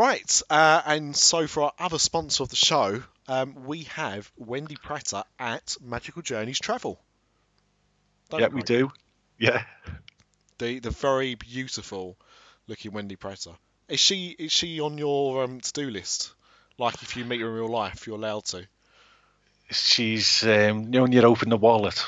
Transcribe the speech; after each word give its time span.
Right, 0.00 0.42
uh, 0.48 0.80
and 0.86 1.14
so 1.14 1.46
for 1.46 1.64
our 1.64 1.72
other 1.78 1.98
sponsor 1.98 2.42
of 2.42 2.48
the 2.48 2.56
show, 2.56 3.02
um, 3.28 3.66
we 3.66 3.82
have 3.82 4.32
Wendy 4.38 4.76
Pratter 4.76 5.24
at 5.38 5.76
Magical 5.78 6.22
Journeys 6.22 6.58
Travel. 6.58 6.98
Don't 8.30 8.40
yeah, 8.40 8.48
we, 8.48 8.54
we 8.54 8.62
do. 8.62 8.90
Yeah. 9.36 9.62
The 10.56 10.78
the 10.78 10.90
very 10.90 11.34
beautiful 11.34 12.16
looking 12.66 12.92
Wendy 12.92 13.16
Pratter. 13.16 13.50
Is 13.90 14.00
she 14.00 14.34
is 14.38 14.50
she 14.50 14.80
on 14.80 14.96
your 14.96 15.44
um, 15.44 15.60
to 15.60 15.72
do 15.74 15.90
list? 15.90 16.32
Like 16.78 17.02
if 17.02 17.14
you 17.18 17.26
meet 17.26 17.42
her 17.42 17.48
in 17.48 17.54
real 17.56 17.68
life, 17.68 18.06
you're 18.06 18.16
allowed 18.16 18.46
to. 18.46 18.66
She's, 19.70 20.42
um, 20.44 20.84
you 20.84 20.90
know, 20.92 21.02
when 21.02 21.12
you 21.12 21.20
open 21.20 21.50
the 21.50 21.58
wallet, 21.58 22.02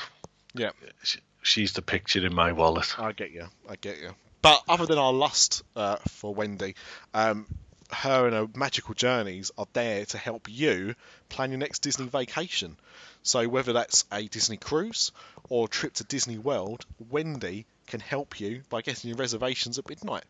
Yeah, 0.55 0.71
she, 1.03 1.19
she's 1.43 1.73
the 1.73 1.83
picture 1.83 2.25
in 2.25 2.33
my 2.33 2.53
wallet. 2.53 2.99
I 2.99 3.11
get 3.11 3.29
you. 3.29 3.49
I 3.69 3.75
get 3.75 3.99
you. 4.01 4.15
But 4.41 4.63
other 4.67 4.87
than 4.87 4.97
our 4.97 5.13
lust 5.13 5.63
uh, 5.75 5.97
for 6.07 6.33
Wendy, 6.33 6.75
um, 7.13 7.45
her 7.91 8.25
and 8.25 8.35
her 8.35 8.47
magical 8.55 8.93
journeys 8.93 9.51
are 9.57 9.67
there 9.73 10.05
to 10.05 10.17
help 10.17 10.47
you 10.49 10.95
plan 11.29 11.51
your 11.51 11.59
next 11.59 11.79
Disney 11.79 12.07
vacation. 12.07 12.77
So 13.23 13.47
whether 13.47 13.73
that's 13.73 14.05
a 14.11 14.27
Disney 14.27 14.57
cruise 14.57 15.11
or 15.49 15.65
a 15.65 15.69
trip 15.69 15.93
to 15.95 16.03
Disney 16.03 16.37
World, 16.37 16.85
Wendy 17.09 17.65
can 17.87 17.99
help 17.99 18.39
you 18.39 18.63
by 18.69 18.81
getting 18.81 19.09
your 19.09 19.17
reservations 19.17 19.77
at 19.77 19.87
midnight, 19.89 20.23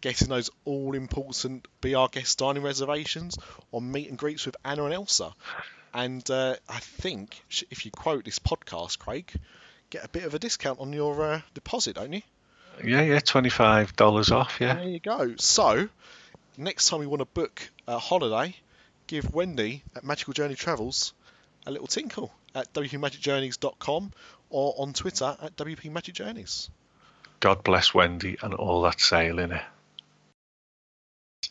getting 0.00 0.28
those 0.28 0.50
all-important 0.64 1.66
Be 1.80 1.94
Our 1.94 2.08
Guest 2.08 2.38
dining 2.38 2.62
reservations 2.62 3.36
or 3.70 3.80
meet 3.80 4.08
and 4.08 4.18
greets 4.18 4.46
with 4.46 4.56
Anna 4.64 4.84
and 4.84 4.94
Elsa. 4.94 5.32
And 5.92 6.28
uh, 6.30 6.56
I 6.68 6.78
think 6.78 7.42
if 7.70 7.84
you 7.84 7.90
quote 7.90 8.24
this 8.24 8.38
podcast, 8.38 8.98
Craig, 8.98 9.32
get 9.90 10.04
a 10.04 10.08
bit 10.08 10.24
of 10.24 10.34
a 10.34 10.38
discount 10.38 10.80
on 10.80 10.92
your 10.92 11.22
uh, 11.22 11.40
deposit, 11.54 11.96
don't 11.96 12.12
you? 12.12 12.22
Yeah, 12.84 13.02
yeah, 13.02 13.18
$25 13.18 14.32
off, 14.32 14.58
yeah. 14.60 14.74
There 14.74 14.88
you 14.88 15.00
go. 15.00 15.34
So, 15.38 15.88
next 16.58 16.88
time 16.88 17.00
you 17.02 17.08
want 17.08 17.20
to 17.20 17.26
book 17.26 17.70
a 17.86 17.98
holiday, 17.98 18.54
give 19.06 19.32
Wendy 19.32 19.84
at 19.96 20.04
Magical 20.04 20.34
Journey 20.34 20.56
Travels 20.56 21.14
a 21.66 21.70
little 21.70 21.86
tinkle 21.86 22.32
at 22.54 22.72
wpmagicjourneys.com 22.74 24.12
or 24.50 24.74
on 24.78 24.92
Twitter 24.92 25.36
at 25.40 25.56
wpmagicjourneys. 25.56 26.68
God 27.40 27.62
bless 27.62 27.94
Wendy 27.94 28.36
and 28.42 28.52
all 28.54 28.82
that 28.82 29.00
sailing. 29.00 29.52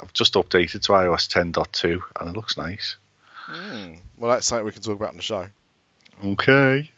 I've 0.02 0.14
just 0.14 0.34
updated 0.34 0.82
to 0.84 0.92
iOS 0.92 1.28
10.2 1.28 2.02
and 2.20 2.30
it 2.30 2.36
looks 2.36 2.58
nice. 2.58 2.98
Hmm. 3.32 3.94
Well, 4.18 4.32
that's 4.32 4.46
something 4.46 4.66
we 4.66 4.72
can 4.74 4.82
talk 4.82 4.98
about 4.98 5.12
on 5.12 5.18
the 5.18 5.24
show. 5.24 5.48
Okay. 6.24 6.92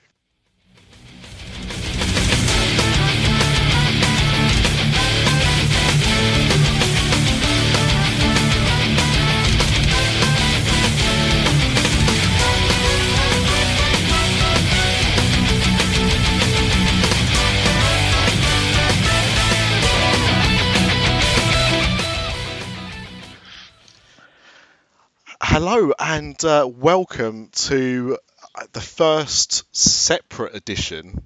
Hello 25.52 25.92
and 25.98 26.46
uh, 26.46 26.70
welcome 26.72 27.50
to 27.54 28.20
uh, 28.54 28.66
the 28.72 28.80
first 28.80 29.64
separate 29.76 30.54
edition, 30.54 31.24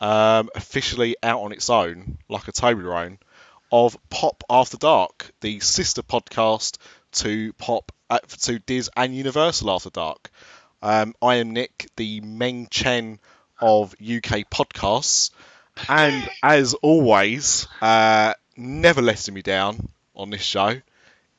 um, 0.00 0.50
officially 0.56 1.14
out 1.22 1.42
on 1.42 1.52
its 1.52 1.70
own, 1.70 2.18
like 2.28 2.48
a 2.48 2.52
Toblerone, 2.52 3.18
of 3.70 3.96
Pop 4.10 4.42
After 4.50 4.76
Dark, 4.78 5.30
the 5.42 5.60
sister 5.60 6.02
podcast 6.02 6.78
to 7.12 7.52
Pop 7.52 7.92
uh, 8.10 8.18
to 8.40 8.58
Diz 8.58 8.90
and 8.96 9.14
Universal 9.14 9.70
After 9.70 9.90
Dark. 9.90 10.32
Um, 10.82 11.14
I 11.22 11.36
am 11.36 11.52
Nick, 11.52 11.88
the 11.94 12.20
Ming 12.20 12.66
Chen 12.68 13.20
of 13.60 13.92
UK 13.92 14.50
podcasts, 14.50 15.30
and 15.88 16.28
as 16.42 16.74
always, 16.74 17.68
uh, 17.80 18.34
never 18.56 19.00
letting 19.00 19.34
me 19.34 19.42
down 19.42 19.88
on 20.16 20.30
this 20.30 20.42
show 20.42 20.82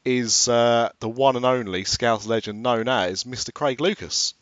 is 0.06 0.48
uh, 0.48 0.90
the 1.00 1.10
one 1.10 1.36
and 1.36 1.46
only 1.46 1.84
Scouts 1.84 2.26
legend 2.26 2.64
known 2.64 2.88
as 2.88 3.24
Mr. 3.24 3.54
Craig 3.54 3.80
Lucas. 3.82 4.34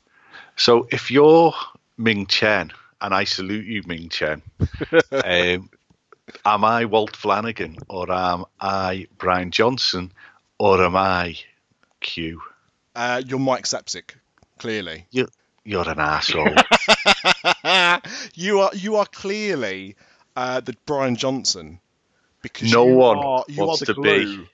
So 0.56 0.88
if 0.92 1.12
you're 1.12 1.54
Ming 1.98 2.26
Chen, 2.26 2.72
and 3.00 3.14
I 3.14 3.24
salute 3.24 3.66
you, 3.66 3.84
Ming 3.86 4.10
Chen, 4.10 4.42
um, 5.12 5.70
am 6.46 6.64
I 6.64 6.86
Walt 6.86 7.16
Flanagan 7.16 7.78
or 7.88 8.12
am 8.12 8.46
I 8.60 9.08
Bryan 9.18 9.52
Johnson 9.52 10.12
or 10.58 10.84
am 10.84 10.96
I 10.96 11.38
Q? 12.00 12.42
Uh, 12.96 13.22
you're 13.26 13.40
Mike 13.40 13.66
Zapcic, 13.66 14.16
clearly. 14.58 15.06
You, 15.12 15.28
you're 15.64 15.88
an 15.88 16.00
asshole. 16.00 16.56
you 18.36 18.60
are 18.60 18.72
you 18.74 18.96
are 18.98 19.06
clearly 19.06 19.96
uh, 20.36 20.60
the 20.60 20.76
Bryan 20.86 21.16
Johnson 21.16 21.80
because 22.42 22.72
No 22.72 22.88
you 22.88 22.96
one 22.96 23.18
are, 23.18 23.46
you 23.48 23.66
wants 23.66 23.84
are 23.84 23.86
the 23.86 23.94
to 23.94 24.02
be. 24.02 24.50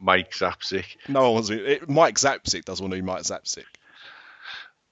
Mike 0.00 0.32
Zapcic. 0.32 0.96
No 1.08 1.22
one 1.22 1.32
wants 1.34 1.48
to 1.48 1.56
be. 1.56 1.62
It, 1.64 1.88
Mike 1.88 2.16
Zapcic 2.16 2.64
does 2.64 2.80
want 2.80 2.92
to 2.92 2.96
be 2.98 3.02
Mike 3.02 3.22
Zapcic. 3.22 3.64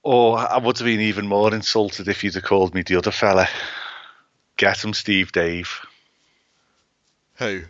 Or 0.01 0.37
I 0.37 0.57
would 0.57 0.77
have 0.77 0.85
been 0.85 0.99
even 0.99 1.27
more 1.27 1.53
insulted 1.53 2.07
if 2.07 2.23
you'd 2.23 2.33
have 2.33 2.43
called 2.43 2.73
me 2.73 2.81
the 2.81 2.97
other 2.97 3.11
fella. 3.11 3.47
Get 4.57 4.83
him, 4.83 4.93
Steve 4.93 5.31
Dave. 5.31 5.79
Who? 7.35 7.61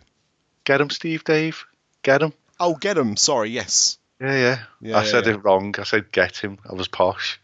Get 0.63 0.81
him, 0.81 0.89
Steve 0.89 1.23
Dave. 1.23 1.66
Get 2.01 2.21
him. 2.21 2.33
Oh, 2.59 2.75
get 2.75 2.97
him. 2.97 3.16
Sorry, 3.17 3.50
yes. 3.50 3.97
Yeah, 4.19 4.35
yeah. 4.35 4.59
Yeah, 4.81 4.97
I 4.97 5.03
yeah, 5.03 5.07
said 5.09 5.25
yeah. 5.25 5.33
it 5.33 5.44
wrong. 5.44 5.75
I 5.77 5.83
said 5.83 6.11
get 6.11 6.38
him. 6.38 6.57
I 6.69 6.73
was 6.73 6.88
posh. 6.88 7.39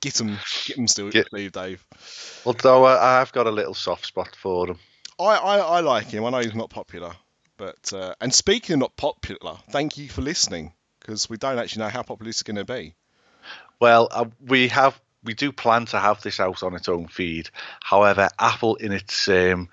Get 0.00 0.20
him. 0.20 0.38
Get 0.66 0.78
him 0.78 0.88
still, 0.88 1.10
Get- 1.10 1.26
Steve 1.26 1.52
Dave. 1.52 1.84
Although 2.44 2.84
uh, 2.84 2.94
I, 2.96 3.20
I've 3.20 3.32
got 3.32 3.46
a 3.46 3.50
little 3.50 3.74
soft 3.74 4.06
spot 4.06 4.34
for 4.36 4.68
him. 4.68 4.78
I, 5.18 5.24
I, 5.24 5.58
I 5.58 5.80
like 5.80 6.06
him. 6.06 6.24
I 6.24 6.30
know 6.30 6.38
he's 6.38 6.54
not 6.54 6.70
popular, 6.70 7.12
but 7.58 7.92
uh, 7.92 8.14
and 8.20 8.32
speaking 8.32 8.74
of 8.74 8.80
not 8.80 8.96
popular, 8.96 9.56
thank 9.70 9.98
you 9.98 10.08
for 10.08 10.22
listening 10.22 10.72
because 11.00 11.28
we 11.28 11.36
don't 11.36 11.58
actually 11.58 11.82
know 11.82 11.90
how 11.90 12.02
popular 12.02 12.28
this 12.28 12.38
is 12.38 12.42
going 12.42 12.56
to 12.56 12.64
be. 12.64 12.94
Well, 13.80 14.08
uh, 14.10 14.26
we 14.46 14.68
have 14.68 14.98
we 15.22 15.34
do 15.34 15.52
plan 15.52 15.84
to 15.86 15.98
have 15.98 16.22
this 16.22 16.40
out 16.40 16.62
on 16.62 16.74
its 16.74 16.88
own 16.88 17.08
feed. 17.08 17.50
However, 17.82 18.28
Apple 18.38 18.76
in 18.76 18.92
its 18.92 19.28
um, 19.28 19.68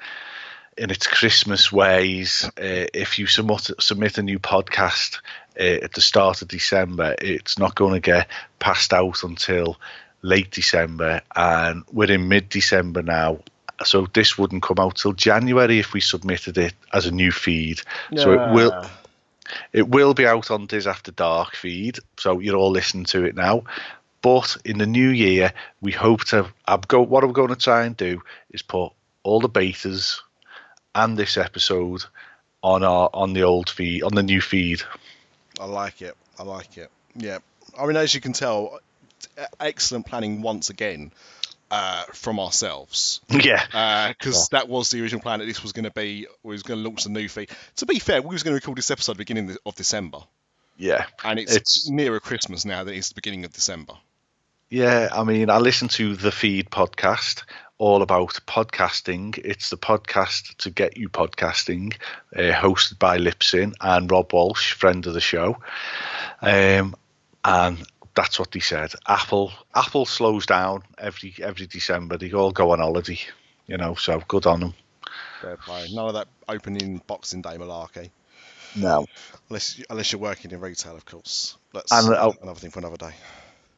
in 0.77 0.91
its 0.91 1.07
Christmas 1.07 1.71
ways, 1.71 2.49
uh, 2.57 2.87
if 2.93 3.19
you 3.19 3.27
submit 3.27 3.71
submit 3.79 4.17
a 4.17 4.23
new 4.23 4.39
podcast 4.39 5.19
uh, 5.59 5.83
at 5.83 5.93
the 5.93 6.01
start 6.01 6.41
of 6.41 6.47
December, 6.47 7.15
it's 7.21 7.57
not 7.57 7.75
going 7.75 7.93
to 7.93 7.99
get 7.99 8.27
passed 8.59 8.93
out 8.93 9.23
until 9.23 9.77
late 10.21 10.51
December, 10.51 11.21
and 11.35 11.83
we're 11.91 12.11
in 12.11 12.27
mid 12.27 12.49
December 12.49 13.01
now. 13.01 13.39
So 13.83 14.07
this 14.13 14.37
wouldn't 14.37 14.63
come 14.63 14.79
out 14.79 14.95
till 14.95 15.13
January 15.13 15.79
if 15.79 15.93
we 15.93 15.99
submitted 15.99 16.57
it 16.57 16.73
as 16.93 17.05
a 17.05 17.11
new 17.11 17.31
feed. 17.31 17.81
So 18.15 18.31
it 18.33 18.53
will 18.53 18.85
it 19.73 19.87
will 19.87 20.13
be 20.13 20.25
out 20.25 20.51
on 20.51 20.65
Diz 20.65 20.87
After 20.87 21.11
Dark 21.11 21.55
feed, 21.55 21.99
so 22.17 22.39
you're 22.39 22.55
all 22.55 22.71
listening 22.71 23.05
to 23.05 23.25
it 23.25 23.35
now. 23.35 23.63
But 24.21 24.57
in 24.65 24.79
the 24.79 24.87
new 24.87 25.09
year, 25.09 25.53
we 25.81 25.91
hope 25.91 26.23
to. 26.25 26.47
I'm 26.67 26.81
go, 26.87 27.01
what 27.01 27.23
I'm 27.23 27.33
going 27.33 27.49
to 27.49 27.55
try 27.55 27.85
and 27.85 27.95
do 27.95 28.21
is 28.49 28.61
put 28.61 28.91
all 29.23 29.39
the 29.39 29.49
betas 29.49 30.19
and 30.95 31.17
this 31.17 31.37
episode 31.37 32.05
on 32.63 32.83
our 32.83 33.09
on 33.13 33.33
the 33.33 33.43
old 33.43 33.69
feed, 33.69 34.03
on 34.03 34.15
the 34.15 34.23
new 34.23 34.41
feed. 34.41 34.81
I 35.59 35.65
like 35.65 36.01
it. 36.01 36.15
I 36.39 36.43
like 36.43 36.77
it. 36.77 36.89
Yeah. 37.15 37.39
I 37.77 37.85
mean, 37.85 37.97
as 37.97 38.15
you 38.15 38.21
can 38.21 38.33
tell, 38.33 38.79
excellent 39.59 40.05
planning 40.07 40.41
once 40.41 40.69
again 40.69 41.11
uh, 41.75 42.03
from 42.13 42.39
ourselves. 42.39 43.19
Yeah, 43.29 44.07
Because 44.17 44.49
that 44.49 44.69
was 44.69 44.89
the 44.91 45.01
original 45.01 45.21
plan 45.21 45.39
that 45.39 45.45
this 45.45 45.61
was 45.61 45.73
going 45.73 45.85
to 45.85 45.91
be, 45.91 46.27
we 46.43 46.53
was 46.53 46.63
going 46.63 46.81
to 46.81 46.87
launch 46.89 47.03
the 47.03 47.09
new 47.09 47.27
feed. 47.27 47.49
To 47.77 47.85
be 47.85 47.99
fair, 47.99 48.21
we 48.21 48.29
was 48.33 48.43
going 48.43 48.53
to 48.53 48.55
record 48.55 48.77
this 48.77 48.91
episode 48.91 49.17
beginning 49.17 49.55
of 49.65 49.75
December. 49.75 50.19
yeah, 50.77 51.05
And 51.23 51.39
it's, 51.39 51.51
It's- 51.55 51.89
nearer 51.89 52.19
Christmas 52.19 52.63
now 52.65 52.83
than 52.83 52.93
it's 52.95 53.09
the 53.09 53.15
beginning 53.15 53.45
of 53.45 53.51
December. 53.53 53.93
yeah. 54.69 55.09
I 55.11 55.23
mean, 55.23 55.49
I 55.49 55.57
listen 55.57 55.87
to 55.89 56.15
the 56.15 56.31
Feed 56.31 56.69
podcast, 56.69 57.43
all 57.77 58.01
about 58.01 58.39
podcasting. 58.47 59.37
It's 59.43 59.69
the 59.69 59.77
podcast 59.77 60.55
to 60.57 60.69
get 60.69 60.95
you 60.97 61.09
podcasting, 61.09 61.95
uh, 62.35 62.51
hosted 62.53 62.97
by 62.99 63.17
Libsyn 63.17 63.73
and 63.81 64.09
Rob 64.09 64.31
Walch, 64.31 64.71
friend 64.73 65.05
of 65.07 65.13
the 65.13 65.21
show. 65.21 65.57
Um, 66.41 66.95
and 67.43 67.85
that's 68.15 68.39
what 68.39 68.51
they 68.51 68.59
said. 68.59 68.91
Apple 69.07 69.51
Apple 69.73 70.05
slows 70.05 70.45
down 70.45 70.83
every 70.97 71.35
every 71.41 71.67
December. 71.67 72.17
They 72.17 72.31
all 72.31 72.51
go 72.51 72.71
on 72.71 72.79
holiday, 72.79 73.19
you 73.67 73.77
know. 73.77 73.95
So 73.95 74.21
good 74.27 74.45
on 74.45 74.59
them. 74.61 74.73
Fair 75.41 75.57
play. 75.57 75.87
None 75.91 76.07
of 76.07 76.13
that 76.13 76.27
opening 76.47 77.01
Boxing 77.07 77.41
Day 77.41 77.57
malarkey. 77.57 78.09
No, 78.77 79.05
Unless, 79.49 79.81
unless 79.89 80.11
you're 80.11 80.19
working 80.19 80.51
in 80.51 80.59
retail, 80.59 80.95
of 80.97 81.05
course. 81.05 81.55
That's 81.73 81.91
And, 81.93 82.13
uh, 82.13 82.33
another 82.41 82.59
thing 82.59 82.71
for 82.71 82.79
another 82.79 82.97
day. 82.97 83.13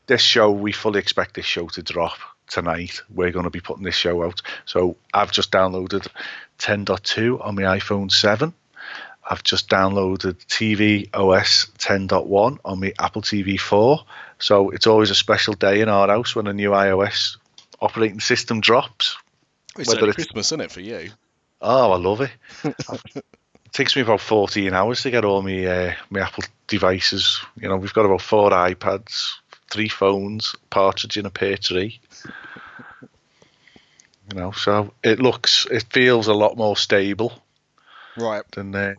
this 0.07 0.21
show 0.21 0.49
we 0.49 0.71
fully 0.71 0.97
expect 0.99 1.35
this 1.35 1.45
show 1.45 1.67
to 1.67 1.83
drop 1.83 2.17
tonight. 2.47 3.01
We're 3.13 3.29
going 3.31 3.43
to 3.43 3.51
be 3.51 3.59
putting 3.59 3.83
this 3.83 3.93
show 3.93 4.23
out. 4.23 4.41
So 4.65 4.97
I've 5.13 5.31
just 5.31 5.51
downloaded 5.51 6.07
10.2 6.57 7.45
on 7.45 7.53
my 7.55 7.61
iPhone 7.77 8.11
7. 8.11 8.53
I've 9.29 9.43
just 9.43 9.69
downloaded 9.69 10.35
tvOS 10.47 11.69
10.1 11.77 12.59
on 12.63 12.79
my 12.79 12.93
Apple 12.97 13.21
TV 13.21 13.59
4. 13.59 13.99
So 14.39 14.69
it's 14.69 14.87
always 14.87 15.09
a 15.09 15.15
special 15.15 15.53
day 15.53 15.81
in 15.81 15.89
our 15.89 16.07
house 16.07 16.35
when 16.35 16.47
a 16.47 16.53
new 16.53 16.69
iOS 16.71 17.37
operating 17.81 18.19
system 18.21 18.61
drops. 18.61 19.17
It's 19.77 19.89
Whether 19.89 20.03
it's- 20.09 20.15
Christmas, 20.15 20.47
isn't 20.47 20.61
it, 20.61 20.71
for 20.71 20.81
you? 20.81 21.09
Oh, 21.59 21.91
I 21.91 21.97
love 21.97 22.21
it. 22.21 22.31
it 22.63 23.23
takes 23.73 23.95
me 23.95 24.03
about 24.03 24.21
14 24.21 24.73
hours 24.73 25.01
to 25.01 25.11
get 25.11 25.25
all 25.25 25.41
my, 25.41 25.65
uh, 25.65 25.93
my 26.09 26.21
Apple 26.21 26.43
devices. 26.67 27.41
You 27.59 27.67
know, 27.67 27.77
we've 27.77 27.93
got 27.93 28.05
about 28.05 28.21
four 28.21 28.51
iPads, 28.51 29.33
three 29.69 29.89
phones, 29.89 30.55
partridge 30.69 31.17
in 31.17 31.25
a 31.25 31.31
pear 31.31 31.57
tree. 31.57 31.99
You 34.31 34.39
know, 34.39 34.51
so 34.51 34.93
it 35.03 35.19
looks, 35.19 35.65
it 35.71 35.85
feels 35.91 36.27
a 36.27 36.33
lot 36.33 36.57
more 36.57 36.77
stable 36.77 37.33
Right. 38.17 38.43
than 38.51 38.75
uh, 38.75 38.93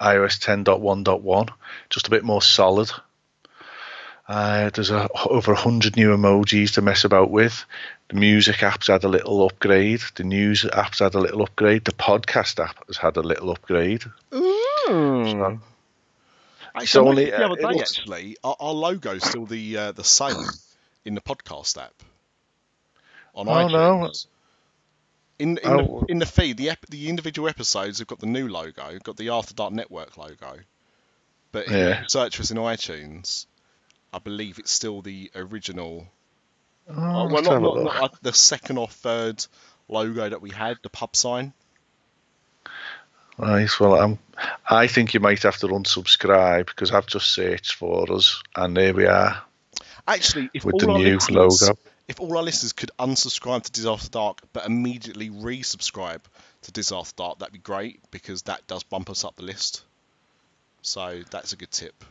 iOS 0.00 0.38
10.1.1, 0.38 1.48
just 1.90 2.06
a 2.06 2.10
bit 2.10 2.24
more 2.24 2.42
solid. 2.42 2.90
Uh, 4.28 4.68
there's 4.74 4.90
a, 4.90 5.08
over 5.26 5.52
100 5.54 5.96
new 5.96 6.10
emojis 6.14 6.74
to 6.74 6.82
mess 6.82 7.04
about 7.04 7.30
with. 7.30 7.64
The 8.08 8.16
music 8.16 8.62
app's 8.62 8.88
had 8.88 9.04
a 9.04 9.08
little 9.08 9.44
upgrade. 9.46 10.02
The 10.16 10.24
news 10.24 10.64
app's 10.66 10.98
had 10.98 11.14
a 11.14 11.18
little 11.18 11.42
upgrade. 11.42 11.84
The 11.86 11.92
podcast 11.92 12.62
app 12.62 12.86
has 12.86 12.98
had 12.98 13.16
a 13.16 13.22
little 13.22 13.50
upgrade. 13.50 14.04
Mm. 14.32 15.60
Actually, 16.74 16.86
So 16.86 17.08
only, 17.08 17.24
the 17.26 17.42
uh, 17.42 17.46
other 17.46 17.56
day, 17.56 17.62
looks- 17.62 17.98
actually, 17.98 18.36
our, 18.44 18.56
our 18.60 18.74
logo's 18.74 19.24
still 19.24 19.46
the 19.46 19.76
uh, 19.76 19.92
the 19.92 20.04
same 20.04 20.36
in 21.04 21.14
the 21.14 21.20
podcast 21.22 21.76
app 21.82 21.94
on 23.34 23.48
Oh, 23.48 23.52
iTunes. 23.52 23.72
no. 23.72 24.10
In 25.38 25.56
in, 25.58 25.58
Oh. 25.70 26.00
the, 26.00 26.12
in 26.12 26.18
the 26.18 26.26
feed, 26.26 26.56
the 26.56 26.70
ep- 26.70 26.86
the 26.90 27.08
individual 27.08 27.48
episodes 27.48 27.98
have 28.00 28.08
got 28.08 28.18
the 28.18 28.26
new 28.26 28.48
logo, 28.48 28.98
got 29.02 29.16
the 29.16 29.28
After 29.30 29.54
Dark 29.54 29.72
Network 29.72 30.16
logo, 30.16 30.58
but 31.52 31.68
Yeah. 31.70 32.04
search 32.08 32.36
for 32.36 32.42
us 32.42 32.50
in 32.50 32.56
iTunes, 32.56 33.46
I 34.12 34.18
believe 34.18 34.58
it's 34.58 34.72
still 34.72 35.00
the 35.02 35.30
original. 35.36 36.08
Oh, 36.90 36.92
uh, 36.94 37.28
well, 37.28 37.42
not, 37.42 37.62
not, 37.62 37.84
not 37.84 38.02
uh, 38.02 38.08
the 38.22 38.32
second 38.32 38.78
or 38.78 38.88
third 38.88 39.44
logo 39.88 40.28
that 40.28 40.40
we 40.42 40.50
had, 40.50 40.78
the 40.82 40.88
pub 40.90 41.14
sign. 41.14 41.52
Nice. 43.38 43.78
well, 43.78 43.94
I'm, 43.94 44.18
I 44.68 44.88
think 44.88 45.14
you 45.14 45.20
might 45.20 45.42
have 45.44 45.58
to 45.58 45.68
unsubscribe 45.68 46.66
because 46.66 46.90
I've 46.90 47.06
just 47.06 47.30
searched 47.32 47.74
for 47.74 48.12
us, 48.12 48.42
and 48.56 48.76
there 48.76 48.92
we 48.94 49.06
are 49.06 49.40
Actually, 50.08 50.50
if 50.54 50.64
with 50.64 50.74
all 50.74 50.80
the 50.80 50.88
our 50.92 50.98
new 50.98 51.14
listeners, 51.14 51.62
logo. 51.68 51.78
If 52.08 52.20
all 52.20 52.36
our 52.38 52.42
listeners 52.42 52.72
could 52.72 52.90
unsubscribe 52.98 53.64
to 53.64 53.72
Diz 53.72 53.86
After 53.86 54.08
Dark 54.08 54.40
but 54.54 54.64
immediately 54.64 55.28
resubscribe 55.28 56.22
to 56.62 56.72
Diz 56.72 56.90
After 56.90 57.14
Dark, 57.16 57.38
that'd 57.38 57.52
be 57.52 57.58
great 57.58 58.00
because 58.10 58.42
that 58.42 58.66
does 58.66 58.82
bump 58.82 59.10
us 59.10 59.24
up 59.24 59.36
the 59.36 59.42
list. 59.42 59.82
So 60.80 61.22
that's 61.30 61.52
a 61.52 61.56
good 61.56 61.70
tip. 61.70 62.04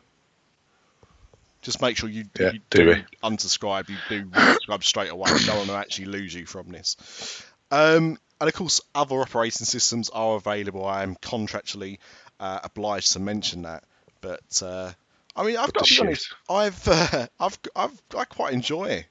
Just 1.64 1.82
make 1.82 1.98
sure 1.98 2.10
you, 2.10 2.26
Yeah, 2.40 2.52
you 2.52 2.60
do 2.70 2.94
do 2.94 3.04
unsubscribe, 3.24 3.90
you 3.90 3.98
do 4.08 4.26
resubscribe 4.26 4.84
straight 4.84 5.10
away. 5.10 5.32
No 5.48 5.58
one 5.58 5.68
will 5.68 5.76
actually 5.76 6.06
lose 6.06 6.34
you 6.34 6.46
from 6.46 6.70
this. 6.70 7.44
Um, 7.72 8.20
and 8.40 8.48
of 8.48 8.54
course, 8.54 8.82
other 8.94 9.16
operating 9.16 9.66
systems 9.66 10.10
are 10.12 10.36
available. 10.36 10.86
I 10.86 11.02
am 11.02 11.16
contractually 11.16 11.98
uh, 12.40 12.60
obliged 12.64 13.14
to 13.14 13.20
mention 13.20 13.64
that. 13.64 13.84
But 14.22 14.62
uh, 14.62 14.92
I 15.36 15.44
mean, 15.44 15.58
I've 15.58 15.74
got 15.74 15.86
to 15.86 15.96
be 15.96 16.08
honest. 16.08 16.34
I've, 16.48 16.88
uh, 16.88 17.28
I've, 17.40 17.60
I've, 17.76 18.02
I 18.16 18.26
quite 18.26 18.54
enjoy 18.54 19.06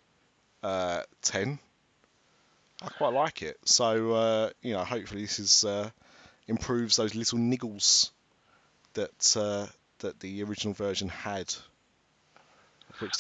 uh, 0.63 1.03
ten. 1.23 1.59
I 2.83 2.89
quite 2.89 3.13
like 3.13 3.43
it. 3.43 3.59
So 3.65 4.13
uh, 4.13 4.51
you 4.63 4.75
know, 4.75 4.85
hopefully 4.85 5.23
this 5.23 5.39
is 5.39 5.65
uh, 5.65 5.91
improves 6.47 6.97
those 6.97 7.15
little 7.15 7.39
niggles 7.39 8.11
that 8.95 9.37
uh, 9.37 9.67
that 10.01 10.21
the 10.21 10.43
original 10.43 10.75
version 10.75 11.09
had. 11.09 11.55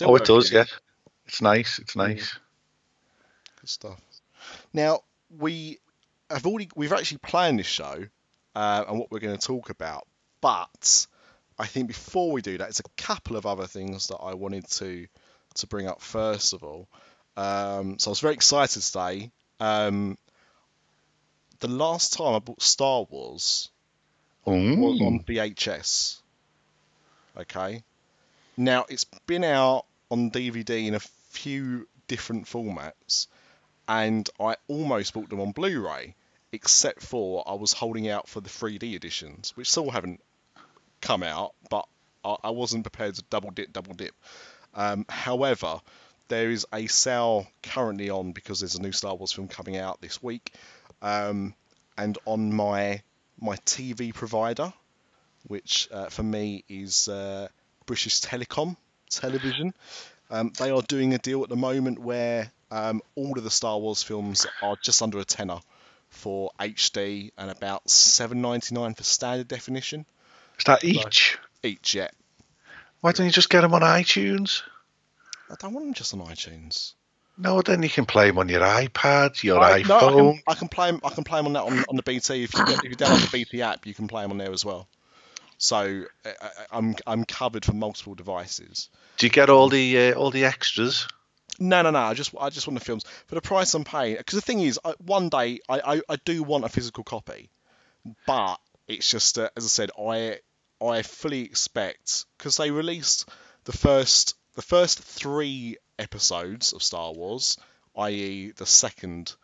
Oh, 0.02 0.16
it 0.16 0.24
does, 0.24 0.50
yeah. 0.50 0.64
It's 1.26 1.42
nice. 1.42 1.78
It's 1.78 1.96
nice. 1.96 2.38
Good 3.60 3.68
stuff. 3.68 4.00
Now 4.72 5.00
we 5.38 5.78
have 6.30 6.46
already 6.46 6.68
we've 6.74 6.92
actually 6.92 7.18
planned 7.18 7.58
this 7.58 7.66
show 7.66 8.04
uh, 8.54 8.84
and 8.88 8.98
what 8.98 9.10
we're 9.10 9.18
going 9.20 9.36
to 9.36 9.46
talk 9.46 9.70
about, 9.70 10.06
but 10.40 11.06
I 11.58 11.66
think 11.66 11.88
before 11.88 12.32
we 12.32 12.42
do 12.42 12.58
that, 12.58 12.68
it's 12.68 12.80
a 12.80 13.02
couple 13.02 13.36
of 13.36 13.46
other 13.46 13.66
things 13.66 14.08
that 14.08 14.16
I 14.16 14.34
wanted 14.34 14.68
to 14.72 15.06
to 15.54 15.66
bring 15.66 15.86
up 15.86 16.00
first 16.00 16.52
of 16.52 16.62
all. 16.62 16.88
Um, 17.36 17.98
so 17.98 18.10
I 18.10 18.12
was 18.12 18.20
very 18.20 18.34
excited 18.34 18.82
today. 18.82 19.30
Um, 19.60 20.16
the 21.60 21.68
last 21.68 22.14
time 22.14 22.34
I 22.34 22.38
bought 22.38 22.62
Star 22.62 23.06
Wars 23.10 23.70
was 24.44 25.00
on. 25.00 25.20
VHS. 25.20 26.20
Okay. 27.36 27.82
Now 28.56 28.86
it's 28.88 29.04
been 29.26 29.44
out 29.44 29.84
on 30.10 30.30
DVD 30.30 30.86
in 30.86 30.94
a 30.94 31.00
few 31.00 31.88
different 32.08 32.46
formats, 32.46 33.26
and 33.88 34.28
I 34.40 34.56
almost 34.68 35.12
bought 35.14 35.28
them 35.28 35.40
on 35.40 35.52
Blu-ray, 35.52 36.14
except 36.52 37.02
for 37.02 37.44
I 37.46 37.54
was 37.54 37.72
holding 37.72 38.08
out 38.08 38.28
for 38.28 38.40
the 38.40 38.48
3D 38.48 38.94
editions, 38.94 39.52
which 39.56 39.70
still 39.70 39.90
haven't 39.90 40.20
come 41.00 41.22
out, 41.22 41.54
but 41.68 41.86
I, 42.24 42.36
I 42.44 42.50
wasn't 42.50 42.84
prepared 42.84 43.14
to 43.16 43.22
double 43.28 43.50
dip, 43.50 43.72
double 43.72 43.94
dip. 43.94 44.14
Um, 44.74 45.04
however, 45.08 45.80
there 46.28 46.50
is 46.50 46.67
a 46.73 46.87
sale 46.87 47.46
currently 47.62 48.11
on 48.11 48.32
because 48.32 48.61
there's 48.61 48.75
a 48.75 48.82
new 48.82 48.93
Star 48.93 49.14
Wars 49.14 49.32
film 49.32 49.49
coming 49.49 49.76
out 49.76 50.00
this 50.00 50.23
week, 50.23 50.52
um, 51.02 51.55
and 51.96 52.19
on 52.25 52.52
my 52.52 53.02
my 53.40 53.56
TV 53.56 54.14
provider, 54.14 54.73
which 55.46 55.88
uh, 55.93 56.06
for 56.06 56.23
me 56.23 56.64
is 56.69 57.08
uh, 57.08 57.49
British 57.87 58.20
Telecom 58.20 58.76
Television. 59.11 59.75
Um, 60.31 60.52
they 60.58 60.70
are 60.70 60.82
doing 60.82 61.14
a 61.14 61.19
deal 61.19 61.43
at 61.44 61.49
the 61.49 61.56
moment 61.56 62.00
where 62.00 62.50
um, 62.70 63.00
all 63.14 63.38
of 63.38 63.44
the 63.44 63.50
Star 63.50 63.79
Wars 63.79 64.02
films 64.02 64.46
are 64.62 64.76
just 64.82 65.00
under 65.02 65.19
a 65.19 65.25
tenner 65.25 65.61
for 66.08 66.50
HD 66.58 67.31
and 67.38 67.50
about 67.50 67.88
seven 67.90 68.40
ninety 68.40 68.75
nine 68.75 68.94
for 68.94 69.05
standard 69.05 69.49
definition 69.49 70.05
Is 70.58 70.64
that 70.64 70.84
each? 70.84 71.38
each. 71.62 71.94
Yet 71.94 72.12
Why 73.00 73.12
don't 73.12 73.26
you 73.26 73.32
just 73.32 73.50
get 73.50 73.61
them 73.61 73.75
on 73.75 73.82
iTunes? 73.82 74.62
I 75.50 75.54
don't 75.58 75.72
want 75.72 75.87
them 75.87 75.94
just 75.94 76.14
on 76.14 76.20
iTunes. 76.20 76.94
No, 77.38 77.60
then 77.60 77.82
you 77.82 77.90
can 77.90 78.06
play 78.06 78.28
them 78.28 78.38
on 78.38 78.48
your 78.48 78.62
iPad, 78.62 79.43
your 79.43 79.60
I, 79.62 79.82
no, 79.82 79.96
I 79.96 80.12
can, 80.12 80.43
I 80.48 80.54
can 80.54 80.69
play 80.69 80.88
'em- 80.88 81.00
I 81.04 81.10
can 81.10 81.25
play 81.25 81.38
'em 81.38 81.46
on 81.46 81.52
that 81.52 81.64
on, 81.64 81.84
on 81.88 81.96
the 81.96 82.02
BT. 82.02 82.44
If 82.44 82.56
you 82.56 82.64
if 82.69 82.82
you 82.84 82.96
download 82.96 83.20
the 83.20 83.28
BT 83.38 83.62
app, 83.62 83.87
you 83.87 83.94
can 83.94 84.08
play 84.08 84.22
them 84.22 84.31
on 84.31 84.38
there 84.38 84.52
as 84.52 84.64
well. 84.64 84.88
So 85.58 86.04
I, 86.25 86.50
I'm 86.70 86.96
I'm 87.06 87.25
covered 87.25 87.64
for 87.64 87.75
multiple 87.75 88.14
devices. 88.14 88.88
Do 89.19 89.26
you 89.26 89.31
get 89.31 89.50
all 89.50 89.69
the 89.69 90.10
uh, 90.10 90.15
all 90.15 90.31
the 90.31 90.44
extras? 90.46 91.06
No, 91.58 91.82
no, 91.82 91.91
no. 91.91 91.98
I 91.98 92.15
just 92.15 92.34
I 92.38 92.50
just 92.50 92.67
want 92.67 92.79
the 92.79 92.84
films 92.84 93.05
for 93.26 93.34
the 93.34 93.41
price 93.43 93.72
I'm 93.74 93.84
paying. 93.84 94.17
Because 94.17 94.36
the 94.36 94.43
thing 94.43 94.60
is, 94.60 94.79
I, 94.84 94.94
one 94.98 95.29
day 95.29 95.60
I, 95.69 95.81
I, 95.96 96.03
I 96.08 96.17
do 96.24 96.43
want 96.43 96.65
a 96.65 96.69
physical 96.69 97.05
copy, 97.05 97.50
but 98.26 98.56
it's 98.88 99.10
just 99.10 99.38
uh, 99.38 99.50
as 99.56 99.65
I 99.65 99.69
said, 99.69 99.91
I 99.98 100.38
I 100.82 101.03
fully 101.03 101.43
expect 101.43 102.24
because 102.38 102.56
they 102.56 102.70
released 102.70 103.29
the 103.65 103.72
first 103.72 104.34
the 104.56 104.63
first 104.63 104.98
three 104.98 105.77
episodes 105.98 106.72
of 106.72 106.82
Star 106.82 107.13
Wars, 107.13 107.58
i.e. 107.96 108.53
the 108.56 108.67
second 108.67 109.34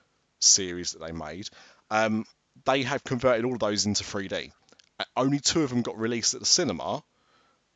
series 0.40 0.92
that 0.92 1.00
they 1.00 1.12
made. 1.12 1.48
Um, 1.90 2.24
they 2.64 2.82
have 2.82 3.04
converted 3.04 3.44
all 3.44 3.54
of 3.54 3.60
those 3.60 3.86
into 3.86 4.04
3D. 4.04 4.50
Uh, 4.98 5.04
Only 5.16 5.38
two 5.38 5.62
of 5.62 5.70
them 5.70 5.82
got 5.82 5.98
released 5.98 6.34
at 6.34 6.40
the 6.40 6.46
cinema. 6.46 7.02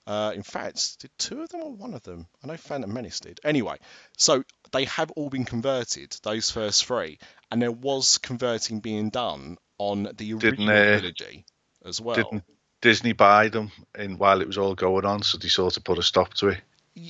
Uh, 0.07 0.33
in 0.35 0.43
fact, 0.43 1.01
did 1.01 1.11
two 1.19 1.43
of 1.43 1.49
them 1.49 1.63
or 1.63 1.73
one 1.73 1.93
of 1.93 2.03
them? 2.05 2.27
I 2.43 2.47
know 2.47 2.57
Phantom 2.57 2.93
Menace 2.93 3.21
did. 3.21 3.41
Anyway, 3.45 3.77
so 4.17 4.45
they 4.73 4.85
have 4.85 5.11
all 5.13 5.29
been 5.29 5.45
converted, 5.45 6.17
those 6.23 6.51
first 6.51 6.87
three, 6.87 7.19
and 7.51 7.61
there 7.61 7.73
was 7.73 8.19
converting 8.19 8.81
being 8.81 9.11
done 9.11 9.59
on 9.79 10.09
the 10.17 10.35
original 10.35 10.71
uh, 10.71 10.99
trilogy 10.99 11.45
as 11.85 12.01
well. 12.01 12.17
Didn't 12.17 12.45
Disney 12.81 13.13
buy 13.13 13.49
them 13.49 13.73
in 13.99 14.17
while 14.17 14.41
it 14.41 14.47
was 14.47 14.59
all 14.59 14.75
going 14.75 15.05
on? 15.05 15.23
So 15.23 15.39
they 15.39 15.49
sort 15.49 15.77
of 15.77 15.85
put 15.85 15.99
a 15.99 16.03
stop 16.03 16.33
to 16.35 16.49
it. 16.49 16.61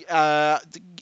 Uh, 0.09 0.59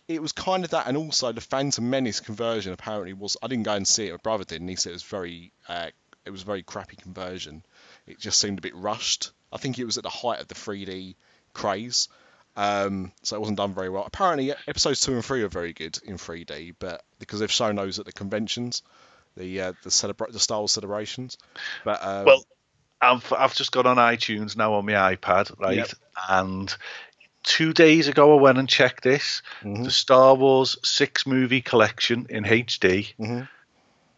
it 0.09 0.21
was 0.21 0.33
kind 0.33 0.65
of 0.65 0.71
that, 0.71 0.87
and 0.87 0.97
also 0.97 1.33
the 1.33 1.41
Phantom 1.41 1.89
Menace 1.89 2.21
conversion 2.21 2.73
apparently 2.73 3.13
was. 3.13 3.37
I 3.43 3.47
didn't 3.47 3.65
go 3.65 3.75
and 3.75 3.87
see 3.87 4.09
it. 4.09 4.13
My 4.13 4.19
brother 4.19 4.45
did, 4.45 4.61
and 4.61 4.69
he 4.69 4.77
said 4.77 4.91
it 4.91 4.95
was 4.95 5.03
very, 5.03 5.53
uh, 5.69 5.89
it 6.25 6.31
was 6.31 6.43
a 6.43 6.47
very 6.47 6.63
crappy 6.63 6.97
conversion. 6.97 7.65
It 8.07 8.19
just 8.19 8.39
seemed 8.39 8.59
a 8.59 8.63
bit 8.63 8.75
rushed. 8.75 9.33
I 9.53 9.57
think 9.57 9.79
it 9.79 9.85
was 9.85 9.97
at 9.97 10.03
the 10.03 10.11
height 10.11 10.41
of 10.41 10.49
the 10.49 10.55
3D 10.55 11.15
craze, 11.55 12.09
um, 12.57 13.13
so 13.23 13.37
it 13.37 13.41
wasn't 13.41 13.59
done 13.59 13.73
very 13.73 13.89
well. 13.89 14.05
Apparently, 14.05 14.53
episodes 14.69 15.01
two 15.01 15.15
and 15.15 15.25
three 15.25 15.43
are 15.43 15.49
very 15.49 15.73
good 15.73 15.99
in 16.05 16.17
3D, 16.17 16.75
but 16.79 17.03
because 17.19 17.41
they've 17.41 17.51
shown 17.51 17.77
those 17.77 17.99
at 17.99 18.07
the 18.07 18.13
conventions, 18.13 18.83
the 19.37 19.61
uh, 19.61 19.73
the 19.83 19.91
celebra- 19.91 20.33
the 20.33 20.39
Star 20.39 20.59
Wars 20.59 20.73
celebrations. 20.73 21.39
But 21.85 22.05
um, 22.05 22.25
Well, 22.27 22.45
I've 23.01 23.33
I've 23.33 23.55
just 23.55 23.73
got 23.73 23.87
on 23.87 23.97
iTunes 23.97 24.57
now 24.57 24.75
on 24.75 24.87
my 24.87 25.17
iPad, 25.17 25.59
right? 25.59 25.77
Yep. 25.77 25.89
And 26.29 26.77
two 27.45 27.73
days 27.73 28.09
ago, 28.09 28.37
I 28.37 28.41
went 28.41 28.59
and 28.59 28.69
checked 28.69 29.05
this. 29.05 29.43
Mhm. 29.63 29.85
The 29.85 29.91
Star 29.91 30.35
Wars 30.35 30.77
six 30.83 31.27
movie 31.27 31.61
collection 31.63 32.27
in 32.29 32.45
HD 32.45 33.15
Mhm. 33.21 33.49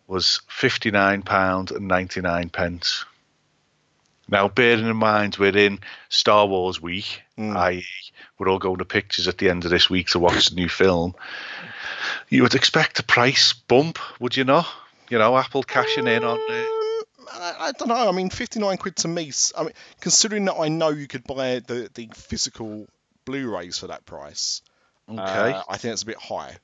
was 0.06 0.40
fifty 0.48 0.90
nine 0.90 1.22
pound 1.22 1.70
and 1.72 1.86
ninety 1.88 2.20
nine 2.22 2.48
pence. 2.48 3.04
Now, 4.28 4.48
bearing 4.48 4.86
in 4.88 4.96
mind 4.96 5.36
we're 5.36 5.56
in 5.56 5.78
Star 6.08 6.46
Wars 6.46 6.80
week, 6.80 7.22
Mm. 7.38 7.56
i.e., 7.56 7.86
we're 8.38 8.48
all 8.48 8.58
going 8.58 8.78
to 8.78 8.84
pictures 8.84 9.28
at 9.28 9.38
the 9.38 9.50
end 9.50 9.64
of 9.64 9.70
this 9.70 9.88
week 9.88 10.08
to 10.08 10.18
watch 10.18 10.46
the 10.46 10.56
new 10.56 10.68
film. 10.68 11.14
You 12.28 12.42
would 12.42 12.54
expect 12.54 12.98
a 12.98 13.02
price 13.04 13.52
bump, 13.52 13.98
would 14.20 14.36
you 14.36 14.44
not? 14.44 14.66
You 15.10 15.18
know, 15.18 15.36
Apple 15.38 15.62
cashing 15.62 16.08
in 16.08 16.24
on. 16.24 16.38
Uh, 16.38 16.52
Um, 16.52 16.62
I, 17.32 17.54
I 17.68 17.72
don't 17.72 17.88
know. 17.88 18.08
I 18.08 18.12
mean, 18.12 18.30
59 18.30 18.76
quid 18.78 18.96
to 18.96 19.08
me. 19.08 19.30
I 19.56 19.62
mean, 19.64 19.72
considering 20.00 20.44
that 20.46 20.54
I 20.56 20.68
know 20.68 20.88
you 20.88 21.06
could 21.06 21.24
buy 21.24 21.60
the, 21.60 21.88
the 21.94 22.08
physical 22.14 22.88
Blu-rays 23.26 23.78
for 23.78 23.88
that 23.88 24.06
price, 24.06 24.62
okay. 25.08 25.20
uh, 25.20 25.62
I 25.68 25.76
think 25.76 25.92
it's 25.92 26.02
a 26.02 26.06
bit 26.06 26.16
high. 26.16 26.56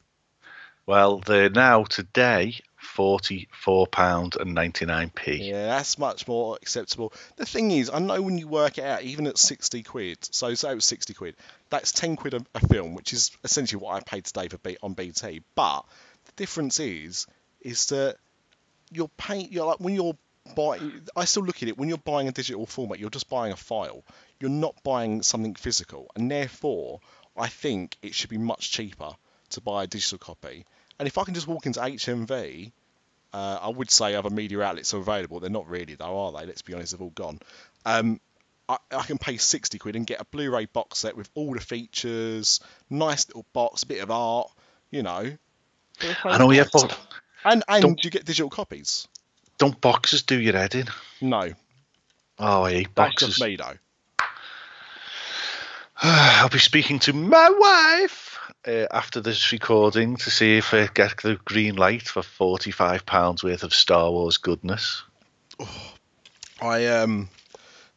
Well, 0.87 1.19
they're 1.19 1.51
now 1.51 1.85
today 1.85 2.55
forty-four 2.77 3.87
pound 3.87 4.37
and 4.39 4.55
ninety-nine 4.55 5.11
p. 5.11 5.51
Yeah, 5.51 5.67
that's 5.67 5.97
much 5.97 6.27
more 6.27 6.59
acceptable. 6.61 7.13
The 7.37 7.47
thing 7.47 7.71
is, 7.71 7.91
I 7.93 8.01
know 8.01 8.21
when 8.21 8.39
you 8.39 8.49
work 8.49 8.79
it 8.79 8.85
out, 8.85 9.03
even 9.03 9.27
at 9.27 9.39
60 9.39 9.83
quid, 9.85 10.19
so 10.23 10.53
say 10.55 10.73
it 10.73 10.75
was 10.75 10.85
60 10.85 11.15
quid, 11.15 11.37
that's 11.71 11.93
10 11.93 12.17
quid 12.17 12.35
a, 12.35 12.45
a 12.55 12.61
film, 12.67 12.95
which 12.95 13.13
is 13.13 13.31
essentially 13.45 13.81
what 13.81 13.95
I 13.95 14.01
paid 14.01 14.25
today 14.25 14.49
for 14.49 14.59
B, 14.59 14.77
on 14.83 14.95
BT. 14.95 15.43
But 15.55 15.85
the 16.25 16.33
difference 16.37 16.81
is, 16.81 17.27
is 17.61 17.87
that 17.87 18.17
you're 18.91 19.11
paying, 19.17 19.53
you're 19.53 19.67
like, 19.67 19.81
when 19.81 19.95
you're 19.95 20.17
buying, 20.57 21.03
I 21.15 21.25
still 21.25 21.45
look 21.45 21.63
at 21.63 21.69
it, 21.69 21.79
when 21.79 21.89
you're 21.89 21.99
buying 21.99 22.29
a 22.29 22.33
digital 22.33 22.67
format, 22.67 22.99
you're 22.99 23.11
just 23.11 23.29
buying 23.29 23.53
a 23.53 23.57
file. 23.57 24.03
You're 24.43 24.51
not 24.51 24.75
buying 24.83 25.23
something 25.23 25.55
physical. 25.55 26.11
And 26.17 26.29
therefore, 26.29 26.99
I 27.37 27.47
think 27.47 27.97
it 28.03 28.13
should 28.13 28.29
be 28.29 28.39
much 28.39 28.73
cheaper 28.73 29.11
to 29.51 29.61
buy 29.61 29.85
a 29.85 29.87
digital 29.87 30.19
copy. 30.19 30.67
And 30.99 31.07
if 31.07 31.17
I 31.17 31.23
can 31.25 31.33
just 31.35 31.47
walk 31.47 31.65
into 31.67 31.79
HMV, 31.81 32.73
uh, 33.33 33.59
I 33.63 33.69
would 33.69 33.89
say 33.91 34.17
other 34.17 34.31
media 34.31 34.61
outlets 34.63 34.93
are 34.95 34.99
available. 34.99 35.39
They're 35.39 35.49
not 35.49 35.69
really, 35.69 35.95
though, 35.95 36.27
are 36.27 36.33
they? 36.33 36.45
Let's 36.45 36.63
be 36.63 36.75
honest, 36.75 36.91
they've 36.93 37.01
all 37.01 37.11
gone. 37.11 37.39
Um, 37.87 38.21
I, 38.69 38.79
I 38.91 39.03
can 39.05 39.17
pay 39.19 39.37
60 39.37 39.79
quid 39.79 39.95
and 39.95 40.07
get 40.07 40.21
a 40.21 40.25
Blu 40.25 40.51
ray 40.51 40.67
box 40.67 40.99
set 40.99 41.17
with 41.17 41.31
all 41.35 41.55
the 41.55 41.61
features, 41.61 42.59
nice 42.91 43.29
little 43.29 43.47
box, 43.53 43.85
a 43.85 43.87
bit 43.87 44.03
of 44.03 44.11
art, 44.11 44.51
you 44.91 45.03
know. 45.05 45.33
I 46.25 46.39
know, 46.39 46.51
yeah, 46.51 46.65
but 46.73 46.99
And, 47.45 47.63
and 47.69 47.83
Don't- 47.83 48.05
you 48.05 48.11
get 48.11 48.25
digital 48.25 48.51
copies. 48.51 49.07
don't 49.59 49.81
boxes 49.81 50.23
do 50.23 50.41
your 50.41 50.55
head 50.55 50.75
in? 50.75 50.87
No, 51.21 51.53
Oh, 52.39 52.63
I 52.65 52.73
hate 52.73 52.89
that's 52.95 53.13
boxes. 53.13 53.29
just 53.37 53.41
me, 53.43 53.55
though. 53.57 53.75
I'll 56.05 56.49
be 56.49 56.59
speaking 56.59 56.99
to 57.01 57.13
my 57.13 57.49
wife 57.49 58.37
uh, 58.67 58.87
after 58.91 59.21
this 59.21 59.53
recording 59.53 60.17
to 60.17 60.31
see 60.33 60.57
if 60.57 60.75
I 60.75 60.89
get 60.93 61.19
the 61.23 61.39
green 61.45 61.77
light 61.77 62.03
for 62.03 62.25
forty-five 62.25 63.07
pounds 63.07 63.45
worth 63.45 63.63
of 63.63 63.73
Star 63.73 64.11
Wars 64.11 64.39
goodness. 64.39 65.05
I 66.61 66.87
um, 66.87 67.29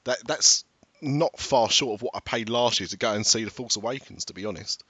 that 0.04 0.20
that's 0.28 0.66
not 1.02 1.40
far 1.40 1.68
short 1.72 1.96
of 1.96 2.04
what 2.04 2.16
I 2.16 2.20
paid 2.20 2.48
last 2.48 2.80
year 2.80 2.86
to 2.86 2.98
go 2.98 3.12
and 3.12 3.26
see 3.26 3.44
The 3.44 3.50
Force 3.50 3.76
Awakens. 3.76 4.26
To 4.26 4.36
be 4.36 4.46
honest, 4.46 4.84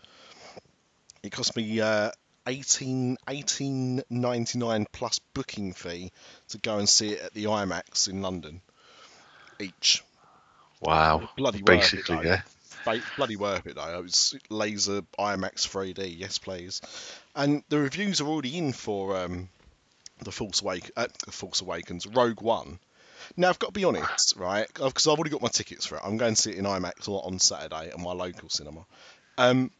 it 1.23 1.31
cost 1.31 1.55
me 1.55 1.79
uh, 1.79 2.11
18 2.47 3.15
18.99 3.29 4.85
plus 4.91 5.19
booking 5.33 5.71
fee 5.71 6.11
to 6.49 6.57
go 6.57 6.79
and 6.79 6.89
see 6.89 7.13
it 7.13 7.21
at 7.21 7.33
the 7.33 7.45
IMAX 7.45 8.09
in 8.09 8.21
London. 8.21 8.59
Each 9.57 10.03
Wow, 10.81 11.29
bloody 11.37 11.61
basically, 11.61 12.17
it, 12.17 12.25
yeah. 12.25 12.41
Bloody 13.17 13.35
worth 13.35 13.67
it 13.67 13.75
though. 13.75 13.99
It 13.99 14.03
was 14.03 14.35
laser 14.49 15.01
IMAX 15.19 15.67
3D. 15.67 16.17
Yes, 16.17 16.37
please. 16.37 16.81
And 17.35 17.63
the 17.69 17.79
reviews 17.79 18.21
are 18.21 18.27
already 18.27 18.57
in 18.57 18.73
for 18.73 19.17
um, 19.17 19.49
the 20.21 20.31
Force 20.31 20.61
Awak- 20.61 20.91
uh, 20.95 21.07
Awakens, 21.61 22.07
Rogue 22.07 22.41
One. 22.41 22.79
Now 23.35 23.49
I've 23.49 23.59
got 23.59 23.67
to 23.67 23.73
be 23.73 23.85
honest, 23.85 24.35
right? 24.37 24.67
Because 24.67 25.07
I've 25.07 25.17
already 25.17 25.31
got 25.31 25.41
my 25.41 25.47
tickets 25.47 25.85
for 25.85 25.95
it. 25.95 26.01
I'm 26.05 26.17
going 26.17 26.35
to 26.35 26.41
see 26.41 26.51
it 26.51 26.57
in 26.57 26.65
IMAX 26.65 27.07
on 27.07 27.33
on 27.33 27.39
Saturday 27.39 27.89
at 27.89 27.99
my 27.99 28.13
local 28.13 28.49
cinema. 28.49 28.85
Um, 29.37 29.71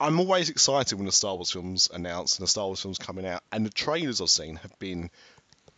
I'm 0.00 0.18
always 0.18 0.48
excited 0.48 0.96
when 0.96 1.04
the 1.04 1.12
Star 1.12 1.34
Wars 1.34 1.50
films 1.50 1.90
announced 1.92 2.38
and 2.38 2.46
the 2.46 2.50
Star 2.50 2.66
Wars 2.66 2.80
films 2.80 2.98
coming 2.98 3.26
out, 3.26 3.42
and 3.52 3.66
the 3.66 3.70
trailers 3.70 4.22
I've 4.22 4.30
seen 4.30 4.56
have 4.56 4.76
been 4.78 5.10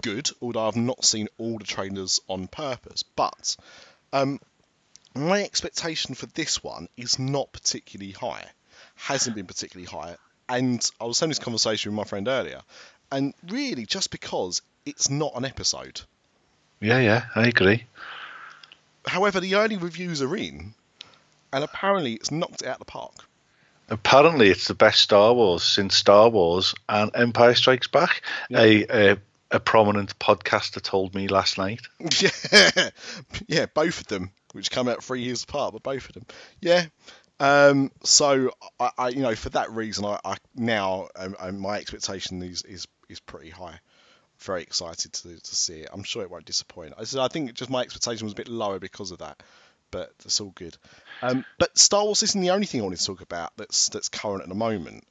good. 0.02 0.30
Although 0.40 0.68
I've 0.68 0.76
not 0.76 1.04
seen 1.04 1.28
all 1.38 1.58
the 1.58 1.64
trailers 1.64 2.20
on 2.28 2.46
purpose, 2.46 3.02
but 3.02 3.56
um, 4.12 4.38
my 5.14 5.42
expectation 5.42 6.14
for 6.14 6.26
this 6.26 6.62
one 6.62 6.88
is 6.96 7.18
not 7.18 7.52
particularly 7.52 8.12
high. 8.12 8.44
Hasn't 8.94 9.36
been 9.36 9.46
particularly 9.46 9.90
high. 9.90 10.16
And 10.48 10.88
I 11.00 11.04
was 11.04 11.20
having 11.20 11.30
this 11.30 11.38
conversation 11.38 11.92
with 11.92 11.96
my 11.96 12.04
friend 12.04 12.28
earlier, 12.28 12.62
and 13.10 13.34
really 13.48 13.86
just 13.86 14.10
because 14.10 14.62
it's 14.84 15.10
not 15.10 15.32
an 15.34 15.44
episode. 15.44 16.00
Yeah, 16.80 16.98
yeah, 16.98 17.24
I 17.34 17.46
agree. 17.46 17.84
However, 19.06 19.40
the 19.40 19.54
early 19.54 19.76
reviews 19.76 20.20
are 20.20 20.36
in, 20.36 20.74
and 21.52 21.64
apparently 21.64 22.14
it's 22.14 22.30
knocked 22.30 22.62
it 22.62 22.68
out 22.68 22.74
of 22.74 22.78
the 22.80 22.84
park. 22.86 23.14
Apparently, 23.88 24.48
it's 24.48 24.68
the 24.68 24.74
best 24.74 25.00
Star 25.00 25.34
Wars 25.34 25.62
since 25.62 25.94
Star 25.94 26.28
Wars 26.28 26.74
and 26.88 27.10
Empire 27.14 27.54
Strikes 27.54 27.88
Back. 27.88 28.22
A, 28.50 29.12
a 29.12 29.18
a 29.52 29.60
prominent 29.60 30.18
podcaster 30.18 30.80
told 30.80 31.14
me 31.14 31.28
last 31.28 31.58
night. 31.58 31.82
Yeah, 32.20 32.90
yeah, 33.46 33.66
both 33.66 34.00
of 34.00 34.06
them, 34.06 34.30
which 34.52 34.70
come 34.70 34.88
out 34.88 35.02
three 35.02 35.22
years 35.22 35.42
apart, 35.42 35.72
but 35.72 35.82
both 35.82 36.08
of 36.08 36.14
them. 36.14 36.26
Yeah. 36.60 36.86
Um, 37.40 37.90
so 38.04 38.52
I, 38.78 38.90
I, 38.96 39.08
you 39.08 39.22
know, 39.22 39.34
for 39.34 39.50
that 39.50 39.70
reason, 39.72 40.04
I, 40.04 40.18
I 40.24 40.36
now 40.54 41.08
um, 41.16 41.36
um, 41.40 41.58
my 41.58 41.78
expectation 41.78 42.42
is, 42.42 42.62
is 42.62 42.86
is 43.08 43.20
pretty 43.20 43.50
high. 43.50 43.80
Very 44.38 44.62
excited 44.62 45.12
to 45.12 45.40
to 45.40 45.56
see 45.56 45.80
it. 45.80 45.90
I'm 45.92 46.04
sure 46.04 46.22
it 46.22 46.30
won't 46.30 46.44
disappoint. 46.44 46.94
I 46.96 47.20
I 47.20 47.28
think 47.28 47.52
just 47.54 47.70
my 47.70 47.82
expectation 47.82 48.26
was 48.26 48.32
a 48.32 48.36
bit 48.36 48.48
lower 48.48 48.78
because 48.78 49.10
of 49.10 49.18
that, 49.18 49.42
but 49.90 50.12
it's 50.24 50.40
all 50.40 50.52
good. 50.54 50.76
Um, 51.20 51.44
but 51.58 51.76
Star 51.76 52.04
Wars 52.04 52.22
isn't 52.22 52.40
the 52.40 52.50
only 52.50 52.66
thing 52.66 52.80
I 52.80 52.84
wanted 52.84 53.00
to 53.00 53.06
talk 53.06 53.22
about 53.22 53.52
that's 53.56 53.88
that's 53.88 54.08
current 54.08 54.42
at 54.42 54.48
the 54.48 54.54
moment. 54.54 55.04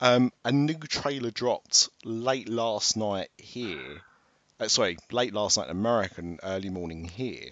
Um, 0.00 0.32
a 0.44 0.50
new 0.50 0.78
trailer 0.78 1.30
dropped 1.30 1.88
late 2.04 2.48
last 2.48 2.96
night 2.96 3.28
here. 3.36 4.00
Uh, 4.58 4.68
sorry, 4.68 4.98
late 5.12 5.34
last 5.34 5.56
night 5.56 5.66
in 5.66 5.70
America 5.70 6.14
and 6.18 6.40
early 6.42 6.70
morning 6.70 7.04
here. 7.04 7.50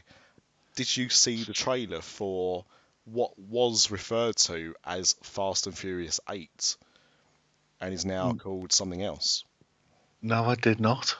Did 0.78 0.96
you 0.96 1.08
see 1.08 1.42
the 1.42 1.52
trailer 1.52 2.00
for 2.00 2.64
what 3.04 3.36
was 3.36 3.90
referred 3.90 4.36
to 4.36 4.76
as 4.84 5.16
Fast 5.24 5.66
and 5.66 5.76
Furious 5.76 6.20
8 6.30 6.76
and 7.80 7.92
is 7.92 8.04
now 8.04 8.32
called 8.34 8.72
something 8.72 9.02
else? 9.02 9.42
No, 10.22 10.44
I 10.44 10.54
did 10.54 10.78
not. 10.78 11.16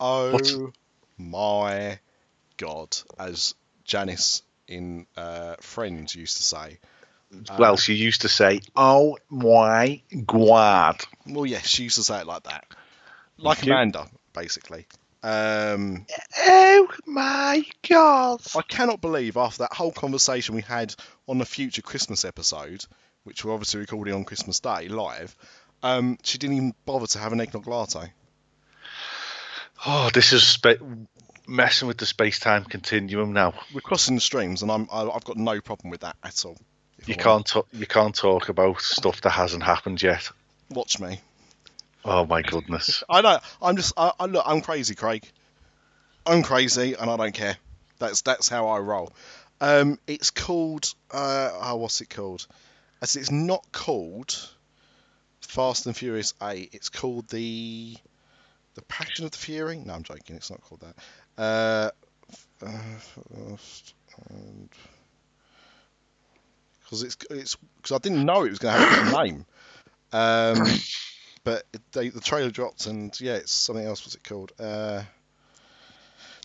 Oh 0.00 0.32
What's- 0.32 0.56
my 1.18 1.98
god, 2.56 2.96
as 3.18 3.54
Janice 3.84 4.40
in 4.66 5.06
uh, 5.18 5.56
Friends 5.60 6.14
used 6.14 6.38
to 6.38 6.42
say. 6.42 6.78
well, 7.58 7.76
she 7.76 7.92
used 7.92 8.22
to 8.22 8.30
say, 8.30 8.60
"Oh 8.74 9.18
my 9.28 10.00
god." 10.24 11.02
Well, 11.26 11.44
yes, 11.44 11.66
she 11.66 11.82
used 11.82 11.96
to 11.96 12.04
say 12.04 12.20
it 12.20 12.26
like 12.26 12.44
that. 12.44 12.64
Like. 13.36 13.62
Amanda, 13.64 14.08
basically. 14.32 14.86
Um, 15.22 16.06
Oh 16.38 16.88
my 17.06 17.64
god. 17.88 18.40
I 18.54 18.62
cannot 18.62 19.00
believe 19.00 19.36
after 19.36 19.58
that 19.64 19.72
whole 19.72 19.92
conversation 19.92 20.54
we 20.54 20.62
had 20.62 20.94
on 21.26 21.38
the 21.38 21.46
future 21.46 21.82
Christmas 21.82 22.24
episode, 22.24 22.84
which 23.24 23.44
we're 23.44 23.52
obviously 23.52 23.80
recording 23.80 24.14
on 24.14 24.24
Christmas 24.24 24.60
Day 24.60 24.88
live, 24.88 25.34
um, 25.82 26.18
she 26.22 26.38
didn't 26.38 26.56
even 26.56 26.74
bother 26.84 27.06
to 27.08 27.18
have 27.18 27.32
an 27.32 27.40
eggnog 27.40 27.66
latte. 27.66 28.12
Oh, 29.84 30.10
this 30.12 30.32
is 30.32 30.46
spa- 30.46 30.74
messing 31.46 31.88
with 31.88 31.98
the 31.98 32.06
space-time 32.06 32.64
continuum 32.64 33.32
now. 33.32 33.54
We're 33.74 33.80
crossing 33.80 34.14
the 34.14 34.20
streams, 34.20 34.62
and 34.62 34.70
I'm 34.70 34.88
I, 34.90 35.02
I've 35.08 35.24
got 35.24 35.36
no 35.36 35.60
problem 35.60 35.90
with 35.90 36.00
that 36.00 36.16
at 36.22 36.44
all. 36.44 36.56
You 37.04 37.14
I'm 37.14 37.20
can't 37.20 37.46
talk. 37.46 37.68
You 37.72 37.86
can't 37.86 38.14
talk 38.14 38.48
about 38.48 38.80
stuff 38.80 39.20
that 39.22 39.30
hasn't 39.30 39.62
happened 39.62 40.02
yet. 40.02 40.30
watch 40.70 40.98
me. 40.98 41.20
Oh 42.06 42.24
my 42.24 42.40
goodness. 42.40 43.02
I 43.10 43.20
know. 43.20 43.40
I'm 43.60 43.76
just. 43.76 43.92
I, 43.96 44.12
I 44.18 44.26
look. 44.26 44.44
I'm 44.46 44.60
crazy, 44.60 44.94
Craig. 44.94 45.28
I'm 46.24 46.42
crazy, 46.42 46.94
and 46.94 47.10
I 47.10 47.16
don't 47.16 47.34
care. 47.34 47.56
That's 47.98 48.22
that's 48.22 48.48
how 48.48 48.68
I 48.68 48.78
roll. 48.78 49.12
Um, 49.60 49.98
it's 50.06 50.30
called. 50.30 50.94
Uh, 51.10 51.50
oh, 51.60 51.76
what's 51.76 52.00
it 52.00 52.08
called? 52.10 52.46
Said 53.02 53.20
it's 53.20 53.30
not 53.30 53.64
called 53.72 54.48
Fast 55.40 55.86
and 55.86 55.96
Furious 55.96 56.34
Eight. 56.42 56.70
It's 56.72 56.88
called 56.88 57.28
the 57.28 57.96
the 58.74 58.82
Passion 58.82 59.24
of 59.24 59.32
the 59.32 59.38
Fury. 59.38 59.82
No, 59.84 59.94
I'm 59.94 60.02
joking. 60.02 60.36
It's 60.36 60.50
not 60.50 60.60
called 60.62 60.82
that. 60.82 60.96
Uh, 61.42 61.90
uh, 62.64 62.98
Fast 62.98 63.94
and 64.30 64.68
because 66.84 67.02
it's 67.02 67.16
it's 67.30 67.56
because 67.76 67.92
I 67.92 67.98
didn't 67.98 68.24
know 68.24 68.44
it 68.44 68.50
was 68.50 68.58
going 68.60 68.74
to 68.76 68.86
have 68.86 69.12
a 69.12 69.24
name. 69.24 69.46
Um, 70.12 70.66
but 71.46 71.62
it, 71.72 71.80
they, 71.92 72.08
the 72.10 72.20
trailer 72.20 72.50
dropped, 72.50 72.86
and 72.86 73.18
yeah, 73.20 73.34
it's 73.34 73.52
something 73.52 73.86
else. 73.86 74.04
Was 74.04 74.14
it 74.16 74.24
called? 74.24 74.52
Uh, 74.58 75.02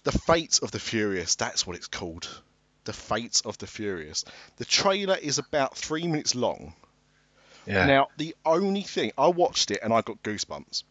the 0.04 0.12
Fate 0.12 0.60
of 0.62 0.72
the 0.72 0.80
Furious. 0.80 1.36
That's 1.36 1.66
what 1.68 1.76
it's 1.76 1.88
called. 1.88 2.28
The 2.86 2.94
Fate 2.94 3.42
of 3.46 3.58
the 3.58 3.68
Furious. 3.68 4.24
The 4.58 4.66
trailer 4.66 5.16
is 5.16 5.40
about 5.40 5.76
three 5.76 6.08
minutes 6.08 6.36
long. 6.36 6.74
Yeah. 7.66 7.86
Now, 7.86 8.08
the 8.18 8.36
only 8.46 8.82
thing 8.82 9.12
I 9.18 9.28
watched 9.28 9.72
it 9.72 9.80
and 9.84 9.92
I 9.94 10.02
got 10.02 10.22
goosebumps. 10.24 10.84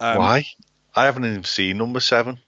Um, 0.00 0.18
Why? 0.18 0.46
I 0.94 1.04
haven't 1.06 1.24
even 1.24 1.44
seen 1.44 1.78
number 1.78 2.00
seven. 2.00 2.38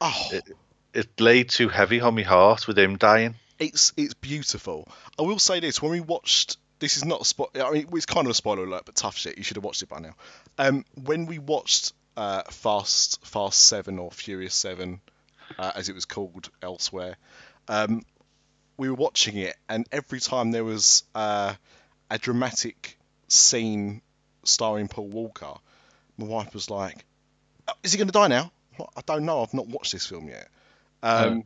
Oh, 0.00 0.28
It- 0.32 0.56
it 0.94 1.20
laid 1.20 1.50
too 1.50 1.68
heavy 1.68 2.00
on 2.00 2.14
my 2.16 2.22
heart 2.22 2.66
with 2.66 2.78
him 2.78 2.96
dying. 2.96 3.34
It's 3.58 3.92
it's 3.96 4.14
beautiful. 4.14 4.88
I 5.18 5.22
will 5.22 5.38
say 5.38 5.60
this: 5.60 5.82
when 5.82 5.90
we 5.92 6.00
watched, 6.00 6.56
this 6.78 6.96
is 6.96 7.04
not 7.04 7.20
a 7.20 7.24
spot. 7.24 7.50
I 7.54 7.70
mean, 7.70 7.88
it's 7.92 8.06
kind 8.06 8.26
of 8.26 8.30
a 8.30 8.34
spoiler 8.34 8.64
alert, 8.64 8.82
but 8.86 8.94
tough 8.94 9.16
shit. 9.16 9.36
You 9.36 9.44
should 9.44 9.56
have 9.56 9.64
watched 9.64 9.82
it 9.82 9.88
by 9.88 10.00
now. 10.00 10.14
Um, 10.58 10.84
when 10.94 11.26
we 11.26 11.38
watched 11.38 11.92
uh, 12.16 12.42
Fast 12.50 13.24
Fast 13.24 13.60
Seven 13.60 13.98
or 13.98 14.10
Furious 14.10 14.54
Seven, 14.54 15.00
uh, 15.58 15.72
as 15.74 15.88
it 15.88 15.94
was 15.94 16.04
called 16.04 16.50
elsewhere, 16.62 17.16
um, 17.68 18.02
we 18.76 18.88
were 18.88 18.94
watching 18.94 19.36
it, 19.36 19.56
and 19.68 19.86
every 19.92 20.20
time 20.20 20.50
there 20.50 20.64
was 20.64 21.04
uh, 21.14 21.54
a 22.10 22.18
dramatic 22.18 22.98
scene 23.28 24.02
starring 24.44 24.88
Paul 24.88 25.08
Walker, 25.08 25.54
my 26.16 26.26
wife 26.26 26.54
was 26.54 26.70
like, 26.70 27.04
"Oh, 27.66 27.74
"Is 27.82 27.92
he 27.92 27.98
going 27.98 28.08
to 28.08 28.12
die 28.12 28.28
now?" 28.28 28.52
Like, 28.78 28.88
I 28.96 29.00
don't 29.04 29.24
know. 29.24 29.42
I've 29.42 29.54
not 29.54 29.66
watched 29.66 29.92
this 29.92 30.06
film 30.06 30.28
yet. 30.28 30.48
Um, 31.02 31.44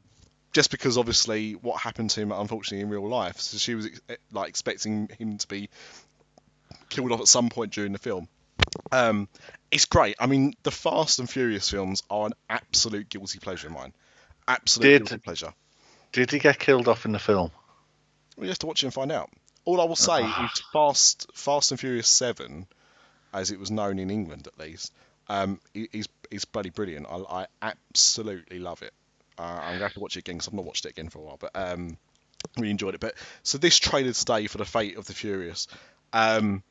Just 0.53 0.71
because 0.71 0.99
obviously 0.99 1.53
what 1.53 1.81
happened 1.81 2.11
to 2.11 2.21
him, 2.21 2.33
unfortunately, 2.33 2.81
in 2.81 2.91
real 2.91 3.09
life, 3.09 3.39
so 3.41 3.57
she 3.57 3.75
was 3.75 3.87
ex- 3.87 4.01
like 4.33 4.49
expecting 4.49 5.09
him 5.19 5.39
to 5.39 5.49
be 5.49 5.71
killed 6.91 7.11
off 7.13 7.21
at 7.21 7.29
some 7.29 7.49
point 7.49 7.73
during 7.73 7.93
the 7.93 7.99
film. 7.99 8.29
Um, 8.91 9.29
it's 9.71 9.87
great. 9.87 10.17
I 10.19 10.27
mean, 10.27 10.55
the 10.63 10.71
Fast 10.71 11.19
and 11.19 11.29
Furious 11.29 11.71
films 11.71 12.03
are 12.11 12.27
an 12.27 12.35
absolute 12.51 13.09
guilty 13.09 13.39
pleasure 13.39 13.69
of 13.69 13.73
mine. 13.73 13.93
Absolute 14.47 14.89
Did- 14.89 14.99
guilty 15.09 15.19
pleasure. 15.19 15.55
Did 16.13 16.31
he 16.31 16.39
get 16.39 16.59
killed 16.59 16.89
off 16.89 17.07
in 17.07 17.13
the 17.13 17.19
film? 17.19 17.51
We 18.37 18.49
have 18.49 18.59
to 18.59 18.67
watch 18.67 18.83
it 18.83 18.87
and 18.87 18.95
find 18.95 19.11
out. 19.11 19.31
All 19.65 19.81
I 19.81 19.85
will 19.85 19.97
say 19.97 20.23
is 20.23 20.63
Fast, 20.73 21.31
Fast 21.35 21.71
and 21.71 21.81
Furious 21.81 22.09
Seven, 22.09 22.67
as 23.33 23.51
it 23.51 23.59
was 23.59 23.71
known 23.71 23.99
in 23.99 24.11
England 24.11 24.47
at 24.47 24.59
least, 24.59 24.93
um, 25.29 25.61
is 25.73 26.09
is 26.31 26.45
bloody 26.45 26.71
brilliant. 26.71 27.07
I, 27.09 27.23
I 27.31 27.47
absolutely 27.63 28.59
love 28.59 28.83
it. 28.83 28.93
Uh, 29.39 29.43
I'm 29.43 29.73
gonna 29.75 29.85
have 29.85 29.95
to 29.95 30.01
watch 30.01 30.17
it 30.17 30.21
again 30.21 30.37
because 30.37 30.49
I've 30.49 30.55
not 30.55 30.65
watched 30.65 30.87
it 30.87 30.91
again 30.91 31.09
for 31.09 31.19
a 31.19 31.23
while, 31.23 31.39
but 31.39 31.51
um, 31.55 31.97
really 32.57 32.71
enjoyed 32.71 32.95
it. 32.95 33.01
But 33.01 33.15
so 33.43 33.59
this 33.59 33.79
trailer 33.79 34.13
today 34.13 34.47
for 34.47 34.59
the 34.59 34.65
Fate 34.65 34.97
of 34.97 35.07
the 35.07 35.15
Furious, 35.15 35.69
um, 36.13 36.63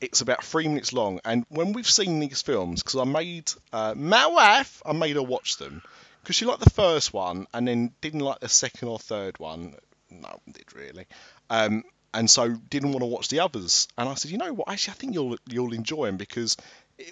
it's 0.00 0.20
about 0.20 0.44
three 0.44 0.68
minutes 0.68 0.92
long, 0.92 1.20
and 1.24 1.44
when 1.48 1.72
we've 1.72 1.88
seen 1.88 2.20
these 2.20 2.42
films, 2.42 2.82
because 2.82 3.00
I 3.00 3.04
made 3.04 3.50
uh, 3.72 3.94
my 3.96 4.26
wife, 4.26 4.82
I 4.84 4.92
made 4.92 5.16
her 5.16 5.22
watch 5.22 5.56
them 5.56 5.82
because 6.22 6.36
she 6.36 6.44
liked 6.44 6.60
the 6.60 6.70
first 6.70 7.12
one 7.12 7.46
and 7.54 7.68
then 7.68 7.92
didn't 8.00 8.20
like 8.20 8.40
the 8.40 8.48
second 8.48 8.88
or 8.88 8.98
third 8.98 9.38
one. 9.38 9.76
No 10.10 10.40
did 10.50 10.74
really. 10.74 11.06
Um, 11.50 11.84
and 12.12 12.30
so 12.30 12.48
didn't 12.48 12.92
want 12.92 13.02
to 13.02 13.06
watch 13.06 13.28
the 13.28 13.40
others. 13.40 13.88
And 13.96 14.08
I 14.08 14.14
said, 14.14 14.30
you 14.30 14.38
know 14.38 14.52
what? 14.52 14.68
Actually, 14.68 14.92
I 14.92 14.94
think 14.96 15.14
you'll 15.14 15.36
you'll 15.48 15.72
enjoy 15.72 16.06
them 16.06 16.16
because 16.16 16.56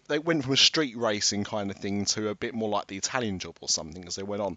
they 0.08 0.18
went 0.18 0.44
from 0.44 0.52
a 0.52 0.56
street 0.56 0.96
racing 0.96 1.44
kind 1.44 1.70
of 1.70 1.76
thing 1.76 2.04
to 2.06 2.28
a 2.28 2.34
bit 2.34 2.54
more 2.54 2.68
like 2.68 2.86
the 2.86 2.96
Italian 2.96 3.38
Job 3.38 3.56
or 3.60 3.68
something 3.68 4.06
as 4.06 4.16
they 4.16 4.22
went 4.22 4.42
on. 4.42 4.56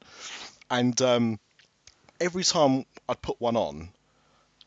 And 0.69 0.99
um, 1.01 1.39
every 2.19 2.43
time 2.43 2.85
I'd 3.07 3.21
put 3.21 3.39
one 3.39 3.55
on, 3.55 3.89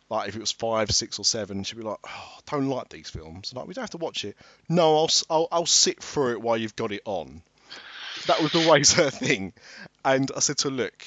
like 0.09 0.29
if 0.29 0.37
it 0.37 0.41
was 0.41 0.53
five, 0.53 0.91
six, 0.91 1.19
or 1.19 1.25
seven, 1.25 1.63
she'd 1.63 1.79
be 1.79 1.85
like, 1.85 1.99
oh, 2.05 2.35
"I 2.37 2.41
don't 2.51 2.69
like 2.69 2.89
these 2.89 3.09
films." 3.09 3.53
Like 3.55 3.67
we 3.67 3.75
don't 3.75 3.83
have 3.83 3.91
to 3.91 3.99
watch 3.99 4.25
it. 4.25 4.37
No, 4.69 4.99
I'll 4.99 5.11
I'll, 5.31 5.49
I'll 5.53 5.67
sit 5.67 6.03
through 6.03 6.33
it 6.33 6.43
while 6.43 6.57
you've 6.57 6.77
got 6.77 6.93
it 6.93 7.03
on. 7.05 7.43
That 8.27 8.43
was 8.43 8.55
always 8.55 8.93
her 8.95 9.11
thing. 9.11 9.53
And 10.05 10.31
I 10.37 10.41
said 10.41 10.59
to 10.59 10.71
her, 10.71 10.75
"Look." 10.75 11.05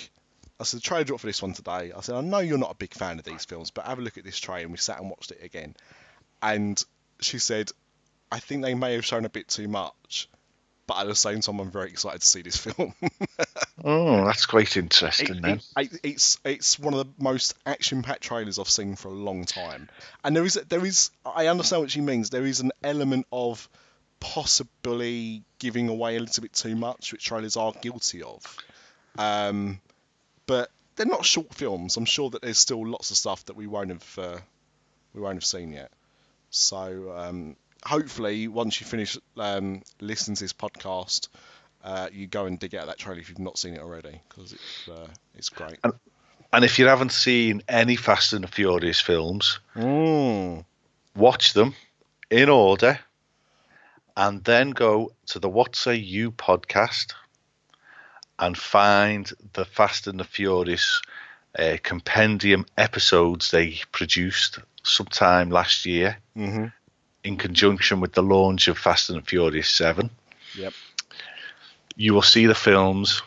I 0.60 0.66
said, 0.66 0.82
trailer 0.82 1.04
drop 1.04 1.20
for 1.20 1.26
this 1.26 1.42
one 1.42 1.52
today. 1.52 1.92
I 1.98 2.02
said, 2.02 2.16
I 2.16 2.22
know 2.22 2.38
you're 2.38 2.60
not 2.60 2.72
a 2.72 2.76
big 2.76 2.94
fan 2.94 3.18
of 3.18 3.26
these 3.26 3.44
films, 3.44 3.72
but 3.72 3.86
have 3.86 3.98
a 3.98 4.02
look 4.02 4.20
at 4.20 4.24
this 4.24 4.38
trailer. 4.38 4.62
And 4.62 4.72
we 4.72 4.78
sat 4.78 5.00
and 5.00 5.10
watched 5.10 5.32
it 5.32 5.44
again. 5.44 5.76
And 6.42 6.82
she 7.20 7.40
said, 7.40 7.72
I 8.34 8.40
think 8.40 8.62
they 8.64 8.74
may 8.74 8.94
have 8.94 9.06
shown 9.06 9.26
a 9.26 9.30
bit 9.30 9.48
too 9.48 9.68
much, 9.68 10.28
but 10.88 10.98
at 11.00 11.08
the 11.08 11.16
same 11.16 11.42
time, 11.42 11.60
I'm 11.60 11.72
very 11.72 11.90
excited 11.90 12.22
to 12.22 12.28
see 12.28 12.42
this 12.42 12.58
film. 12.66 12.94
Oh, 13.84 14.26
that's 14.26 14.46
quite 14.46 14.76
interesting 14.78 15.36
It- 15.38 15.42
then. 15.42 15.62
it- 15.78 16.00
it's 16.04 16.40
it's 16.44 16.80
one 16.80 16.94
of 16.94 17.00
the 17.06 17.14
most 17.24 17.54
action-packed 17.66 18.22
trailers 18.24 18.58
I've 18.60 18.70
seen 18.70 18.96
for 18.96 19.10
a 19.10 19.14
long 19.14 19.46
time, 19.46 19.90
and 20.24 20.36
there 20.36 20.46
is 20.46 20.56
there 20.70 20.86
is 20.86 21.12
I 21.26 21.48
understand 21.48 21.82
what 21.84 21.92
she 21.92 22.02
means. 22.02 22.30
There 22.30 22.46
is 22.46 22.60
an 22.60 22.72
element 22.84 23.28
of 23.32 23.68
possibly 24.20 25.44
giving 25.60 25.90
away 25.90 26.16
a 26.16 26.20
little 26.20 26.42
bit 26.42 26.54
too 26.54 26.76
much, 26.76 27.12
which 27.12 27.24
trailers 27.26 27.56
are 27.58 27.72
guilty 27.82 28.24
of. 28.24 28.42
Um, 29.18 29.80
but 30.46 30.70
they're 30.96 31.06
not 31.06 31.26
short 31.26 31.54
films. 31.54 31.98
I'm 31.98 32.06
sure 32.06 32.30
that 32.32 32.42
there's 32.42 32.58
still 32.58 32.86
lots 32.88 33.12
of 33.12 33.18
stuff 33.18 33.46
that 33.46 33.56
we 33.56 33.68
won't 33.68 33.90
have 33.90 34.18
uh, 34.20 34.38
we 35.14 35.22
won't 35.22 35.36
have 35.36 35.46
seen 35.46 35.72
yet. 35.74 35.92
So 36.50 37.14
um, 37.18 37.56
hopefully, 37.86 38.48
once 38.48 38.80
you 38.80 38.86
finish 38.88 39.18
um, 39.38 39.82
listening 40.00 40.36
to 40.36 40.44
this 40.44 40.54
podcast, 40.54 41.28
uh, 41.84 42.10
you 42.12 42.28
go 42.28 42.46
and 42.46 42.60
dig 42.60 42.76
out 42.76 42.88
that 42.88 42.98
trailer 42.98 43.20
if 43.20 43.30
you've 43.30 43.40
not 43.40 43.58
seen 43.58 43.74
it 43.74 43.82
already 43.82 44.22
because 44.30 44.54
it's 44.54 44.88
uh, 44.88 45.08
it's 45.36 45.50
great. 45.50 45.80
And 46.54 46.64
if 46.64 46.78
you 46.78 46.86
haven't 46.88 47.12
seen 47.12 47.64
any 47.68 47.96
Fast 47.96 48.34
and 48.34 48.44
the 48.44 48.48
Furious 48.48 49.02
films, 49.02 49.60
Mm. 49.76 50.64
watch 51.16 51.54
them 51.54 51.74
in 52.30 52.48
order 52.50 53.00
and 54.16 54.44
then 54.44 54.70
go 54.70 55.12
to 55.28 55.40
the 55.40 55.50
What 55.50 55.76
Say 55.76 55.96
You 55.96 56.32
podcast 56.32 57.14
and 58.38 58.58
find 58.58 59.32
the 59.54 59.66
Fast 59.66 60.08
and 60.08 60.20
the 60.20 60.24
Furious 60.24 61.02
uh, 61.58 61.78
compendium 61.82 62.66
episodes 62.78 63.52
they 63.52 63.80
produced 63.92 64.60
sometime 64.84 65.50
last 65.50 65.86
year 65.86 66.18
hmm 66.36 66.66
in 67.24 67.38
conjunction 67.38 68.00
with 68.00 68.14
the 68.14 68.24
launch 68.24 68.68
of 68.68 68.78
Fast 68.78 69.10
and 69.10 69.26
Furious 69.26 69.70
7. 69.70 70.10
Yep. 70.58 70.74
You 71.96 72.14
will 72.14 72.22
see 72.22 72.46
the 72.46 72.56
films 72.56 73.22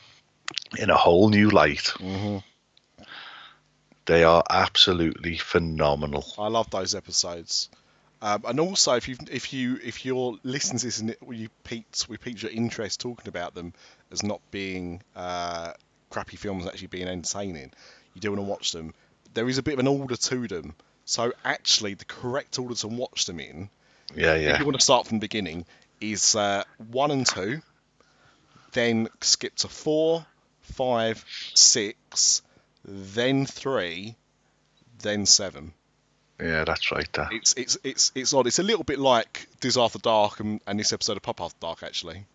in 0.79 0.91
a 0.91 0.97
whole 0.97 1.29
new 1.31 1.49
light. 1.51 1.89
hmm 1.99 2.39
They 4.07 4.25
are 4.25 4.43
absolutely 4.49 5.39
phenomenal. 5.39 6.27
I 6.39 6.49
love 6.49 6.71
those 6.71 6.95
episodes. 6.95 7.69
Um, 8.23 8.45
and 8.47 8.61
also, 8.61 8.95
if 8.95 9.09
you 9.09 9.17
if 9.31 9.53
you 9.53 9.79
if 9.85 10.05
you're 10.05 10.39
listening 10.43 10.79
to 10.79 10.87
this 10.87 11.01
and 11.01 11.15
you 11.31 11.49
piqued 11.65 12.09
we 12.09 12.17
piqued 12.17 12.43
your 12.43 12.51
interest 12.51 13.01
talking 13.01 13.29
about 13.29 13.55
them 13.55 13.75
as 14.11 14.23
not 14.23 14.41
being 14.51 15.03
uh, 15.15 15.73
crappy 16.09 16.37
films, 16.37 16.67
actually 16.67 16.87
being 16.89 17.09
entertaining, 17.09 17.73
you 18.15 18.21
do 18.21 18.31
want 18.31 18.39
to 18.41 18.51
watch 18.51 18.73
them. 18.73 18.95
There 19.35 19.49
is 19.49 19.59
a 19.59 19.63
bit 19.63 19.75
of 19.75 19.81
an 19.81 19.87
order 19.87 20.17
to 20.17 20.49
them. 20.49 20.75
So 21.05 21.33
actually, 21.45 21.95
the 21.95 22.07
correct 22.07 22.59
order 22.59 22.75
to 22.77 22.89
watch 22.89 23.27
them 23.27 23.39
in, 23.39 23.69
Yeah, 24.15 24.35
yeah. 24.35 24.55
if 24.55 24.61
you 24.61 24.65
want 24.65 24.79
to 24.79 24.85
start 24.85 25.07
from 25.07 25.19
the 25.19 25.25
beginning, 25.25 25.67
is 26.01 26.37
uh, 26.37 26.65
one 26.91 27.11
and 27.11 27.27
two, 27.27 27.61
then 28.73 29.09
skip 29.21 29.55
to 29.57 29.69
four, 29.69 30.25
five, 30.61 31.25
six, 31.55 32.43
then 32.85 33.47
three, 33.47 34.17
then 35.03 35.27
seven. 35.27 35.73
Yeah, 36.41 36.65
that's 36.65 36.93
right. 36.93 37.11
That. 37.15 37.33
It's 37.33 37.55
it's 37.55 37.79
it's 37.83 38.13
it's 38.15 38.35
odd. 38.35 38.47
It's 38.47 38.59
a 38.59 38.63
little 38.63 38.85
bit 38.85 38.99
like 38.99 39.49
Diz 39.61 39.79
After 39.79 39.99
Dark 39.99 40.41
and, 40.41 40.61
and 40.67 40.79
this 40.79 40.93
episode 40.93 41.17
of 41.17 41.23
Pop 41.23 41.41
After 41.41 41.57
Dark 41.61 41.83
actually, 41.83 42.27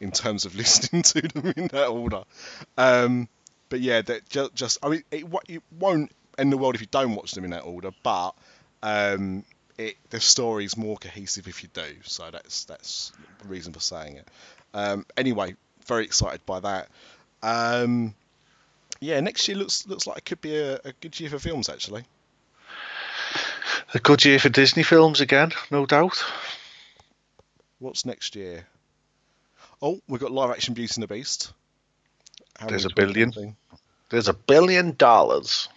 in 0.00 0.10
terms 0.10 0.44
of 0.44 0.54
listening 0.56 1.02
to 1.02 1.22
them 1.22 1.52
in 1.56 1.68
that 1.68 1.86
order. 1.88 2.24
Um, 2.76 3.28
but 3.68 3.80
yeah, 3.80 4.02
that 4.02 4.28
just, 4.28 4.54
just 4.54 4.78
I 4.82 4.88
mean 4.88 5.04
it, 5.10 5.24
it 5.48 5.62
won't 5.78 6.10
end 6.36 6.52
the 6.52 6.56
world 6.56 6.74
if 6.74 6.80
you 6.80 6.88
don't 6.90 7.14
watch 7.14 7.32
them 7.32 7.44
in 7.44 7.50
that 7.50 7.62
order, 7.62 7.90
but 8.02 8.34
um, 8.82 9.44
it 9.80 9.96
the 10.10 10.20
story's 10.20 10.76
more 10.76 10.96
cohesive 10.96 11.48
if 11.48 11.62
you 11.62 11.68
do. 11.72 11.96
So 12.04 12.30
that's 12.30 12.64
that's 12.64 13.12
the 13.42 13.48
reason 13.48 13.72
for 13.72 13.80
saying 13.80 14.16
it. 14.16 14.28
Um, 14.74 15.06
anyway, 15.16 15.56
very 15.86 16.04
excited 16.04 16.44
by 16.46 16.60
that. 16.60 16.88
Um, 17.42 18.14
yeah, 19.00 19.20
next 19.20 19.48
year 19.48 19.56
looks 19.56 19.86
looks 19.86 20.06
like 20.06 20.18
it 20.18 20.24
could 20.24 20.40
be 20.40 20.56
a, 20.56 20.74
a 20.84 20.92
good 21.00 21.18
year 21.18 21.30
for 21.30 21.38
films 21.38 21.68
actually. 21.68 22.04
A 23.94 23.98
good 23.98 24.24
year 24.24 24.38
for 24.38 24.50
Disney 24.50 24.82
films 24.82 25.20
again, 25.20 25.52
no 25.70 25.86
doubt. 25.86 26.22
What's 27.78 28.04
next 28.04 28.36
year? 28.36 28.66
Oh, 29.82 30.00
we've 30.06 30.20
got 30.20 30.30
live 30.30 30.50
action 30.50 30.74
Beauty 30.74 30.92
and 30.94 31.02
the 31.02 31.08
Beast. 31.08 31.52
How 32.58 32.68
There's 32.68 32.84
a 32.84 32.94
billion. 32.94 33.32
something? 33.32 33.56
There's 34.10 34.28
a 34.28 34.34
billion 34.34 34.94
dollars. 34.96 35.68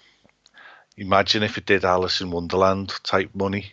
Imagine 0.97 1.41
if 1.41 1.57
it 1.57 1.65
did 1.65 1.85
Alice 1.85 2.21
in 2.21 2.29
Wonderland 2.29 2.93
type 3.03 3.31
money. 3.33 3.71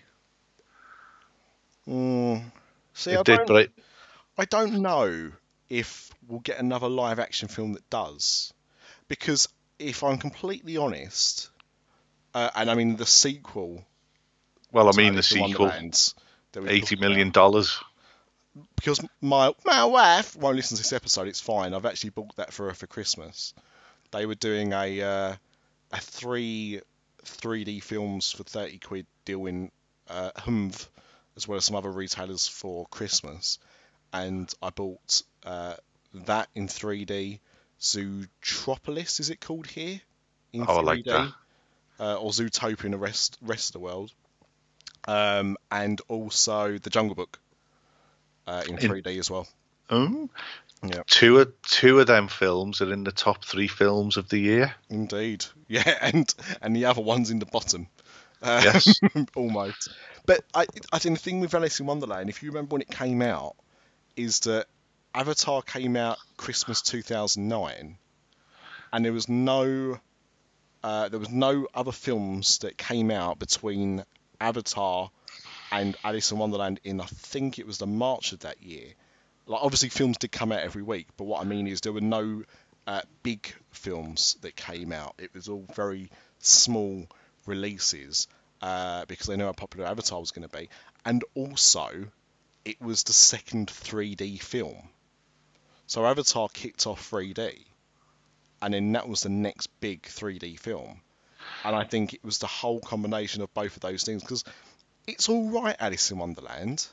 Mm. 1.91 2.53
See, 2.95 3.15
I 3.15 3.23
did, 3.23 3.47
don't, 3.47 3.57
it, 3.59 3.73
I 4.39 4.45
don't 4.45 4.81
know 4.81 5.33
if 5.69 6.11
we'll 6.29 6.41
get 6.41 6.59
another 6.59 6.89
live 6.89 7.19
action 7.19 7.49
film 7.49 7.73
that 7.73 7.89
does. 7.91 8.53
Because 9.09 9.49
if 9.79 10.05
I'm 10.05 10.19
completely 10.19 10.77
honest, 10.77 11.51
uh, 12.35 12.51
and 12.55 12.71
I 12.71 12.75
mean 12.75 12.97
the 12.97 13.07
sequel. 13.07 13.85
well, 14.73 14.89
I 14.89 14.93
mean 14.97 15.15
the 15.15 15.19
in 15.19 15.23
sequel, 15.23 15.67
that 15.67 16.69
eighty 16.69 16.97
about, 16.97 17.33
dollars. 17.33 17.79
because 18.77 19.01
my 19.21 19.53
my 19.65 19.85
wife 19.85 20.37
won't 20.37 20.57
listen 20.57 20.77
to 20.77 20.83
this 20.83 20.93
episode. 20.93 21.27
It's 21.27 21.41
fine. 21.41 21.75
I've 21.75 21.87
actually 21.87 22.11
bought 22.11 22.37
that 22.37 22.53
for 22.53 22.69
her 22.69 22.75
for 22.75 22.87
Christmas. 22.87 23.53
They 24.13 24.27
were 24.27 24.37
doing 24.37 24.73
a 24.73 25.03
uh, 25.03 25.35
a 25.93 26.01
three 26.01 26.81
3D 27.25 27.83
films 27.83 28.31
for 28.31 28.45
thirty 28.45 28.79
quid 28.79 29.07
deal 29.25 29.47
in 29.47 29.71
uh, 30.09 30.31
HMV, 30.37 30.89
as 31.41 31.49
well 31.49 31.57
as 31.57 31.65
some 31.65 31.77
other 31.77 31.91
retailers 31.91 32.47
for 32.47 32.87
Christmas, 32.91 33.59
and 34.13 34.53
I 34.63 34.69
bought 34.71 35.23
uh, 35.45 35.75
that 36.27 36.49
in 36.55 36.69
3D, 36.69 37.41
Zootropolis, 37.81 39.21
is 39.21 39.31
it 39.31 39.41
called 39.41 39.67
here? 39.67 40.01
In 40.53 40.67
Oh, 40.69 40.77
I 40.79 40.83
like 40.83 41.05
that. 41.07 41.33
Uh, 41.99 42.17
or 42.17 42.31
Zootopia 42.31 42.85
in 42.85 42.91
the 42.91 42.99
rest 42.99 43.39
rest 43.41 43.71
of 43.71 43.73
the 43.75 43.79
world. 43.79 44.13
Um, 45.09 45.57
and 45.71 46.01
also 46.09 46.77
the 46.77 46.91
Jungle 46.91 47.15
Book 47.15 47.39
uh, 48.47 48.65
in 48.69 48.77
In- 48.79 48.91
3D 48.91 49.19
as 49.19 49.31
well. 49.31 49.49
Oh. 49.89 50.29
Yeah. 50.83 51.03
Two 51.07 51.39
of 51.41 51.53
two 51.63 52.01
of 52.01 52.07
them 52.07 52.29
films 52.29 52.81
are 52.81 52.93
in 52.93 53.05
the 53.05 53.13
top 53.13 53.45
three 53.45 53.67
films 53.69 54.17
of 54.17 54.29
the 54.31 54.39
year. 54.39 54.75
Indeed, 54.89 55.45
yeah, 55.69 55.99
and 56.01 56.33
and 56.63 56.75
the 56.75 56.87
other 56.87 57.03
one's 57.03 57.31
in 57.31 57.39
the 57.39 57.47
bottom. 57.47 57.87
Uh, 58.43 58.63
Yes. 58.65 58.99
almost. 59.37 59.91
But 60.27 60.45
I, 60.55 60.67
I 60.93 60.99
think 60.99 61.17
the 61.17 61.23
thing 61.23 61.41
with 61.41 61.55
Alice 61.55 61.81
in 61.81 61.87
Wonderland, 61.87 62.29
if 62.29 62.43
you 62.43 62.51
remember 62.51 62.75
when 62.75 62.83
it 62.83 62.91
came 62.91 63.23
out, 63.23 63.57
is 64.17 64.41
that 64.41 64.67
Avatar 65.15 65.63
came 65.63 65.97
out 65.97 66.19
Christmas 66.37 66.83
2009, 66.83 67.99
and 68.93 69.05
there 69.05 69.13
was 69.13 69.29
no, 69.29 69.99
uh, 70.85 71.09
there 71.09 71.19
was 71.19 71.31
no 71.31 71.67
other 71.75 71.93
films 71.93 72.59
that 72.59 72.77
came 72.77 73.11
out 73.11 73.39
between 73.39 74.05
Avatar 74.41 75.11
and 75.73 75.97
Alice 76.05 76.31
in 76.33 76.39
Wonderland 76.39 76.81
in 76.85 77.01
I 77.01 77.07
think 77.07 77.59
it 77.59 77.67
was 77.67 77.79
the 77.79 77.87
March 77.87 78.33
of 78.33 78.41
that 78.41 78.63
year. 78.63 78.89
Like 79.47 79.63
obviously 79.63 79.89
films 79.89 80.19
did 80.19 80.33
come 80.33 80.53
out 80.53 80.61
every 80.61 80.83
week, 80.83 81.09
but 81.17 81.25
what 81.25 81.41
I 81.41 81.45
mean 81.45 81.67
is 81.67 81.81
there 81.81 81.93
were 81.93 82.01
no 82.01 82.45
uh, 82.87 83.03
big 83.23 83.53
films 83.71 84.37
that 84.43 84.57
came 84.57 84.93
out. 84.93 85.15
It 85.19 85.35
was 85.35 85.49
all 85.49 85.67
very 85.75 86.11
small 86.39 87.07
releases 87.47 88.29
uh, 88.61 89.05
because 89.07 89.27
they 89.27 89.37
know 89.37 89.47
how 89.47 89.53
popular 89.53 89.87
Avatar 89.87 90.21
was 90.21 90.31
going 90.31 90.49
to 90.49 90.57
be, 90.57 90.69
and 91.05 91.25
also 91.35 92.07
it 92.65 92.81
was 92.81 93.05
the 93.05 93.13
second 93.13 93.69
3D 93.69 94.41
film. 94.43 94.77
So 95.87 96.07
Avatar 96.07 96.49
kicked 96.53 96.87
off 96.87 97.11
3D, 97.11 97.65
and 98.63 98.75
then 98.75 98.93
that 98.93 99.09
was 99.09 99.23
the 99.23 99.29
next 99.29 99.69
big 99.81 100.03
3D 100.03 100.59
film. 100.59 101.01
And 101.65 101.75
I 101.75 101.85
think 101.85 102.15
it 102.15 102.25
was 102.25 102.39
the 102.39 102.47
whole 102.47 102.81
combination 102.81 103.43
of 103.43 103.53
both 103.55 103.77
of 103.77 103.81
those 103.81 104.03
things 104.05 104.23
because 104.23 104.45
it's 105.07 105.29
all 105.29 105.51
right, 105.51 105.77
Alice 105.79 106.11
in 106.11 106.19
Wonderland. 106.19 106.87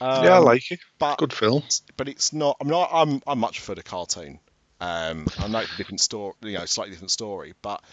Um, 0.00 0.24
yeah, 0.24 0.36
I 0.36 0.38
like 0.38 0.70
it. 0.70 0.80
but 0.98 1.18
Good 1.18 1.32
film. 1.32 1.62
but 1.96 2.08
it's 2.08 2.32
not. 2.32 2.56
I 2.60 2.64
mean, 2.64 2.74
I, 2.74 2.88
I'm 2.90 3.22
I 3.26 3.34
much 3.34 3.56
prefer 3.56 3.74
the 3.74 3.82
cartoon. 3.82 4.38
Um, 4.80 5.26
I 5.38 5.46
know 5.48 5.60
it's 5.60 5.74
a 5.74 5.76
different 5.76 6.00
story, 6.00 6.34
you 6.42 6.58
know, 6.58 6.64
slightly 6.64 6.92
different 6.92 7.10
story, 7.12 7.54
but 7.62 7.84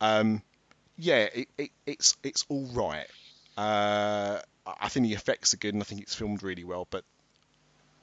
um, 0.00 0.42
yeah, 1.00 1.28
it, 1.34 1.48
it, 1.58 1.70
it's 1.86 2.16
it's 2.22 2.46
all 2.48 2.66
right. 2.72 3.06
Uh, 3.56 4.40
I 4.66 4.88
think 4.88 5.06
the 5.06 5.14
effects 5.14 5.54
are 5.54 5.58
good, 5.58 5.74
and 5.74 5.82
I 5.82 5.86
think 5.86 6.02
it's 6.02 6.14
filmed 6.14 6.42
really 6.42 6.64
well. 6.64 6.86
But 6.90 7.04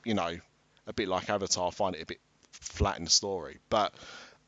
you 0.03 0.13
know, 0.13 0.37
a 0.85 0.93
bit 0.93 1.07
like 1.07 1.29
Avatar, 1.29 1.67
I 1.67 1.71
find 1.71 1.95
it 1.95 2.01
a 2.01 2.05
bit 2.05 2.19
flat 2.51 2.97
in 2.97 3.03
the 3.05 3.09
story. 3.09 3.57
But 3.69 3.93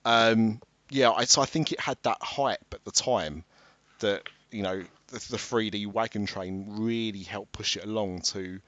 um, 0.05 0.61
yeah, 0.89 1.11
I, 1.11 1.25
so 1.25 1.41
I 1.41 1.45
think 1.45 1.71
it 1.71 1.79
had 1.79 1.97
that 2.03 2.17
hype 2.21 2.73
at 2.73 2.83
the 2.85 2.91
time 2.91 3.43
that 3.99 4.23
you 4.51 4.63
know 4.63 4.83
the, 5.09 5.27
the 5.31 5.37
3D 5.39 5.87
wagon 5.87 6.25
train 6.25 6.65
really 6.69 7.23
helped 7.23 7.53
push 7.53 7.77
it 7.77 7.85
along 7.85 8.21
to 8.21 8.59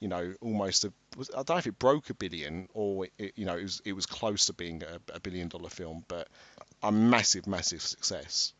you 0.00 0.08
know 0.08 0.34
almost 0.40 0.84
a 0.84 0.92
was, 1.16 1.30
I 1.30 1.38
don't 1.42 1.50
know 1.50 1.56
if 1.58 1.66
it 1.68 1.78
broke 1.78 2.10
a 2.10 2.14
billion 2.14 2.68
or 2.74 3.06
it, 3.06 3.12
it- 3.18 3.32
you 3.36 3.46
know 3.46 3.56
it 3.56 3.64
was 3.64 3.82
it 3.86 3.94
was 3.94 4.06
close 4.06 4.46
to 4.46 4.54
being 4.54 4.82
a, 4.84 5.00
a 5.14 5.20
billion 5.20 5.48
dollar 5.48 5.70
film, 5.70 6.04
but 6.08 6.28
a 6.82 6.92
massive 6.92 7.46
massive 7.46 7.82
success, 7.82 8.54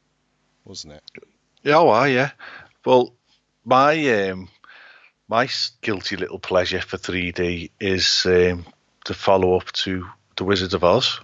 wasn't 0.69 0.95
it? 0.95 1.03
Yeah, 1.63 1.79
oh, 1.79 2.05
yeah. 2.05 2.31
Well, 2.85 3.15
my 3.65 4.29
um, 4.29 4.49
my 5.29 5.49
guilty 5.83 6.17
little 6.17 6.39
pleasure 6.39 6.81
for 6.81 6.97
3D 6.97 7.71
is 7.81 8.23
um, 8.27 8.65
the 9.07 9.15
follow 9.15 9.57
up 9.57 9.71
to 9.73 10.07
The 10.37 10.45
Wizard 10.45 10.75
of 10.75 10.85
Oz. 10.85 11.21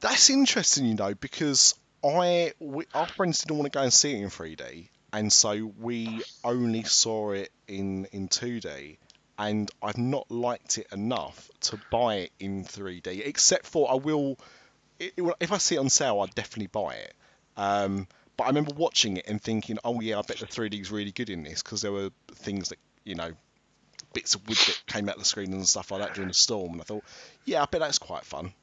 That's 0.00 0.30
interesting, 0.30 0.86
you 0.86 0.94
know, 0.94 1.14
because 1.14 1.74
I 2.04 2.52
we, 2.60 2.84
our 2.94 3.06
friends 3.06 3.40
didn't 3.40 3.58
want 3.58 3.72
to 3.72 3.76
go 3.76 3.82
and 3.82 3.92
see 3.92 4.12
it 4.12 4.22
in 4.22 4.28
3D, 4.28 4.88
and 5.12 5.32
so 5.32 5.72
we 5.78 6.22
only 6.44 6.84
saw 6.84 7.32
it 7.32 7.50
in 7.66 8.06
in 8.12 8.28
2D, 8.28 8.96
and 9.38 9.70
I've 9.82 9.98
not 9.98 10.30
liked 10.30 10.78
it 10.78 10.86
enough 10.92 11.50
to 11.62 11.80
buy 11.90 12.16
it 12.16 12.32
in 12.38 12.64
3D. 12.64 13.26
Except 13.26 13.66
for 13.66 13.90
I 13.90 13.94
will, 13.94 14.38
it, 15.00 15.14
if 15.40 15.50
I 15.52 15.58
see 15.58 15.74
it 15.74 15.78
on 15.78 15.90
sale, 15.90 16.20
I'd 16.20 16.34
definitely 16.34 16.68
buy 16.68 16.94
it. 16.94 17.14
Um, 17.58 18.06
but 18.38 18.44
I 18.44 18.46
remember 18.46 18.72
watching 18.74 19.18
it 19.18 19.26
and 19.28 19.42
thinking, 19.42 19.78
oh 19.84 20.00
yeah, 20.00 20.18
I 20.18 20.22
bet 20.22 20.38
the 20.38 20.46
3D 20.46 20.80
is 20.80 20.90
really 20.90 21.12
good 21.12 21.28
in 21.28 21.42
this 21.42 21.62
because 21.62 21.82
there 21.82 21.92
were 21.92 22.10
things 22.32 22.70
that 22.70 22.78
you 23.04 23.14
know. 23.14 23.32
Bits 24.14 24.34
of 24.34 24.48
wood 24.48 24.56
that 24.56 24.80
came 24.86 25.06
out 25.10 25.18
the 25.18 25.24
screen 25.24 25.52
and 25.52 25.68
stuff 25.68 25.90
like 25.90 26.00
that 26.00 26.14
during 26.14 26.28
the 26.28 26.34
storm, 26.34 26.72
and 26.72 26.80
I 26.80 26.84
thought, 26.84 27.04
yeah, 27.44 27.62
I 27.62 27.66
bet 27.66 27.82
that's 27.82 27.98
quite 27.98 28.24
fun. 28.24 28.54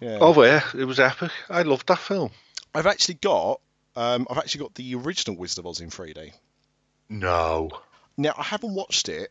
Yeah. 0.00 0.18
Oh, 0.20 0.42
yeah, 0.42 0.62
it 0.76 0.84
was 0.84 0.98
epic. 0.98 1.30
I 1.48 1.62
loved 1.62 1.86
that 1.86 1.98
film. 1.98 2.32
I've 2.74 2.88
actually 2.88 3.14
got 3.14 3.60
um, 3.94 4.26
I've 4.30 4.38
actually 4.38 4.62
got 4.62 4.74
the 4.74 4.94
original 4.96 5.36
Wizard 5.36 5.60
of 5.60 5.66
Oz 5.66 5.80
in 5.80 5.90
3D. 5.90 6.32
No. 7.08 7.70
Now 8.16 8.34
I 8.36 8.42
haven't 8.42 8.74
watched 8.74 9.08
it. 9.08 9.30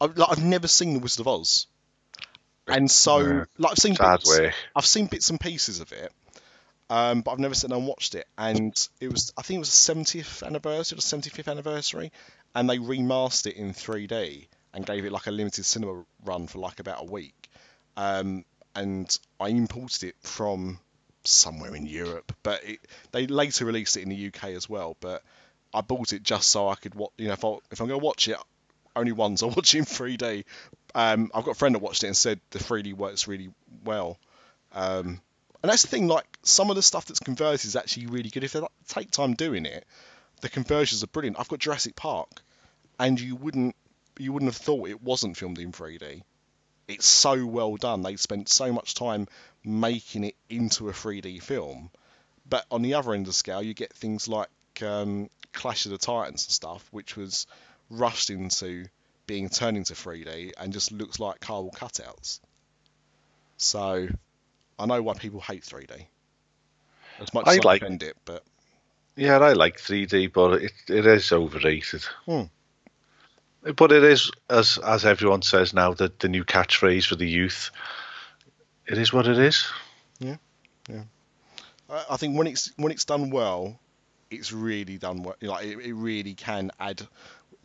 I've, 0.00 0.16
like, 0.16 0.30
I've 0.30 0.42
never 0.42 0.66
seen 0.68 0.94
the 0.94 1.00
Wizard 1.00 1.20
of 1.20 1.28
Oz, 1.28 1.66
and 2.66 2.90
so 2.90 3.18
Yeah. 3.18 3.44
like 3.58 3.72
I've 3.72 3.78
seen 3.78 3.92
It's 3.92 4.00
bits. 4.00 4.40
I've 4.74 4.86
seen 4.86 5.06
bits 5.06 5.30
and 5.30 5.40
pieces 5.40 5.80
of 5.80 5.92
it, 5.92 6.12
um, 6.90 7.20
but 7.22 7.32
I've 7.32 7.38
never 7.38 7.54
sat 7.54 7.70
down 7.70 7.80
and 7.80 7.88
watched 7.88 8.14
it. 8.14 8.26
And 8.36 8.88
it 9.00 9.12
was 9.12 9.32
I 9.36 9.42
think 9.42 9.56
it 9.56 9.60
was 9.60 9.86
the 9.86 9.94
70th 9.94 10.46
anniversary 10.46 10.98
or 10.98 11.00
75th 11.00 11.50
anniversary, 11.50 12.12
and 12.54 12.68
they 12.68 12.78
remastered 12.78 13.48
it 13.48 13.56
in 13.56 13.72
3D 13.72 14.46
and 14.74 14.86
gave 14.86 15.04
it 15.04 15.12
like 15.12 15.26
a 15.26 15.30
limited 15.30 15.64
cinema 15.64 16.04
run 16.24 16.46
for 16.46 16.58
like 16.58 16.80
about 16.80 17.02
a 17.02 17.04
week. 17.10 17.50
Um, 17.96 18.44
and 18.74 19.18
I 19.40 19.48
imported 19.48 20.04
it 20.04 20.16
from 20.20 20.78
somewhere 21.24 21.74
in 21.74 21.86
Europe, 21.86 22.32
but 22.42 22.62
it, 22.64 22.80
they 23.12 23.26
later 23.26 23.64
released 23.64 23.96
it 23.96 24.02
in 24.02 24.08
the 24.08 24.26
UK 24.28 24.50
as 24.50 24.68
well. 24.68 24.96
But 25.00 25.22
I 25.74 25.80
bought 25.80 26.12
it 26.12 26.22
just 26.22 26.50
so 26.50 26.68
I 26.68 26.74
could 26.76 26.94
watch. 26.94 27.12
You 27.18 27.28
know, 27.28 27.34
if, 27.34 27.44
I, 27.44 27.56
if 27.70 27.80
I'm 27.80 27.88
going 27.88 28.00
to 28.00 28.04
watch 28.06 28.28
it, 28.28 28.36
only 28.94 29.12
watch 29.12 29.42
it 29.42 29.74
in 29.74 29.84
3D. 29.84 30.44
Um, 30.94 31.30
I've 31.34 31.44
got 31.44 31.52
a 31.52 31.58
friend 31.58 31.74
that 31.74 31.82
watched 31.82 32.04
it 32.04 32.08
and 32.08 32.16
said 32.16 32.40
the 32.50 32.58
3D 32.58 32.94
works 32.94 33.28
really 33.28 33.50
well. 33.84 34.18
Um, 34.72 35.20
and 35.62 35.70
that's 35.70 35.82
the 35.82 35.88
thing. 35.88 36.08
Like 36.08 36.26
some 36.42 36.70
of 36.70 36.76
the 36.76 36.82
stuff 36.82 37.06
that's 37.06 37.20
converted 37.20 37.66
is 37.66 37.76
actually 37.76 38.06
really 38.06 38.30
good. 38.30 38.44
If 38.44 38.52
they 38.52 38.60
like, 38.60 38.70
take 38.86 39.10
time 39.10 39.34
doing 39.34 39.66
it, 39.66 39.84
the 40.40 40.48
conversions 40.48 41.02
are 41.02 41.08
brilliant. 41.08 41.38
I've 41.38 41.48
got 41.48 41.58
Jurassic 41.58 41.96
Park, 41.96 42.42
and 42.98 43.20
you 43.20 43.36
wouldn't 43.36 43.74
you 44.18 44.32
wouldn't 44.32 44.52
have 44.52 44.60
thought 44.60 44.88
it 44.88 45.02
wasn't 45.02 45.36
filmed 45.36 45.58
in 45.58 45.72
3D. 45.72 46.22
It's 46.88 47.06
so 47.06 47.44
well 47.46 47.76
done. 47.76 48.02
They 48.02 48.16
spent 48.16 48.48
so 48.48 48.72
much 48.72 48.94
time 48.94 49.28
making 49.64 50.24
it 50.24 50.36
into 50.48 50.88
a 50.88 50.92
3D 50.92 51.42
film. 51.42 51.90
But 52.48 52.64
on 52.70 52.82
the 52.82 52.94
other 52.94 53.12
end 53.12 53.22
of 53.22 53.26
the 53.26 53.32
scale, 53.34 53.62
you 53.62 53.74
get 53.74 53.92
things 53.92 54.26
like 54.26 54.48
um, 54.82 55.28
Clash 55.52 55.84
of 55.84 55.92
the 55.92 55.98
Titans 55.98 56.46
and 56.46 56.52
stuff, 56.52 56.88
which 56.90 57.16
was 57.16 57.46
rushed 57.90 58.30
into 58.30 58.86
being 59.26 59.48
turned 59.50 59.76
into 59.76 59.92
3D 59.92 60.52
and 60.56 60.72
just 60.72 60.90
looks 60.90 61.20
like 61.20 61.40
cardboard 61.40 61.74
cutouts. 61.74 62.40
So 63.58 64.08
I 64.78 64.86
know 64.86 65.02
why 65.02 65.14
people 65.14 65.40
hate 65.40 65.62
3D. 65.62 66.06
As 67.20 67.34
much 67.34 67.46
I 67.46 67.52
as 67.52 67.58
I 67.58 67.62
like- 67.62 67.80
defend 67.80 68.02
it, 68.02 68.16
but 68.24 68.44
Yeah, 69.16 69.38
I 69.38 69.52
like 69.54 69.78
3D, 69.78 70.32
but 70.32 70.62
it, 70.62 70.72
it 70.88 71.06
is 71.06 71.32
overrated. 71.32 72.04
Hmm. 72.26 72.42
But 73.76 73.90
it 73.92 74.04
is, 74.04 74.30
as 74.48 74.78
as 74.78 75.04
everyone 75.04 75.42
says 75.42 75.74
now, 75.74 75.92
the, 75.92 76.12
the 76.20 76.28
new 76.28 76.44
catchphrase 76.44 77.06
for 77.06 77.16
the 77.16 77.26
youth. 77.28 77.70
It 78.86 78.98
is 78.98 79.12
what 79.12 79.26
it 79.26 79.36
is. 79.38 79.66
Yeah, 80.20 80.36
I 81.90 82.04
I 82.10 82.16
think 82.16 82.38
when 82.38 82.46
it's 82.46 82.72
when 82.76 82.92
it's 82.92 83.04
done 83.04 83.30
well, 83.30 83.78
it's 84.30 84.52
really 84.52 84.96
done 84.96 85.22
well. 85.24 85.34
Like 85.42 85.66
it, 85.66 85.78
it 85.80 85.92
really 85.92 86.34
can 86.34 86.70
add, 86.78 87.06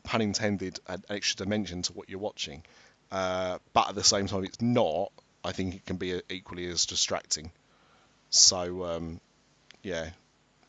pun 0.04 0.22
intended, 0.22 0.80
an 0.88 1.04
extra 1.10 1.46
dimension 1.46 1.84
to 1.84 1.94
what 1.94 2.10
you're 2.10 2.20
watching. 2.20 2.64
Uh, 3.12 3.60
but 3.74 3.90
at 3.90 3.96
the 3.96 4.04
same 4.04 4.26
time, 4.26 4.44
it's 4.44 4.62
not. 4.62 5.12
I 5.44 5.52
think 5.52 5.76
it 5.76 5.86
can 5.86 5.98
be 5.98 6.22
equally 6.30 6.68
as 6.68 6.86
distracting. 6.86 7.52
So 8.30 8.86
um, 8.86 9.20
yeah, 9.84 10.10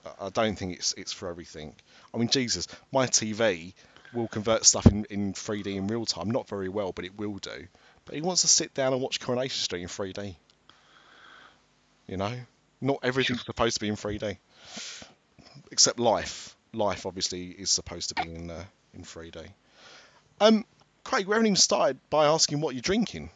I- 0.05 0.27
I 0.27 0.29
don't 0.31 0.57
think 0.57 0.75
it's 0.77 0.93
it's 0.95 1.13
for 1.13 1.29
everything. 1.29 1.75
I 2.13 2.19
mean, 2.19 2.29
Jesus, 2.29 2.67
my 2.93 3.07
TV 3.07 3.75
will 4.13 4.29
convert 4.29 4.65
stuff 4.65 4.87
in, 4.87 5.05
in 5.07 5.33
3D 5.35 5.75
in 5.77 5.87
real 5.89 6.07
time. 6.07 6.31
Not 6.31 6.49
very 6.49 6.69
well, 6.69 6.93
but 6.93 7.05
it 7.05 7.17
will 7.19 7.39
do. 7.39 7.67
But 8.05 8.15
he 8.15 8.21
wants 8.21 8.43
to 8.43 8.49
sit 8.49 8.75
down 8.75 8.93
and 8.93 9.01
watch 9.03 9.19
Coronation 9.21 9.59
Street 9.63 9.83
in 9.83 9.89
3D. 9.89 10.37
You 12.07 12.17
know, 12.19 12.33
not 12.81 12.99
everything's 13.03 13.45
supposed 13.45 13.75
to 13.77 13.81
be 13.81 13.89
in 13.89 13.97
3D, 13.97 14.37
except 15.71 15.99
life. 15.99 16.55
Life 16.73 17.07
obviously 17.07 17.47
is 17.51 17.71
supposed 17.71 18.11
to 18.11 18.15
be 18.23 18.35
in 18.35 18.51
uh, 18.51 18.65
in 18.93 19.03
3D. 19.05 19.47
Um, 20.41 20.65
Craig, 21.05 21.27
we 21.27 21.33
haven't 21.33 21.47
even 21.47 21.57
started 21.57 21.99
by 22.11 22.27
asking 22.27 22.61
what 22.61 22.75
you're 22.75 22.83
drinking. 22.83 23.31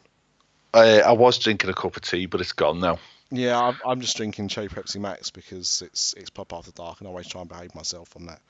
I, 0.73 1.01
I 1.01 1.11
was 1.13 1.39
drinking 1.39 1.69
a 1.69 1.73
cup 1.73 1.95
of 1.95 2.01
tea, 2.01 2.25
but 2.25 2.41
it's 2.41 2.51
gone 2.51 2.79
now. 2.79 2.99
Yeah, 3.31 3.59
I'm, 3.59 3.77
I'm 3.85 4.01
just 4.01 4.17
drinking 4.17 4.47
Cherry 4.47 4.69
Pepsi 4.69 4.99
Max 4.99 5.29
because 5.29 5.83
it's 5.83 6.13
it's 6.13 6.29
pop 6.29 6.51
after 6.53 6.71
dark, 6.71 6.99
and 6.99 7.07
I 7.07 7.09
always 7.09 7.27
try 7.27 7.41
and 7.41 7.49
behave 7.49 7.75
myself 7.75 8.15
on 8.15 8.25
that. 8.25 8.41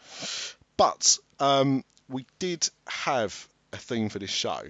But 0.77 1.17
um, 1.39 1.84
we 2.08 2.25
did 2.39 2.69
have 2.88 3.47
a 3.73 3.77
theme 3.77 4.10
for 4.10 4.19
this 4.19 4.29
show, 4.29 4.62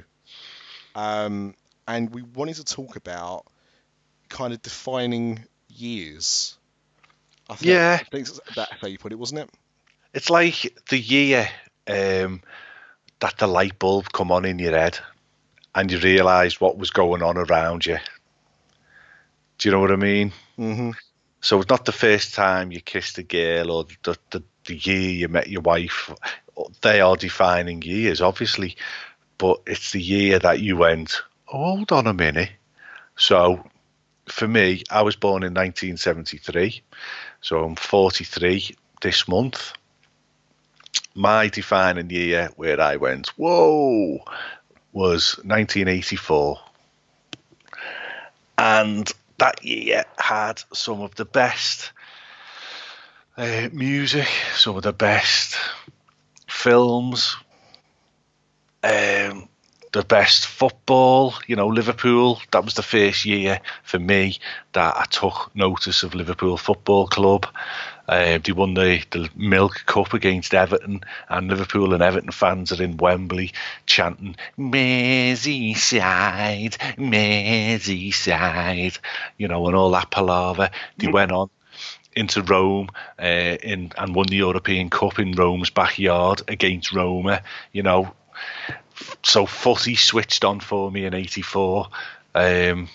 um, 0.95 1.53
and 1.87 2.13
we 2.13 2.23
wanted 2.23 2.55
to 2.55 2.63
talk 2.63 2.95
about 2.95 3.45
kind 4.29 4.53
of 4.53 4.61
defining 4.61 5.45
years. 5.69 6.57
I 7.49 7.55
think, 7.55 7.69
Yeah. 7.69 7.97
I 7.99 8.03
think 8.03 8.27
that's 8.55 8.71
how 8.79 8.87
you 8.87 8.97
put 8.97 9.11
it, 9.11 9.19
wasn't 9.19 9.41
it? 9.41 9.49
It's 10.13 10.29
like 10.29 10.77
the 10.89 10.99
year 10.99 11.47
um, 11.87 12.41
that 13.19 13.37
the 13.37 13.47
light 13.47 13.77
bulb 13.79 14.11
come 14.11 14.31
on 14.31 14.45
in 14.45 14.59
your 14.59 14.77
head, 14.77 14.99
and 15.75 15.91
you 15.91 15.99
realise 15.99 16.59
what 16.59 16.77
was 16.77 16.89
going 16.89 17.23
on 17.23 17.37
around 17.37 17.85
you. 17.85 17.97
Do 19.57 19.67
you 19.67 19.73
know 19.73 19.81
what 19.81 19.91
I 19.91 19.97
mean? 19.97 20.31
Mm-hmm. 20.57 20.91
So 21.41 21.59
it's 21.59 21.69
not 21.69 21.85
the 21.85 21.91
first 21.91 22.33
time 22.33 22.71
you 22.71 22.81
kissed 22.81 23.17
a 23.17 23.23
girl 23.23 23.71
or 23.71 23.85
the, 24.03 24.17
the, 24.31 24.43
the 24.65 24.75
year 24.75 25.11
you 25.11 25.27
met 25.27 25.49
your 25.49 25.61
wife. 25.61 26.13
They 26.81 27.01
are 27.01 27.15
defining 27.15 27.81
years, 27.81 28.21
obviously, 28.21 28.75
but 29.37 29.61
it's 29.65 29.91
the 29.91 30.01
year 30.01 30.39
that 30.39 30.59
you 30.59 30.75
went, 30.77 31.21
oh, 31.51 31.75
hold 31.75 31.91
on 31.91 32.07
a 32.07 32.13
minute. 32.13 32.51
So 33.15 33.63
for 34.27 34.47
me, 34.47 34.83
I 34.89 35.01
was 35.01 35.15
born 35.15 35.43
in 35.43 35.53
1973, 35.53 36.81
so 37.41 37.63
I'm 37.63 37.75
43 37.75 38.75
this 39.01 39.27
month. 39.27 39.73
My 41.15 41.47
defining 41.47 42.09
year 42.09 42.49
where 42.55 42.79
I 42.79 42.97
went, 42.97 43.29
whoa, 43.29 44.19
was 44.91 45.37
1984. 45.43 46.57
And 48.57 49.11
that 49.37 49.63
year 49.63 50.03
had 50.17 50.61
some 50.73 51.01
of 51.01 51.15
the 51.15 51.25
best 51.25 51.91
uh, 53.37 53.69
music, 53.71 54.27
some 54.55 54.75
of 54.75 54.83
the 54.83 54.93
best 54.93 55.55
films, 56.47 57.37
um, 58.83 59.47
the 59.93 60.03
best 60.03 60.45
football. 60.45 61.33
You 61.47 61.55
know, 61.55 61.67
Liverpool. 61.67 62.41
That 62.51 62.65
was 62.65 62.73
the 62.73 62.83
first 62.83 63.25
year 63.25 63.61
for 63.83 63.99
me 63.99 64.37
that 64.73 64.97
I 64.97 65.05
took 65.05 65.51
notice 65.55 66.03
of 66.03 66.15
Liverpool 66.15 66.57
Football 66.57 67.07
Club. 67.07 67.47
Uh, 68.09 68.39
they 68.39 68.51
won 68.51 68.73
the, 68.73 69.03
the 69.11 69.29
Milk 69.35 69.83
Cup 69.85 70.15
against 70.15 70.55
Everton, 70.55 71.01
and 71.29 71.47
Liverpool 71.47 71.93
and 71.93 72.01
Everton 72.01 72.31
fans 72.31 72.71
are 72.71 72.81
in 72.81 72.97
Wembley 72.97 73.53
chanting 73.85 74.35
Merseyside, 74.57 76.75
Merseyside, 76.97 78.97
you 79.37 79.47
know, 79.47 79.67
and 79.67 79.75
all 79.75 79.91
that 79.91 80.09
palaver. 80.09 80.71
They 80.97 81.07
went 81.07 81.31
on 81.31 81.51
into 82.15 82.41
Rome 82.41 82.89
uh, 83.21 83.57
in 83.61 83.91
and 83.95 84.15
won 84.15 84.25
the 84.25 84.37
European 84.37 84.89
Cup 84.89 85.19
in 85.19 85.33
Rome's 85.33 85.69
backyard 85.69 86.41
against 86.47 86.91
Roma. 86.91 87.43
You 87.73 87.83
know, 87.83 88.11
so 89.21 89.45
footy 89.45 89.95
switched 89.95 90.43
on 90.43 90.61
for 90.61 90.89
me 90.89 91.05
in 91.05 91.13
'84, 91.13 91.87
um, 92.33 92.89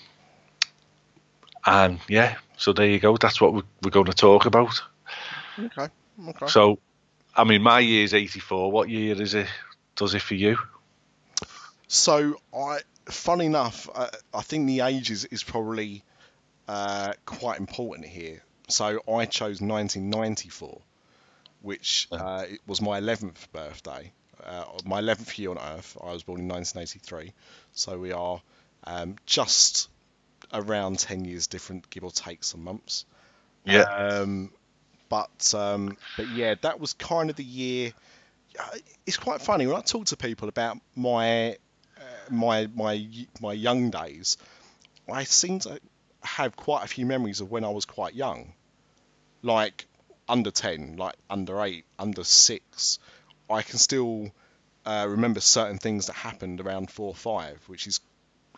and 1.65 1.99
yeah. 2.09 2.35
So 2.57 2.73
there 2.73 2.87
you 2.87 2.99
go. 2.99 3.15
That's 3.15 3.39
what 3.39 3.53
we're, 3.53 3.63
we're 3.81 3.91
going 3.91 4.07
to 4.07 4.13
talk 4.13 4.45
about. 4.45 4.81
Okay. 5.57 5.87
Okay. 6.29 6.47
So, 6.47 6.79
I 7.35 7.43
mean, 7.43 7.61
my 7.61 7.79
year's 7.79 8.13
'84. 8.13 8.71
What 8.71 8.89
year 8.89 9.21
is 9.21 9.33
it? 9.33 9.47
Does 9.95 10.13
it 10.13 10.21
for 10.21 10.35
you? 10.35 10.57
So 11.87 12.35
I, 12.53 12.79
funny 13.05 13.45
enough, 13.45 13.89
uh, 13.93 14.09
I 14.33 14.41
think 14.41 14.67
the 14.67 14.81
age 14.81 15.11
is, 15.11 15.25
is 15.25 15.43
probably 15.43 16.03
uh, 16.67 17.13
quite 17.25 17.59
important 17.59 18.07
here. 18.07 18.43
So 18.67 19.01
I 19.07 19.25
chose 19.25 19.61
1994, 19.61 20.81
which 21.61 22.07
uh, 22.11 22.45
it 22.49 22.59
was 22.65 22.81
my 22.81 22.99
11th 22.99 23.51
birthday, 23.53 24.11
uh, 24.43 24.65
my 24.85 25.01
11th 25.01 25.37
year 25.37 25.51
on 25.51 25.59
Earth. 25.59 25.97
I 26.01 26.11
was 26.11 26.23
born 26.23 26.41
in 26.41 26.47
1983, 26.47 27.31
so 27.73 27.99
we 27.99 28.11
are 28.11 28.41
um, 28.85 29.15
just 29.25 29.89
around 30.51 30.99
10 30.99 31.25
years 31.25 31.47
different, 31.47 31.89
give 31.89 32.03
or 32.03 32.11
take 32.11 32.43
some 32.43 32.63
months. 32.63 33.05
Yeah. 33.65 33.81
Um, 33.81 34.51
but 35.09 35.53
um, 35.53 35.97
but 36.17 36.27
yeah, 36.27 36.55
that 36.61 36.79
was 36.79 36.93
kind 36.93 37.29
of 37.29 37.35
the 37.35 37.43
year. 37.43 37.93
uh, 38.59 38.77
It's 39.05 39.17
quite 39.17 39.41
funny 39.41 39.67
when 39.67 39.75
I 39.75 39.81
talk 39.81 40.05
to 40.07 40.17
people 40.17 40.49
about 40.49 40.77
my 40.95 41.51
uh, 41.97 42.31
my 42.31 42.67
my 42.73 43.07
my 43.41 43.53
young 43.53 43.89
days. 43.91 44.37
I 45.11 45.23
seem 45.23 45.59
to 45.59 45.79
have 46.23 46.55
quite 46.55 46.83
a 46.83 46.87
few 46.87 47.05
memories 47.05 47.41
of 47.41 47.51
when 47.51 47.63
I 47.63 47.69
was 47.69 47.85
quite 47.85 48.15
young, 48.15 48.53
like 49.43 49.85
under 50.27 50.51
ten, 50.51 50.95
like 50.97 51.15
under 51.29 51.61
eight, 51.63 51.85
under 51.99 52.23
six. 52.23 52.99
I 53.49 53.61
can 53.61 53.77
still 53.77 54.31
uh, 54.85 55.05
remember 55.07 55.39
certain 55.39 55.77
things 55.77 56.07
that 56.07 56.13
happened 56.13 56.61
around 56.61 56.89
four 56.89 57.09
or 57.09 57.15
five, 57.15 57.61
which 57.67 57.85
is 57.85 57.99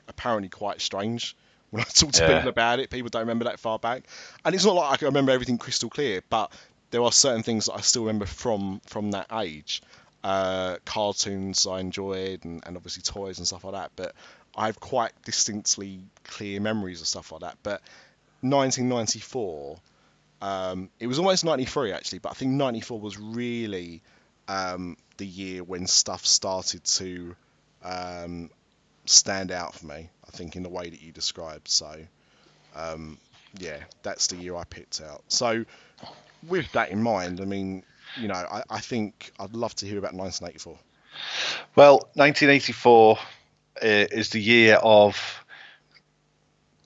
apparently 0.07 0.47
quite 0.49 0.79
strange. 0.79 1.36
When 1.69 1.82
I 1.82 1.86
talk 1.93 2.12
to 2.13 2.21
Yeah. 2.21 2.27
people 2.34 2.49
about 2.49 2.80
it, 2.80 2.89
people 2.89 3.10
don't 3.10 3.21
remember 3.21 3.45
that 3.45 3.60
far 3.60 3.80
back, 3.80 4.03
and 4.45 4.56
it's 4.56 4.65
not 4.65 4.75
like 4.75 4.93
I 4.93 4.97
can 4.97 5.08
remember 5.08 5.32
everything 5.32 5.58
crystal 5.58 5.89
clear, 5.89 6.21
but 6.30 6.51
there 6.91 7.03
are 7.03 7.12
certain 7.12 7.43
things 7.43 7.65
that 7.65 7.73
I 7.73 7.82
still 7.82 8.03
remember 8.03 8.25
from 8.25 8.82
from 8.86 9.12
that 9.12 9.27
age. 9.34 9.82
Uh, 10.23 10.77
cartoons 10.86 11.65
I 11.67 11.80
enjoyed, 11.80 12.43
and, 12.45 12.62
and 12.65 12.75
obviously 12.75 13.01
toys 13.03 13.38
and 13.38 13.47
stuff 13.47 13.63
like 13.63 13.73
that. 13.73 13.91
But 13.95 14.15
I 14.56 14.65
have 14.65 14.80
quite 14.80 15.12
distinctly 15.23 15.99
clear 16.23 16.60
memories 16.60 17.01
of 17.01 17.08
stuff 17.08 17.32
like 17.32 17.41
that. 17.41 17.58
But 17.63 17.82
1994, 18.41 19.77
um, 20.41 20.89
it 20.99 21.08
was 21.08 21.19
almost 21.19 21.45
93 21.45 21.91
actually, 21.91 22.19
but 22.19 22.30
I 22.30 22.34
think 22.34 22.51
94 22.51 22.99
was 22.99 23.17
really 23.17 24.01
um, 24.47 24.97
the 25.17 25.25
year 25.25 25.63
when 25.63 25.88
stuff 25.88 26.25
started 26.25 26.84
to 26.86 27.36
um, 27.84 28.49
stand 29.09 29.51
out 29.51 29.75
for 29.75 29.85
me. 29.85 30.09
I 30.27 30.31
think 30.31 30.55
in 30.55 30.63
the 30.63 30.69
way 30.69 30.89
that 30.89 31.01
you 31.01 31.11
described. 31.11 31.67
So, 31.67 31.95
um, 32.75 33.17
yeah, 33.57 33.77
that's 34.03 34.27
the 34.27 34.35
year 34.37 34.55
I 34.55 34.63
picked 34.65 35.01
out. 35.01 35.23
So, 35.27 35.65
with 36.47 36.71
that 36.73 36.91
in 36.91 37.01
mind, 37.01 37.41
I 37.41 37.45
mean, 37.45 37.83
you 38.19 38.27
know, 38.27 38.35
I, 38.35 38.63
I 38.69 38.79
think 38.79 39.31
I'd 39.39 39.53
love 39.53 39.75
to 39.75 39.85
hear 39.85 39.97
about 39.97 40.13
1984. 40.13 40.77
Well, 41.75 41.97
1984 42.13 43.17
uh, 43.17 43.19
is 43.81 44.29
the 44.29 44.41
year 44.41 44.75
of 44.75 45.43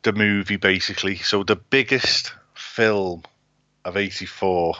the 0.03 0.13
movie, 0.13 0.57
basically. 0.57 1.17
So 1.17 1.43
the 1.43 1.55
biggest 1.55 2.34
film 2.53 3.23
of 3.86 3.97
'84 3.97 4.75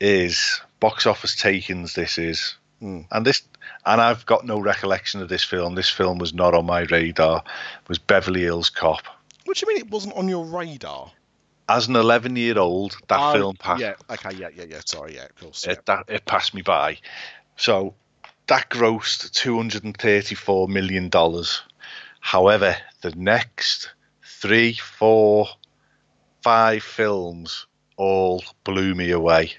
is 0.00 0.60
box 0.80 1.06
office 1.06 1.36
takings. 1.36 1.94
This 1.94 2.18
is, 2.18 2.56
Mm. 2.82 3.06
and 3.10 3.24
this, 3.26 3.42
and 3.84 4.00
I've 4.00 4.24
got 4.26 4.44
no 4.46 4.58
recollection 4.58 5.22
of 5.22 5.28
this 5.28 5.44
film. 5.44 5.74
This 5.74 5.90
film 5.90 6.18
was 6.18 6.34
not 6.34 6.54
on 6.54 6.66
my 6.66 6.80
radar. 6.82 7.42
Was 7.88 7.98
Beverly 7.98 8.42
Hills 8.42 8.70
Cop. 8.70 9.02
What 9.44 9.56
do 9.56 9.66
you 9.66 9.72
mean 9.74 9.84
it 9.86 9.90
wasn't 9.90 10.16
on 10.16 10.28
your 10.28 10.44
radar? 10.44 11.10
As 11.68 11.88
an 11.88 11.96
11 11.96 12.36
year 12.36 12.58
old, 12.58 12.96
that 13.08 13.18
Oh, 13.20 13.32
film 13.32 13.56
passed. 13.56 13.80
Yeah. 13.80 13.94
Okay. 14.10 14.36
Yeah. 14.36 14.48
Yeah. 14.54 14.64
Yeah. 14.68 14.80
Sorry. 14.84 15.14
Yeah. 15.16 15.24
Of 15.24 15.34
course. 15.36 15.64
Yeah. 15.66 15.72
it, 15.72 15.86
that 15.86 16.04
it 16.08 16.24
passed 16.24 16.54
me 16.54 16.62
by. 16.62 16.98
So 17.56 17.94
that 18.46 18.68
grossed 18.70 19.32
two 19.32 19.56
hundred 19.56 19.82
and 19.84 19.96
thirty-four 19.96 20.68
million 20.68 21.08
dollars. 21.08 21.62
However, 22.20 22.76
the 23.02 23.10
next 23.16 23.90
three, 24.24 24.74
four, 24.74 25.48
five 26.42 26.82
films 26.82 27.66
all 27.96 28.44
blew 28.64 28.94
me 28.94 29.10
away. 29.10 29.52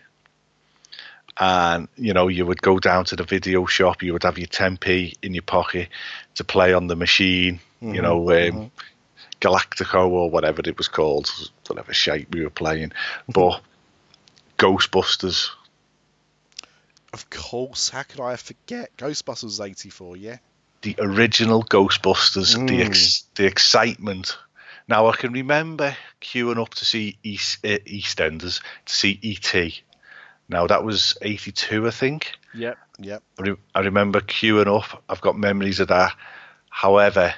And 1.40 1.88
you 1.98 2.14
know, 2.14 2.28
you 2.28 2.46
would 2.46 2.62
go 2.62 2.80
down 2.80 3.06
to 3.06 3.16
the 3.16 3.24
video 3.24 3.66
shop, 3.66 4.02
you 4.02 4.14
would 4.14 4.24
have 4.24 4.38
your 4.38 4.48
10p 4.48 5.14
in 5.22 5.34
your 5.34 5.44
pocket 5.44 5.90
to 6.36 6.44
play 6.44 6.74
on 6.74 6.88
the 6.88 6.96
machine. 6.96 7.60
You 7.80 8.02
know, 8.02 8.32
um, 8.32 8.72
Galactico 9.40 10.08
or 10.10 10.32
whatever 10.32 10.62
it 10.66 10.78
was 10.78 10.88
called, 10.88 11.30
whatever 11.68 11.94
shape 11.94 12.34
we 12.34 12.44
were 12.44 12.50
playing. 12.50 12.92
But 13.30 13.62
Ghostbusters, 14.58 15.50
Of 17.14 17.30
course. 17.30 17.90
How 17.90 18.04
could 18.04 18.20
I 18.22 18.36
forget? 18.36 18.96
Ghostbusters 18.98 19.44
was 19.44 19.62
84. 19.62 20.18
Yeah. 20.18 20.38
the 20.82 20.96
original 21.00 21.64
Ghostbusters, 21.64 22.68
the 22.68 22.82
ex- 22.82 23.24
the 23.36 23.46
excitement. 23.46 24.38
Now 24.88 25.08
I 25.08 25.16
can 25.16 25.34
remember 25.34 25.96
queuing 26.22 26.60
up 26.62 26.74
to 26.76 26.86
see 26.86 27.18
East, 27.24 27.64
uh, 27.66 27.78
EastEnders 27.86 28.62
to 28.86 28.96
see 28.96 29.20
ET. 29.24 29.82
Now 30.50 30.68
that 30.68 30.84
was 30.84 31.18
'82, 31.22 31.88
I 31.88 31.92
think. 31.92 32.32
Yep. 32.54 32.78
Yep. 33.00 33.24
I, 33.40 33.42
re- 33.42 33.56
I 33.76 33.80
remember 33.82 34.22
queuing 34.22 34.68
up. 34.68 35.04
I've 35.10 35.22
got 35.22 35.38
memories 35.38 35.80
of 35.80 35.90
that. 35.90 36.16
However, 36.70 37.34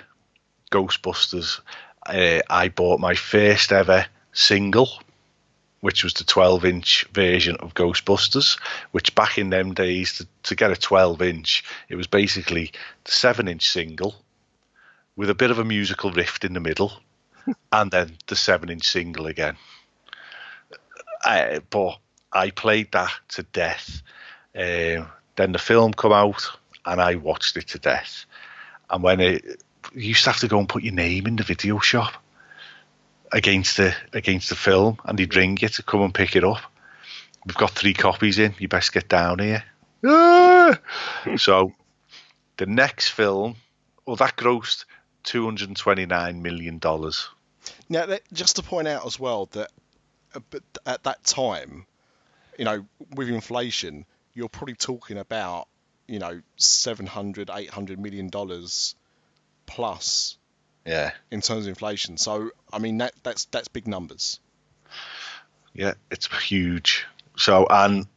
Ghostbusters, 0.72 1.60
uh, 2.06 2.41
I 2.50 2.69
bought 2.69 3.00
my 3.00 3.15
first 3.15 3.72
ever 3.72 4.06
single, 4.34 4.89
which 5.82 6.04
was 6.04 6.13
the 6.13 6.24
12 6.24 6.65
inch 6.65 7.06
version 7.13 7.56
of 7.58 7.74
Ghostbusters, 7.74 8.60
which 8.91 9.15
back 9.15 9.38
in 9.38 9.50
them 9.50 9.74
days, 9.74 10.17
to, 10.17 10.28
to 10.43 10.56
get 10.56 10.72
a 10.72 10.76
12 10.76 11.22
inch, 11.22 11.63
it 11.89 11.95
was 11.95 12.08
basically 12.08 12.72
the 13.06 13.12
7 13.12 13.48
inch 13.48 13.69
single 13.69 14.15
with 15.15 15.30
a 15.30 15.36
bit 15.36 15.52
of 15.52 15.60
a 15.60 15.65
musical 15.65 16.12
riff 16.12 16.43
in 16.43 16.54
the 16.54 16.60
middle, 16.60 16.93
and 17.72 17.91
then 17.91 18.17
the 18.28 18.36
7 18.36 18.69
inch 18.69 18.88
single 18.88 19.28
again. 19.28 19.58
Uh, 21.26 21.60
but 21.69 21.98
I 22.31 22.51
played 22.51 22.91
that 22.91 23.11
to 23.29 23.43
death. 23.43 24.01
Um, 24.55 25.07
then 25.35 25.51
the 25.51 25.59
film 25.59 25.93
come 25.93 26.11
out, 26.11 26.49
and 26.85 27.01
I 27.01 27.15
watched 27.15 27.57
it 27.57 27.67
to 27.69 27.79
death. 27.79 28.25
And 28.89 29.03
when 29.03 29.19
it, 29.19 29.63
you 29.93 30.09
used 30.09 30.23
to 30.25 30.31
have 30.31 30.39
to 30.41 30.47
go 30.47 30.59
and 30.59 30.69
put 30.69 30.83
your 30.83 30.93
name 30.93 31.27
in 31.27 31.35
the 31.35 31.43
video 31.43 31.79
shop 31.79 32.13
against 33.31 33.77
the 33.77 33.95
against 34.13 34.49
the 34.49 34.55
film, 34.55 34.97
and 35.05 35.17
he'd 35.17 35.35
ring 35.35 35.57
you 35.61 35.69
to 35.69 35.83
come 35.83 36.01
and 36.01 36.13
pick 36.13 36.35
it 36.35 36.43
up. 36.43 36.61
We've 37.45 37.55
got 37.55 37.71
three 37.71 37.93
copies 37.93 38.39
in. 38.39 38.53
You 38.59 38.67
best 38.67 38.91
get 38.91 39.07
down 39.07 39.39
here. 39.39 39.63
Ah! 40.05 40.79
so 41.37 41.73
the 42.57 42.65
next 42.65 43.09
film, 43.09 43.55
well, 44.05 44.17
that 44.17 44.35
grossed 44.35 44.85
two 45.23 45.45
hundred 45.45 45.69
and 45.69 45.77
twenty 45.77 46.05
nine 46.05 46.41
million 46.41 46.79
dollars. 46.79 47.29
Now, 47.87 48.05
just 48.33 48.55
to 48.57 48.63
point 48.63 48.87
out 48.87 49.05
as 49.05 49.19
well 49.19 49.47
that 49.47 49.71
uh, 50.35 50.39
at 50.85 51.03
that 51.03 51.23
time, 51.23 51.85
you 52.60 52.65
know, 52.65 52.86
with 53.15 53.30
inflation, 53.30 54.06
you're 54.36 54.50
probably 54.50 54.76
talking 54.76 55.17
about, 55.17 55.69
you 56.08 56.19
know, 56.19 56.41
700, 56.58 57.50
800 57.54 58.00
million 58.00 58.30
dollars 58.30 58.95
plus 59.65 60.38
Yeah, 60.86 61.12
in 61.32 61.41
terms 61.41 61.65
of 61.65 61.69
inflation. 61.69 62.17
So, 62.17 62.52
I 62.74 62.80
mean, 62.80 62.98
that 63.00 63.13
that's 63.24 63.45
that's 63.45 63.69
big 63.69 63.88
numbers. 63.88 64.41
yeah, 65.74 65.93
it's 66.12 66.28
huge. 66.43 67.06
So 67.38 67.67
and 67.69 68.08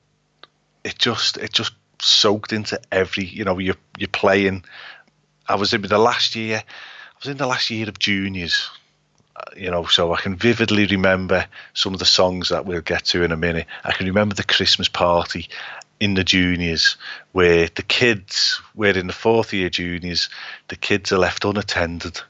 it 0.84 0.98
just 0.98 1.36
it 1.38 1.52
just 1.52 1.72
soaked 2.00 2.52
into 2.52 2.80
every 2.90 3.24
you 3.26 3.44
know 3.44 3.58
you're 3.58 3.76
you're 3.98 4.08
playing. 4.08 4.64
I 5.48 5.56
was 5.56 5.72
in 5.72 5.82
the 5.82 5.98
last 5.98 6.34
year. 6.36 6.58
I 6.66 7.16
was 7.20 7.28
in 7.28 7.36
the 7.36 7.46
last 7.46 7.70
year 7.70 7.88
of 7.88 7.98
juniors. 7.98 8.70
Uh, 9.36 9.42
You 9.56 9.70
know, 9.70 9.86
so 9.86 10.12
I 10.12 10.20
can 10.20 10.36
vividly 10.36 10.86
remember 10.86 11.46
some 11.74 11.92
of 11.92 11.98
the 11.98 12.04
songs 12.04 12.50
that 12.50 12.66
we'll 12.66 12.80
get 12.80 13.04
to 13.06 13.22
in 13.22 13.32
a 13.32 13.36
minute. 13.36 13.66
I 13.84 13.92
can 13.92 14.06
remember 14.06 14.34
the 14.34 14.44
Christmas 14.44 14.88
party 14.88 15.48
in 16.00 16.14
the 16.14 16.24
juniors 16.24 16.96
where 17.30 17.68
the 17.68 17.82
kids, 17.82 18.60
where 18.74 18.96
in 18.96 19.06
the 19.06 19.12
fourth 19.12 19.52
year 19.52 19.70
juniors, 19.70 20.28
the 20.68 20.76
kids 20.76 21.12
are 21.12 21.18
left 21.18 21.44
unattended 21.44 22.20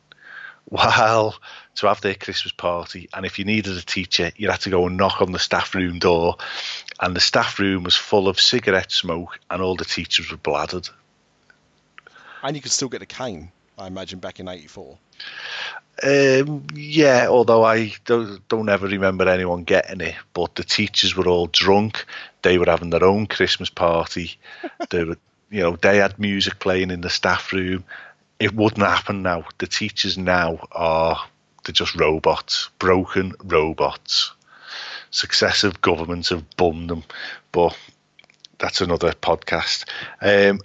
while 0.64 1.34
to 1.74 1.86
have 1.86 2.00
their 2.00 2.14
Christmas 2.14 2.52
party. 2.52 3.08
And 3.12 3.24
if 3.24 3.38
you 3.38 3.44
needed 3.44 3.76
a 3.76 3.82
teacher, 3.82 4.32
you 4.36 4.50
had 4.50 4.60
to 4.62 4.70
go 4.70 4.86
and 4.86 4.96
knock 4.96 5.20
on 5.22 5.32
the 5.32 5.38
staff 5.38 5.74
room 5.74 5.98
door. 5.98 6.36
And 7.00 7.14
the 7.14 7.20
staff 7.20 7.58
room 7.58 7.84
was 7.84 7.94
full 7.94 8.28
of 8.28 8.40
cigarette 8.40 8.90
smoke, 8.90 9.38
and 9.50 9.62
all 9.62 9.76
the 9.76 9.84
teachers 9.84 10.30
were 10.30 10.38
bladdered. 10.38 10.88
And 12.42 12.56
you 12.56 12.62
could 12.62 12.72
still 12.72 12.88
get 12.88 13.02
a 13.02 13.06
cane, 13.06 13.52
I 13.78 13.86
imagine, 13.86 14.18
back 14.18 14.40
in 14.40 14.48
'84. 14.48 14.98
Um, 16.02 16.66
yeah, 16.74 17.26
although 17.28 17.64
I 17.64 17.92
don't, 18.04 18.46
don't 18.48 18.68
ever 18.68 18.86
remember 18.86 19.28
anyone 19.28 19.64
getting 19.64 20.00
it, 20.00 20.14
but 20.32 20.54
the 20.54 20.62
teachers 20.62 21.16
were 21.16 21.26
all 21.26 21.48
drunk. 21.48 22.04
They 22.42 22.58
were 22.58 22.66
having 22.66 22.90
their 22.90 23.04
own 23.04 23.26
Christmas 23.26 23.68
party. 23.68 24.38
they 24.90 25.04
were, 25.04 25.16
you 25.50 25.60
know, 25.60 25.76
they 25.76 25.96
had 25.96 26.18
music 26.18 26.60
playing 26.60 26.90
in 26.90 27.00
the 27.00 27.10
staff 27.10 27.52
room. 27.52 27.84
It 28.38 28.54
wouldn't 28.54 28.86
happen 28.86 29.22
now. 29.22 29.44
The 29.58 29.66
teachers 29.66 30.16
now 30.16 30.68
are 30.70 31.20
they're 31.64 31.72
just 31.72 31.96
robots, 31.96 32.70
broken 32.78 33.34
robots. 33.42 34.32
Successive 35.10 35.80
governments 35.80 36.28
have 36.28 36.44
bummed 36.56 36.90
them, 36.90 37.02
but 37.50 37.76
that's 38.58 38.80
another 38.80 39.12
podcast. 39.12 39.84
Um, 40.20 40.60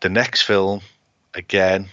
the 0.00 0.08
next 0.08 0.42
film, 0.42 0.80
again, 1.34 1.88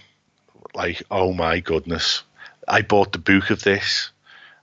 like 0.74 1.02
oh 1.10 1.32
my 1.32 1.60
goodness, 1.60 2.22
I 2.70 2.82
bought 2.82 3.12
the 3.12 3.18
book 3.18 3.50
of 3.50 3.62
this 3.64 4.10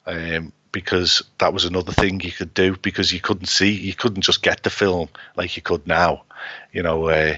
um, 0.05 0.53
because 0.71 1.21
that 1.39 1.53
was 1.53 1.65
another 1.65 1.91
thing 1.91 2.21
you 2.21 2.31
could 2.31 2.53
do 2.53 2.77
because 2.77 3.11
you 3.11 3.19
couldn't 3.19 3.47
see, 3.47 3.71
you 3.71 3.93
couldn't 3.93 4.21
just 4.21 4.41
get 4.41 4.63
the 4.63 4.69
film 4.69 5.09
like 5.35 5.57
you 5.57 5.61
could 5.61 5.85
now. 5.85 6.23
You 6.71 6.83
know, 6.83 7.09
uh, 7.09 7.35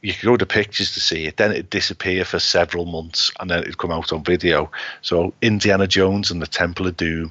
you 0.00 0.14
could 0.14 0.24
go 0.24 0.36
to 0.38 0.46
pictures 0.46 0.94
to 0.94 1.00
see 1.00 1.26
it, 1.26 1.36
then 1.36 1.50
it'd 1.50 1.68
disappear 1.68 2.24
for 2.24 2.38
several 2.38 2.86
months, 2.86 3.30
and 3.38 3.50
then 3.50 3.60
it'd 3.60 3.76
come 3.76 3.92
out 3.92 4.10
on 4.12 4.24
video. 4.24 4.70
So 5.02 5.34
Indiana 5.42 5.86
Jones 5.86 6.30
and 6.30 6.40
the 6.40 6.46
Temple 6.46 6.86
of 6.86 6.96
Doom. 6.96 7.30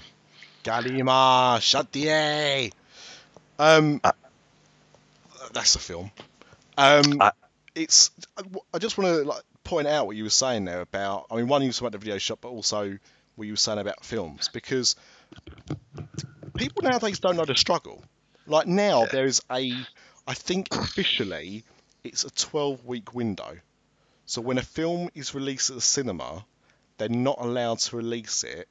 Galima, 0.63 1.57
Chatier. 1.57 2.71
Um, 3.57 3.99
that's 5.53 5.75
a 5.75 5.79
film. 5.79 6.11
Um, 6.77 7.17
I- 7.19 7.31
it's. 7.75 8.11
I 8.73 8.77
just 8.77 8.97
want 8.97 9.07
to 9.09 9.23
like 9.23 9.41
point 9.69 9.87
out 9.87 10.07
what 10.07 10.15
you 10.15 10.23
were 10.23 10.31
saying 10.31 10.65
there 10.65 10.81
about. 10.81 11.27
I 11.29 11.35
mean, 11.35 11.47
one 11.47 11.61
you 11.61 11.71
talking 11.71 11.85
about 11.87 11.91
the 11.91 11.99
video 11.99 12.17
shop, 12.17 12.39
but 12.41 12.49
also 12.49 12.97
what 13.35 13.45
you 13.45 13.53
were 13.53 13.57
saying 13.57 13.77
about 13.77 14.03
films 14.03 14.49
because 14.51 14.95
people 16.55 16.81
nowadays 16.81 17.19
don't 17.19 17.37
know 17.37 17.45
the 17.45 17.55
struggle. 17.55 18.03
Like 18.47 18.65
now, 18.65 19.05
there 19.05 19.25
is 19.25 19.43
a. 19.51 19.71
I 20.25 20.33
think 20.33 20.69
officially, 20.71 21.63
it's 22.03 22.23
a 22.23 22.31
12 22.31 22.83
week 22.85 23.13
window. 23.13 23.57
So 24.25 24.41
when 24.41 24.57
a 24.57 24.63
film 24.63 25.09
is 25.13 25.35
released 25.35 25.69
at 25.69 25.75
the 25.75 25.81
cinema, 25.81 26.45
they're 26.97 27.09
not 27.09 27.37
allowed 27.39 27.79
to 27.79 27.97
release 27.97 28.43
it 28.43 28.67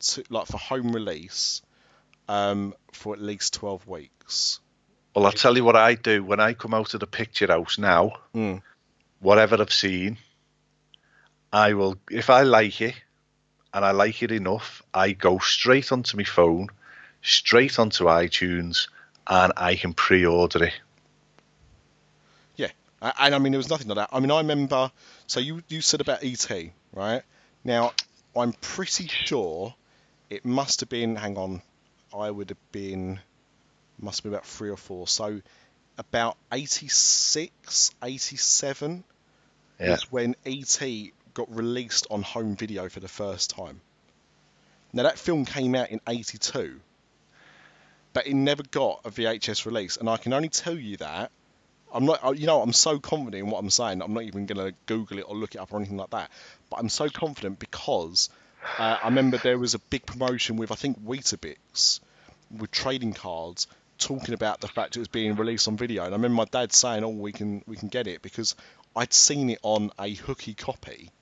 to, 0.00 0.22
like 0.30 0.46
for 0.46 0.58
home 0.58 0.92
release 0.92 1.62
um, 2.28 2.74
for 2.92 3.12
at 3.12 3.20
least 3.20 3.54
12 3.54 3.88
weeks. 3.88 4.60
Well, 5.14 5.26
I'll 5.26 5.32
tell 5.32 5.56
you 5.56 5.64
what 5.64 5.74
I 5.74 5.96
do 5.96 6.22
when 6.22 6.38
I 6.38 6.52
come 6.52 6.74
out 6.74 6.94
of 6.94 7.00
the 7.00 7.06
picture 7.08 7.48
house 7.48 7.76
now. 7.76 8.12
Mm. 8.34 8.62
Whatever 9.20 9.60
I've 9.60 9.72
seen, 9.72 10.16
I 11.52 11.74
will. 11.74 11.96
If 12.10 12.30
I 12.30 12.42
like 12.42 12.80
it, 12.80 12.94
and 13.72 13.84
I 13.84 13.92
like 13.92 14.22
it 14.22 14.32
enough, 14.32 14.82
I 14.92 15.12
go 15.12 15.38
straight 15.38 15.92
onto 15.92 16.16
my 16.16 16.24
phone, 16.24 16.68
straight 17.22 17.78
onto 17.78 18.04
iTunes, 18.04 18.88
and 19.26 19.52
I 19.56 19.76
can 19.76 19.92
pre-order 19.94 20.64
it. 20.64 20.74
Yeah, 22.56 22.70
and 23.00 23.34
I 23.34 23.38
mean 23.38 23.52
there 23.52 23.58
was 23.58 23.70
nothing 23.70 23.88
like 23.88 23.96
that. 23.96 24.10
I 24.12 24.20
mean 24.20 24.30
I 24.30 24.38
remember. 24.38 24.90
So 25.26 25.40
you 25.40 25.62
you 25.68 25.80
said 25.80 26.00
about 26.00 26.24
ET, 26.24 26.50
right? 26.92 27.22
Now 27.64 27.92
I'm 28.36 28.52
pretty 28.52 29.08
sure 29.08 29.74
it 30.30 30.44
must 30.44 30.80
have 30.80 30.88
been. 30.88 31.16
Hang 31.16 31.36
on, 31.36 31.62
I 32.14 32.30
would 32.30 32.50
have 32.50 32.72
been. 32.72 33.20
Must 34.00 34.18
have 34.18 34.24
been 34.24 34.32
about 34.32 34.46
three 34.46 34.70
or 34.70 34.76
four. 34.76 35.06
So 35.08 35.40
about 35.98 36.36
86, 36.52 37.90
87 38.02 39.04
Yeah. 39.80 39.94
is 39.94 40.12
when 40.12 40.36
ET 40.46 41.12
got 41.38 41.54
released 41.54 42.08
on 42.10 42.22
home 42.22 42.56
video 42.56 42.88
for 42.88 42.98
the 42.98 43.08
first 43.08 43.50
time. 43.50 43.80
Now 44.92 45.04
that 45.04 45.18
film 45.18 45.44
came 45.44 45.76
out 45.76 45.90
in 45.90 46.00
82, 46.08 46.80
but 48.12 48.26
it 48.26 48.34
never 48.34 48.64
got 48.64 49.02
a 49.04 49.10
VHS 49.10 49.64
release, 49.64 49.96
and 49.96 50.10
I 50.10 50.16
can 50.16 50.32
only 50.32 50.48
tell 50.48 50.76
you 50.76 50.96
that 50.96 51.30
I'm 51.94 52.06
not, 52.06 52.36
you 52.36 52.48
know, 52.48 52.60
I'm 52.60 52.72
so 52.72 52.98
confident 52.98 53.44
in 53.44 53.50
what 53.50 53.60
I'm 53.60 53.70
saying. 53.70 54.02
I'm 54.02 54.12
not 54.12 54.24
even 54.24 54.46
going 54.46 54.58
to 54.58 54.74
Google 54.86 55.18
it 55.18 55.26
or 55.28 55.36
look 55.36 55.54
it 55.54 55.58
up 55.58 55.72
or 55.72 55.76
anything 55.76 55.96
like 55.96 56.10
that. 56.10 56.30
But 56.70 56.80
I'm 56.80 56.88
so 56.88 57.08
confident 57.08 57.60
because 57.60 58.28
uh, 58.76 58.98
I 59.02 59.06
remember 59.06 59.38
there 59.38 59.58
was 59.58 59.74
a 59.74 59.78
big 59.78 60.04
promotion 60.04 60.56
with 60.56 60.72
I 60.72 60.74
think 60.74 61.00
Weetabix 61.02 62.00
with 62.50 62.70
trading 62.72 63.14
cards 63.14 63.68
talking 63.96 64.34
about 64.34 64.60
the 64.60 64.68
fact 64.68 64.96
it 64.96 64.98
was 64.98 65.08
being 65.08 65.36
released 65.36 65.68
on 65.68 65.76
video. 65.76 66.04
And 66.04 66.12
I 66.12 66.16
remember 66.16 66.36
my 66.36 66.44
dad 66.44 66.72
saying, 66.72 67.04
"Oh, 67.04 67.08
we 67.08 67.32
can 67.32 67.62
we 67.66 67.76
can 67.76 67.88
get 67.88 68.06
it," 68.06 68.22
because 68.22 68.56
I'd 68.96 69.12
seen 69.12 69.50
it 69.50 69.60
on 69.62 69.92
a 69.98 70.12
hooky 70.12 70.54
copy 70.54 71.12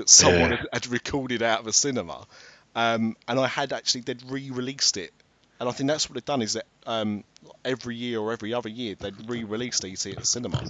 that 0.00 0.08
someone 0.08 0.50
Yeah. 0.50 0.56
had, 0.56 0.68
had 0.72 0.86
recorded 0.88 1.42
out 1.42 1.60
of 1.60 1.66
a 1.66 1.72
cinema, 1.72 2.26
um, 2.74 3.16
and 3.28 3.38
I 3.38 3.46
had 3.46 3.72
actually 3.72 4.02
they'd 4.02 4.22
re-released 4.28 4.96
it. 4.96 5.12
And 5.60 5.68
I 5.68 5.72
think 5.72 5.88
that's 5.88 6.08
what 6.08 6.14
they've 6.14 6.24
done 6.24 6.42
is 6.42 6.54
that 6.54 6.66
um, 6.86 7.22
every 7.64 7.94
year 7.94 8.18
or 8.18 8.32
every 8.32 8.54
other 8.54 8.68
year 8.70 8.94
they'd 8.98 9.28
re-released 9.28 9.84
ET 9.84 10.06
at 10.06 10.18
the 10.18 10.24
cinema 10.26 10.62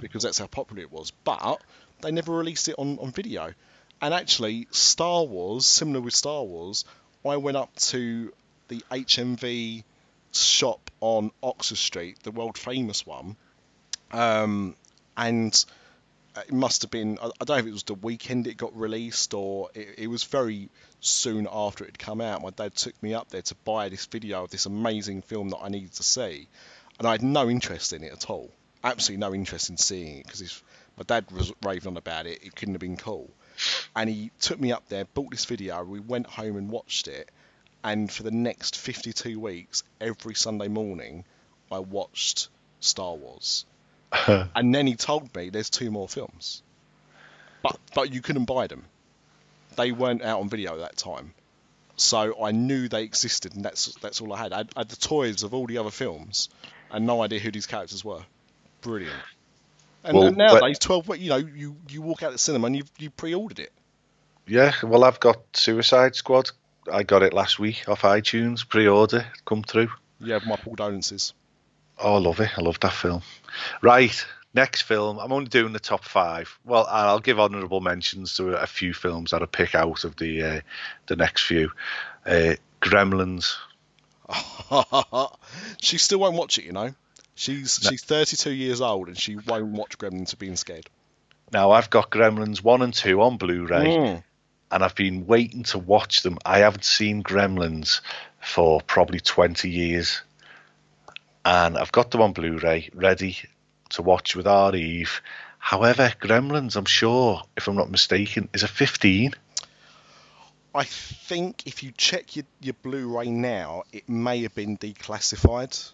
because 0.00 0.22
that's 0.22 0.38
how 0.38 0.46
popular 0.46 0.82
it 0.82 0.90
was. 0.90 1.12
But 1.24 1.60
they 2.00 2.10
never 2.10 2.32
released 2.32 2.68
it 2.68 2.74
on, 2.78 2.98
on 3.00 3.12
video. 3.12 3.52
And 4.00 4.14
actually, 4.14 4.66
Star 4.70 5.24
Wars, 5.24 5.66
similar 5.66 6.00
with 6.00 6.14
Star 6.14 6.42
Wars, 6.42 6.86
I 7.24 7.36
went 7.36 7.58
up 7.58 7.74
to 7.92 8.32
the 8.68 8.82
HMV 8.90 9.84
shop 10.32 10.90
on 11.00 11.30
Oxford 11.42 11.76
Street, 11.76 12.22
the 12.22 12.30
world 12.30 12.56
famous 12.56 13.04
one, 13.04 13.36
um, 14.12 14.74
and 15.18 15.64
Uh, 16.36 16.42
it 16.46 16.52
must 16.52 16.82
have 16.82 16.90
been 16.90 17.18
I 17.20 17.26
I 17.26 17.44
don't 17.44 17.48
know 17.48 17.56
if 17.56 17.66
it 17.66 17.72
was 17.72 17.82
the 17.82 17.94
weekend 17.94 18.46
it 18.46 18.56
got 18.56 18.76
released 18.78 19.34
or 19.34 19.70
it, 19.74 19.94
it 19.98 20.06
was 20.06 20.22
very 20.24 20.68
soon 21.00 21.48
after 21.50 21.84
it 21.84 21.88
had 21.88 21.98
come 21.98 22.20
out. 22.20 22.42
My 22.42 22.50
dad 22.50 22.74
took 22.76 23.00
me 23.02 23.14
up 23.14 23.30
there 23.30 23.42
to 23.42 23.54
buy 23.64 23.88
this 23.88 24.06
video 24.06 24.44
of 24.44 24.50
this 24.50 24.66
amazing 24.66 25.22
film 25.22 25.48
that 25.50 25.58
I 25.58 25.68
needed 25.68 25.92
to 25.94 26.02
see, 26.04 26.48
and 26.98 27.08
I 27.08 27.12
had 27.12 27.22
no 27.22 27.50
interest 27.50 27.92
in 27.92 28.04
it 28.04 28.12
at 28.12 28.30
all. 28.30 28.50
Absolutely 28.84 29.20
no 29.20 29.34
interest 29.34 29.70
in 29.70 29.76
seeing 29.76 30.18
it 30.18 30.26
because 30.26 30.62
my 30.96 31.02
dad 31.04 31.30
was 31.32 31.52
raving 31.64 31.88
on 31.88 31.96
about 31.96 32.26
it. 32.26 32.44
It 32.44 32.54
couldn't 32.54 32.74
have 32.74 32.80
been 32.80 32.96
cool, 32.96 33.28
and 33.96 34.08
he 34.08 34.30
took 34.40 34.60
me 34.60 34.70
up 34.70 34.88
there, 34.88 35.06
bought 35.06 35.32
this 35.32 35.46
video. 35.46 35.82
We 35.82 36.00
went 36.00 36.26
home 36.26 36.56
and 36.56 36.70
watched 36.70 37.08
it, 37.08 37.28
and 37.82 38.10
for 38.10 38.22
the 38.22 38.30
next 38.30 38.76
52 38.76 39.40
weeks, 39.40 39.82
every 40.00 40.34
Sunday 40.34 40.68
morning, 40.68 41.24
I 41.72 41.80
watched 41.80 42.48
Star 42.78 43.14
Wars. 43.14 43.64
and 44.26 44.74
then 44.74 44.86
he 44.86 44.96
told 44.96 45.34
me 45.34 45.50
there's 45.50 45.70
two 45.70 45.90
more 45.90 46.08
films, 46.08 46.62
but 47.62 47.78
but 47.94 48.12
you 48.12 48.20
couldn't 48.20 48.46
buy 48.46 48.66
them. 48.66 48.84
They 49.76 49.92
weren't 49.92 50.22
out 50.22 50.40
on 50.40 50.48
video 50.48 50.74
at 50.74 50.80
that 50.80 50.96
time, 50.96 51.32
so 51.96 52.42
I 52.42 52.50
knew 52.52 52.88
they 52.88 53.02
existed, 53.04 53.54
and 53.54 53.64
that's 53.64 53.94
that's 53.96 54.20
all 54.20 54.32
I 54.32 54.38
had. 54.38 54.52
I 54.52 54.56
had, 54.58 54.70
I 54.76 54.80
had 54.80 54.88
the 54.88 54.96
toys 54.96 55.42
of 55.42 55.54
all 55.54 55.66
the 55.66 55.78
other 55.78 55.90
films, 55.90 56.48
and 56.90 57.06
no 57.06 57.22
idea 57.22 57.38
who 57.38 57.50
these 57.50 57.66
characters 57.66 58.04
were. 58.04 58.22
Brilliant. 58.80 59.14
And, 60.02 60.16
Well, 60.16 60.26
and 60.28 60.36
but- 60.36 60.52
nowadays, 60.52 60.78
twelve, 60.78 61.16
you 61.18 61.28
know, 61.28 61.36
you 61.36 61.76
you 61.88 62.02
walk 62.02 62.22
out 62.22 62.28
of 62.28 62.32
the 62.32 62.38
cinema 62.38 62.66
and 62.66 62.76
you 62.76 62.84
you 62.98 63.10
pre-ordered 63.10 63.60
it. 63.60 63.72
Yeah, 64.46 64.72
well, 64.82 65.04
I've 65.04 65.20
got 65.20 65.38
Suicide 65.52 66.16
Squad. 66.16 66.50
I 66.90 67.04
got 67.04 67.22
it 67.22 67.32
last 67.32 67.58
week 67.58 67.84
off 67.88 68.02
iTunes, 68.02 68.66
pre-order, 68.66 69.26
come 69.44 69.62
through. 69.62 69.90
Yeah, 70.18 70.40
my 70.46 70.56
Paul 70.56 70.74
condolences. 70.74 71.34
Oh, 72.02 72.14
I 72.14 72.18
love 72.18 72.40
it. 72.40 72.50
I 72.56 72.60
love 72.62 72.80
that 72.80 72.92
film. 72.92 73.22
Right, 73.82 74.24
next 74.54 74.82
film. 74.82 75.18
I'm 75.18 75.32
only 75.32 75.48
doing 75.48 75.72
the 75.72 75.80
top 75.80 76.04
five. 76.04 76.58
Well, 76.64 76.86
I'll 76.88 77.20
give 77.20 77.38
honourable 77.40 77.80
mentions 77.80 78.36
to 78.36 78.60
a 78.60 78.66
few 78.66 78.92
films 78.94 79.30
that 79.32 79.42
I 79.42 79.46
pick 79.46 79.74
out 79.74 80.04
of 80.04 80.16
the 80.16 80.42
uh, 80.42 80.60
the 81.06 81.16
next 81.16 81.42
few. 81.44 81.70
Uh, 82.26 82.54
Gremlins. 82.80 83.56
she 85.80 85.98
still 85.98 86.20
won't 86.20 86.36
watch 86.36 86.58
it, 86.58 86.64
you 86.64 86.72
know. 86.72 86.94
She's 87.34 87.82
No. 87.82 87.90
she's 87.90 88.04
32 88.04 88.50
years 88.50 88.80
old 88.80 89.08
and 89.08 89.18
she 89.18 89.36
won't 89.36 89.72
watch 89.72 89.98
Gremlins 89.98 90.36
being 90.38 90.56
scared. 90.56 90.88
Now 91.52 91.72
I've 91.72 91.90
got 91.90 92.10
Gremlins 92.10 92.62
one 92.62 92.82
and 92.82 92.94
two 92.94 93.20
on 93.22 93.36
Blu-ray, 93.38 93.86
Mm. 93.86 94.22
and 94.70 94.84
I've 94.84 94.94
been 94.94 95.26
waiting 95.26 95.64
to 95.64 95.78
watch 95.78 96.22
them. 96.22 96.38
I 96.44 96.58
haven't 96.58 96.84
seen 96.84 97.22
Gremlins 97.22 98.00
for 98.40 98.80
probably 98.82 99.20
20 99.20 99.68
years, 99.68 100.22
and 101.44 101.76
I've 101.78 101.92
got 101.92 102.10
them 102.10 102.20
on 102.20 102.32
Blu-ray 102.32 102.90
ready 102.94 103.36
to 103.90 104.02
watch 104.02 104.36
with 104.36 104.46
our 104.46 104.74
Eve. 104.74 105.22
However, 105.58 106.12
Gremlins, 106.20 106.76
I'm 106.76 106.84
sure, 106.84 107.42
if 107.56 107.68
I'm 107.68 107.76
not 107.76 107.90
mistaken, 107.90 108.48
is 108.52 108.62
a 108.62 108.68
15. 108.68 109.34
I 110.74 110.84
think 110.84 111.66
if 111.66 111.82
you 111.82 111.92
check 111.96 112.36
your, 112.36 112.44
your 112.60 112.74
Blu-ray 112.82 113.30
now, 113.30 113.82
it 113.92 114.08
may 114.08 114.42
have 114.42 114.54
been 114.54 114.78
declassified. 114.78 115.92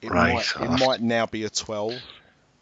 It 0.00 0.10
Right, 0.10 0.32
might, 0.32 0.56
I'll 0.56 0.64
it 0.66 0.70
might 0.80 1.00
now 1.02 1.26
be 1.26 1.44
a 1.44 1.50
12. 1.50 1.92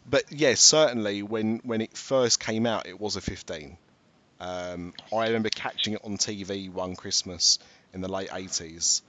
But 0.09 0.31
yeah, 0.31 0.55
certainly 0.55 1.21
when, 1.21 1.59
when 1.63 1.81
it 1.81 1.95
first 1.95 2.39
came 2.39 2.65
out, 2.65 2.87
it 2.87 2.99
was 2.99 3.15
a 3.15 3.21
15. 3.21 3.77
Um, 4.39 4.93
I 5.13 5.27
remember 5.27 5.49
catching 5.49 5.93
it 5.93 6.01
on 6.03 6.17
TV 6.17 6.71
one 6.71 6.95
Christmas 6.95 7.59
in 7.93 8.01
the 8.01 8.07
late 8.07 8.29
80s. 8.29 9.01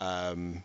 Um, 0.00 0.62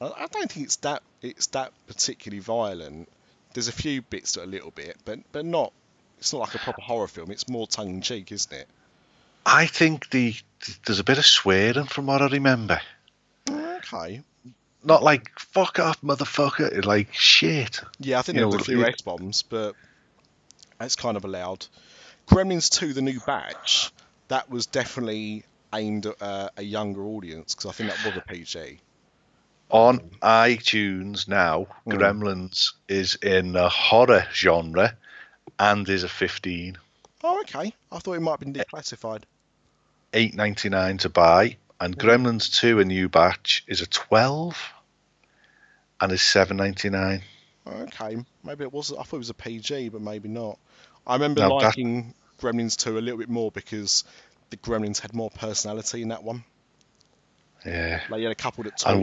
I, 0.00 0.26
don't 0.30 0.50
think 0.50 0.66
it's 0.66 0.76
that 0.76 1.02
it's 1.22 1.48
that 1.48 1.72
particularly 1.86 2.40
violent. 2.40 3.08
There's 3.54 3.68
a 3.68 3.72
few 3.72 4.02
bits 4.02 4.32
that 4.32 4.42
are 4.42 4.44
a 4.44 4.46
little 4.46 4.70
bit, 4.70 4.96
but 5.04 5.20
but 5.32 5.44
not. 5.44 5.72
It's 6.18 6.32
not 6.32 6.40
like 6.40 6.54
a 6.54 6.58
proper 6.58 6.82
horror 6.82 7.08
film. 7.08 7.30
It's 7.30 7.48
more 7.48 7.66
tongue 7.66 7.90
in 7.90 8.00
cheek, 8.00 8.32
isn't 8.32 8.52
it? 8.52 8.68
I 9.44 9.66
think 9.66 10.10
the 10.10 10.34
there's 10.84 10.98
a 10.98 11.04
bit 11.04 11.18
of 11.18 11.26
swearing 11.26 11.86
from 11.86 12.06
what 12.06 12.22
I 12.22 12.28
remember. 12.28 12.80
Okay. 13.50 14.22
Not 14.82 15.02
like 15.02 15.38
fuck 15.38 15.78
off, 15.78 16.00
motherfucker. 16.02 16.72
It's 16.72 16.86
like 16.86 17.12
shit. 17.12 17.80
Yeah, 17.98 18.18
I 18.18 18.22
think 18.22 18.36
there 18.38 18.48
were 18.48 18.56
a 18.56 18.64
few 18.64 18.82
it- 18.82 18.94
S 18.94 19.00
bombs, 19.02 19.42
but 19.42 19.74
that's 20.78 20.96
kind 20.96 21.16
of 21.16 21.24
allowed. 21.24 21.66
Gremlins 22.28 22.70
2, 22.70 22.92
the 22.92 23.02
new 23.02 23.20
batch, 23.20 23.92
that 24.28 24.50
was 24.50 24.66
definitely 24.66 25.44
aimed 25.72 26.06
at 26.06 26.20
uh, 26.20 26.48
a 26.56 26.62
younger 26.62 27.02
audience 27.02 27.54
because 27.54 27.70
I 27.70 27.72
think 27.72 27.90
that 27.90 28.04
was 28.04 28.16
a 28.16 28.20
PG. 28.20 28.80
On 29.70 29.98
iTunes 30.22 31.26
now, 31.28 31.66
Mm. 31.86 31.92
Gremlins 31.98 32.72
is 32.88 33.16
in 33.16 33.52
the 33.52 33.68
horror 33.68 34.26
genre 34.32 34.96
and 35.58 35.88
is 35.88 36.04
a 36.04 36.08
15. 36.08 36.78
Oh, 37.24 37.40
okay. 37.40 37.74
I 37.90 37.98
thought 37.98 38.14
it 38.14 38.20
might 38.20 38.32
have 38.32 38.40
been 38.40 38.52
declassified. 38.54 39.22
eight 40.12 40.34
ninety 40.34 40.68
nine 40.68 40.96
to 40.98 41.08
buy, 41.08 41.56
and 41.80 41.98
Gremlins 41.98 42.50
two, 42.54 42.78
a 42.80 42.84
new 42.84 43.08
batch, 43.08 43.64
is 43.66 43.80
a 43.80 43.86
twelve, 43.86 44.56
and 46.00 46.12
is 46.12 46.22
seven 46.22 46.56
ninety 46.56 46.88
nine. 46.88 47.22
Okay, 47.66 48.16
maybe 48.44 48.62
it 48.64 48.72
was. 48.72 48.92
I 48.92 49.02
thought 49.02 49.16
it 49.16 49.18
was 49.18 49.30
a 49.30 49.34
PG, 49.34 49.88
but 49.88 50.00
maybe 50.00 50.28
not. 50.28 50.58
I 51.06 51.14
remember 51.14 51.40
No, 51.40 51.48
that- 51.58 51.64
liking 51.66 52.14
Gremlins 52.40 52.76
2 52.76 52.98
a 52.98 53.00
little 53.00 53.18
bit 53.18 53.28
more 53.28 53.50
because 53.50 54.04
the 54.50 54.56
Gremlins 54.58 55.00
had 55.00 55.12
more 55.14 55.30
personality 55.30 56.02
in 56.02 56.08
that 56.08 56.22
one. 56.22 56.44
Yeah. 57.64 58.02
Like 58.08 58.20
you 58.20 58.26
had 58.26 58.32
a 58.32 58.40
couple 58.40 58.62
that 58.64 58.74
And 58.86 59.00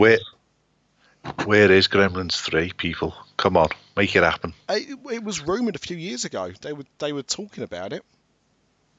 Where 1.24 1.46
where 1.46 1.72
is 1.72 1.88
Gremlins 1.88 2.40
three? 2.40 2.72
People, 2.72 3.14
come 3.36 3.56
on, 3.56 3.68
make 3.96 4.14
it 4.14 4.22
happen. 4.22 4.54
It, 4.68 4.98
it 5.10 5.24
was 5.24 5.40
rumored 5.40 5.76
a 5.76 5.78
few 5.78 5.96
years 5.96 6.24
ago. 6.24 6.52
They 6.60 6.72
were 6.72 6.84
they 6.98 7.12
were 7.12 7.22
talking 7.22 7.64
about 7.64 7.92
it. 7.92 8.04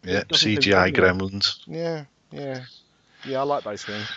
Yeah, 0.03 0.19
It 0.19 0.29
CGI 0.29 0.71
popular. 0.91 1.13
Gremlins. 1.13 1.59
Yeah, 1.67 2.05
yeah, 2.31 2.65
yeah. 3.25 3.39
I 3.39 3.43
like 3.43 3.63
those 3.63 3.83
things. 3.83 4.07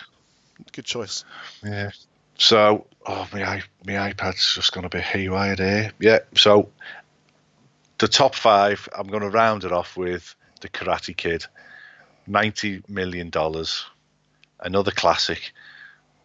Good 0.71 0.85
choice. 0.85 1.25
Yeah. 1.63 1.91
So, 2.37 2.85
oh 3.05 3.27
my 3.33 3.43
i- 3.43 3.63
my 3.85 4.11
iPad's 4.11 4.55
just 4.55 4.71
gonna 4.71 4.89
be 4.89 4.99
haywire 4.99 5.55
there. 5.55 5.91
Yeah. 5.99 6.19
So, 6.35 6.69
the 7.97 8.07
top 8.07 8.35
five, 8.35 8.87
I'm 8.97 9.07
gonna 9.07 9.29
round 9.29 9.63
it 9.63 9.71
off 9.71 9.97
with 9.97 10.35
the 10.61 10.69
Karate 10.69 11.15
Kid, 11.15 11.45
ninety 12.27 12.81
million 12.87 13.29
dollars, 13.29 13.85
another 14.59 14.91
classic, 14.91 15.53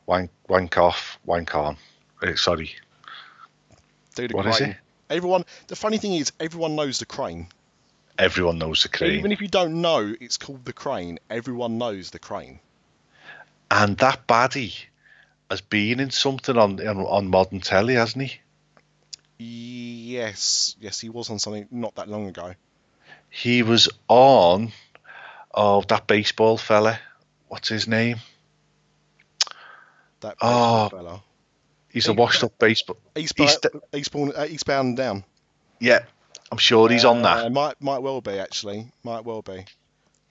wank 0.06 0.30
wank 0.48 0.76
off, 0.78 1.18
wank 1.24 1.54
on. 1.54 1.76
Uh, 2.22 2.34
sorry, 2.36 2.70
Do 4.14 4.28
the 4.28 4.36
What 4.36 4.46
is 4.46 4.56
crane. 4.58 4.70
it? 4.70 4.76
Everyone. 5.10 5.44
The 5.66 5.76
funny 5.76 5.98
thing 5.98 6.14
is, 6.14 6.32
everyone 6.40 6.76
knows 6.76 6.98
the 6.98 7.06
crane. 7.06 7.48
everyone 8.18 8.58
knows 8.58 8.82
the 8.82 8.88
crane, 8.88 9.18
Even 9.18 9.32
if 9.32 9.40
you 9.40 9.48
don't 9.48 9.80
know, 9.82 10.14
it's 10.20 10.36
called 10.38 10.64
the 10.64 10.72
crane. 10.72 11.18
Everyone 11.28 11.78
knows 11.78 12.10
the 12.10 12.18
crane. 12.18 12.60
and 13.70 13.96
that 13.98 14.26
baddie 14.26 14.74
has 15.50 15.60
been 15.60 16.00
in 16.00 16.10
something 16.10 16.56
on 16.56 16.80
on, 16.86 16.98
on 16.98 17.28
modern 17.28 17.60
telly, 17.60 17.94
hasn't 17.94 18.24
he? 18.30 18.40
Yes, 19.38 20.76
yes, 20.80 21.00
he 21.00 21.08
was 21.08 21.28
on 21.30 21.38
something 21.38 21.66
not 21.70 21.96
that 21.96 22.08
long 22.08 22.28
ago. 22.28 22.54
He 23.30 23.62
was 23.62 23.88
on, 24.08 24.72
oh 25.52 25.82
that 25.88 26.06
baseball 26.06 26.56
fella, 26.56 26.98
what's 27.48 27.68
his 27.68 27.88
name? 27.88 28.18
That 30.24 30.36
Oh. 30.40 30.88
fella. 30.88 31.22
He's 31.92 32.08
a 32.08 32.12
washed 32.14 32.42
up 32.42 32.58
baseball. 32.58 32.96
Eastbound, 33.14 33.50
East- 33.50 33.66
Eastbound, 33.94 34.32
uh, 34.34 34.46
Eastbound 34.48 34.88
and 34.88 34.96
Down. 34.96 35.24
Yeah, 35.78 36.00
I'm 36.50 36.58
sure 36.58 36.88
he's 36.88 37.04
on 37.04 37.18
Uh, 37.24 37.42
that. 37.42 37.52
might 37.52 37.80
might 37.80 37.98
well 38.02 38.20
be 38.20 38.38
actually. 38.38 38.90
Might 39.02 39.24
well 39.24 39.42
be. 39.42 39.64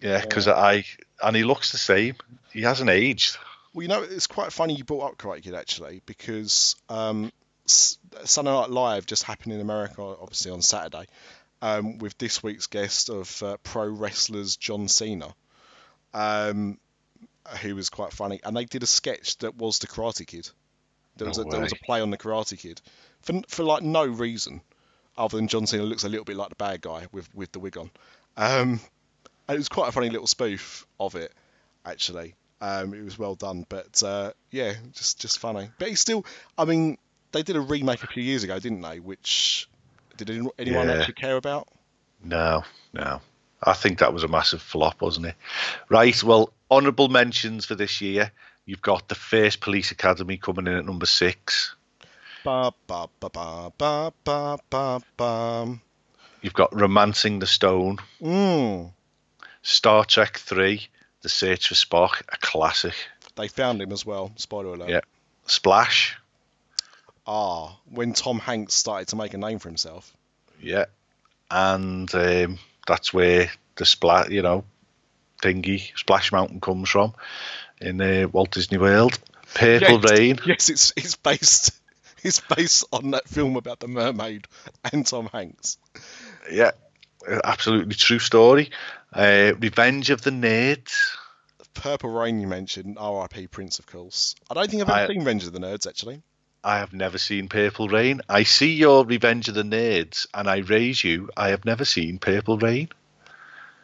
Yeah, 0.01 0.19
because 0.21 0.47
I 0.47 0.83
and 1.21 1.35
he 1.35 1.43
looks 1.43 1.71
the 1.71 1.77
same. 1.77 2.15
He 2.51 2.61
hasn't 2.63 2.89
aged. 2.89 3.37
Well, 3.73 3.83
you 3.83 3.87
know, 3.87 4.03
it's 4.03 4.27
quite 4.27 4.51
funny 4.51 4.75
you 4.75 4.83
brought 4.83 5.11
up 5.11 5.17
Karate 5.17 5.53
actually 5.57 6.01
because 6.05 6.75
um, 6.89 7.31
Sunday 7.65 8.51
Night 8.51 8.69
Live 8.71 9.05
just 9.05 9.23
happened 9.23 9.53
in 9.53 9.61
America, 9.61 10.01
obviously 10.01 10.51
on 10.51 10.61
Saturday, 10.61 11.05
um, 11.61 11.97
with 11.99 12.17
this 12.17 12.43
week's 12.43 12.67
guest 12.67 13.09
of 13.09 13.41
uh, 13.43 13.57
pro 13.63 13.85
wrestlers 13.87 14.57
John 14.57 14.87
Cena, 14.87 15.33
um, 16.13 16.77
who 17.61 17.75
was 17.75 17.89
quite 17.89 18.13
funny, 18.13 18.39
and 18.43 18.55
they 18.55 18.65
did 18.65 18.83
a 18.83 18.87
sketch 18.87 19.37
that 19.39 19.55
was 19.55 19.79
the 19.79 19.87
Karate 19.87 20.25
Kid. 20.25 20.49
There 21.17 21.27
was 21.27 21.37
a, 21.37 21.43
there 21.43 21.61
was 21.61 21.71
a 21.73 21.85
play 21.85 22.01
on 22.01 22.09
the 22.09 22.17
Karate 22.17 22.57
Kid 22.57 22.81
for 23.21 23.41
for 23.47 23.63
like 23.63 23.83
no 23.83 24.05
reason 24.05 24.61
other 25.17 25.37
than 25.37 25.47
John 25.47 25.67
Cena 25.67 25.83
looks 25.83 26.03
a 26.03 26.09
little 26.09 26.25
bit 26.25 26.35
like 26.37 26.49
the 26.49 26.55
bad 26.55 26.81
guy 26.81 27.07
with 27.11 27.33
with 27.35 27.51
the 27.51 27.59
wig 27.59 27.77
on. 27.77 27.91
Um, 28.37 28.79
and 29.47 29.55
it 29.55 29.57
was 29.57 29.69
quite 29.69 29.89
a 29.89 29.91
funny 29.91 30.09
little 30.09 30.25
spoof 30.27 30.87
of 30.99 31.15
it, 31.15 31.31
actually. 31.85 32.35
Um, 32.61 32.93
it 32.93 33.03
was 33.03 33.19
well 33.19 33.35
done, 33.35 33.65
but 33.67 34.01
uh, 34.01 34.31
yeah, 34.51 34.73
just 34.93 35.19
just 35.19 35.37
funny. 35.37 35.69
But 35.77 35.89
it's 35.89 35.99
still, 36.01 36.25
I 36.57 36.63
mean, 36.65 36.97
they 37.33 37.43
did 37.43 37.57
a 37.57 37.61
remake 37.61 38.03
a 38.03 38.07
few 38.07 38.23
years 38.23 38.43
ago, 38.43 38.57
didn't 38.57 38.81
they? 38.81 38.99
Which 39.01 39.67
did 40.15 40.29
anyone 40.29 40.51
anyone 40.57 40.87
Yeah. 40.87 40.93
actually 40.99 41.15
care 41.15 41.35
about? 41.35 41.67
No, 42.23 42.63
no. 42.93 43.19
I 43.61 43.73
think 43.73 43.99
that 43.99 44.13
was 44.13 44.23
a 44.23 44.27
massive 44.29 44.61
flop, 44.61 45.01
wasn't 45.01 45.25
it? 45.25 45.35
Right. 45.89 46.23
Well, 46.23 46.52
honourable 46.69 47.09
mentions 47.09 47.65
for 47.65 47.75
this 47.75 48.01
year. 48.01 48.31
You've 48.65 48.81
got 48.81 49.07
the 49.09 49.15
first 49.15 49.59
Police 49.59 49.91
Academy 49.91 50.37
coming 50.37 50.67
in 50.67 50.73
at 50.73 50.85
number 50.85 51.05
six. 51.05 51.75
Ba 52.43 52.73
ba 52.87 53.07
ba 53.19 53.29
ba 53.29 53.71
ba 53.77 54.13
ba 54.23 54.57
ba 54.69 55.01
ba. 55.17 55.79
You've 56.41 56.53
got 56.53 56.73
Romancing 56.75 57.39
the 57.39 57.47
Stone, 57.47 57.99
Mm, 58.21 58.91
Star 59.61 60.03
Trek 60.05 60.37
Three, 60.37 60.87
The 61.21 61.29
Search 61.29 61.69
for 61.69 61.75
Spock, 61.75 62.21
a 62.31 62.37
classic. 62.37 62.95
they 63.35 63.47
found 63.47 63.81
him 63.81 63.91
as 63.93 64.05
well. 64.05 64.31
Spoiler 64.35 64.73
alert. 64.75 64.89
Yeah. 64.89 65.01
Splash, 65.45 66.17
Ah, 67.25 67.77
when 67.89 68.11
Tom 68.13 68.39
Hanks 68.39 68.73
started 68.73 69.07
to 69.09 69.15
make 69.15 69.33
a 69.33 69.37
name 69.37 69.57
for 69.59 69.69
himself. 69.69 70.11
yeah, 70.61 70.85
and 71.49 72.13
um, 72.15 72.59
that's 72.87 73.13
where 73.13 73.49
the 73.75 73.85
splat, 73.85 74.29
you 74.31 74.41
know, 74.41 74.65
thingy 75.43 75.91
Splash 75.97 76.31
Mountain 76.31 76.61
comes 76.61 76.89
from 76.89 77.13
in 77.81 77.99
uh, 78.01 78.27
Walt 78.31 78.51
Disney 78.51 78.77
World. 78.77 79.19
Purple 79.53 79.99
yes, 80.01 80.11
Rain, 80.11 80.39
Yes, 80.45 80.69
it's 80.69 80.93
it's 80.95 81.15
based 81.15 81.71
it's 82.23 82.39
based 82.39 82.85
on 82.91 83.11
that 83.11 83.27
film 83.27 83.55
about 83.57 83.79
the 83.79 83.87
mermaid 83.87 84.47
and 84.91 85.05
Tom 85.05 85.29
Hanks. 85.31 85.77
yeah, 86.51 86.71
absolutely 87.43 87.95
true 87.95 88.19
story. 88.19 88.71
Uh, 89.11 89.53
Revenge 89.59 90.09
of 90.09 90.21
the 90.21 90.31
Nerds, 90.31 90.93
Purple 91.75 92.09
Rain 92.09 92.39
you 92.39 92.47
mentioned, 92.47 92.97
R.I.P. 92.99 93.47
Prince, 93.47 93.77
of 93.79 93.85
course. 93.85 94.35
I 94.49 94.55
don't 94.55 94.69
think 94.71 94.81
I've 94.81 94.89
ever 94.89 94.99
I- 94.99 95.07
seen 95.07 95.19
Revenge 95.19 95.45
of 95.45 95.53
the 95.53 95.59
Nerds 95.59 95.87
actually. 95.87 96.21
I 96.65 96.77
have 96.77 96.93
never 96.93 97.17
seen 97.17 97.49
Purple 97.49 97.89
Rain. 97.89 98.21
I 98.29 98.43
see 98.43 98.73
your 98.75 99.05
Revenge 99.05 99.49
of 99.49 99.53
the 99.55 99.63
Nerds, 99.63 100.27
and 100.33 100.49
I 100.49 100.59
raise 100.59 101.03
you. 101.03 101.29
I 101.35 101.49
have 101.49 101.65
never 101.65 101.83
seen 101.83 102.19
Purple 102.19 102.57
Rain. 102.57 102.87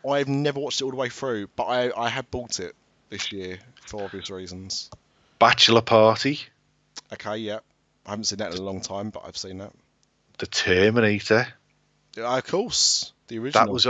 I've 0.07 0.27
never 0.27 0.59
watched 0.59 0.81
it 0.81 0.83
all 0.83 0.91
the 0.91 0.97
way 0.97 1.09
through, 1.09 1.47
but 1.55 1.65
I, 1.65 1.91
I 1.95 2.09
have 2.09 2.29
bought 2.31 2.59
it 2.59 2.75
this 3.09 3.31
year 3.31 3.59
for 3.85 4.03
obvious 4.03 4.29
reasons. 4.29 4.89
Bachelor 5.39 5.81
Party, 5.81 6.39
Okay, 7.13 7.37
yeah. 7.37 7.59
I 8.05 8.11
haven't 8.11 8.25
seen 8.25 8.39
that 8.39 8.53
in 8.53 8.59
a 8.59 8.61
long 8.61 8.81
time, 8.81 9.09
but 9.09 9.23
I've 9.25 9.37
seen 9.37 9.59
that. 9.59 9.71
The 10.37 10.47
Terminator. 10.47 11.47
Yeah, 12.15 12.37
of 12.37 12.45
course, 12.45 13.13
the 13.27 13.39
original. 13.39 13.65
That 13.65 13.71
was 13.71 13.87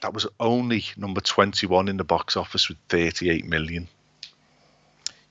that 0.00 0.14
was 0.14 0.26
only 0.38 0.84
number 0.96 1.20
21 1.20 1.88
in 1.88 1.96
the 1.96 2.04
box 2.04 2.36
office 2.36 2.68
with 2.68 2.78
38 2.88 3.44
million. 3.44 3.86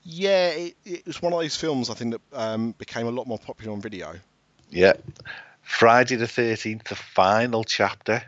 Yeah, 0.04 0.48
it, 0.48 0.76
it 0.84 1.06
was 1.06 1.20
one 1.20 1.32
of 1.32 1.40
those 1.40 1.56
films 1.56 1.90
I 1.90 1.94
think 1.94 2.12
that 2.12 2.20
um, 2.32 2.72
became 2.72 3.06
a 3.06 3.10
lot 3.10 3.26
more 3.26 3.38
popular 3.38 3.72
on 3.72 3.80
video. 3.80 4.14
Yeah. 4.70 4.94
Friday 5.62 6.16
the 6.16 6.26
13th, 6.26 6.84
the 6.84 6.94
final 6.94 7.64
chapter. 7.64 8.22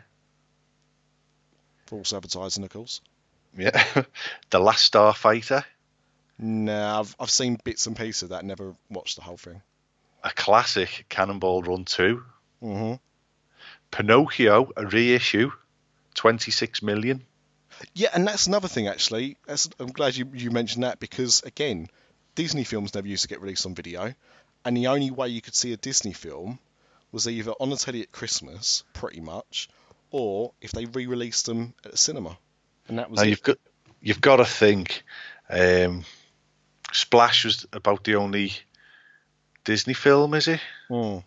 False 1.93 2.11
advertising, 2.13 2.63
of 2.63 2.71
course. 2.71 3.01
Yeah. 3.55 4.03
the 4.49 4.59
Last 4.59 4.91
Starfighter, 4.91 5.63
No, 6.39 6.99
I've 6.99 7.15
I've 7.19 7.29
seen 7.29 7.59
bits 7.63 7.85
and 7.85 7.95
pieces 7.95 8.23
of 8.23 8.29
that. 8.29 8.43
Never 8.43 8.73
watched 8.89 9.15
the 9.15 9.21
whole 9.21 9.37
thing. 9.37 9.61
a 10.23 10.31
classic 10.31 11.05
Cannonball 11.09 11.61
Run 11.61 11.85
2. 11.85 12.23
hmm 12.61 12.93
Pinocchio, 13.91 14.71
a 14.75 14.87
reissue, 14.87 15.51
26 16.15 16.81
million. 16.81 17.23
Yeah, 17.93 18.09
and 18.13 18.27
that's 18.27 18.47
another 18.47 18.67
thing 18.67 18.87
actually. 18.87 19.37
That's, 19.45 19.69
I'm 19.79 19.91
glad 19.91 20.15
you, 20.15 20.29
you 20.33 20.49
mentioned 20.49 20.83
that 20.83 20.99
because 20.99 21.43
again, 21.43 21.89
Disney 22.35 22.63
films 22.63 22.95
never 22.95 23.07
used 23.07 23.21
to 23.23 23.27
get 23.29 23.41
released 23.41 23.65
on 23.67 23.75
video, 23.75 24.15
and 24.65 24.75
the 24.75 24.87
only 24.87 25.11
way 25.11 25.27
you 25.27 25.41
could 25.41 25.53
see 25.55 25.73
a 25.73 25.77
Disney 25.77 26.13
film 26.13 26.57
was 27.11 27.27
either 27.27 27.51
on 27.59 27.69
the 27.69 27.77
telly 27.77 28.01
at 28.01 28.11
Christmas, 28.11 28.83
pretty 28.93 29.21
much, 29.21 29.69
or 30.13 30.53
if 30.61 30.71
they 30.71 30.85
re-released 30.85 31.47
them 31.47 31.73
at 31.83 31.91
the 31.91 31.97
cinema, 31.97 32.37
and 32.87 32.99
that 32.99 33.09
was 33.09 33.17
Now 33.17 33.23
it. 33.25 33.29
you've 33.29 33.43
got 33.43 33.57
you've 33.99 34.21
got 34.21 34.37
to 34.37 34.45
think. 34.45 35.03
Um, 35.49 36.05
Splash 36.93 37.43
was 37.45 37.65
about 37.73 38.03
the 38.03 38.15
only 38.15 38.53
Disney 39.63 39.93
film, 39.93 40.33
is 40.35 40.47
it? 40.47 40.59
Mm. 40.89 41.23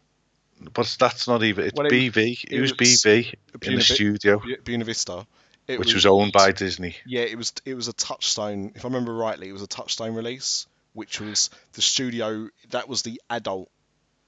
But 0.72 0.97
that's 0.99 1.26
not 1.28 1.43
even. 1.43 1.66
It's 1.66 1.74
Well, 1.76 1.87
it 1.87 1.93
was- 1.93 2.14
BV. 2.14 2.45
It, 2.45 2.53
it 2.53 2.61
was, 2.61 2.70
was 2.72 2.78
BV 3.03 3.34
in 3.62 3.74
the 3.74 3.80
studio, 3.82 4.39
Bu- 4.39 4.57
Buena 4.64 4.84
Vista, 4.84 5.26
it 5.66 5.78
which 5.78 5.93
was 5.93 6.07
owned 6.07 6.32
by 6.32 6.53
Disney. 6.53 6.97
Yeah, 7.05 7.22
it 7.22 7.37
was 7.37 7.53
it 7.64 7.74
was 7.74 7.89
a 7.89 7.93
Touchstone. 7.93 8.72
If 8.74 8.84
I 8.84 8.89
remember 8.89 9.14
rightly, 9.14 9.49
it 9.49 9.53
was 9.53 9.62
a 9.62 9.66
Touchstone 9.66 10.14
release, 10.14 10.66
which 10.93 11.20
was 11.20 11.51
the 11.72 11.82
studio. 11.82 12.49
That 12.70 12.89
was 12.89 13.03
the 13.03 13.20
adult 13.28 13.68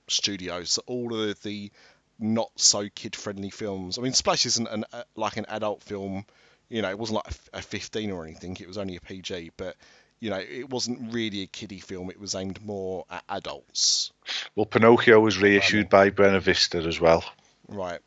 studio. 0.08 0.64
So 0.64 0.82
all 0.86 1.14
of 1.14 1.40
the 1.42 1.70
not 2.18 2.50
so 2.56 2.88
kid 2.94 3.14
friendly 3.16 3.50
films. 3.50 3.98
I 3.98 4.02
mean, 4.02 4.12
Splash 4.12 4.46
isn't 4.46 4.66
an 4.68 4.84
uh, 4.92 5.02
like 5.16 5.36
an 5.36 5.46
adult 5.48 5.82
film. 5.82 6.24
You 6.68 6.82
know, 6.82 6.90
it 6.90 6.98
wasn't 6.98 7.16
like 7.24 7.34
a, 7.54 7.58
a 7.58 7.62
15 7.62 8.10
or 8.10 8.24
anything. 8.24 8.56
It 8.60 8.66
was 8.68 8.76
only 8.78 8.96
a 8.96 9.00
PG, 9.00 9.52
but 9.56 9.76
you 10.20 10.30
know, 10.30 10.38
it 10.38 10.68
wasn't 10.68 11.12
really 11.12 11.42
a 11.42 11.46
kiddie 11.46 11.78
film. 11.80 12.10
It 12.10 12.18
was 12.20 12.34
aimed 12.34 12.64
more 12.64 13.04
at 13.10 13.22
adults. 13.28 14.12
Well, 14.56 14.66
Pinocchio 14.66 15.20
was 15.20 15.38
reissued 15.38 15.88
by 15.88 16.10
Buena 16.10 16.40
Vista 16.40 16.78
as 16.78 17.00
well. 17.00 17.24
Right. 17.68 18.00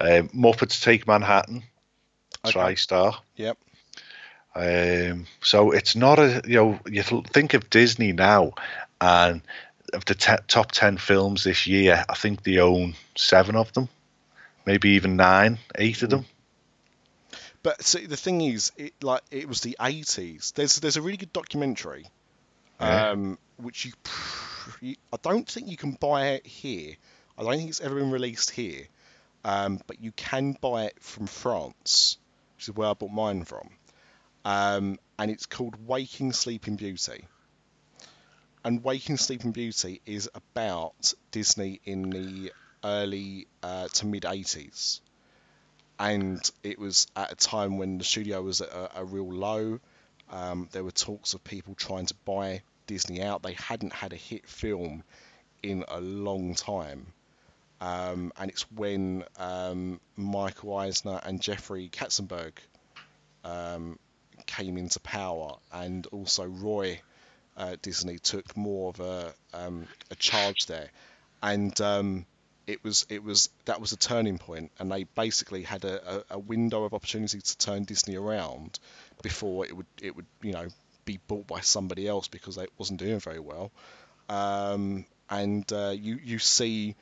Um, 0.00 0.28
Muppets 0.30 0.82
Take 0.82 1.06
Manhattan, 1.06 1.62
Okay. 2.44 2.58
TriStar. 2.58 3.16
Yep. 3.36 3.58
Um, 4.54 5.26
so 5.42 5.72
it's 5.72 5.94
not 5.94 6.18
a 6.18 6.40
you 6.46 6.54
know 6.54 6.80
you 6.86 7.02
think 7.02 7.52
of 7.52 7.68
Disney 7.68 8.12
now, 8.12 8.52
and 9.00 9.42
of 9.96 10.04
the 10.04 10.14
te- 10.14 10.36
top 10.46 10.70
ten 10.72 10.96
films 10.98 11.44
this 11.44 11.66
year, 11.66 12.04
I 12.08 12.14
think 12.14 12.42
they 12.42 12.58
own 12.58 12.94
seven 13.16 13.56
of 13.56 13.72
them, 13.72 13.88
maybe 14.64 14.90
even 14.90 15.16
nine, 15.16 15.58
eight 15.74 16.02
of 16.02 16.10
them. 16.10 16.26
But 17.62 17.82
see, 17.82 18.06
the 18.06 18.16
thing 18.16 18.40
is, 18.42 18.70
it 18.76 18.92
like 19.02 19.22
it 19.30 19.48
was 19.48 19.60
the 19.60 19.76
80s. 19.80 20.52
There's 20.54 20.78
there's 20.78 20.96
a 20.96 21.02
really 21.02 21.16
good 21.16 21.32
documentary, 21.32 22.06
Yeah. 22.80 23.10
um, 23.10 23.38
which 23.56 23.84
you, 23.86 23.92
you 24.80 24.96
I 25.12 25.16
don't 25.20 25.48
think 25.48 25.68
you 25.68 25.76
can 25.76 25.92
buy 25.92 26.28
it 26.28 26.46
here. 26.46 26.94
I 27.36 27.42
don't 27.42 27.56
think 27.56 27.68
it's 27.68 27.80
ever 27.80 27.96
been 27.96 28.12
released 28.12 28.50
here, 28.50 28.86
um, 29.44 29.80
but 29.86 30.00
you 30.00 30.12
can 30.12 30.56
buy 30.60 30.84
it 30.84 30.96
from 31.00 31.26
France, 31.26 32.18
which 32.56 32.68
is 32.68 32.74
where 32.74 32.88
I 32.90 32.94
bought 32.94 33.10
mine 33.10 33.44
from. 33.44 33.68
Um, 34.44 34.98
and 35.18 35.30
it's 35.30 35.46
called 35.46 35.74
Waking 35.86 36.32
Sleeping 36.32 36.76
Beauty. 36.76 37.24
And 38.66 38.82
Waking 38.82 39.16
Sleeping 39.16 39.52
Beauty 39.52 40.00
is 40.06 40.28
about 40.34 41.14
Disney 41.30 41.80
in 41.84 42.10
the 42.10 42.52
early 42.82 43.46
uh, 43.62 43.86
to 43.86 44.06
mid 44.06 44.24
80s 44.24 45.00
and 46.00 46.50
it 46.64 46.76
was 46.76 47.06
at 47.14 47.30
a 47.30 47.36
time 47.36 47.78
when 47.78 47.98
the 47.98 48.02
studio 48.02 48.42
was 48.42 48.60
at 48.60 48.70
a, 48.70 49.00
a 49.00 49.04
real 49.04 49.32
low. 49.32 49.78
Um, 50.30 50.68
there 50.72 50.82
were 50.82 50.90
talks 50.90 51.34
of 51.34 51.44
people 51.44 51.76
trying 51.76 52.06
to 52.06 52.14
buy 52.24 52.62
Disney 52.88 53.22
out. 53.22 53.44
They 53.44 53.52
hadn't 53.52 53.92
had 53.92 54.12
a 54.12 54.16
hit 54.16 54.48
film 54.48 55.04
in 55.62 55.84
a 55.86 56.00
long 56.00 56.56
time. 56.56 57.06
Um, 57.80 58.32
and 58.36 58.50
it's 58.50 58.68
when 58.72 59.22
um, 59.38 60.00
Michael 60.16 60.76
Eisner 60.76 61.20
and 61.24 61.40
Jeffrey 61.40 61.88
Katzenberg 61.88 62.54
um, 63.44 63.96
came 64.46 64.76
into 64.76 64.98
power, 64.98 65.56
and 65.72 66.04
also 66.08 66.46
Roy 66.46 67.00
uh, 67.56 67.76
Disney 67.82 68.18
took 68.18 68.56
more 68.56 68.90
of 68.90 69.00
a, 69.00 69.34
um, 69.54 69.86
a 70.10 70.14
charge 70.14 70.66
there. 70.66 70.88
And 71.42 71.78
um, 71.80 72.26
it 72.66 72.82
was 72.82 73.06
it 73.08 73.22
was 73.22 73.50
that 73.66 73.80
was 73.80 73.92
a 73.92 73.96
turning 73.96 74.38
point, 74.38 74.72
and 74.78 74.90
they 74.90 75.04
basically 75.04 75.62
had 75.62 75.84
a, 75.84 76.24
a, 76.30 76.38
window 76.38 76.84
of 76.84 76.94
opportunity 76.94 77.40
to 77.40 77.58
turn 77.58 77.84
Disney 77.84 78.16
around 78.16 78.80
before 79.22 79.64
it 79.64 79.76
would 79.76 79.86
it 80.02 80.16
would 80.16 80.26
you 80.42 80.52
know 80.52 80.66
be 81.04 81.20
bought 81.28 81.46
by 81.46 81.60
somebody 81.60 82.08
else 82.08 82.26
because 82.26 82.56
it 82.56 82.70
wasn't 82.76 82.98
doing 82.98 83.20
very 83.20 83.38
well. 83.38 83.70
Um, 84.28 85.04
and 85.30 85.70
uh, 85.72 85.94
you 85.96 86.18
you 86.22 86.38
see 86.38 86.96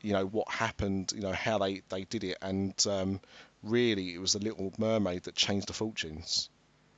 you 0.00 0.12
know 0.14 0.24
what 0.24 0.50
happened, 0.50 1.12
you 1.14 1.20
know 1.20 1.32
how 1.32 1.58
they 1.58 1.82
they 1.90 2.04
did 2.04 2.24
it, 2.24 2.38
and 2.40 2.74
um, 2.88 3.20
really 3.62 4.14
it 4.14 4.20
was 4.20 4.32
the 4.32 4.38
Little 4.38 4.72
Mermaid 4.78 5.24
that 5.24 5.34
changed 5.34 5.68
the 5.68 5.74
fortunes 5.74 6.48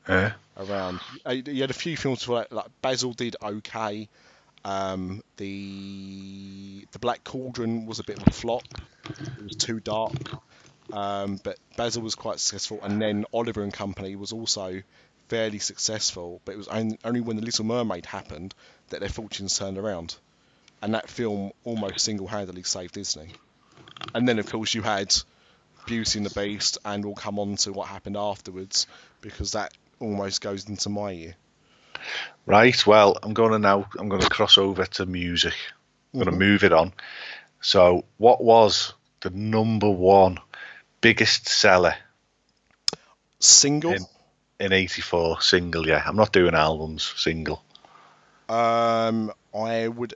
Yeah. 0.09 0.33
around. 0.57 1.01
Uh, 1.27 1.31
You 1.31 1.61
had 1.63 1.71
a 1.71 1.75
few 1.75 1.97
films 1.97 2.27
where 2.29 2.47
like 2.51 2.67
Basil 2.83 3.13
did 3.13 3.37
okay. 3.43 4.09
Um, 4.65 5.23
the 5.37 6.87
the 6.93 6.99
Black 6.99 7.23
Cauldron 7.25 7.87
was 7.87 7.99
a 7.99 8.05
bit 8.05 8.21
of 8.21 8.27
a 8.27 8.31
flop. 8.31 8.65
It 9.09 9.45
was 9.45 9.57
too 9.57 9.81
dark. 9.81 10.13
Um, 10.93 11.39
but 11.43 11.59
Basil 11.77 12.03
was 12.03 12.15
quite 12.15 12.41
successful, 12.41 12.81
and 12.83 13.01
then 13.01 13.25
Oliver 13.33 13.63
and 13.63 13.73
Company 13.73 14.17
was 14.17 14.33
also 14.33 14.83
fairly 15.29 15.59
successful. 15.59 16.41
But 16.45 16.55
it 16.55 16.59
was 16.59 16.69
only, 16.69 16.99
only 17.05 17.21
when 17.21 17.37
the 17.37 17.43
Little 17.43 17.65
Mermaid 17.65 18.07
happened 18.07 18.55
that 18.91 19.01
their 19.01 19.09
fortunes 19.09 19.59
turned 19.59 19.79
around, 19.79 20.17
and 20.83 20.95
that 20.95 21.09
film 21.09 21.53
almost 21.65 22.01
single-handedly 22.01 22.63
saved 22.65 22.95
Disney. 22.95 23.29
And 24.15 24.29
then, 24.29 24.39
of 24.39 24.47
course, 24.47 24.75
you 24.75 24.83
had 24.83 25.15
Beauty 25.87 26.19
and 26.19 26.27
the 26.27 26.41
Beast, 26.41 26.79
and 26.85 27.05
we'll 27.05 27.15
come 27.15 27.39
on 27.39 27.57
to 27.57 27.73
what 27.73 27.89
happened 27.89 28.17
afterwards 28.17 28.87
because 29.21 29.53
that 29.53 29.73
almost 30.01 30.41
goes 30.41 30.69
into 30.69 30.89
my 30.89 31.13
ear. 31.13 31.37
Right. 32.47 32.87
Well, 32.87 33.17
I'm 33.23 33.33
going 33.35 33.53
to 33.53 33.59
now. 33.59 33.87
I'm 33.99 34.09
going 34.09 34.23
to 34.23 34.29
cross 34.29 34.59
over 34.59 34.85
to 34.85 35.07
music. 35.07 35.55
I'm 36.13 36.21
going 36.21 36.35
Mhm. 36.35 36.39
to 36.39 36.45
move 36.45 36.65
it 36.65 36.73
on. 36.73 36.93
So, 37.61 38.05
what 38.19 38.43
was 38.45 38.93
the 39.21 39.31
number 39.31 39.89
one 39.89 40.39
biggest 41.01 41.49
seller 41.49 41.95
Single. 43.41 43.93
In- 43.93 44.07
in 44.61 44.73
'84 44.73 45.41
single? 45.43 45.87
Yeah, 45.87 46.03
I'm 46.07 46.17
not 46.17 46.33
doing 46.33 46.55
albums. 46.55 47.13
Single. 47.17 47.63
Um, 48.49 49.33
I 49.55 49.89
would 49.89 50.15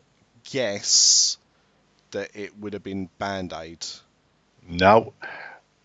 guess 0.51 1.39
that 2.13 2.31
it 2.35 2.57
would 2.59 2.73
have 2.75 2.83
been 2.83 3.09
Band 3.19 3.53
Aid. 3.53 3.85
No, 4.67 5.13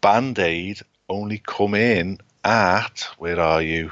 Band 0.02 0.40
Aid 0.40 0.82
only 1.10 1.40
come 1.40 1.74
in 1.76 2.20
at 2.44 3.08
where 3.18 3.40
are 3.40 3.62
you? 3.62 3.92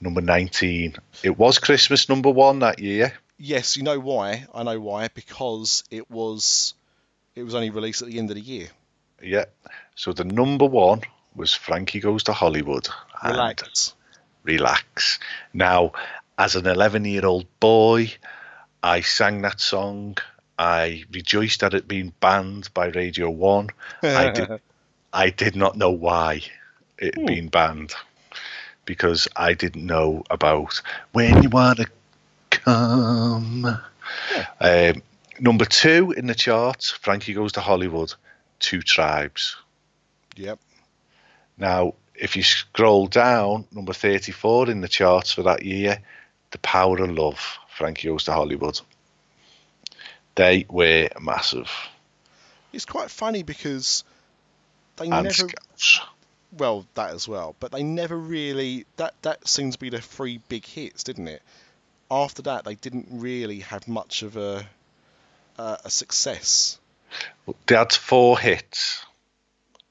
Number 0.00 0.20
19. 0.20 0.96
It 1.22 1.38
was 1.38 1.58
Christmas 1.58 2.08
number 2.08 2.30
one 2.30 2.60
that 2.60 2.78
year. 2.78 3.12
Yes, 3.38 3.76
you 3.76 3.82
know 3.82 3.98
why? 3.98 4.46
I 4.54 4.62
know 4.62 4.80
why 4.80 5.08
because 5.08 5.84
it 5.90 6.10
was 6.10 6.74
it 7.34 7.42
was 7.42 7.54
only 7.54 7.70
released 7.70 8.02
at 8.02 8.08
the 8.08 8.18
end 8.18 8.30
of 8.30 8.36
the 8.36 8.42
year. 8.42 8.68
Yeah. 9.22 9.46
So 9.94 10.12
the 10.12 10.24
number 10.24 10.64
one 10.66 11.02
was 11.34 11.54
Frankie 11.54 12.00
Goes 12.00 12.24
to 12.24 12.32
Hollywood. 12.32 12.88
and 13.22 13.32
Relax. 13.32 13.94
relax. 14.42 15.18
Now, 15.52 15.92
as 16.38 16.56
an 16.56 16.66
11 16.66 17.04
year 17.04 17.26
old 17.26 17.46
boy, 17.60 18.12
I 18.82 19.02
sang 19.02 19.42
that 19.42 19.60
song. 19.60 20.16
I 20.58 21.04
rejoiced 21.12 21.62
at 21.62 21.74
it 21.74 21.88
being 21.88 22.12
banned 22.20 22.72
by 22.74 22.86
Radio 22.86 23.30
1. 23.30 23.68
I 24.02 24.30
did, 24.30 24.48
I 25.12 25.30
did 25.30 25.56
not 25.56 25.76
know 25.76 25.90
why 25.90 26.42
it 27.00 27.14
had 27.14 27.22
Hmm. 27.22 27.26
been 27.26 27.48
banned 27.48 27.94
because 28.84 29.28
I 29.36 29.54
didn't 29.54 29.86
know 29.86 30.24
about 30.30 30.80
when 31.12 31.42
you 31.42 31.48
want 31.48 31.78
to 31.78 31.90
come. 32.50 33.78
Um, 34.60 35.02
number 35.38 35.64
two 35.64 36.12
in 36.16 36.26
the 36.26 36.34
charts, 36.34 36.90
Frankie 36.90 37.34
Goes 37.34 37.52
to 37.52 37.60
Hollywood, 37.60 38.12
Two 38.58 38.82
Tribes. 38.82 39.56
Yep. 40.36 40.58
Now, 41.56 41.94
if 42.14 42.36
you 42.36 42.42
scroll 42.42 43.06
down, 43.06 43.66
number 43.72 43.92
34 43.92 44.70
in 44.70 44.80
the 44.80 44.88
charts 44.88 45.32
for 45.32 45.42
that 45.44 45.64
year, 45.64 46.00
The 46.50 46.58
Power 46.58 47.02
of 47.02 47.10
Love, 47.10 47.58
Frankie 47.76 48.08
Goes 48.08 48.24
to 48.24 48.32
Hollywood. 48.32 48.80
They 50.34 50.66
were 50.68 51.08
massive. 51.20 51.70
It's 52.72 52.84
quite 52.84 53.10
funny 53.10 53.42
because 53.42 54.04
they 54.96 55.06
And 55.08 55.24
never 55.24 55.32
Scouts. 55.32 56.00
Well 56.52 56.86
that 56.94 57.10
as 57.10 57.28
well, 57.28 57.54
but 57.60 57.72
they 57.72 57.82
never 57.82 58.16
really 58.16 58.86
that 58.96 59.14
that 59.22 59.46
seems 59.46 59.74
to 59.74 59.80
be 59.80 59.90
the 59.90 60.00
three 60.00 60.40
big 60.48 60.64
hits, 60.64 61.04
didn't 61.04 61.28
it? 61.28 61.42
After 62.10 62.42
that, 62.42 62.64
they 62.64 62.74
didn't 62.74 63.08
really 63.10 63.60
have 63.60 63.86
much 63.86 64.22
of 64.22 64.36
a 64.36 64.66
uh, 65.58 65.76
a 65.84 65.90
success. 65.90 66.78
They 67.66 67.76
had 67.76 67.92
four 67.92 68.38
hits. 68.38 69.04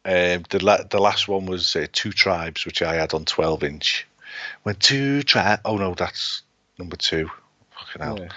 Um, 0.05 0.43
the 0.49 0.63
la- 0.63 0.83
the 0.83 0.99
last 0.99 1.27
one 1.27 1.45
was 1.45 1.75
uh, 1.75 1.87
Two 1.91 2.11
Tribes, 2.11 2.65
which 2.65 2.81
I 2.81 2.95
had 2.95 3.13
on 3.13 3.25
12 3.25 3.63
inch. 3.63 4.07
When 4.63 4.75
two 4.75 5.23
tribes, 5.23 5.61
oh 5.65 5.77
no, 5.77 5.93
that's 5.93 6.43
number 6.77 6.95
two. 6.95 7.29
Fucking 7.71 8.01
hell. 8.01 8.19
Yeah. 8.19 8.29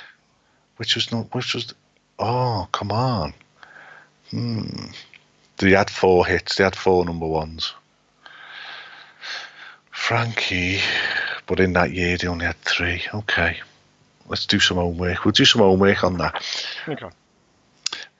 Which 0.76 0.94
was 0.94 1.12
not, 1.12 1.34
which 1.34 1.54
was, 1.54 1.74
oh, 2.18 2.68
come 2.72 2.90
on. 2.90 3.34
Hmm. 4.30 4.86
They 5.58 5.70
had 5.70 5.90
four 5.90 6.26
hits, 6.26 6.56
they 6.56 6.64
had 6.64 6.74
four 6.76 7.04
number 7.04 7.26
ones. 7.26 7.74
Frankie, 10.02 10.80
but 11.46 11.60
in 11.60 11.74
that 11.74 11.92
year 11.92 12.16
they 12.16 12.26
only 12.26 12.44
had 12.44 12.56
three. 12.56 13.04
Okay. 13.14 13.60
Let's 14.26 14.46
do 14.46 14.58
some 14.58 14.76
homework. 14.76 15.24
We'll 15.24 15.30
do 15.30 15.44
some 15.44 15.62
homework 15.62 16.02
on 16.02 16.18
that. 16.18 16.44
Okay. 16.88 17.08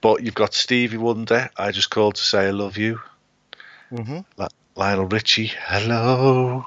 But 0.01 0.23
you've 0.23 0.33
got 0.37 0.55
Stevie 0.55 0.97
Wonder, 0.97 1.51
I 1.57 1.73
just 1.73 1.91
called 1.91 2.15
to 2.15 2.23
say 2.23 2.47
I 2.47 2.51
love 2.51 2.77
you. 2.79 3.01
Li- 3.91 4.47
Lionel 4.77 5.07
Richie, 5.07 5.51
hello. 5.59 6.65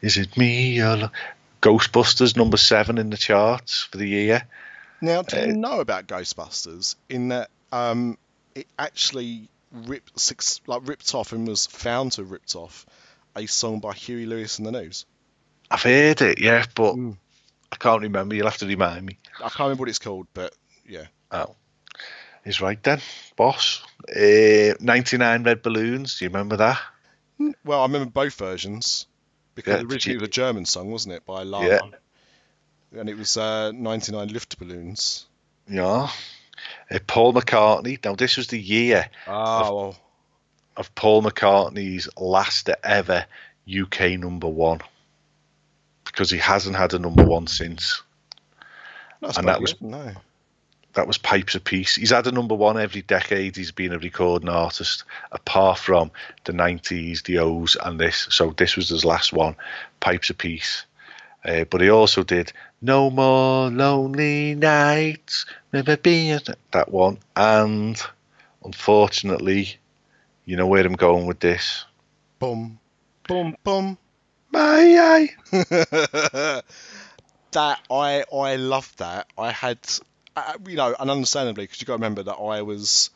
Is 0.00 0.16
it 0.16 0.36
me? 0.36 0.74
Your 0.76 0.96
lo-" 0.96 1.10
Ghostbusters, 1.60 2.36
number 2.36 2.58
seven 2.58 2.98
in 2.98 3.10
the 3.10 3.16
charts 3.16 3.82
for 3.90 3.98
the 3.98 4.08
year. 4.08 4.46
Now, 5.00 5.22
do 5.22 5.36
you 5.36 5.52
Uh, 5.52 5.56
know 5.56 5.80
about 5.80 6.06
Ghostbusters 6.06 6.94
in 7.08 7.28
that 7.28 7.50
um, 7.72 8.16
it 8.54 8.68
actually 8.78 9.48
ripped 9.72 10.20
six, 10.20 10.60
like 10.68 10.82
ripped 10.86 11.12
off 11.12 11.32
and 11.32 11.48
was 11.48 11.66
found 11.66 12.12
to 12.12 12.20
have 12.22 12.30
ripped 12.30 12.54
off 12.54 12.86
a 13.36 13.46
song 13.46 13.80
by 13.80 13.92
Huey 13.92 14.26
Lewis 14.26 14.58
and 14.58 14.66
the 14.66 14.72
News. 14.72 15.06
I've 15.70 15.82
heard 15.82 16.20
it, 16.20 16.40
yeah, 16.40 16.64
but 16.74 16.94
Mm. 16.94 17.16
I 17.70 17.76
can't 17.76 18.02
remember. 18.02 18.34
You'll 18.34 18.48
have 18.48 18.58
to 18.58 18.66
remind 18.66 19.06
me. 19.06 19.18
I 19.38 19.48
can't 19.48 19.60
remember 19.60 19.80
what 19.82 19.88
it's 19.88 19.98
called, 19.98 20.26
but 20.34 20.54
yeah. 20.86 21.06
Oh, 21.30 21.56
he's 22.44 22.60
right 22.60 22.82
then, 22.82 23.00
boss. 23.36 23.82
Uh, 24.08 24.74
99 24.80 25.42
Red 25.44 25.62
Balloons, 25.62 26.18
do 26.18 26.24
you 26.24 26.28
remember 26.28 26.56
that? 26.58 26.78
Well, 27.64 27.80
I 27.80 27.84
remember 27.86 28.10
both 28.10 28.34
versions 28.34 29.06
because 29.54 29.80
Yeah, 29.82 29.86
originally 29.88 30.14
you- 30.14 30.18
it 30.18 30.20
was 30.20 30.28
a 30.28 30.30
German 30.32 30.66
song, 30.66 30.90
wasn't 30.90 31.14
it, 31.14 31.24
by 31.24 31.44
Nena? 31.44 31.58
Yeah. 31.66 31.80
And 33.00 33.08
it 33.08 33.16
was 33.16 33.36
uh, 33.38 33.72
99 33.72 34.28
Luftballons. 34.28 35.24
Yeah. 35.66 36.10
Uh, 36.90 36.98
Paul 37.06 37.32
McCartney. 37.32 38.04
Now, 38.04 38.14
this 38.14 38.36
was 38.36 38.48
the 38.48 38.60
year 38.60 39.08
Ah, 39.26 39.72
well, 39.72 39.96
of 40.76 40.94
Paul 40.94 41.22
McCartney's 41.22 42.08
last 42.16 42.70
ever 42.82 43.26
UK 43.68 44.18
number 44.18 44.48
one 44.48 44.80
because 46.04 46.30
he 46.30 46.38
hasn't 46.38 46.76
had 46.76 46.94
a 46.94 46.98
number 46.98 47.24
one 47.24 47.46
since. 47.46 48.02
that's 49.20 49.38
and 49.38 49.48
that 49.48 49.60
was- 49.60 49.80
no. 49.80 50.12
that 50.94 51.06
was 51.06 51.16
Pipes 51.16 51.54
of 51.54 51.64
Peace. 51.64 51.94
He's 51.94 52.10
had 52.10 52.26
a 52.26 52.32
number 52.32 52.54
one 52.54 52.78
every 52.78 53.02
decade 53.02 53.56
he's 53.56 53.72
been 53.72 53.92
a 53.92 53.98
recording 53.98 54.48
artist, 54.48 55.04
apart 55.30 55.78
from 55.78 56.10
the 56.44 56.52
90s, 56.52 57.22
the 57.22 57.38
O's, 57.38 57.76
and 57.82 57.98
this. 57.98 58.26
So 58.30 58.50
this 58.50 58.76
was 58.76 58.88
his 58.88 59.04
last 59.04 59.32
one, 59.32 59.56
Pipes 60.00 60.30
of 60.30 60.38
Peace. 60.38 60.84
Uh, 61.44 61.64
but 61.64 61.80
he 61.80 61.90
also 61.90 62.22
did 62.22 62.52
No 62.80 63.10
More 63.10 63.70
Lonely 63.70 64.54
Nights, 64.54 65.46
Never 65.72 65.96
Be 65.96 66.30
a... 66.32 66.40
that 66.72 66.90
one. 66.90 67.18
And 67.34 68.00
unfortunately, 68.64 69.78
you 70.44 70.56
know 70.56 70.66
where 70.66 70.84
I'm 70.84 70.94
going 70.94 71.26
with 71.26 71.40
this. 71.40 71.84
Boom, 72.38 72.78
boom, 73.28 73.56
boom. 73.64 73.98
My 74.50 75.30
eye. 75.50 76.62
that 77.52 77.80
I 77.90 78.24
I 78.32 78.56
loved 78.56 78.98
that. 78.98 79.28
I 79.38 79.52
had, 79.52 79.78
uh, 80.36 80.54
you 80.66 80.76
know, 80.76 80.94
and 80.98 81.10
understandably 81.10 81.64
because 81.64 81.80
you 81.80 81.86
got 81.86 81.94
to 81.94 81.98
remember 81.98 82.22
that 82.24 82.34
I 82.34 82.62
was, 82.62 83.10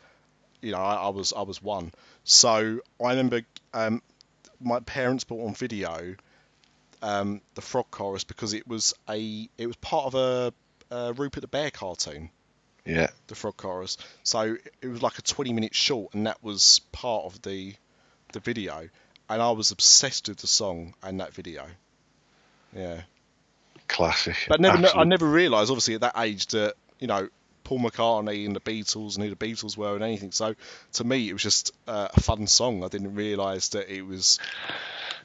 you 0.62 0.72
know, 0.72 0.78
I, 0.78 0.94
I 0.94 1.08
was 1.08 1.32
I 1.32 1.42
was 1.42 1.62
one. 1.62 1.92
So 2.24 2.80
I 3.02 3.10
remember 3.10 3.42
um, 3.74 4.02
my 4.60 4.80
parents 4.80 5.24
bought 5.24 5.46
on 5.46 5.54
video 5.54 6.16
um, 7.02 7.40
the 7.54 7.62
Frog 7.62 7.86
Chorus 7.90 8.24
because 8.24 8.52
it 8.52 8.66
was 8.66 8.94
a 9.08 9.48
it 9.58 9.66
was 9.66 9.76
part 9.76 10.06
of 10.06 10.14
a, 10.14 10.52
a 10.94 11.12
Rupert 11.12 11.40
the 11.42 11.48
Bear 11.48 11.70
cartoon. 11.70 12.30
Yeah. 12.86 13.08
the 13.26 13.34
frog 13.34 13.56
chorus. 13.56 13.98
So 14.22 14.56
it 14.82 14.86
was 14.88 15.02
like 15.02 15.18
a 15.18 15.22
20 15.22 15.52
minute 15.52 15.74
short, 15.74 16.14
and 16.14 16.26
that 16.26 16.42
was 16.42 16.80
part 16.92 17.24
of 17.24 17.42
the 17.42 17.74
the 18.32 18.40
video. 18.40 18.88
And 19.28 19.42
I 19.42 19.50
was 19.50 19.70
obsessed 19.72 20.28
with 20.28 20.38
the 20.38 20.46
song 20.46 20.94
and 21.02 21.20
that 21.20 21.32
video. 21.34 21.64
Yeah, 22.74 23.02
Classic. 23.88 24.36
but 24.48 24.60
never, 24.60 24.86
I 24.94 25.04
never 25.04 25.26
realised, 25.28 25.70
obviously, 25.70 25.94
at 25.94 26.00
that 26.02 26.14
age, 26.18 26.46
that 26.48 26.74
you 27.00 27.06
know 27.08 27.28
Paul 27.64 27.80
McCartney 27.80 28.46
and 28.46 28.54
the 28.54 28.60
Beatles 28.60 29.16
and 29.16 29.24
who 29.24 29.30
the 29.30 29.36
Beatles 29.36 29.76
were 29.76 29.94
and 29.94 30.04
anything. 30.04 30.30
So 30.32 30.54
to 30.94 31.04
me, 31.04 31.28
it 31.28 31.32
was 31.32 31.42
just 31.42 31.72
uh, 31.88 32.08
a 32.14 32.20
fun 32.20 32.46
song. 32.46 32.84
I 32.84 32.88
didn't 32.88 33.14
realise 33.14 33.68
that 33.70 33.92
it 33.92 34.02
was, 34.02 34.38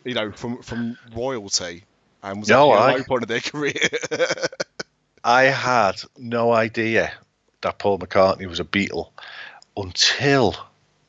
you 0.03 0.13
know, 0.15 0.31
from 0.31 0.61
from 0.63 0.97
royalty 1.15 1.83
and 2.23 2.39
was 2.39 2.49
No, 2.49 2.71
actually 2.73 2.77
a 2.77 2.93
I- 2.93 2.97
low 2.97 3.03
point 3.03 3.21
of 3.23 3.27
their 3.29 3.39
career. 3.41 3.89
I 5.23 5.43
had 5.43 6.01
no 6.17 6.51
idea 6.51 7.11
that 7.61 7.79
Paul 7.79 7.99
McCartney 7.99 8.47
was 8.47 8.59
a 8.59 8.65
Beatle 8.65 9.09
until 9.77 10.55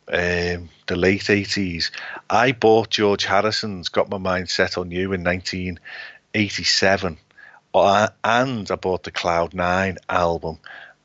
um, 0.09 0.69
the 0.87 0.97
late 0.97 1.23
80s. 1.23 1.91
I 2.29 2.53
bought 2.53 2.91
George 2.91 3.25
Harrison's 3.25 3.89
Got 3.89 4.11
My 4.11 4.19
Mind 4.19 4.51
Set 4.51 4.77
on 4.79 4.91
You 4.91 5.13
in 5.13 5.25
1987, 5.25 7.19
uh, 7.75 8.09
and 8.23 8.71
I 8.71 8.77
bought 8.77 9.03
the 9.05 9.11
Cloud 9.11 9.55
Nine 9.55 9.99
album. 10.09 10.59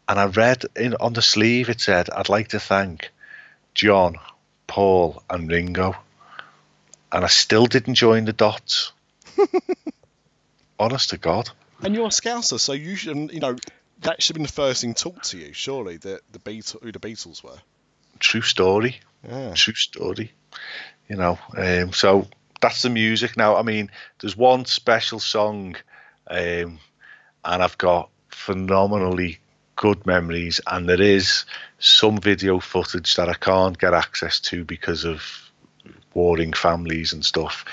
And 0.09 0.19
I 0.19 0.25
read 0.27 0.63
in 0.75 0.95
on 0.95 1.13
the 1.13 1.21
sleeve 1.21 1.69
it 1.69 1.81
said, 1.81 2.09
"I'd 2.09 2.29
like 2.29 2.49
to 2.49 2.59
thank 2.59 3.11
John, 3.73 4.15
Paul, 4.65 5.21
and 5.29 5.49
Ringo." 5.49 5.95
And 7.11 7.25
I 7.25 7.27
still 7.27 7.65
didn't 7.65 7.95
join 7.95 8.25
the 8.25 8.33
dots. 8.33 8.93
Honest 10.79 11.09
to 11.09 11.17
God. 11.17 11.49
And 11.81 11.93
you're 11.93 12.07
a 12.07 12.09
Scouser, 12.09 12.59
so 12.59 12.73
you 12.73 12.95
should, 12.95 13.31
you 13.31 13.39
know, 13.39 13.55
that 14.01 14.21
should 14.21 14.35
have 14.35 14.39
been 14.39 14.47
the 14.47 14.51
first 14.51 14.81
thing 14.81 14.93
taught 14.93 15.23
to 15.23 15.37
you, 15.37 15.53
surely, 15.53 15.97
that 15.97 16.21
the 16.31 16.39
Beatles, 16.39 16.81
who 16.81 16.91
the 16.91 16.99
Beatles 16.99 17.43
were. 17.43 17.57
True 18.19 18.41
story. 18.41 18.99
Yeah. 19.27 19.53
true 19.53 19.73
story. 19.73 20.31
You 21.09 21.15
know, 21.15 21.39
um, 21.57 21.93
so 21.93 22.27
that's 22.61 22.81
the 22.81 22.89
music. 22.89 23.37
Now, 23.37 23.55
I 23.55 23.61
mean, 23.61 23.89
there's 24.19 24.37
one 24.37 24.65
special 24.65 25.19
song, 25.19 25.75
um, 26.29 26.79
and 27.45 27.63
I've 27.63 27.77
got 27.77 28.09
phenomenally 28.29 29.39
good 29.75 30.05
memories, 30.05 30.59
and 30.67 30.87
there 30.89 31.01
is 31.01 31.45
some 31.79 32.17
video 32.17 32.59
footage 32.59 33.15
that 33.15 33.29
I 33.29 33.35
can't 33.35 33.77
get 33.77 33.93
access 33.93 34.39
to 34.41 34.63
because 34.63 35.05
of 35.05 35.23
warring 36.13 36.53
families 36.53 37.13
and 37.13 37.23
stuff. 37.23 37.63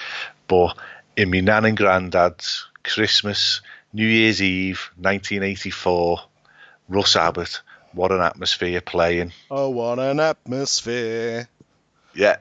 But 0.47 0.77
in 1.17 1.31
my 1.31 1.41
nan 1.41 1.65
and 1.65 1.77
granddad's 1.77 2.67
Christmas, 2.83 3.63
New 3.95 4.09
Year's 4.09 4.43
Eve, 4.43 4.91
1984, 4.97 6.21
Russ 6.89 7.15
Abbott, 7.15 7.63
what 7.93 8.11
an 8.11 8.21
atmosphere 8.21 8.81
playing. 8.81 9.33
Oh, 9.49 9.69
what 9.71 10.01
an 10.01 10.19
atmosphere. 10.19 11.49
Yeah. 12.13 12.39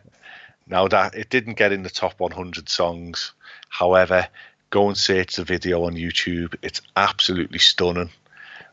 Now 0.65 0.87
that 0.87 1.13
it 1.13 1.29
didn't 1.29 1.53
get 1.53 1.71
in 1.71 1.83
the 1.83 1.91
top 1.91 2.19
100 2.19 2.69
songs, 2.69 3.33
however, 3.69 4.27
go 4.71 4.87
and 4.87 4.97
search 4.97 5.35
the 5.35 5.43
video 5.43 5.83
on 5.83 5.93
YouTube. 5.93 6.55
It's 6.63 6.81
absolutely 6.95 7.59
stunning. 7.59 8.09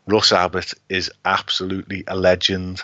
Russ 0.07 0.33
Abbott 0.33 0.73
is 0.89 1.13
absolutely 1.23 2.05
a 2.07 2.17
legend. 2.17 2.83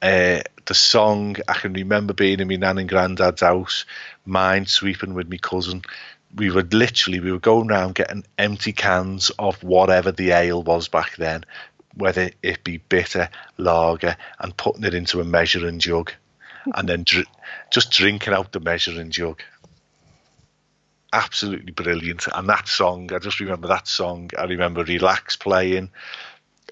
Uh, 0.00 0.40
the 0.64 0.74
song 0.74 1.36
I 1.46 1.52
can 1.52 1.74
remember 1.74 2.14
being 2.14 2.40
in 2.40 2.48
my 2.48 2.56
nan 2.56 2.78
and 2.78 2.88
granddad's 2.88 3.42
house, 3.42 3.84
mind 4.24 4.70
sweeping 4.70 5.12
with 5.12 5.28
my 5.28 5.36
cousin. 5.36 5.82
We 6.36 6.50
were 6.50 6.62
literally 6.62 7.20
we 7.20 7.32
were 7.32 7.38
going 7.38 7.70
around 7.70 7.94
getting 7.94 8.24
empty 8.38 8.72
cans 8.72 9.30
of 9.38 9.62
whatever 9.62 10.10
the 10.10 10.32
ale 10.32 10.62
was 10.62 10.88
back 10.88 11.16
then, 11.16 11.44
whether 11.94 12.30
it 12.42 12.64
be 12.64 12.78
bitter, 12.78 13.28
lager, 13.56 14.16
and 14.40 14.56
putting 14.56 14.84
it 14.84 14.94
into 14.94 15.20
a 15.20 15.24
measuring 15.24 15.78
jug, 15.78 16.12
and 16.74 16.88
then 16.88 17.04
dr- 17.04 17.26
just 17.70 17.90
drinking 17.90 18.32
out 18.32 18.52
the 18.52 18.60
measuring 18.60 19.10
jug. 19.10 19.40
Absolutely 21.12 21.70
brilliant. 21.70 22.26
And 22.34 22.48
that 22.48 22.66
song, 22.66 23.12
I 23.12 23.18
just 23.20 23.38
remember 23.38 23.68
that 23.68 23.86
song. 23.86 24.30
I 24.36 24.44
remember 24.44 24.82
Relax 24.82 25.36
playing. 25.36 25.90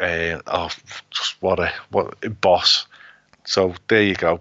Uh, 0.01 0.41
oh, 0.47 0.71
just 1.11 1.41
what 1.41 1.61
a 1.61 1.73
what 1.91 2.17
a 2.25 2.31
boss. 2.31 2.87
So 3.45 3.75
there 3.89 4.03
you 4.03 4.15
go, 4.15 4.41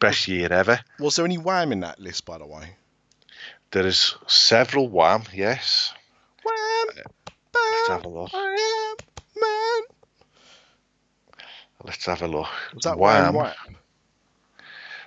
best 0.00 0.28
year 0.28 0.50
ever. 0.50 0.80
Was 0.98 1.16
there 1.16 1.26
any 1.26 1.38
Wham 1.38 1.72
in 1.72 1.80
that 1.80 2.00
list, 2.00 2.24
by 2.24 2.38
the 2.38 2.46
way? 2.46 2.76
There 3.72 3.86
is 3.86 4.14
several 4.26 4.90
Wham. 4.90 5.22
Yes. 5.32 5.94
Wham, 6.44 6.88
uh, 6.90 7.08
Let's 7.54 7.88
have 7.88 8.04
a 8.04 8.08
look. 8.08 8.30
I 8.34 8.38
am 8.38 9.40
man. 9.40 9.82
Let's 11.84 12.04
have 12.04 12.20
a 12.20 12.28
look. 12.28 12.48
Was 12.74 12.84
that 12.84 12.98
Wham 12.98 13.32
Wham 13.32 13.34
Wham? 13.34 13.76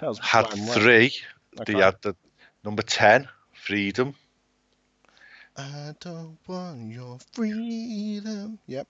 That 0.01 0.07
was 0.07 0.19
had 0.19 0.47
Wham 0.49 0.65
Wham. 0.65 0.79
three. 0.79 1.13
Okay. 1.59 1.73
They 1.73 1.79
had 1.79 2.01
the 2.01 2.15
number 2.63 2.81
ten, 2.81 3.27
Freedom. 3.53 4.15
I 5.55 5.93
don't 5.99 6.37
want 6.47 6.91
your 6.91 7.19
freedom. 7.33 8.57
Yep. 8.65 8.87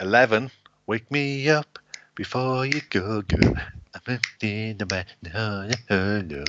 Eleven, 0.00 0.50
Wake 0.86 1.10
Me 1.10 1.48
Up 1.50 1.78
Before 2.14 2.64
You 2.64 2.80
Go 2.88 3.20
Go. 3.22 3.54
I'm 3.94 4.18
in 4.40 4.78
the 4.78 4.86
bed. 4.86 5.06
No, 5.22 5.70
no, 5.90 6.20
no. 6.22 6.44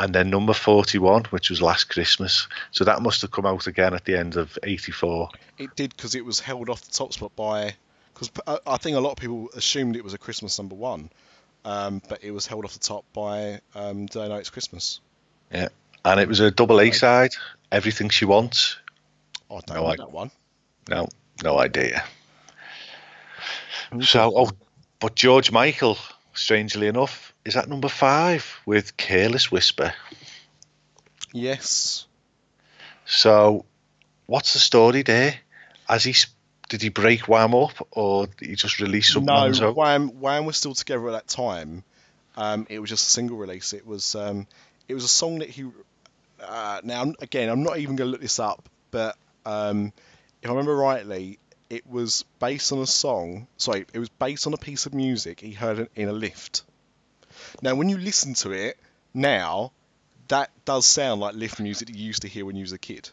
And 0.00 0.14
then 0.14 0.30
number 0.30 0.54
forty-one, 0.54 1.24
which 1.26 1.50
was 1.50 1.60
Last 1.60 1.84
Christmas. 1.90 2.48
So 2.72 2.84
that 2.84 3.02
must 3.02 3.20
have 3.20 3.30
come 3.30 3.44
out 3.46 3.66
again 3.66 3.92
at 3.94 4.04
the 4.06 4.18
end 4.18 4.34
of 4.36 4.58
'84. 4.62 5.28
It 5.58 5.76
did 5.76 5.94
because 5.94 6.14
it 6.14 6.24
was 6.24 6.40
held 6.40 6.68
off 6.70 6.82
the 6.82 6.90
top 6.90 7.12
spot 7.12 7.36
by. 7.36 7.74
Because 8.14 8.30
I 8.66 8.76
think 8.78 8.96
a 8.96 9.00
lot 9.00 9.12
of 9.12 9.16
people 9.18 9.50
assumed 9.54 9.96
it 9.96 10.02
was 10.04 10.14
a 10.14 10.18
Christmas 10.18 10.58
number 10.58 10.74
one, 10.74 11.10
um, 11.64 12.02
but 12.08 12.24
it 12.24 12.30
was 12.32 12.46
held 12.46 12.64
off 12.64 12.72
the 12.72 12.78
top 12.78 13.04
by 13.12 13.60
um, 13.74 14.06
Do 14.06 14.20
I 14.22 14.28
Know 14.28 14.36
It's 14.36 14.50
Christmas. 14.50 15.00
Yeah. 15.52 15.68
And 16.04 16.18
it 16.18 16.28
was 16.28 16.40
a 16.40 16.50
double 16.50 16.80
A 16.80 16.90
side. 16.92 17.32
Everything 17.70 18.08
She 18.08 18.24
Wants. 18.24 18.78
Oh, 19.50 19.56
I 19.56 19.60
don't 19.60 19.76
No, 19.76 19.82
know 19.82 19.86
I- 19.88 19.96
that 19.96 20.10
one. 20.12 20.30
No, 20.88 21.08
no 21.44 21.58
idea. 21.58 22.04
So, 24.02 24.32
oh, 24.36 24.50
but 24.98 25.14
George 25.14 25.50
Michael, 25.50 25.98
strangely 26.34 26.86
enough, 26.86 27.29
is 27.44 27.54
that 27.54 27.68
number 27.68 27.88
five 27.88 28.60
with 28.66 28.96
Careless 28.96 29.50
Whisper. 29.50 29.94
Yes. 31.32 32.06
So, 33.06 33.64
what's 34.26 34.52
the 34.52 34.58
story 34.58 35.02
there? 35.02 35.34
Has 35.88 36.04
he 36.04 36.14
did 36.68 36.82
he 36.82 36.88
break 36.88 37.28
Wham 37.28 37.54
up, 37.54 37.86
or 37.90 38.26
did 38.26 38.48
he 38.48 38.54
just 38.54 38.80
release 38.80 39.12
something 39.12 39.26
No? 39.26 39.72
Wham, 39.72 40.20
Wham 40.20 40.44
was 40.46 40.56
still 40.56 40.74
together 40.74 41.08
at 41.08 41.12
that 41.12 41.28
time. 41.28 41.82
Um, 42.36 42.66
it 42.70 42.78
was 42.78 42.88
just 42.88 43.08
a 43.08 43.10
single 43.10 43.36
release. 43.36 43.72
It 43.72 43.86
was 43.86 44.14
um, 44.14 44.46
it 44.88 44.94
was 44.94 45.04
a 45.04 45.08
song 45.08 45.40
that 45.40 45.50
he. 45.50 45.66
Uh, 46.40 46.80
now 46.84 47.12
again, 47.20 47.48
I'm 47.48 47.62
not 47.62 47.78
even 47.78 47.96
going 47.96 48.08
to 48.08 48.12
look 48.12 48.20
this 48.20 48.38
up, 48.38 48.68
but 48.90 49.16
um, 49.44 49.92
if 50.42 50.48
I 50.48 50.52
remember 50.52 50.76
rightly, 50.76 51.38
it 51.68 51.86
was 51.86 52.24
based 52.38 52.72
on 52.72 52.78
a 52.78 52.86
song. 52.86 53.46
Sorry, 53.56 53.84
it 53.92 53.98
was 53.98 54.08
based 54.08 54.46
on 54.46 54.54
a 54.54 54.56
piece 54.56 54.86
of 54.86 54.94
music 54.94 55.40
he 55.40 55.52
heard 55.52 55.88
in 55.96 56.08
a 56.08 56.12
lift. 56.12 56.62
Now, 57.62 57.74
when 57.74 57.88
you 57.88 57.98
listen 57.98 58.34
to 58.34 58.52
it 58.52 58.78
now, 59.14 59.72
that 60.28 60.50
does 60.64 60.86
sound 60.86 61.20
like 61.20 61.34
lift 61.34 61.60
music 61.60 61.88
that 61.88 61.96
you 61.96 62.04
used 62.06 62.22
to 62.22 62.28
hear 62.28 62.44
when 62.44 62.56
you 62.56 62.62
was 62.62 62.72
a 62.72 62.78
kid. 62.78 63.10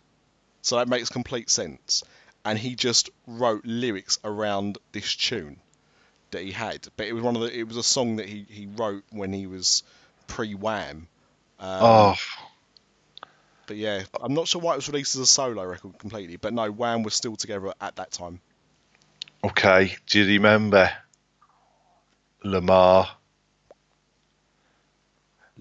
So 0.62 0.78
that 0.78 0.88
makes 0.88 1.10
complete 1.10 1.50
sense. 1.50 2.04
And 2.46 2.58
he 2.58 2.76
just 2.76 3.10
wrote 3.26 3.66
lyrics 3.66 4.20
around 4.24 4.78
this 4.92 5.16
tune 5.16 5.60
that 6.32 6.44
he 6.44 6.52
had. 6.52 6.88
But 6.98 7.08
it 7.08 7.14
was 7.14 7.24
one 7.24 7.36
of 7.36 7.42
the 7.42 7.58
it 7.58 7.68
was 7.68 7.78
a 7.78 7.84
song 7.84 8.18
that 8.18 8.28
he, 8.28 8.46
he 8.50 8.68
wrote 8.68 9.04
when 9.12 9.34
he 9.34 9.48
was 9.48 9.84
pre 10.28 10.54
Wham. 10.56 11.08
Um, 11.60 11.80
oh, 11.82 12.16
But 13.66 13.78
yeah, 13.78 14.04
I'm 14.22 14.34
not 14.34 14.48
sure 14.48 14.62
why 14.62 14.74
it 14.74 14.78
was 14.78 14.88
released 14.90 15.16
as 15.16 15.22
a 15.22 15.26
solo 15.26 15.64
record 15.66 15.98
completely. 16.00 16.38
But 16.38 16.54
no, 16.54 16.70
Wham 16.72 17.04
was 17.04 17.14
still 17.16 17.36
together 17.36 17.74
at 17.82 17.96
that 17.98 18.12
time. 18.12 18.42
okay. 19.44 19.96
Do 20.08 20.20
you 20.24 20.26
remember 20.36 20.92
Limahl? 22.44 23.08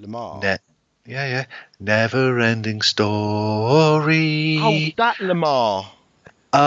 Limahl. 0.01 0.43
Ne- 0.43 0.59
yeah, 1.07 1.27
yeah. 1.27 1.45
Never 1.79 2.41
ending 2.41 2.83
story. 2.83 4.59
Oh, 4.61 4.79
that 4.97 5.17
Limahl. 5.17 5.87
Uh, 6.53 6.59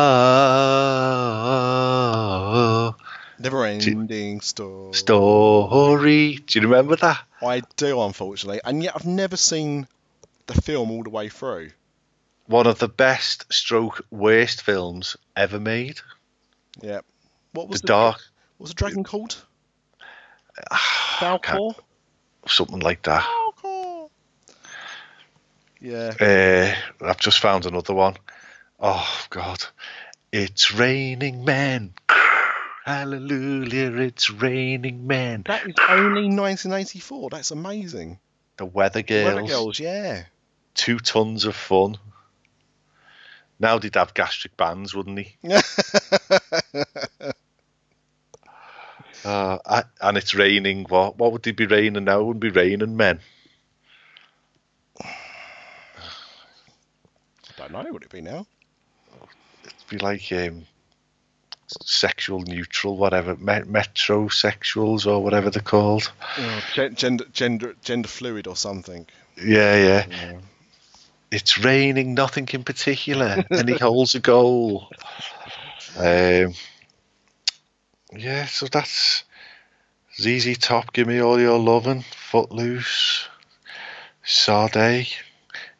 oh, 2.92 2.96
Never 3.40 3.66
ending 3.66 4.42
story. 4.42 4.94
story. 4.94 6.36
Do 6.46 6.60
you 6.60 6.68
remember 6.68 6.96
that? 6.98 7.22
I 7.42 7.62
do, 7.78 8.02
unfortunately, 8.02 8.62
and 8.64 8.84
yet 8.84 8.94
I've 8.96 9.06
never 9.06 9.38
seen 9.38 9.88
the 10.48 10.62
film 10.62 10.92
all 10.92 11.04
the 11.04 11.10
way 11.10 11.30
through. 11.30 11.72
One 12.48 12.68
of 12.68 12.80
the 12.80 12.88
best 12.88 13.52
stroke 13.54 14.06
worst 14.12 14.62
films 14.62 15.16
ever 15.36 15.60
made. 15.60 16.00
Yeah. 16.82 17.02
What 17.54 17.68
was 17.70 17.82
the, 17.82 17.88
Dark, 17.88 18.18
What 18.58 18.66
was 18.66 18.70
the 18.72 18.76
dragon 18.76 19.04
called? 19.04 19.38
can't- 21.42 21.76
Something 22.50 22.80
like 22.80 23.04
that. 23.04 23.24
Falkor. 23.24 24.10
Yeah. 25.82 26.14
Uh, 26.20 27.06
I've 27.06 27.20
just 27.20 27.40
found 27.40 27.66
another 27.66 27.94
one. 27.94 28.18
Oh 28.80 29.26
God, 29.30 29.64
it's 30.32 30.74
raining 30.74 31.46
men. 31.46 31.94
Hallelujah, 32.86 33.94
it's 33.98 34.30
raining 34.30 35.06
men. 35.06 35.44
That 35.46 35.68
is 35.68 35.76
only 35.90 36.24
1984. 36.24 37.30
That's 37.30 37.52
amazing. 37.52 38.20
The 38.58 38.66
Weather 38.66 39.02
Girls. 39.02 39.36
Weather 39.36 39.48
Girls, 39.48 39.80
yeah. 39.80 40.24
two 40.74 41.00
tons 41.00 41.46
of 41.46 41.56
fun. 41.56 41.98
Now 43.60 43.78
they'd 43.78 43.96
have 43.96 44.14
gastric 44.14 44.56
bands, 44.58 44.96
wouldn't 44.96 45.20
he? 45.20 45.36
Uh, 49.26 49.58
I- 49.66 49.84
and 50.02 50.18
it's 50.18 50.34
raining. 50.34 50.86
What? 50.86 51.18
What 51.18 51.32
would 51.32 51.46
it 51.48 51.56
be 51.58 51.66
raining 51.66 52.06
now? 52.06 52.20
It 52.22 52.26
wouldn't 52.26 52.42
be 52.42 52.50
raining 52.50 52.96
men. 52.98 53.20
I 55.02 55.06
Don't 57.58 57.72
know. 57.72 57.92
Would 57.92 58.04
it 58.04 58.10
be 58.12 58.22
now? 58.22 58.46
It'd 59.66 59.90
be 59.90 59.98
like 59.98 60.32
um, 60.32 60.66
sexual 61.68 62.40
neutral, 62.42 62.98
whatever, 62.98 63.36
me- 63.36 63.62
metrosexuals 63.68 65.06
or 65.06 65.22
whatever 65.22 65.50
they're 65.50 65.62
called. 65.62 66.12
Gen- 66.74 66.96
gender, 66.96 67.26
gender, 67.34 67.76
gender 67.84 68.08
fluid 68.08 68.48
or 68.48 68.56
something. 68.56 69.06
Yeah, 69.38 69.76
yeah. 69.76 70.06
Yeah. 70.10 70.38
It's 71.32 71.60
raining, 71.60 72.16
nothing 72.16 72.48
in 72.54 72.64
particular, 72.64 73.44
and 73.52 73.70
he 73.70 73.76
holds 73.82 74.16
a 74.16 74.20
goal. 74.20 74.90
Um, 75.98 76.54
yeah, 78.16 78.46
so 78.46 78.68
that's 78.68 79.24
ZZ 80.20 80.58
Top. 80.58 80.94
Give 80.94 81.08
me 81.08 81.20
all 81.20 81.40
your 81.40 81.60
loving. 81.60 82.04
Footloose. 82.16 83.28
Sade. 84.24 85.08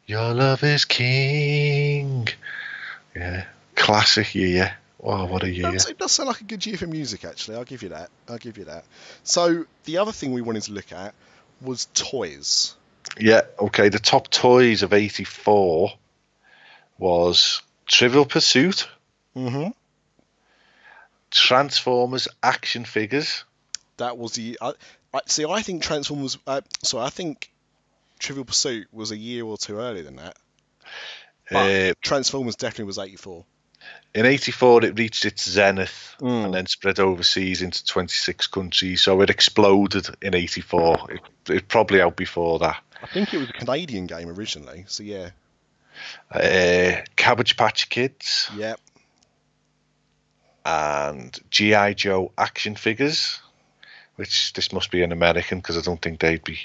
Your 0.06 0.34
love 0.34 0.62
is 0.64 0.84
king. 0.84 2.28
Yeah, 3.14 3.44
classic 3.74 4.34
year. 4.34 4.76
Wow, 4.98 5.26
what 5.26 5.44
a 5.44 5.50
year! 5.50 5.74
It 5.74 5.98
does 5.98 6.12
sound 6.12 6.28
like 6.28 6.40
a 6.40 6.44
good 6.44 6.64
year 6.66 6.76
for 6.76 6.86
music, 6.86 7.24
actually. 7.24 7.56
I'll 7.56 7.64
give 7.64 7.82
you 7.82 7.90
that. 7.90 8.10
I'll 8.28 8.38
give 8.38 8.58
you 8.58 8.64
that. 8.64 8.84
So 9.24 9.64
the 9.84 9.98
other 9.98 10.12
thing 10.12 10.32
we 10.32 10.42
wanted 10.42 10.64
to 10.64 10.72
look 10.72 10.92
at 10.92 11.14
was 11.62 11.86
toys. 11.94 12.74
Yeah, 13.18 13.42
okay. 13.58 13.88
The 13.88 13.98
top 13.98 14.28
toys 14.28 14.82
of 14.82 14.92
'84 14.92 15.92
was 16.98 17.62
Trivial 17.86 18.26
Pursuit, 18.26 18.86
Mm-hmm. 19.36 19.68
Transformers 21.30 22.28
action 22.42 22.84
figures. 22.84 23.44
That 23.98 24.16
was 24.18 24.32
the. 24.32 24.58
I, 24.60 24.72
I, 25.14 25.20
see, 25.26 25.44
I 25.44 25.62
think 25.62 25.82
Transformers. 25.82 26.38
Uh, 26.46 26.60
sorry, 26.82 27.04
I 27.06 27.10
think 27.10 27.50
Trivial 28.18 28.44
Pursuit 28.44 28.88
was 28.92 29.10
a 29.10 29.16
year 29.16 29.44
or 29.44 29.56
two 29.58 29.78
earlier 29.78 30.02
than 30.02 30.16
that. 30.16 30.36
Uh, 31.50 31.92
Transformers 32.00 32.54
definitely 32.56 32.84
was 32.84 32.98
84. 32.98 33.44
in 34.14 34.24
'84, 34.26 34.84
it 34.84 34.98
reached 34.98 35.24
its 35.24 35.48
zenith 35.48 36.14
Mm. 36.20 36.44
and 36.46 36.54
then 36.54 36.66
spread 36.66 37.00
overseas 37.00 37.60
into 37.62 37.84
26 37.84 38.46
countries. 38.48 39.00
So 39.02 39.20
it 39.22 39.30
exploded 39.30 40.08
in 40.22 40.34
'84. 40.34 41.08
It, 41.10 41.20
it 41.52 41.68
probably 41.68 42.00
out 42.00 42.14
before 42.16 42.58
that. 42.60 42.80
I 43.02 43.06
think 43.06 43.32
it 43.34 43.38
was 43.38 43.48
a 43.48 43.52
Canadian 43.54 44.06
game 44.06 44.28
originally. 44.28 44.84
So 44.86 45.02
yeah, 45.02 45.30
Uh, 46.30 47.02
Cabbage 47.16 47.56
Patch 47.56 47.88
Kids 47.88 48.48
yeah. 48.56 48.74
And 50.64 51.38
GI 51.50 51.94
Joe 51.94 52.32
action 52.36 52.74
figures. 52.76 53.40
Which 54.16 54.52
this 54.52 54.70
must 54.72 54.90
be 54.90 55.02
an 55.02 55.12
American 55.12 55.58
because 55.58 55.78
I 55.78 55.80
don't 55.80 56.02
think 56.02 56.20
they'd 56.20 56.44
be. 56.44 56.58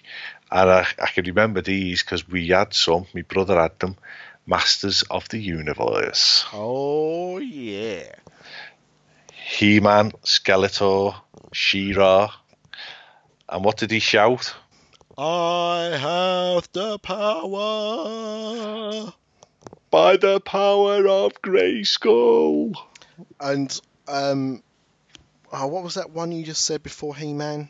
And 0.51 0.69
I, 0.69 0.85
I 1.01 1.07
can 1.07 1.23
remember 1.23 1.61
these 1.61 2.03
because 2.03 2.27
we 2.27 2.49
had 2.49 2.73
some. 2.73 3.05
My 3.13 3.21
brother 3.21 3.57
had 3.59 3.79
them. 3.79 3.95
Masters 4.47 5.03
of 5.09 5.27
the 5.29 5.39
Universe. 5.39 6.45
Oh 6.53 7.39
yeah. 7.39 8.11
He 9.33 9.79
Man, 9.79 10.11
Skeletor, 10.23 11.15
She-Ra. 11.53 12.31
And 13.47 13.63
what 13.63 13.77
did 13.77 13.91
he 13.91 13.99
shout? 13.99 14.53
I 15.17 15.97
have 15.99 16.67
the 16.73 16.99
power. 16.99 17.53
By 19.89 20.17
the 20.17 20.39
power 20.41 21.07
of 21.07 21.41
Grayskull. 21.41 22.75
And 23.39 23.79
um, 24.07 24.63
oh, 25.51 25.67
what 25.67 25.83
was 25.83 25.95
that 25.95 26.11
one 26.11 26.31
you 26.31 26.43
just 26.43 26.65
said 26.65 26.83
before 26.83 27.15
He-Man? 27.15 27.69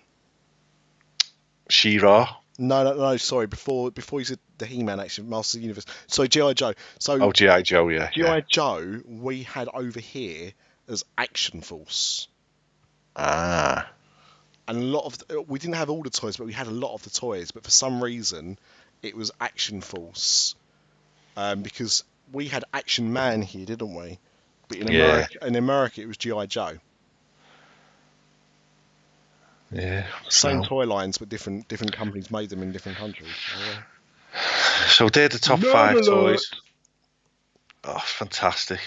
She-Ra. 1.69 2.35
No, 2.57 2.83
no, 2.83 2.93
no. 2.93 3.17
Sorry, 3.17 3.47
before 3.47 3.91
before 3.91 4.19
you 4.19 4.25
said 4.25 4.39
the 4.57 4.65
He-Man 4.65 4.99
action, 4.99 5.29
Master 5.29 5.57
of 5.57 5.61
the 5.61 5.67
Universe. 5.67 5.85
So 6.07 6.25
GI 6.25 6.53
Joe. 6.53 6.73
So 6.99 7.13
Oh, 7.21 7.31
GI 7.31 7.63
Joe, 7.63 7.89
yeah. 7.89 8.09
GI 8.11 8.21
yeah. 8.21 8.39
Joe, 8.47 9.01
we 9.05 9.43
had 9.43 9.67
over 9.73 9.99
here 9.99 10.53
as 10.87 11.03
Action 11.17 11.61
Force, 11.61 12.27
Ah, 13.15 13.89
and 14.67 14.77
a 14.77 14.81
lot 14.81 15.05
of 15.05 15.17
the, 15.17 15.41
we 15.41 15.59
didn't 15.59 15.75
have 15.75 15.89
all 15.89 16.03
the 16.03 16.09
toys, 16.09 16.37
but 16.37 16.45
we 16.45 16.53
had 16.53 16.67
a 16.67 16.71
lot 16.71 16.93
of 16.93 17.03
the 17.03 17.09
toys. 17.09 17.51
But 17.51 17.63
for 17.63 17.71
some 17.71 18.01
reason, 18.03 18.57
it 19.01 19.15
was 19.15 19.31
Action 19.41 19.81
Force, 19.81 20.55
um, 21.35 21.61
because 21.61 22.03
we 22.31 22.47
had 22.47 22.63
Action 22.73 23.11
Man 23.11 23.41
here, 23.41 23.65
didn't 23.65 23.95
we? 23.95 24.19
But 24.67 24.77
in 24.77 24.87
Yeah. 24.87 25.03
America, 25.03 25.47
in 25.47 25.55
America, 25.55 26.01
it 26.01 26.07
was 26.07 26.17
GI 26.17 26.47
Joe. 26.47 26.77
yeah. 29.71 30.05
Same 30.29 30.63
So, 30.63 30.69
toy 30.69 30.85
lines, 30.85 31.17
but 31.17 31.29
different 31.29 31.67
different 31.67 31.93
companies 31.93 32.31
made 32.31 32.49
them 32.49 32.63
in 32.63 32.71
different 32.71 32.97
countries. 32.97 33.29
Yeah. 33.59 33.81
so 34.87 35.09
they're 35.09 35.29
the 35.29 35.39
top 35.39 35.59
Nerd 35.59 35.71
five 35.71 35.95
alert. 35.97 36.05
toys. 36.05 36.51
Oh, 37.83 37.99
fantastic. 37.99 38.79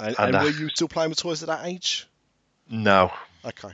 And, 0.00 0.16
And, 0.18 0.28
and 0.28 0.36
uh, 0.36 0.40
were 0.44 0.50
you 0.50 0.68
still 0.70 0.88
playing 0.88 1.10
with 1.10 1.18
toys 1.18 1.42
at 1.42 1.48
that 1.48 1.66
age? 1.66 2.06
No, 2.70 3.12
Okay. 3.44 3.68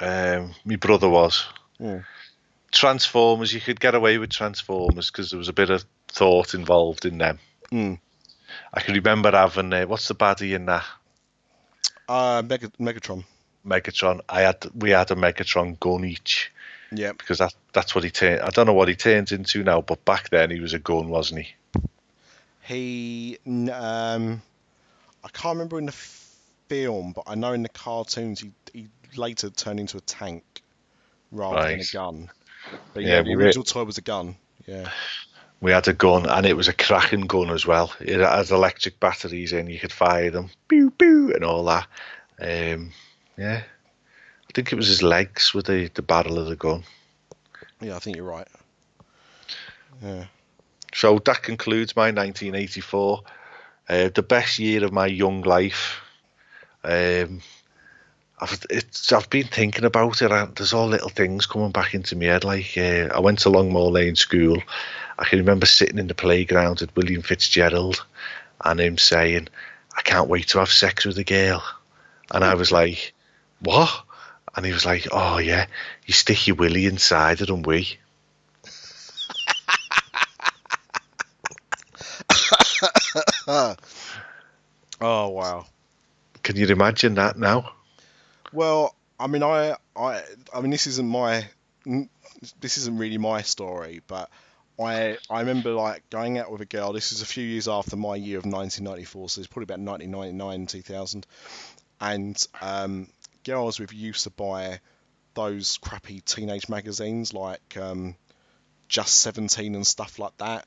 um, 0.00 0.54
my 0.64 0.76
brother 0.76 1.08
was. 1.08 1.46
Hmm. 1.78 1.98
Transformers, 2.72 3.52
you 3.54 3.60
could 3.60 3.80
get 3.80 3.94
away 3.94 4.18
with 4.18 4.30
Transformers 4.30 5.10
because 5.10 5.30
there 5.30 5.38
was 5.38 5.48
a 5.48 5.52
bit 5.54 5.70
of 5.70 5.84
thought 6.08 6.52
involved 6.54 7.06
in 7.06 7.16
them. 7.18 7.38
Mm. 7.72 7.98
I 8.72 8.80
can 8.80 8.94
remember 8.94 9.30
having 9.30 9.72
uh, 9.72 9.86
what's 9.86 10.08
the 10.08 10.14
baddie 10.14 10.54
in 10.54 10.66
that 10.66 10.84
Uh, 12.08 12.42
Mega, 12.44 12.68
Megatron. 12.80 13.24
Megatron. 13.66 14.20
I 14.28 14.42
had 14.42 14.64
we 14.74 14.90
had 14.90 15.10
a 15.10 15.14
Megatron 15.14 15.78
gun 15.80 16.04
each 16.04 16.52
Yeah. 16.92 17.12
because 17.12 17.38
that 17.38 17.54
that's 17.72 17.94
what 17.94 18.04
he 18.04 18.10
turned. 18.10 18.40
I 18.42 18.50
don't 18.50 18.66
know 18.66 18.72
what 18.74 18.88
he 18.88 18.94
turns 18.94 19.32
into 19.32 19.62
now, 19.64 19.80
but 19.80 20.04
back 20.04 20.30
then 20.30 20.50
he 20.50 20.60
was 20.60 20.72
a 20.72 20.78
gun, 20.78 21.08
wasn't 21.08 21.42
he? 21.46 21.54
He, 22.62 23.38
um, 23.46 24.42
I 25.22 25.28
can't 25.28 25.54
remember 25.54 25.78
in 25.78 25.86
the 25.86 25.92
film, 25.92 27.12
but 27.12 27.24
I 27.26 27.34
know 27.36 27.52
in 27.52 27.62
the 27.62 27.68
cartoons 27.68 28.40
he, 28.40 28.50
he 28.72 28.88
later 29.16 29.50
turned 29.50 29.78
into 29.78 29.98
a 29.98 30.00
tank 30.00 30.42
rather 31.30 31.68
than 31.70 31.80
a 31.80 31.84
gun. 31.92 32.30
But 32.92 33.04
Yeah, 33.04 33.16
yeah, 33.16 33.22
the 33.22 33.34
original 33.34 33.64
toy 33.64 33.84
was 33.84 33.98
a 33.98 34.02
gun. 34.02 34.36
Yeah. 34.66 34.90
We 35.60 35.72
had 35.72 35.88
a 35.88 35.92
gun, 35.92 36.26
and 36.26 36.44
it 36.44 36.56
was 36.56 36.68
a 36.68 36.72
cracking 36.72 37.22
gun 37.22 37.50
as 37.50 37.66
well. 37.66 37.92
It 38.00 38.20
has 38.20 38.52
electric 38.52 39.00
batteries 39.00 39.52
in. 39.52 39.68
You 39.68 39.78
could 39.78 39.92
fire 39.92 40.30
them, 40.30 40.50
pew 40.68 40.90
pew, 40.90 41.32
and 41.34 41.44
all 41.44 41.64
that. 41.64 41.86
Um, 42.38 42.92
yeah, 43.38 43.62
I 43.62 44.52
think 44.52 44.72
it 44.72 44.76
was 44.76 44.88
his 44.88 45.02
legs 45.02 45.54
with 45.54 45.66
the 45.66 45.88
the 45.94 46.02
barrel 46.02 46.38
of 46.38 46.48
the 46.48 46.56
gun. 46.56 46.84
Yeah, 47.80 47.96
I 47.96 47.98
think 47.98 48.16
you're 48.16 48.26
right. 48.26 48.48
Yeah. 50.02 50.26
So 50.94 51.18
that 51.18 51.42
concludes 51.42 51.94
my 51.94 52.10
1984, 52.10 53.22
uh, 53.88 54.08
the 54.14 54.22
best 54.22 54.58
year 54.58 54.84
of 54.84 54.92
my 54.92 55.06
young 55.06 55.42
life. 55.42 56.00
Um, 56.82 57.42
I've 58.38 58.64
it's 58.70 59.12
I've 59.12 59.30
been 59.30 59.46
thinking 59.46 59.84
about 59.84 60.22
it, 60.22 60.30
and 60.30 60.54
there's 60.54 60.72
all 60.72 60.86
little 60.86 61.08
things 61.08 61.46
coming 61.46 61.70
back 61.70 61.94
into 61.94 62.16
my 62.16 62.26
head. 62.26 62.44
Like 62.44 62.76
uh, 62.76 63.08
I 63.14 63.20
went 63.20 63.40
to 63.40 63.50
Longmore 63.50 63.92
Lane 63.92 64.16
School. 64.16 64.62
I 65.18 65.24
can 65.24 65.38
remember 65.38 65.66
sitting 65.66 65.98
in 65.98 66.08
the 66.08 66.14
playground 66.14 66.80
with 66.80 66.94
William 66.96 67.22
Fitzgerald, 67.22 68.04
and 68.64 68.80
him 68.80 68.98
saying, 68.98 69.48
"I 69.96 70.02
can't 70.02 70.28
wait 70.28 70.48
to 70.48 70.58
have 70.58 70.70
sex 70.70 71.04
with 71.04 71.18
a 71.18 71.24
girl," 71.24 71.62
and 72.30 72.44
I 72.44 72.54
was 72.54 72.70
like, 72.72 73.14
"What?" 73.60 73.90
And 74.54 74.64
he 74.64 74.72
was 74.72 74.86
like, 74.86 75.08
"Oh 75.12 75.38
yeah, 75.38 75.66
you 76.06 76.14
stick 76.14 76.46
your 76.46 76.56
willy 76.56 76.86
inside 76.86 77.40
it 77.40 77.50
and 77.50 77.64
we. 77.64 77.98
Oh 85.00 85.28
wow. 85.28 85.66
Can 86.42 86.56
you 86.56 86.66
imagine 86.68 87.14
that 87.14 87.38
now? 87.38 87.72
Well, 88.52 88.94
I 89.18 89.26
mean, 89.26 89.42
I, 89.42 89.76
I, 89.94 90.22
I 90.54 90.60
mean, 90.60 90.70
this 90.70 90.86
isn't 90.86 91.06
my, 91.06 91.46
this 92.60 92.78
isn't 92.78 92.96
really 92.96 93.18
my 93.18 93.42
story, 93.42 94.00
but 94.06 94.30
I, 94.78 95.16
I 95.30 95.40
remember 95.40 95.72
like 95.72 96.08
going 96.10 96.38
out 96.38 96.50
with 96.50 96.60
a 96.60 96.66
girl. 96.66 96.92
This 96.92 97.12
is 97.12 97.22
a 97.22 97.26
few 97.26 97.44
years 97.44 97.68
after 97.68 97.96
my 97.96 98.16
year 98.16 98.38
of 98.38 98.44
1994, 98.44 99.30
so 99.30 99.40
it's 99.40 99.48
probably 99.48 99.64
about 99.64 99.80
1999, 99.80 100.66
2000, 100.66 101.26
and 102.00 102.46
um, 102.60 103.08
girl 103.44 103.62
I 103.62 103.82
with 103.82 103.92
used 103.92 104.24
to 104.24 104.30
buy 104.30 104.80
those 105.34 105.78
crappy 105.78 106.20
teenage 106.20 106.68
magazines 106.68 107.32
like 107.32 107.76
um, 107.76 108.16
Just 108.88 109.18
17 109.18 109.74
and 109.74 109.86
stuff 109.86 110.18
like 110.18 110.36
that. 110.38 110.66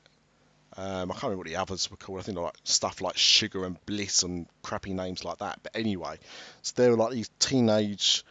Um, 0.76 1.10
I 1.10 1.14
can't 1.14 1.24
remember 1.24 1.38
what 1.38 1.46
the 1.48 1.56
others 1.56 1.90
were 1.90 1.96
called. 1.96 2.20
I 2.20 2.22
think 2.22 2.38
like 2.38 2.54
stuff 2.64 3.00
like 3.00 3.16
Sugar 3.16 3.64
and 3.64 3.84
Bliss 3.86 4.22
and 4.22 4.46
crappy 4.62 4.94
names 4.94 5.24
like 5.24 5.38
that. 5.38 5.60
But 5.62 5.74
anyway, 5.74 6.18
so 6.62 6.72
they 6.76 6.88
were 6.88 6.96
like 6.96 7.12
these 7.12 7.30
teenage 7.38 8.24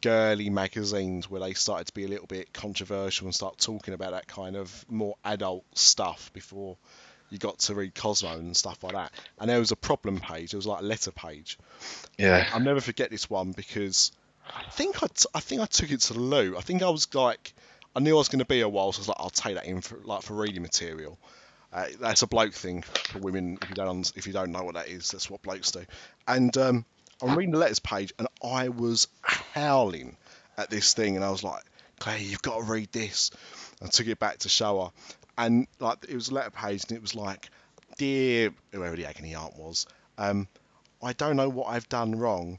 girly 0.00 0.50
magazines 0.50 1.30
where 1.30 1.40
they 1.40 1.54
started 1.54 1.86
to 1.86 1.94
be 1.94 2.04
a 2.04 2.08
little 2.08 2.26
bit 2.26 2.52
controversial 2.52 3.26
and 3.26 3.34
start 3.34 3.58
talking 3.58 3.94
about 3.94 4.12
that 4.12 4.26
kind 4.26 4.56
of 4.56 4.84
more 4.88 5.16
adult 5.24 5.64
stuff 5.74 6.32
before 6.32 6.76
you 7.30 7.38
got 7.38 7.58
to 7.58 7.74
read 7.74 7.94
Cosmo 7.94 8.38
and 8.38 8.56
stuff 8.56 8.82
like 8.84 8.92
that. 8.92 9.12
And 9.38 9.50
there 9.50 9.58
was 9.58 9.72
a 9.72 9.76
problem 9.76 10.20
page. 10.20 10.52
It 10.52 10.56
was 10.56 10.66
like 10.66 10.80
a 10.80 10.84
letter 10.84 11.10
page. 11.10 11.58
Yeah. 12.18 12.48
I'll 12.52 12.60
never 12.60 12.80
forget 12.80 13.10
this 13.10 13.28
one 13.28 13.52
because 13.52 14.12
I 14.46 14.62
think 14.70 15.02
I, 15.02 15.06
t- 15.08 15.28
I 15.34 15.40
think 15.40 15.60
I 15.60 15.66
took 15.66 15.90
it 15.90 16.00
to 16.02 16.12
the 16.14 16.20
loo. 16.20 16.56
I 16.56 16.60
think 16.60 16.82
I 16.82 16.90
was 16.90 17.12
like, 17.14 17.52
I 17.94 18.00
knew 18.00 18.14
I 18.14 18.18
was 18.18 18.28
going 18.28 18.40
to 18.40 18.44
be 18.44 18.60
a 18.60 18.68
while, 18.68 18.92
so 18.92 18.98
I 18.98 19.00
was 19.00 19.08
like, 19.08 19.16
I'll 19.20 19.30
take 19.30 19.54
that 19.54 19.64
in 19.64 19.80
for 19.80 19.98
like 20.04 20.22
for 20.22 20.34
reading 20.34 20.62
material. 20.62 21.18
Uh, 21.72 21.86
that's 22.00 22.22
a 22.22 22.26
bloke 22.26 22.52
thing 22.52 22.82
for 22.82 23.18
women. 23.18 23.58
If 23.62 23.70
you 23.70 23.74
don't 23.74 24.12
if 24.14 24.26
you 24.26 24.32
don't 24.32 24.52
know 24.52 24.62
what 24.62 24.74
that 24.74 24.88
is, 24.88 25.10
that's 25.10 25.28
what 25.28 25.42
blokes 25.42 25.72
do. 25.72 25.84
And 26.28 26.56
um, 26.56 26.84
I'm 27.22 27.36
reading 27.36 27.52
the 27.52 27.58
letters 27.58 27.78
page, 27.78 28.12
and 28.18 28.28
I 28.44 28.68
was 28.68 29.08
howling 29.22 30.16
at 30.56 30.70
this 30.70 30.94
thing, 30.94 31.16
and 31.16 31.24
I 31.24 31.30
was 31.30 31.42
like, 31.42 31.62
Claire, 31.98 32.18
you've 32.18 32.42
got 32.42 32.58
to 32.58 32.62
read 32.62 32.92
this. 32.92 33.30
I 33.82 33.86
took 33.86 34.06
it 34.06 34.18
back 34.18 34.38
to 34.38 34.48
show 34.48 34.84
her, 34.84 34.90
and 35.38 35.66
like 35.80 36.04
it 36.08 36.14
was 36.14 36.28
a 36.28 36.34
letter 36.34 36.50
page, 36.50 36.84
and 36.88 36.92
it 36.92 37.02
was 37.02 37.14
like, 37.14 37.48
dear 37.96 38.52
whoever 38.72 38.96
the 38.96 39.06
agony 39.06 39.34
aunt 39.34 39.56
was, 39.56 39.86
um, 40.18 40.46
I 41.02 41.12
don't 41.14 41.36
know 41.36 41.48
what 41.48 41.68
I've 41.68 41.88
done 41.88 42.18
wrong. 42.18 42.58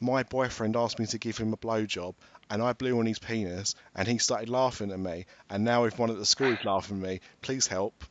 My 0.00 0.22
boyfriend 0.22 0.76
asked 0.76 0.98
me 0.98 1.06
to 1.06 1.18
give 1.18 1.36
him 1.36 1.52
a 1.52 1.58
blowjob, 1.58 2.14
and 2.48 2.62
I 2.62 2.72
blew 2.72 2.98
on 2.98 3.06
his 3.06 3.18
penis, 3.18 3.74
and 3.94 4.08
he 4.08 4.18
started 4.18 4.48
laughing 4.48 4.90
at 4.92 4.98
me, 4.98 5.26
and 5.50 5.64
now 5.64 5.84
everyone 5.84 6.10
at 6.10 6.18
the 6.18 6.26
school 6.26 6.52
is 6.52 6.64
laughing 6.64 7.02
at 7.02 7.08
me. 7.08 7.20
Please 7.42 7.66
help. 7.66 8.02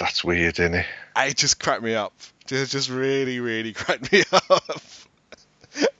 That's 0.00 0.24
weird, 0.24 0.58
isn't 0.58 0.74
it? 0.74 0.86
Uh, 1.14 1.26
it 1.28 1.36
just 1.36 1.60
cracked 1.60 1.82
me 1.82 1.94
up. 1.94 2.12
Just, 2.46 2.72
just 2.72 2.88
really, 2.90 3.38
really 3.38 3.72
cracked 3.74 4.10
me 4.10 4.22
up. 4.32 4.64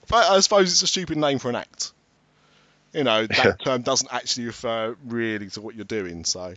but 0.09 0.25
I 0.31 0.39
suppose 0.41 0.71
it's 0.71 0.81
a 0.81 0.87
stupid 0.87 1.17
name 1.17 1.37
for 1.39 1.49
an 1.49 1.55
act. 1.55 1.93
You 2.93 3.03
know, 3.05 3.27
that 3.27 3.37
Yeah. 3.37 3.51
term 3.63 3.83
doesn't 3.83 4.11
actually 4.11 4.47
refer 4.47 4.97
really 5.05 5.49
to 5.51 5.61
what 5.61 5.75
you're 5.75 5.85
doing. 5.85 6.25
So, 6.25 6.55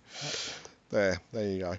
there, 0.90 1.20
there 1.32 1.48
you 1.48 1.58
go. 1.60 1.76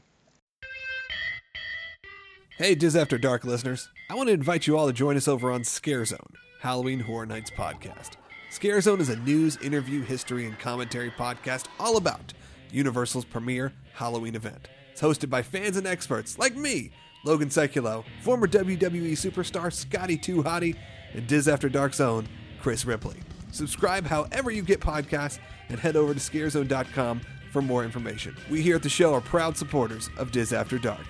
Hey, 2.58 2.76
Diz 2.76 2.96
After 2.96 3.18
Dark 3.18 3.44
listeners. 3.44 3.90
I 4.10 4.14
want 4.16 4.28
to 4.30 4.34
invite 4.34 4.66
you 4.68 4.78
all 4.78 4.88
to 4.88 4.94
join 4.94 5.18
us 5.18 5.28
over 5.28 5.52
on 5.52 5.64
Scare 5.66 6.06
Zone, 6.06 6.34
Halloween 6.62 7.02
Horror 7.02 7.26
Nights 7.26 7.52
podcast. 7.52 8.12
Scare 8.50 8.80
Zone 8.80 9.02
is 9.02 9.10
a 9.10 9.18
news, 9.18 9.58
interview, 9.58 10.04
history, 10.04 10.46
and 10.46 10.58
commentary 10.58 11.12
podcast 11.12 11.66
all 11.80 11.98
about 11.98 12.34
Universal's 12.72 13.26
premier 13.26 13.74
Halloween 13.96 14.36
event. 14.36 14.70
It's 14.96 15.02
hosted 15.02 15.30
by 15.30 15.42
fans 15.42 15.76
and 15.76 15.86
experts 15.86 16.40
like 16.40 16.56
me, 16.56 16.90
Logan 17.26 17.50
Seculo, 17.50 18.06
former 18.22 18.48
WWE 18.48 19.12
superstar 19.12 19.74
Scotty 19.74 20.16
2 20.16 20.42
Hotty, 20.42 20.78
and 21.14 21.28
Diz 21.28 21.50
After 21.50 21.68
Dark's 21.68 22.00
own 22.00 22.30
Chris 22.62 22.86
Ripley. 22.86 23.18
Subscribe 23.52 24.06
however 24.06 24.52
you 24.52 24.62
get 24.62 24.80
podcasts 24.80 25.40
and 25.68 25.78
head 25.78 25.98
over 25.98 26.14
to 26.14 26.20
scarezone.com 26.22 27.20
for 27.52 27.62
more 27.62 27.84
information. 27.84 28.38
We 28.50 28.62
here 28.62 28.78
at 28.78 28.84
the 28.84 28.90
show 28.90 29.14
are 29.14 29.20
proud 29.20 29.58
supporters 29.58 30.10
of 30.18 30.32
Diz 30.32 30.54
After 30.54 30.80
Dark. 30.80 31.06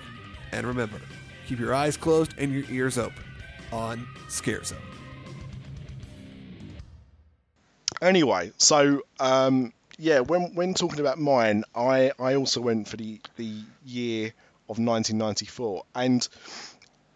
And 0.50 0.66
remember, 0.66 1.00
keep 1.46 1.60
your 1.60 1.72
eyes 1.72 1.96
closed 1.96 2.34
and 2.38 2.52
your 2.52 2.64
ears 2.68 2.98
open 2.98 3.22
on 3.70 4.04
Scare 4.26 4.64
Zone. 4.64 4.78
Anyway, 8.02 8.50
so 8.58 9.02
um, 9.20 9.72
yeah, 9.98 10.20
when 10.20 10.54
when 10.54 10.74
talking 10.74 11.00
about 11.00 11.18
mine, 11.18 11.64
I 11.74 12.12
I 12.18 12.34
also 12.34 12.60
went 12.60 12.88
for 12.88 12.96
the 12.96 13.20
the 13.36 13.62
year 13.84 14.26
of 14.68 14.78
1994, 14.78 15.84
and 15.94 16.28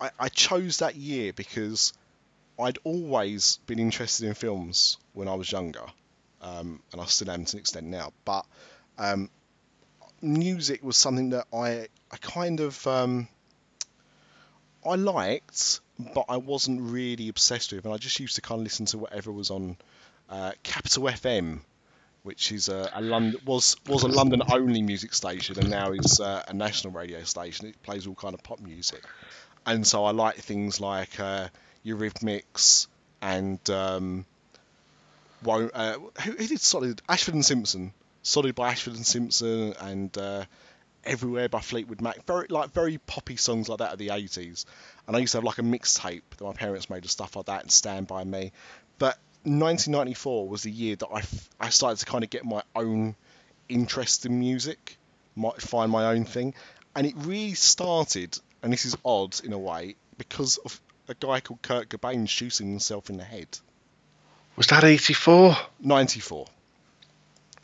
I, 0.00 0.10
I 0.18 0.28
chose 0.28 0.78
that 0.78 0.96
year 0.96 1.32
because 1.32 1.92
I'd 2.58 2.78
always 2.84 3.58
been 3.66 3.78
interested 3.78 4.26
in 4.26 4.34
films 4.34 4.96
when 5.12 5.28
I 5.28 5.34
was 5.34 5.50
younger, 5.50 5.84
um, 6.40 6.80
and 6.92 7.00
I 7.00 7.04
still 7.06 7.30
am 7.30 7.44
to 7.44 7.56
an 7.56 7.60
extent 7.60 7.86
now. 7.86 8.12
But 8.24 8.46
um, 8.96 9.30
music 10.22 10.82
was 10.82 10.96
something 10.96 11.30
that 11.30 11.48
I 11.52 11.88
I 12.10 12.16
kind 12.16 12.60
of 12.60 12.86
um, 12.86 13.28
I 14.86 14.94
liked, 14.94 15.80
but 16.14 16.24
I 16.30 16.38
wasn't 16.38 16.80
really 16.80 17.28
obsessed 17.28 17.72
with, 17.74 17.84
and 17.84 17.92
I 17.92 17.98
just 17.98 18.18
used 18.20 18.36
to 18.36 18.40
kind 18.40 18.60
of 18.60 18.64
listen 18.64 18.86
to 18.86 18.98
whatever 18.98 19.30
was 19.30 19.50
on 19.50 19.76
uh, 20.30 20.52
Capital 20.62 21.04
FM 21.04 21.60
which 22.22 22.52
is 22.52 22.68
a, 22.68 22.90
a 22.94 23.00
London 23.00 23.40
was 23.44 23.76
was 23.86 24.02
a 24.02 24.08
London 24.08 24.42
only 24.52 24.82
music 24.82 25.14
station 25.14 25.58
and 25.58 25.70
now 25.70 25.92
is 25.92 26.20
uh, 26.20 26.42
a 26.48 26.52
national 26.52 26.92
radio 26.92 27.22
station. 27.24 27.66
It 27.66 27.82
plays 27.82 28.06
all 28.06 28.14
kind 28.14 28.34
of 28.34 28.42
pop 28.42 28.60
music, 28.60 29.02
and 29.66 29.86
so 29.86 30.04
I 30.04 30.12
like 30.12 30.36
things 30.36 30.80
like 30.80 31.18
uh, 31.18 31.48
Eurythmics 31.84 32.86
and 33.22 33.70
um, 33.70 34.26
uh, 35.46 35.94
who, 36.22 36.32
who 36.32 36.46
did 36.46 36.60
Solid? 36.60 37.00
Ashford 37.08 37.34
and 37.34 37.44
Simpson. 37.44 37.92
Solid 38.22 38.54
by 38.54 38.70
Ashford 38.70 38.94
and 38.94 39.06
Simpson 39.06 39.74
and 39.80 40.16
uh, 40.18 40.44
Everywhere 41.02 41.48
by 41.48 41.60
Fleetwood 41.60 42.02
Mac. 42.02 42.26
Very 42.26 42.46
like 42.50 42.72
very 42.72 42.98
poppy 42.98 43.36
songs 43.36 43.68
like 43.68 43.78
that 43.78 43.92
of 43.92 43.98
the 43.98 44.08
80s. 44.08 44.66
And 45.06 45.16
I 45.16 45.20
used 45.20 45.32
to 45.32 45.38
have 45.38 45.44
like 45.44 45.58
a 45.58 45.62
mixtape 45.62 46.22
that 46.36 46.44
my 46.44 46.52
parents 46.52 46.90
made 46.90 47.04
of 47.04 47.10
stuff 47.10 47.36
like 47.36 47.46
that 47.46 47.62
and 47.62 47.70
Stand 47.70 48.06
By 48.06 48.24
Me. 48.24 48.52
But 48.98 49.18
1994 49.44 50.48
was 50.48 50.62
the 50.62 50.70
year 50.70 50.96
that 50.96 51.08
I, 51.12 51.22
I 51.58 51.70
started 51.70 51.98
to 52.00 52.06
kind 52.06 52.24
of 52.24 52.30
get 52.30 52.44
my 52.44 52.62
own 52.74 53.16
interest 53.68 54.26
in 54.26 54.38
music, 54.38 54.98
might 55.36 55.60
find 55.60 55.90
my 55.90 56.06
own 56.06 56.24
thing. 56.24 56.54
And 56.94 57.06
it 57.06 57.14
really 57.16 57.54
started, 57.54 58.38
and 58.62 58.72
this 58.72 58.84
is 58.84 58.96
odd 59.04 59.40
in 59.44 59.52
a 59.52 59.58
way, 59.58 59.96
because 60.18 60.58
of 60.58 60.80
a 61.08 61.14
guy 61.14 61.40
called 61.40 61.62
Kurt 61.62 61.88
Cobain 61.88 62.28
shooting 62.28 62.68
himself 62.68 63.10
in 63.10 63.16
the 63.16 63.24
head. 63.24 63.48
Was 64.56 64.66
that 64.68 64.84
84? 64.84 65.56
94. 65.80 66.46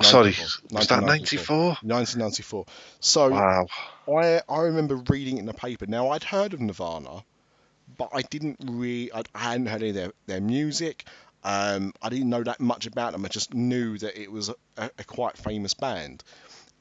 Sorry, 0.03 0.31
94. 0.31 0.79
was 0.79 0.87
that 0.89 1.03
94? 1.03 1.57
1994. 1.83 2.67
So 3.01 3.31
Wow. 3.31 3.67
I 4.09 4.43
I 4.49 4.61
remember 4.63 4.97
reading 5.09 5.39
it 5.39 5.41
in 5.41 5.47
the 5.47 5.55
paper. 5.55 5.87
Now 5.87 6.11
I'd 6.11 6.25
heard 6.25 6.53
of 6.53 6.61
Nirvana, 6.61 7.25
but 7.97 8.11
I 8.13 8.23
didn't 8.23 8.59
really. 8.63 9.13
I, 9.13 9.23
I 9.35 9.39
hadn't 9.39 9.67
heard 9.67 9.83
any 9.83 9.91
of 9.91 9.95
their, 9.95 10.13
their 10.27 10.41
music. 10.41 11.05
Um, 11.47 11.95
I 12.03 12.09
didn't 12.09 12.29
know 12.29 12.43
that 12.43 12.59
much 12.59 12.89
about 12.89 13.13
them. 13.13 13.25
I 13.25 13.29
just 13.29 13.55
knew 13.55 13.97
that 13.99 14.21
it 14.21 14.33
was 14.33 14.49
a, 14.49 14.91
a, 14.99 15.05
quite 15.05 15.39
famous 15.39 15.75
band. 15.75 16.25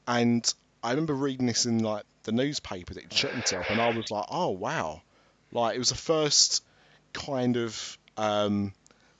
And 0.08 0.52
I 0.82 0.90
remember 0.90 1.14
reading 1.14 1.46
this 1.46 1.66
in 1.66 1.84
like 1.84 2.02
the 2.24 2.32
newspaper 2.32 2.92
that 2.94 3.04
he'd 3.04 3.12
shot 3.12 3.30
himself, 3.30 3.70
and 3.70 3.80
I 3.80 3.90
was 3.96 4.10
like, 4.10 4.24
oh 4.28 4.48
wow, 4.48 5.02
like 5.52 5.76
it 5.76 5.78
was 5.78 5.90
the 5.90 5.94
first 5.94 6.64
kind 7.12 7.56
of 7.56 7.96
um, 8.16 8.72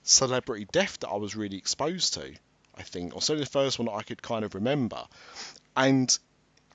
celebrity 0.02 0.66
death 0.72 0.98
that 0.98 1.10
I 1.10 1.16
was 1.16 1.36
really 1.36 1.58
exposed 1.58 2.14
to. 2.14 2.34
I 2.74 2.82
think, 2.82 3.14
or 3.14 3.22
certainly 3.22 3.44
the 3.44 3.50
first 3.50 3.78
one 3.78 3.88
I 3.88 4.02
could 4.02 4.20
kind 4.20 4.44
of 4.44 4.56
remember. 4.56 5.04
And 5.76 6.18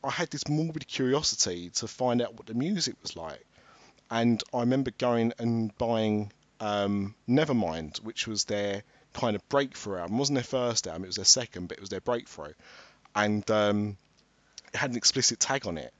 I 0.01 0.11
had 0.11 0.29
this 0.31 0.47
morbid 0.47 0.87
curiosity 0.87 1.71
to 1.71 1.89
find 1.89 2.21
out 2.21 2.35
what 2.35 2.45
the 2.45 2.53
music 2.53 2.95
was 3.01 3.17
like. 3.17 3.45
And 4.09 4.41
I 4.53 4.61
remember 4.61 4.91
going 4.97 5.33
and 5.39 5.77
buying 5.77 6.31
um, 6.61 7.15
Nevermind, 7.27 7.97
which 8.03 8.27
was 8.27 8.45
their 8.45 8.83
kind 9.13 9.35
of 9.35 9.47
breakthrough 9.49 9.97
album. 9.97 10.15
It 10.15 10.19
wasn't 10.19 10.35
their 10.37 10.43
first 10.43 10.87
album, 10.87 11.03
it 11.03 11.07
was 11.07 11.15
their 11.17 11.25
second, 11.25 11.67
but 11.67 11.77
it 11.77 11.81
was 11.81 11.89
their 11.89 11.99
breakthrough. 11.99 12.53
And 13.13 13.49
um, 13.51 13.97
it 14.73 14.77
had 14.77 14.91
an 14.91 14.97
explicit 14.97 15.39
tag 15.39 15.67
on 15.67 15.77
it. 15.77 15.93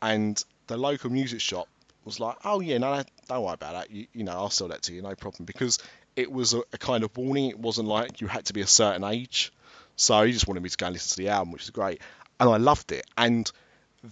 And 0.00 0.42
the 0.68 0.76
local 0.76 1.10
music 1.10 1.40
shop 1.40 1.66
was 2.04 2.20
like, 2.20 2.36
oh, 2.44 2.60
yeah, 2.60 2.78
no, 2.78 3.02
don't 3.28 3.42
worry 3.42 3.54
about 3.54 3.72
that. 3.72 3.90
You, 3.90 4.06
you 4.12 4.24
know, 4.24 4.32
I'll 4.32 4.50
sell 4.50 4.68
that 4.68 4.82
to 4.82 4.92
you, 4.92 5.02
no 5.02 5.14
problem. 5.14 5.44
Because 5.44 5.78
it 6.14 6.30
was 6.30 6.54
a, 6.54 6.62
a 6.72 6.78
kind 6.78 7.04
of 7.04 7.16
warning. 7.16 7.50
It 7.50 7.58
wasn't 7.58 7.88
like 7.88 8.20
you 8.20 8.26
had 8.26 8.44
to 8.46 8.52
be 8.52 8.60
a 8.60 8.66
certain 8.66 9.04
age. 9.04 9.52
So 9.96 10.22
he 10.24 10.32
just 10.32 10.46
wanted 10.46 10.62
me 10.62 10.68
to 10.68 10.76
go 10.76 10.86
and 10.86 10.92
listen 10.92 11.16
to 11.16 11.22
the 11.22 11.30
album, 11.30 11.52
which 11.52 11.62
is 11.62 11.70
great. 11.70 12.00
And 12.38 12.50
I 12.50 12.56
loved 12.58 12.92
it. 12.92 13.06
And 13.16 13.50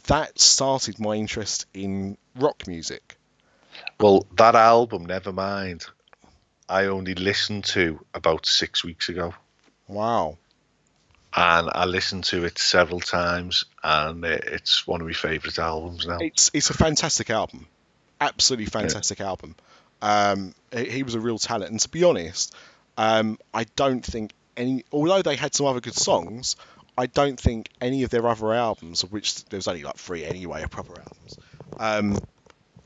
that 0.07 0.39
started 0.39 0.99
my 0.99 1.15
interest 1.15 1.67
in 1.75 2.17
rock 2.37 2.67
music. 2.67 3.17
Well, 3.99 4.27
that 4.37 4.55
album, 4.55 5.07
never 5.07 5.33
mind. 5.33 5.87
I 6.69 6.87
only 6.87 7.15
listened 7.15 7.65
to 7.65 8.05
about 8.15 8.47
six 8.47 8.85
weeks 8.85 9.09
ago. 9.09 9.35
Wow. 9.89 10.39
And 11.35 11.71
I 11.73 11.85
listened 11.85 12.25
to 12.25 12.45
it 12.45 12.59
several 12.59 13.01
times, 13.01 13.65
and 13.83 14.25
it's 14.25 14.87
one 14.87 15.01
of 15.01 15.07
my 15.07 15.13
favourite 15.13 15.59
albums 15.59 16.07
now. 16.07 16.19
It's 16.21 16.51
it's 16.53 16.71
a 16.71 16.75
fantastic 16.75 17.31
album. 17.31 17.67
Absolutely 18.21 18.67
fantastic 18.67 19.21
album. 19.21 19.55
Um, 20.03 20.55
he, 20.73 21.03
was 21.03 21.15
a 21.15 21.21
real 21.21 21.39
talent. 21.39 21.71
And 21.71 21.81
to 21.81 21.89
be 21.89 22.05
honest, 22.05 22.55
um, 22.97 23.39
I 23.53 23.65
don't 23.65 24.05
think 24.05 24.33
any, 24.57 24.85
although 24.93 25.23
they 25.23 25.37
had 25.37 25.55
some 25.55 25.67
other 25.67 25.81
good 25.81 25.95
songs, 25.95 26.57
I 26.97 27.07
don't 27.07 27.39
think 27.39 27.69
any 27.81 28.03
of 28.03 28.11
their 28.11 28.27
other 28.27 28.53
albums, 28.53 29.03
of 29.03 29.13
which 29.13 29.45
there 29.47 29.59
was 29.59 29.69
only 29.69 29.83
like 29.83 29.97
three 29.97 30.25
anyway, 30.25 30.63
are 30.63 30.69
proper 30.69 30.99
albums. 30.99 31.39
Um, 31.79 32.19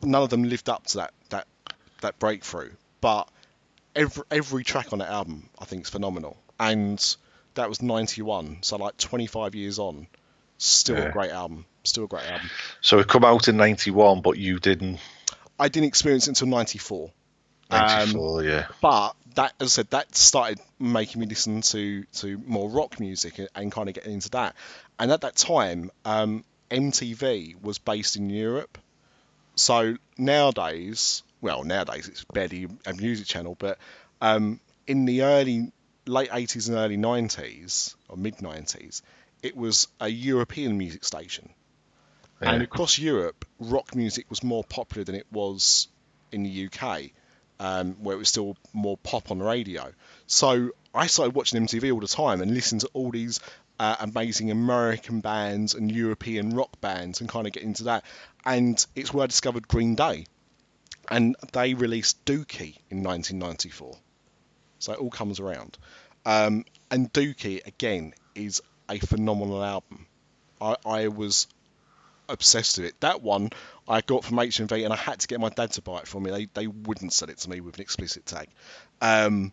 none 0.04 0.22
of 0.22 0.30
them 0.30 0.44
lived 0.44 0.68
up 0.68 0.86
to 0.88 0.98
that 0.98 1.12
that 1.30 1.46
that 2.00 2.18
breakthrough. 2.18 2.70
But 3.00 3.28
every 3.94 4.24
every 4.30 4.64
track 4.64 4.92
on 4.92 4.98
that 5.00 5.10
album, 5.10 5.48
I 5.58 5.64
think, 5.64 5.82
is 5.82 5.90
phenomenal. 5.90 6.36
And 6.58 7.16
that 7.54 7.68
was 7.68 7.82
'91, 7.82 8.58
so 8.62 8.76
like 8.76 8.96
25 8.96 9.54
years 9.54 9.78
on, 9.78 10.06
still 10.58 10.96
a 10.96 11.10
great 11.10 11.30
album. 11.30 11.66
Still 11.84 12.04
a 12.04 12.08
great 12.08 12.24
album. 12.24 12.48
So 12.80 12.98
it 12.98 13.08
come 13.08 13.24
out 13.24 13.48
in 13.48 13.56
91, 13.56 14.22
but 14.22 14.38
you 14.38 14.58
didn't. 14.58 15.00
I 15.58 15.68
didn't 15.68 15.88
experience 15.88 16.26
it 16.26 16.30
until 16.30 16.48
'94. 16.48 17.10
Um, 17.70 17.80
94, 17.80 18.44
yeah. 18.44 18.66
but 18.80 19.16
that, 19.34 19.54
as 19.58 19.68
I 19.68 19.82
said, 19.82 19.90
that 19.90 20.14
started 20.14 20.60
making 20.78 21.20
me 21.20 21.26
listen 21.26 21.62
to 21.62 22.04
to 22.04 22.38
more 22.46 22.68
rock 22.68 23.00
music 23.00 23.38
and, 23.38 23.48
and 23.54 23.72
kind 23.72 23.88
of 23.88 23.94
getting 23.94 24.14
into 24.14 24.30
that. 24.30 24.54
And 24.98 25.10
at 25.10 25.22
that 25.22 25.36
time, 25.36 25.90
um, 26.04 26.44
MTV 26.70 27.60
was 27.62 27.78
based 27.78 28.16
in 28.16 28.30
Europe, 28.30 28.78
so 29.56 29.96
nowadays, 30.18 31.22
well, 31.40 31.64
nowadays 31.64 32.08
it's 32.08 32.24
barely 32.24 32.68
a 32.86 32.94
music 32.94 33.26
channel, 33.26 33.56
but 33.58 33.78
um, 34.20 34.60
in 34.86 35.04
the 35.04 35.22
early 35.22 35.72
late 36.06 36.30
80s 36.30 36.68
and 36.68 36.76
early 36.76 36.96
90s 36.96 37.94
or 38.08 38.16
mid 38.16 38.36
90s, 38.38 39.02
it 39.42 39.56
was 39.56 39.88
a 40.00 40.08
European 40.08 40.78
music 40.78 41.04
station. 41.04 41.50
And 42.40 42.62
across 42.62 42.98
Europe, 42.98 43.44
rock 43.58 43.94
music 43.94 44.26
was 44.28 44.42
more 44.42 44.64
popular 44.64 45.04
than 45.04 45.14
it 45.14 45.26
was 45.32 45.88
in 46.30 46.42
the 46.42 46.68
UK, 46.68 47.10
um, 47.58 47.94
where 48.02 48.16
it 48.16 48.18
was 48.18 48.28
still 48.28 48.56
more 48.72 48.98
pop 48.98 49.30
on 49.30 49.38
the 49.38 49.44
radio. 49.44 49.92
So 50.26 50.70
I 50.92 51.06
started 51.06 51.34
watching 51.34 51.64
MTV 51.66 51.92
all 51.92 52.00
the 52.00 52.06
time 52.06 52.42
and 52.42 52.52
listening 52.52 52.80
to 52.80 52.90
all 52.92 53.10
these 53.10 53.40
uh, 53.78 53.96
amazing 54.00 54.50
American 54.50 55.20
bands 55.20 55.74
and 55.74 55.90
European 55.90 56.54
rock 56.54 56.80
bands 56.80 57.20
and 57.20 57.28
kind 57.28 57.46
of 57.46 57.52
get 57.52 57.62
into 57.62 57.84
that. 57.84 58.04
And 58.44 58.84
it's 58.94 59.12
where 59.12 59.24
I 59.24 59.26
discovered 59.26 59.68
Green 59.68 59.94
Day. 59.94 60.26
And 61.10 61.36
they 61.52 61.74
released 61.74 62.24
Dookie 62.24 62.78
in 62.90 63.02
1994. 63.02 63.96
So 64.78 64.92
it 64.92 64.98
all 64.98 65.10
comes 65.10 65.40
around. 65.40 65.76
Um, 66.24 66.64
and 66.90 67.12
Dookie, 67.12 67.66
again, 67.66 68.14
is 68.34 68.62
a 68.88 68.98
phenomenal 68.98 69.62
album. 69.62 70.06
I, 70.60 70.76
I 70.84 71.08
was 71.08 71.46
obsessed 72.28 72.78
with 72.78 72.86
it. 72.86 73.00
That 73.00 73.22
one 73.22 73.50
I 73.88 74.00
got 74.00 74.24
from 74.24 74.38
HMV 74.38 74.84
and 74.84 74.92
I 74.92 74.96
had 74.96 75.20
to 75.20 75.26
get 75.26 75.40
my 75.40 75.50
dad 75.50 75.72
to 75.72 75.82
buy 75.82 75.98
it 75.98 76.08
for 76.08 76.20
me. 76.20 76.30
They, 76.30 76.46
they 76.54 76.66
wouldn't 76.66 77.12
sell 77.12 77.28
it 77.28 77.38
to 77.38 77.50
me 77.50 77.60
with 77.60 77.76
an 77.76 77.82
explicit 77.82 78.24
tag. 78.24 78.48
Um, 79.00 79.52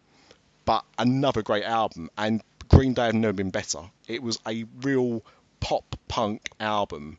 but 0.63 0.85
another 0.97 1.41
great 1.41 1.63
album. 1.63 2.09
And 2.17 2.41
Green 2.71 2.93
Day 2.93 3.05
have 3.05 3.15
never 3.15 3.33
been 3.33 3.51
better. 3.51 3.81
It 4.07 4.23
was 4.23 4.39
a 4.47 4.65
real 4.81 5.23
pop 5.59 5.95
punk 6.07 6.49
album. 6.59 7.17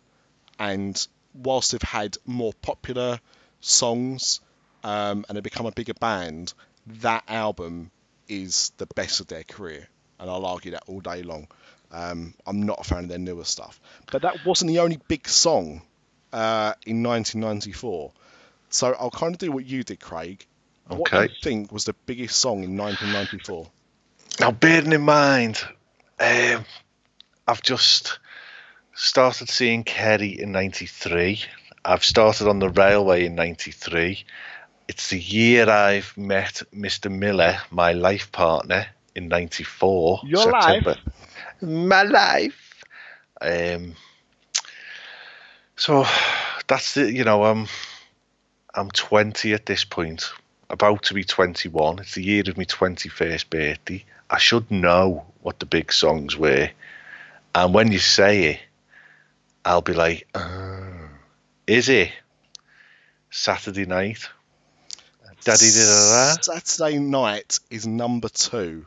And 0.59 1.07
whilst 1.35 1.73
they've 1.73 1.83
had 1.83 2.17
more 2.27 2.53
popular 2.63 3.21
songs 3.61 4.41
um, 4.83 5.25
and 5.29 5.37
they've 5.37 5.43
become 5.43 5.67
a 5.67 5.73
bigger 5.73 5.95
band, 5.95 6.55
that 7.01 7.25
album 7.29 7.91
is 8.29 8.73
the 8.79 8.87
best 8.87 9.21
of 9.21 9.27
their 9.29 9.45
career. 9.45 9.89
And 10.19 10.31
I'll 10.31 10.47
argue 10.47 10.73
that 10.73 10.85
all 10.87 11.01
day 11.01 11.23
long. 11.23 11.49
Um, 11.91 12.35
I'm 12.47 12.63
not 12.63 12.81
a 12.81 12.85
fan 12.85 13.05
of 13.05 13.09
their 13.09 13.19
newer 13.19 13.45
stuff. 13.45 13.81
But 14.11 14.23
that 14.23 14.47
wasn't 14.47 14.71
the 14.71 14.79
only 14.79 14.99
big 15.09 15.29
song 15.29 15.83
uh, 16.33 16.75
in 16.87 17.03
1994. 17.03 18.13
So 18.71 18.97
I'll 18.99 19.11
kind 19.11 19.35
of 19.35 19.39
do 19.39 19.53
what 19.53 19.67
you 19.67 19.85
did, 19.85 20.01
Craig. 20.01 20.47
Okay. 20.91 20.99
What 20.99 21.11
do 21.11 21.23
you 21.23 21.29
think 21.43 21.71
was 21.71 21.85
the 21.85 21.95
biggest 22.07 22.39
song 22.39 22.65
in 22.65 22.77
1994? 22.77 23.69
Now, 24.41 24.51
bearing 24.51 24.93
in 24.93 25.03
mind, 25.03 25.63
um, 26.19 26.65
I've 27.47 27.63
just 27.63 28.19
started 28.95 29.49
seeing 29.49 29.85
Kerry 29.85 30.41
in 30.41 30.53
'93. 30.53 31.43
I've 31.85 32.05
started 32.05 32.49
on 32.49 32.59
the 32.59 32.71
railway 32.71 33.27
in 33.27 33.35
'93. 33.35 34.25
It's 34.89 35.11
the 35.11 35.19
year 35.19 35.69
I've 35.69 36.17
met 36.17 36.63
Mr. 36.75 37.11
Miller, 37.11 37.59
my 37.71 37.93
life 37.93 38.33
partner, 38.33 38.87
in 39.15 39.29
'94. 39.29 40.21
Your 40.25 40.51
life? 40.51 40.99
My 41.61 42.03
life. 42.03 42.85
Um, 43.41 43.95
so 45.77 46.07
that's 46.69 46.95
the 46.95 47.13
you 47.13 47.25
know 47.25 47.45
I'm 47.45 47.67
I'm 48.75 48.91
20 48.91 49.53
at 49.53 49.67
this 49.67 49.85
point, 49.85 50.33
about 50.73 51.05
to 51.05 51.15
be 51.15 51.23
21. 51.23 52.01
It's 52.01 52.15
the 52.15 52.25
year 52.25 52.43
of 52.49 52.57
my 52.57 52.65
21st 52.65 53.51
birthday. 53.51 54.05
I 54.29 54.39
should 54.39 54.71
know 54.71 55.27
what 55.43 55.61
the 55.61 55.67
big 55.67 55.93
songs 55.93 56.37
were, 56.37 56.71
and 57.55 57.75
when 57.75 57.93
you 57.93 57.99
say 57.99 58.45
it, 58.45 58.61
I'll 59.65 59.83
be 59.83 59.93
like, 59.93 60.27
oh, 60.35 61.11
"Is 61.67 61.89
it 61.89 62.11
Saturday 63.31 63.87
night?" 63.87 64.29
Daddy 65.45 65.67
did 65.67 65.87
that. 65.87 66.45
Saturday 66.45 67.01
Night 67.01 67.59
is 67.69 67.85
number 67.85 68.29
two. 68.29 68.87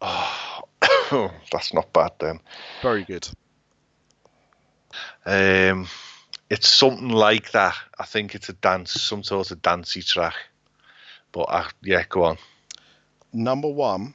Oh, 0.00 0.62
That's 1.52 1.72
not 1.72 1.92
bad 1.92 2.12
then. 2.18 2.40
Very 2.82 3.04
good. 3.04 3.28
Um, 5.24 5.86
it's 6.50 6.68
something 6.68 7.08
like 7.08 7.52
that. 7.52 7.76
I 7.98 8.04
think 8.04 8.34
it's 8.34 8.48
a 8.48 8.52
dance, 8.54 9.00
some 9.00 9.22
sort 9.22 9.52
of 9.52 9.62
dancey 9.62 10.02
track. 10.02 10.34
But 11.32 11.42
uh, 11.48 11.68
yeah, 11.82 12.04
go 12.08 12.24
on. 12.24 12.38
Number 13.32 13.68
one, 13.68 14.14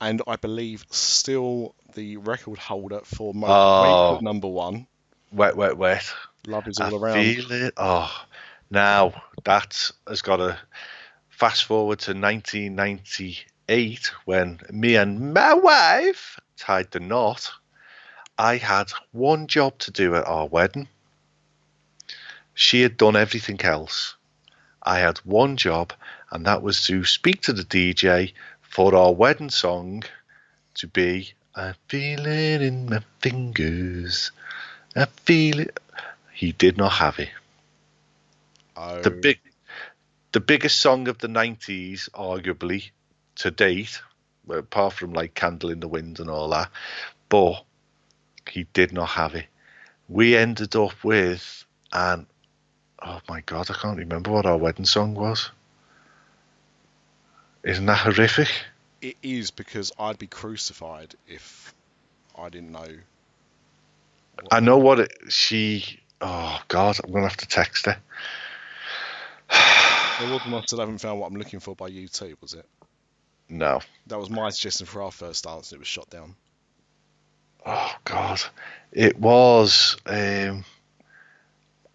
and 0.00 0.20
I 0.26 0.36
believe 0.36 0.84
still 0.90 1.74
the 1.94 2.18
record 2.18 2.58
holder 2.58 3.00
for 3.04 3.32
most 3.34 3.50
Oh. 3.50 4.18
number 4.22 4.48
one. 4.48 4.86
Wet, 5.32 5.56
wet, 5.56 5.76
wet. 5.76 6.12
Love 6.46 6.68
is 6.68 6.78
I 6.80 6.90
all 6.90 6.96
around. 6.96 7.14
feel 7.14 7.50
it. 7.52 7.74
Oh, 7.76 8.10
now 8.70 9.12
that 9.44 9.90
has 10.06 10.22
got 10.22 10.36
to 10.36 10.58
fast 11.28 11.64
forward 11.64 11.98
to 12.00 12.12
1998 12.12 14.10
when 14.24 14.60
me 14.70 14.96
and 14.96 15.32
my 15.34 15.54
wife 15.54 16.38
tied 16.56 16.90
the 16.90 17.00
knot. 17.00 17.50
I 18.38 18.56
had 18.56 18.90
one 19.12 19.46
job 19.48 19.78
to 19.80 19.90
do 19.90 20.14
at 20.16 20.26
our 20.26 20.46
wedding. 20.46 20.88
She 22.54 22.82
had 22.82 22.96
done 22.96 23.16
everything 23.16 23.60
else. 23.62 24.16
I 24.82 24.98
had 24.98 25.18
one 25.18 25.56
job, 25.56 25.92
and 26.30 26.46
that 26.46 26.62
was 26.62 26.84
to 26.86 27.04
speak 27.04 27.42
to 27.42 27.52
the 27.52 27.64
DJ 27.64 28.32
for 28.62 28.94
our 28.94 29.12
wedding 29.12 29.50
song 29.50 30.04
to 30.74 30.86
be 30.86 31.32
I 31.54 31.74
feel 31.88 32.26
it 32.26 32.62
in 32.62 32.86
my 32.88 33.00
fingers. 33.20 34.30
I 34.96 35.06
feel 35.06 35.60
it. 35.60 35.78
He 36.32 36.52
did 36.52 36.76
not 36.78 36.92
have 36.92 37.18
it. 37.18 37.30
Oh, 38.76 39.02
The 39.02 39.10
big, 39.10 39.40
the 40.32 40.40
biggest 40.40 40.80
song 40.80 41.08
of 41.08 41.18
the 41.18 41.28
'90s, 41.28 42.08
arguably 42.10 42.90
to 43.36 43.50
date, 43.50 44.00
apart 44.48 44.94
from 44.94 45.12
like 45.12 45.34
"Candle 45.34 45.70
in 45.70 45.80
the 45.80 45.88
Wind" 45.88 46.20
and 46.20 46.30
all 46.30 46.48
that, 46.50 46.70
but 47.28 47.64
he 48.48 48.64
did 48.72 48.92
not 48.92 49.10
have 49.10 49.34
it. 49.34 49.46
We 50.08 50.36
ended 50.36 50.76
up 50.76 51.02
with, 51.04 51.64
and 51.92 52.26
oh 53.02 53.20
my 53.28 53.40
god, 53.42 53.70
I 53.70 53.74
can't 53.74 53.98
remember 53.98 54.30
what 54.30 54.46
our 54.46 54.56
wedding 54.56 54.86
song 54.86 55.14
was. 55.14 55.50
Isn't 57.62 57.86
that 57.86 57.98
horrific? 57.98 58.48
it 59.00 59.16
is 59.22 59.50
because 59.50 59.92
I'd 59.98 60.18
be 60.18 60.26
crucified 60.26 61.14
if 61.26 61.74
I 62.38 62.48
didn't 62.48 62.72
know. 62.72 62.88
I 64.50 64.60
know 64.60 64.78
what 64.78 65.00
it, 65.00 65.12
she. 65.28 66.00
Oh 66.20 66.60
God, 66.68 66.98
I'm 67.02 67.12
gonna 67.12 67.28
have 67.28 67.36
to 67.38 67.48
text 67.48 67.86
her. 67.86 67.98
Wasn't 70.20 70.54
I 70.54 70.60
still 70.62 70.80
haven't 70.80 70.98
found 70.98 71.18
what 71.18 71.28
I'm 71.28 71.38
looking 71.38 71.60
for 71.60 71.74
by 71.74 71.90
U2, 71.90 72.36
was 72.42 72.52
it? 72.52 72.66
No. 73.48 73.80
That 74.06 74.18
was 74.18 74.28
my 74.28 74.50
suggestion 74.50 74.86
for 74.86 75.02
our 75.02 75.10
first 75.10 75.44
dance, 75.44 75.72
and 75.72 75.78
it 75.78 75.80
was 75.80 75.88
shot 75.88 76.10
down. 76.10 76.36
Oh 77.64 77.92
God, 78.04 78.40
it 78.92 79.18
was. 79.18 79.96
Um, 80.04 80.64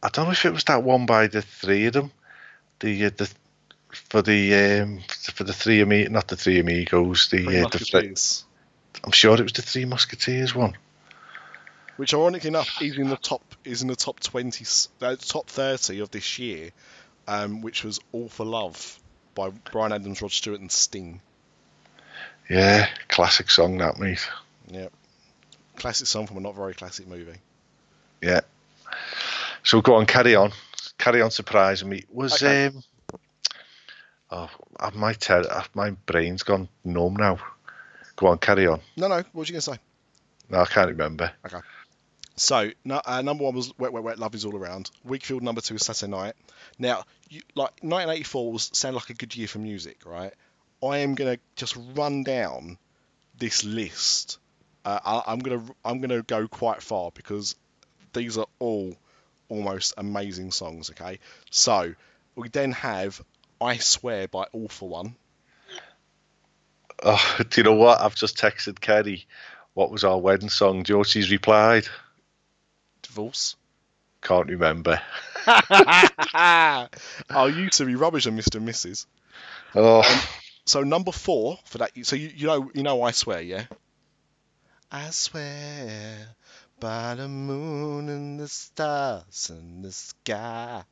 I 0.06 0.10
don't 0.10 0.26
know 0.26 0.34
if 0.34 0.46
it 0.46 0.54
was 0.54 0.66
that 0.66 0.84
one 0.84 1.08
by 1.08 1.26
the 1.26 1.42
three 1.42 1.88
of 1.88 1.94
them. 1.94 2.12
The 2.80 3.08
uh, 3.08 3.10
the 3.18 3.28
for 3.92 4.22
the 4.22 4.82
um, 4.82 5.00
for 5.34 5.46
the 5.46 5.52
three 5.52 5.82
ami- 5.82 6.10
not 6.10 6.28
the 6.28 6.36
three 6.36 6.60
amigos. 6.60 7.30
The, 7.30 7.44
Three 7.44 7.60
uh, 7.60 7.68
the 7.70 7.80
three, 7.80 8.14
I'm 9.04 9.12
sure 9.12 9.34
it 9.34 9.42
was 9.42 9.54
the 9.54 9.64
three 9.64 9.86
musketeers 9.86 10.54
one. 10.54 10.78
which 11.98 12.14
ironically 12.14 12.50
enough 12.50 12.84
is 12.84 13.00
in 13.00 13.10
the 13.10 13.18
top 13.18 13.42
is 13.64 13.82
in 13.82 13.88
the 13.88 13.96
top 13.96 14.20
twenty, 14.20 14.64
uh, 15.02 15.16
top 15.16 15.48
thirty 15.48 16.00
of 16.02 16.12
this 16.12 16.38
year, 16.38 16.70
um, 17.28 17.64
which 17.64 17.84
was 17.84 18.00
"All 18.12 18.30
for 18.30 18.46
Love" 18.46 19.00
by 19.34 19.50
Bryan 19.72 19.92
Adams, 19.92 20.22
Rod 20.22 20.32
Stewart, 20.32 20.60
and 20.62 20.72
Sting. 20.72 21.20
Yeah, 22.48 22.88
classic 23.08 23.50
song 23.50 23.80
that 23.80 23.98
mate. 23.98 24.30
Yep, 24.68 24.94
classic 25.78 26.06
song 26.06 26.28
from 26.28 26.38
a 26.38 26.42
not 26.42 26.54
very 26.54 26.76
classic 26.76 27.08
movie. 27.08 27.40
Yeah. 28.22 28.42
So 29.66 29.82
go 29.82 29.96
on, 29.96 30.06
carry 30.06 30.36
on, 30.36 30.52
carry 30.98 31.22
on, 31.22 31.32
surprising 31.32 31.90
me. 31.90 32.04
Was 32.10 32.42
Okay. 32.42 32.68
um. 32.68 32.84
Oh, 34.32 34.50
my 34.94 35.14
ter- 35.14 35.48
uh, 35.50 35.64
my 35.74 35.92
brain's 35.92 36.44
gone 36.44 36.68
numb 36.84 37.16
now. 37.16 37.40
Go 38.16 38.28
on, 38.28 38.38
carry 38.38 38.68
on. 38.68 38.82
No, 38.96 39.08
no, 39.08 39.18
what 39.18 39.34
was 39.34 39.50
you 39.50 39.54
gonna 39.54 39.62
say? 39.62 39.80
No, 40.50 40.60
I 40.60 40.66
can't 40.66 40.90
remember. 40.90 41.32
Okay. 41.46 41.60
So, 42.36 42.72
no, 42.84 43.02
uh, 43.06 43.22
number 43.22 43.44
one 43.44 43.56
was 43.56 43.78
Wet, 43.80 43.94
Wet, 43.94 44.04
Wet, 44.04 44.20
Love 44.20 44.36
is 44.36 44.46
All 44.46 44.56
Around. 44.56 44.92
Whigfield 45.04 45.42
number 45.42 45.62
two 45.62 45.76
was 45.76 45.86
Saturday 45.86 46.12
Night. 46.12 46.36
Now, 46.78 47.06
you, 47.30 47.42
like 47.56 47.72
1984 47.82 48.52
was 48.52 48.70
sound 48.74 48.96
like 48.96 49.10
a 49.10 49.14
good 49.14 49.36
year 49.36 49.48
for 49.48 49.60
music, 49.60 50.02
right? 50.06 50.34
I 50.84 51.00
am 51.00 51.16
gonna 51.16 51.38
just 51.56 51.76
run 51.96 52.24
down 52.24 52.78
this 53.38 53.64
list. 53.64 54.38
Uh, 54.84 55.00
I, 55.04 55.32
I'm 55.32 55.40
gonna 55.40 55.64
I'm 55.84 56.02
gonna 56.02 56.22
go 56.22 56.48
quite 56.48 56.84
far 56.84 57.12
because 57.12 57.56
these 58.14 58.38
are 58.38 58.48
all 58.60 58.96
almost 59.50 59.94
amazing 59.98 60.52
songs. 60.52 60.90
Okay, 60.92 61.20
so 61.50 61.94
we 62.36 62.50
then 62.50 62.72
have 62.74 63.22
I 63.60 63.78
Swear 63.78 64.28
by 64.28 64.44
All 64.52 64.68
for 64.68 64.90
One. 64.90 65.16
Oh, 67.04 67.38
do 67.50 67.62
you 67.62 67.64
know 67.64 67.76
what? 67.76 68.02
I've 68.02 68.16
just 68.16 68.38
texted 68.38 68.80
Kerry. 68.80 69.26
What 69.74 69.92
was 69.92 70.04
our 70.04 70.18
wedding 70.18 70.50
song? 70.50 70.84
Do 70.84 70.94
you 70.94 70.98
know 70.98 71.04
she's 71.04 71.32
replied? 71.32 71.88
Divorce. 73.02 73.56
Can't 74.22 74.48
remember. 74.48 75.02
oh, 75.48 76.88
you 77.46 77.70
to 77.70 77.86
be 77.86 77.96
rubbish 77.96 78.26
on 78.26 78.38
Mr. 78.38 78.56
and 78.56 78.68
Mrs. 78.68 79.06
Oh, 79.76 80.00
um, 80.00 80.20
So 80.66 80.82
number 80.82 81.12
four 81.12 81.60
for 81.66 81.78
that. 81.80 81.92
So 82.04 82.16
you, 82.16 82.32
you 82.36 82.48
know 82.48 82.72
you 82.74 82.82
know 82.82 83.04
I 83.04 83.12
swear, 83.12 83.42
yeah. 83.42 83.66
I 84.92 85.10
swear 85.12 86.36
by 86.86 87.16
the 87.16 87.28
moon 87.28 88.10
and 88.10 88.40
the 88.40 88.48
stars 88.48 89.50
in 89.50 89.82
the 89.82 89.92
sky. 89.92 90.84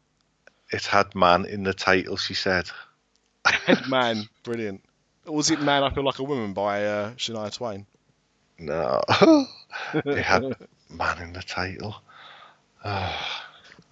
it 0.71 0.87
had 0.87 1.13
man 1.13 1.45
in 1.45 1.61
the 1.61 1.73
title. 1.75 2.17
She 2.17 2.33
said. 2.33 2.67
Man, 3.87 4.27
brilliant. 4.43 4.83
Or 5.27 5.35
was 5.35 5.51
it 5.51 5.61
Man 5.61 5.83
I 5.83 5.91
Feel 5.91 6.03
Like 6.03 6.17
a 6.17 6.23
Woman 6.23 6.53
by 6.53 6.83
uh, 6.85 7.11
Shania 7.11 7.53
Twain? 7.53 7.85
No, 8.57 9.03
it 9.93 10.23
had 10.23 10.55
man 10.89 11.21
in 11.21 11.33
the 11.33 11.43
title. 11.43 11.95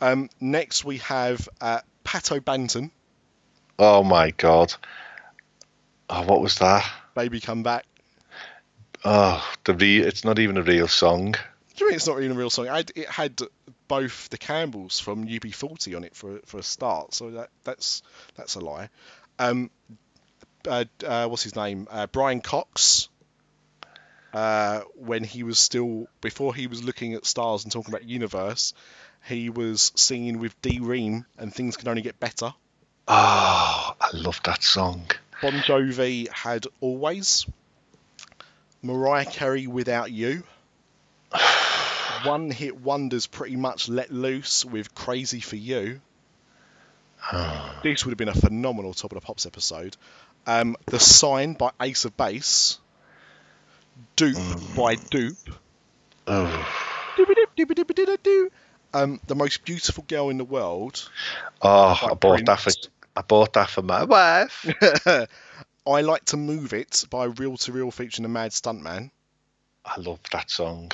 Um, 0.02 0.28
next 0.40 0.84
we 0.84 0.98
have 0.98 1.48
uh, 1.62 1.82
Pato 2.04 2.40
Banton, 2.40 2.90
Oh 3.78 4.04
my 4.04 4.32
god. 4.32 4.74
Oh, 6.10 6.24
what 6.24 6.42
was 6.42 6.56
that? 6.56 6.84
Baby 7.14 7.40
Come 7.40 7.62
Back. 7.62 7.86
Oh, 9.06 9.48
the 9.66 9.76
re- 9.76 10.00
It's 10.00 10.26
not 10.26 10.40
even 10.40 10.58
a 10.58 10.64
real 10.64 10.88
song. 10.88 11.36
Do 11.76 11.86
you 11.86 11.90
mean 11.90 11.96
it's 11.96 12.08
not 12.08 12.20
even 12.20 12.36
a 12.36 12.40
real 12.40 12.50
song? 12.50 12.66
It 12.66 12.72
had, 12.72 12.92
it 12.96 13.10
had 13.10 13.42
both 13.88 14.30
the 14.30 14.38
Campbells 14.38 15.00
from 15.00 15.28
UB40 15.28 15.96
on 15.96 16.04
it 16.04 16.16
for 16.16 16.40
for 16.46 16.60
a 16.60 16.64
start, 16.64 17.14
so 17.14 17.32
that 17.32 17.50
that's 17.64 18.02
that's 18.36 18.56
a 18.56 18.60
lie. 18.60 18.90
Um, 19.40 19.70
uh, 20.68 20.86
uh, 21.06 21.28
what's 21.28 21.44
his 21.44 21.56
name? 21.56 21.88
Uh, 21.90 22.08
Brian 22.08 22.42
Cox. 22.42 23.10
Uh, 24.34 24.80
when 24.96 25.26
he 25.26 25.44
was 25.44 25.60
still 25.60 26.08
before 26.22 26.56
he 26.56 26.68
was 26.68 26.82
looking 26.82 27.16
at 27.16 27.26
stars 27.26 27.66
and 27.66 27.72
talking 27.74 27.94
about 27.94 28.08
universe, 28.08 28.74
he 29.26 29.50
was 29.50 29.92
singing 29.96 30.40
with 30.40 30.60
D 30.62 30.80
Ream 30.80 31.26
and 31.38 31.54
things 31.54 31.76
can 31.76 31.90
only 31.90 32.02
get 32.02 32.18
better. 32.18 32.54
Oh, 33.10 33.96
I 34.00 34.10
love 34.14 34.40
that 34.46 34.64
song. 34.64 35.04
Bon 35.42 35.52
Jovi 35.52 36.30
had 36.30 36.66
always. 36.80 37.46
Mariah 38.82 39.26
Carey 39.26 39.68
without 39.68 40.12
you. 40.12 40.44
One 42.24 42.52
hit 42.52 42.80
wonders 42.80 43.26
pretty 43.26 43.56
much 43.56 43.90
let 43.90 44.12
loose 44.12 44.64
with 44.64 44.94
Crazy 44.94 45.40
for 45.40 45.56
You. 45.56 46.02
this 47.84 48.06
would 48.06 48.12
have 48.12 48.18
been 48.18 48.30
a 48.30 48.34
phenomenal 48.34 48.94
Top 48.94 49.12
of 49.12 49.20
the 49.20 49.26
Pops 49.26 49.46
episode. 49.46 49.98
Um, 50.46 50.76
the 50.86 51.00
Sign 51.00 51.54
by 51.54 51.72
Ace 51.82 52.06
of 52.06 52.16
Base. 52.18 52.80
Doop 54.18 54.76
by 54.76 54.96
Doop. 54.96 55.38
Oh. 56.28 56.68
Um, 58.94 59.20
the 59.28 59.36
most 59.36 59.64
beautiful 59.64 60.04
girl 60.08 60.30
in 60.30 60.38
the 60.38 60.46
world. 60.46 61.10
oh 61.62 62.00
I 62.12 62.14
bought 62.14 62.46
that 62.46 62.60
for 62.60 62.72
I 63.16 63.22
bought 63.22 63.54
that 63.54 63.70
for 63.70 63.82
my 63.82 64.04
wife. 64.04 64.66
I 65.88 66.02
Like 66.02 66.26
to 66.26 66.38
Move 66.38 66.74
It 66.74 67.06
by 67.10 67.26
Reel 67.26 67.58
2 67.58 67.72
Real 67.72 67.92
featuring 67.92 68.24
the 68.24 68.30
Mad 68.30 68.52
Stuntman. 68.52 69.12
I 69.84 70.00
love 70.00 70.20
that 70.32 70.50
song. 70.50 70.92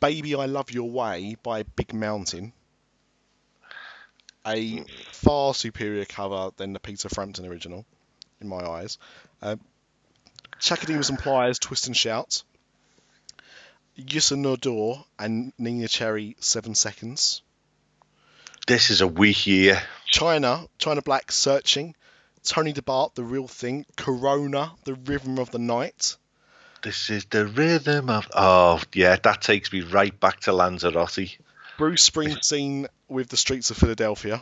Baby 0.00 0.34
I 0.34 0.46
Love 0.46 0.70
Your 0.70 0.90
Way 0.90 1.36
by 1.42 1.62
Big 1.62 1.92
Mountain. 1.92 2.52
A 4.46 4.84
far 5.12 5.54
superior 5.54 6.04
cover 6.04 6.50
than 6.56 6.72
the 6.72 6.80
Peter 6.80 7.08
Frampton 7.08 7.46
original, 7.46 7.84
in 8.40 8.48
my 8.48 8.64
eyes. 8.64 8.98
Uh, 9.42 9.56
Chaka 10.60 10.86
Demus 10.86 11.08
and 11.08 11.18
Pliers, 11.18 11.58
Twist 11.58 11.86
and 11.86 11.96
Shout. 11.96 12.44
Youssou 13.98 14.36
N'Dour 14.36 15.04
and 15.18 15.52
Neneh 15.58 15.88
Cherry, 15.88 16.36
Seven 16.38 16.74
Seconds. 16.74 17.42
This 18.66 18.90
is 18.90 19.00
a 19.00 19.06
weak 19.06 19.46
year. 19.46 19.82
China, 20.06 20.66
China 20.78 21.02
Black, 21.02 21.32
Searching. 21.32 21.94
Tony 22.42 22.72
Di 22.72 22.80
Bart, 22.80 23.14
The 23.14 23.24
Real 23.24 23.48
Thing. 23.48 23.86
Corona, 23.96 24.72
The 24.84 24.94
Rhythm 24.94 25.38
of 25.38 25.50
the 25.50 25.58
Night. 25.58 26.16
This 26.82 27.10
is 27.10 27.24
the 27.26 27.46
rhythm 27.46 28.10
of. 28.10 28.28
Oh, 28.34 28.80
yeah, 28.94 29.16
that 29.16 29.42
takes 29.42 29.72
me 29.72 29.80
right 29.80 30.18
back 30.18 30.40
to 30.40 30.52
Lanzarote. 30.52 31.36
Bruce 31.78 32.08
Springsteen 32.08 32.86
with 33.08 33.28
The 33.28 33.36
Streets 33.36 33.70
of 33.70 33.76
Philadelphia. 33.76 34.40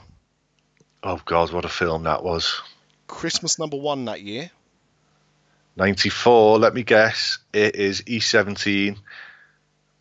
Oh, 1.02 1.20
God, 1.24 1.52
what 1.52 1.64
a 1.64 1.68
film 1.68 2.04
that 2.04 2.22
was. 2.22 2.60
Christmas 3.06 3.58
number 3.58 3.76
one 3.76 4.04
that 4.06 4.22
year. 4.22 4.50
94, 5.76 6.58
let 6.58 6.74
me 6.74 6.82
guess. 6.82 7.38
It 7.52 7.76
is 7.76 8.02
E17. 8.02 8.96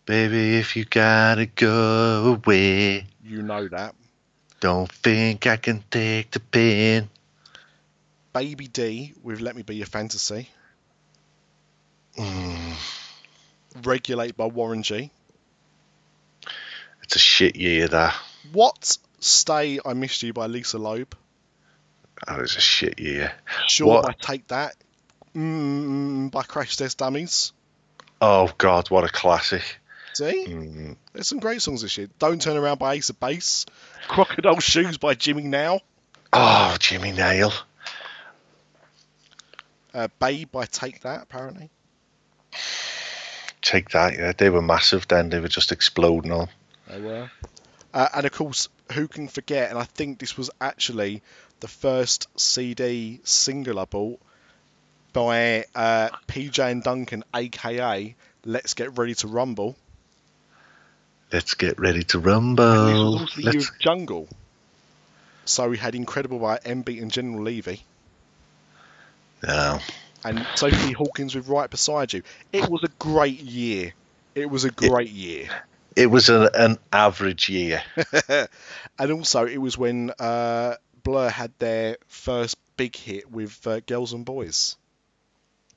Baby, 0.06 0.58
if 0.58 0.76
you 0.76 0.86
gotta 0.86 1.46
go 1.46 2.40
away, 2.46 3.06
You 3.24 3.42
know 3.42 3.68
that. 3.70 3.96
don't 4.60 4.92
think 4.92 5.48
I 5.48 5.58
can 5.58 5.84
take 5.90 6.32
the 6.32 6.40
pain. 6.42 7.10
Baby 8.34 8.68
D 8.68 9.14
with 9.24 9.40
Let 9.42 9.56
Me 9.56 9.62
Be 9.62 9.76
Your 9.78 9.86
Fantasy. 9.88 10.50
Mm, 12.18 12.74
Regulate 13.84 14.38
by 14.38 14.46
Warren 14.46 14.84
G. 14.84 15.10
it's 17.04 17.16
a 17.16 17.20
shit 17.20 17.56
year, 17.56 17.88
there. 17.88 18.14
What 18.52 18.98
Stay 19.20 19.80
I 19.86 19.94
Missed 19.94 20.22
You 20.24 20.34
by 20.34 20.46
Lisa 20.48 20.78
Loeb. 20.78 21.16
That 22.28 22.40
is 22.40 22.56
a 22.56 22.62
shit 22.62 23.00
year. 23.00 23.34
Sure, 23.68 23.88
What- 23.88 24.06
I 24.06 24.14
Take 24.14 24.48
That 24.50 24.76
mm, 25.36 26.30
by 26.32 26.44
Crash 26.44 26.78
Test 26.78 26.98
Dummies. 27.00 27.52
Oh, 28.22 28.52
God, 28.58 28.90
what 28.90 29.04
a 29.04 29.10
classic. 29.10 29.64
See? 30.14 30.46
Mm, 30.48 30.96
There's 31.12 31.28
some 31.28 31.40
great 31.40 31.62
songs 31.62 31.82
this 31.82 31.98
year. 31.98 32.08
Don't 32.20 32.40
Turn 32.42 32.56
Around 32.56 32.78
by 32.78 32.94
Ace 32.94 33.10
of 33.10 33.20
Base. 33.20 33.66
Crocodile 34.08 34.60
Shoes 34.62 34.98
by 34.98 35.16
Jimmy 35.16 35.44
Now. 35.44 35.82
Oh, 36.32 36.78
Jimmy 36.80 37.12
Nail. 37.12 37.52
Uh, 39.94 40.08
Babe 40.20 40.52
by 40.52 40.66
Take 40.66 41.02
That, 41.02 41.24
apparently. 41.24 41.70
Take 43.64 43.92
that, 43.92 44.14
yeah. 44.14 44.34
They 44.38 44.50
were 44.50 44.62
massive 44.62 45.08
then. 45.08 45.30
They 45.30 45.40
were 45.40 45.48
just 45.48 45.72
exploding 45.72 46.32
on. 46.32 46.50
They 46.88 47.00
were. 47.02 47.32
Uh, 47.94 48.10
and 48.14 48.26
of 48.26 48.32
course, 48.34 48.68
who 48.92 49.08
can 49.08 49.30
forget? 49.30 49.70
And 49.70 49.80
I 49.80 49.86
think 49.86 50.20
this 50.20 50.38
was 50.38 50.52
actually 50.60 51.22
the 51.62 51.70
first 51.70 52.28
CD 52.40 53.22
single 53.24 53.80
I 53.80 53.86
bought 53.86 54.20
by 55.14 55.64
uh, 55.74 56.10
PJ 56.28 56.60
and 56.60 56.84
Duncan, 56.84 57.24
aka 57.34 58.16
Let's 58.46 58.74
Get 58.74 58.98
Ready 58.98 59.16
to 59.16 59.28
Rumble. 59.28 59.78
Let's 61.32 61.54
get 61.54 61.80
ready 61.80 62.04
to 62.04 62.18
And 62.18 62.26
this 62.26 62.28
was 62.28 62.34
rumble. 62.36 63.20
also 63.20 63.42
the 63.42 63.52
Let's... 63.54 63.72
Jungle. 63.80 64.28
So 65.46 65.70
we 65.70 65.78
had 65.78 65.96
Incredible 65.96 66.40
by 66.40 66.60
M 66.66 66.82
Beat 66.82 67.02
and 67.02 67.12
General 67.12 67.44
Levy. 67.44 67.82
No. 69.42 69.80
And 70.26 70.46
Sophie 70.56 70.94
Hawkins 70.94 71.36
with 71.36 71.48
Right 71.48 71.70
Beside 71.70 72.14
You. 72.14 72.24
It 72.52 72.70
was 72.70 72.84
a 72.84 72.90
great 73.00 73.40
year. 73.40 73.94
It 74.36 74.50
was 74.50 74.64
a 74.66 74.72
great 74.72 75.10
year. 75.10 75.50
It 75.96 76.08
was 76.08 76.30
an, 76.30 76.50
an 76.56 76.78
average 76.92 77.50
year. 77.50 77.84
and 79.00 79.12
also, 79.12 79.46
it 79.46 79.58
was 79.58 79.78
when 79.78 80.12
uh, 80.20 80.76
Blur 81.04 81.30
had 81.30 81.52
their 81.60 81.98
first 82.08 82.58
big 82.78 82.96
hit 82.96 83.30
with 83.32 83.66
uh, 83.68 83.80
Girls 83.82 84.14
and 84.14 84.26
Boys. 84.26 84.76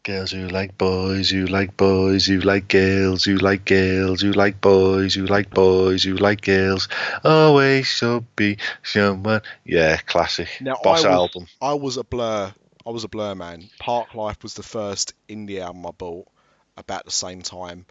Girls 0.04 0.30
who 0.30 0.46
like 0.46 0.78
boys, 0.78 1.32
you 1.32 1.46
like 1.46 1.76
boys, 1.76 2.28
you 2.28 2.40
like 2.40 2.68
girls, 2.68 3.26
you 3.26 3.38
like 3.38 3.64
girls, 3.64 4.22
you 4.22 4.32
like 4.32 4.60
boys, 4.60 5.16
you 5.16 5.26
like 5.26 5.50
boys, 5.50 6.04
you 6.04 6.16
like 6.16 6.42
girls. 6.42 6.88
Always 7.24 7.86
should 7.88 8.24
be 8.36 8.58
someone. 8.84 9.42
Yeah, 9.64 9.96
classic. 9.96 10.48
Now, 10.60 10.76
Boss 10.82 11.04
I 11.04 11.08
was- 11.08 11.16
album. 11.34 11.46
I 11.60 11.74
was 11.74 11.96
a 11.96 12.04
Blur. 12.04 12.54
I 12.86 12.90
was 12.90 13.04
a 13.04 13.08
Blur 13.08 13.34
man. 13.34 13.68
Parklife 13.80 14.42
was 14.42 14.54
the 14.54 14.62
first 14.62 15.14
indie 15.28 15.60
album 15.60 15.84
I 15.86 15.90
bought 15.90 16.28
about 16.76 17.04
the 17.04 17.10
same 17.10 17.42
time 17.42 17.84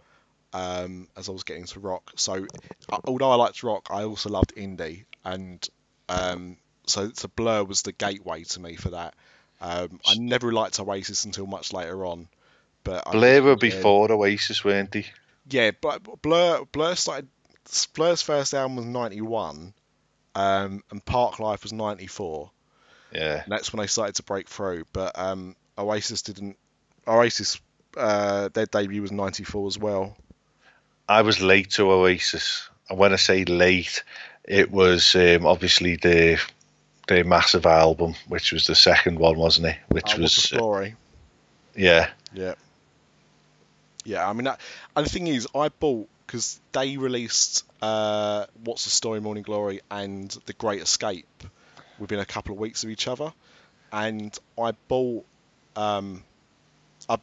um, 0.52 1.08
as 1.16 1.28
I 1.28 1.32
was 1.32 1.42
getting 1.42 1.66
to 1.66 1.80
rock. 1.80 2.12
So, 2.16 2.46
uh, 2.90 2.98
although 3.04 3.30
I 3.30 3.34
liked 3.34 3.62
rock, 3.62 3.88
I 3.90 4.04
also 4.04 4.30
loved 4.30 4.54
indie, 4.56 5.04
and 5.24 5.68
um, 6.08 6.56
so, 6.86 7.10
so 7.12 7.28
Blur 7.36 7.64
was 7.64 7.82
the 7.82 7.92
gateway 7.92 8.44
to 8.44 8.60
me 8.60 8.76
for 8.76 8.90
that. 8.90 9.14
Um, 9.60 10.00
I 10.06 10.14
never 10.18 10.52
liked 10.52 10.80
Oasis 10.80 11.24
until 11.24 11.46
much 11.46 11.72
later 11.72 12.06
on, 12.06 12.28
but 12.84 13.02
I- 13.06 13.12
Blair 13.12 13.42
were 13.42 13.56
before 13.56 14.10
Oasis, 14.10 14.64
weren't 14.64 14.92
they? 14.92 15.06
Yeah, 15.50 15.72
but 15.80 16.02
Blur 16.22 16.64
Blur 16.72 16.94
started. 16.94 17.28
Blur's 17.94 18.22
first 18.22 18.54
album 18.54 18.76
was 18.76 18.86
'91, 18.86 19.74
um, 20.34 20.84
and 20.90 21.04
Parklife 21.04 21.62
was 21.64 21.72
'94. 21.72 22.50
Yeah. 23.16 23.42
And 23.42 23.52
that's 23.52 23.72
when 23.72 23.80
they 23.80 23.86
started 23.86 24.14
to 24.16 24.22
break 24.22 24.48
through. 24.48 24.84
But 24.92 25.18
um, 25.18 25.56
Oasis 25.78 26.22
didn't. 26.22 26.56
Oasis, 27.08 27.60
uh, 27.96 28.48
their 28.52 28.66
debut 28.66 29.02
was 29.02 29.12
'94 29.12 29.66
as 29.66 29.78
well. 29.78 30.16
I 31.08 31.22
was 31.22 31.40
late 31.40 31.70
to 31.72 31.90
Oasis. 31.90 32.68
And 32.88 32.98
when 32.98 33.12
I 33.12 33.16
say 33.16 33.44
late, 33.44 34.04
it 34.44 34.70
was 34.70 35.14
um, 35.14 35.46
obviously 35.46 35.96
the 35.96 36.40
the 37.08 37.24
massive 37.24 37.66
album, 37.66 38.14
which 38.28 38.52
was 38.52 38.66
the 38.66 38.74
second 38.74 39.18
one, 39.18 39.38
wasn't 39.38 39.68
it? 39.68 39.76
Which 39.88 40.14
Uh, 40.14 40.18
What's 40.18 40.18
was 40.18 40.34
the 40.34 40.56
story? 40.56 40.96
yeah, 41.74 42.10
Yeah. 42.34 42.54
Yeah, 44.04 44.28
I 44.28 44.32
mean, 44.34 44.44
that, 44.44 44.60
and 44.94 45.04
the 45.04 45.10
thing 45.10 45.26
is, 45.26 45.48
I 45.52 45.68
bought 45.68 46.08
because 46.26 46.60
they 46.72 46.96
released 46.96 47.64
uh, 47.82 48.46
What's 48.62 48.84
the 48.84 48.90
Story, 48.90 49.20
Morning 49.20 49.42
Glory, 49.42 49.80
and 49.90 50.30
The 50.46 50.52
Great 50.52 50.80
Escape 50.80 51.26
within 51.98 52.18
a 52.18 52.24
couple 52.24 52.52
of 52.54 52.58
weeks 52.60 52.84
of 52.84 52.90
each 52.90 53.08
other, 53.08 53.32
and 53.92 54.36
I 54.60 54.72
bought, 54.88 55.24
um, 55.76 56.22
I, 57.08 57.18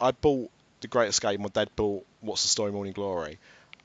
I- 0.00 0.12
bought 0.12 0.50
The 0.80 0.88
Great 0.88 1.08
Escape. 1.08 1.40
My 1.40 1.48
dad 1.48 1.70
bought 1.76 2.06
What's 2.20 2.42
the 2.42 2.48
Story, 2.48 2.72
Morning 2.72 2.92
Glory, 2.92 3.38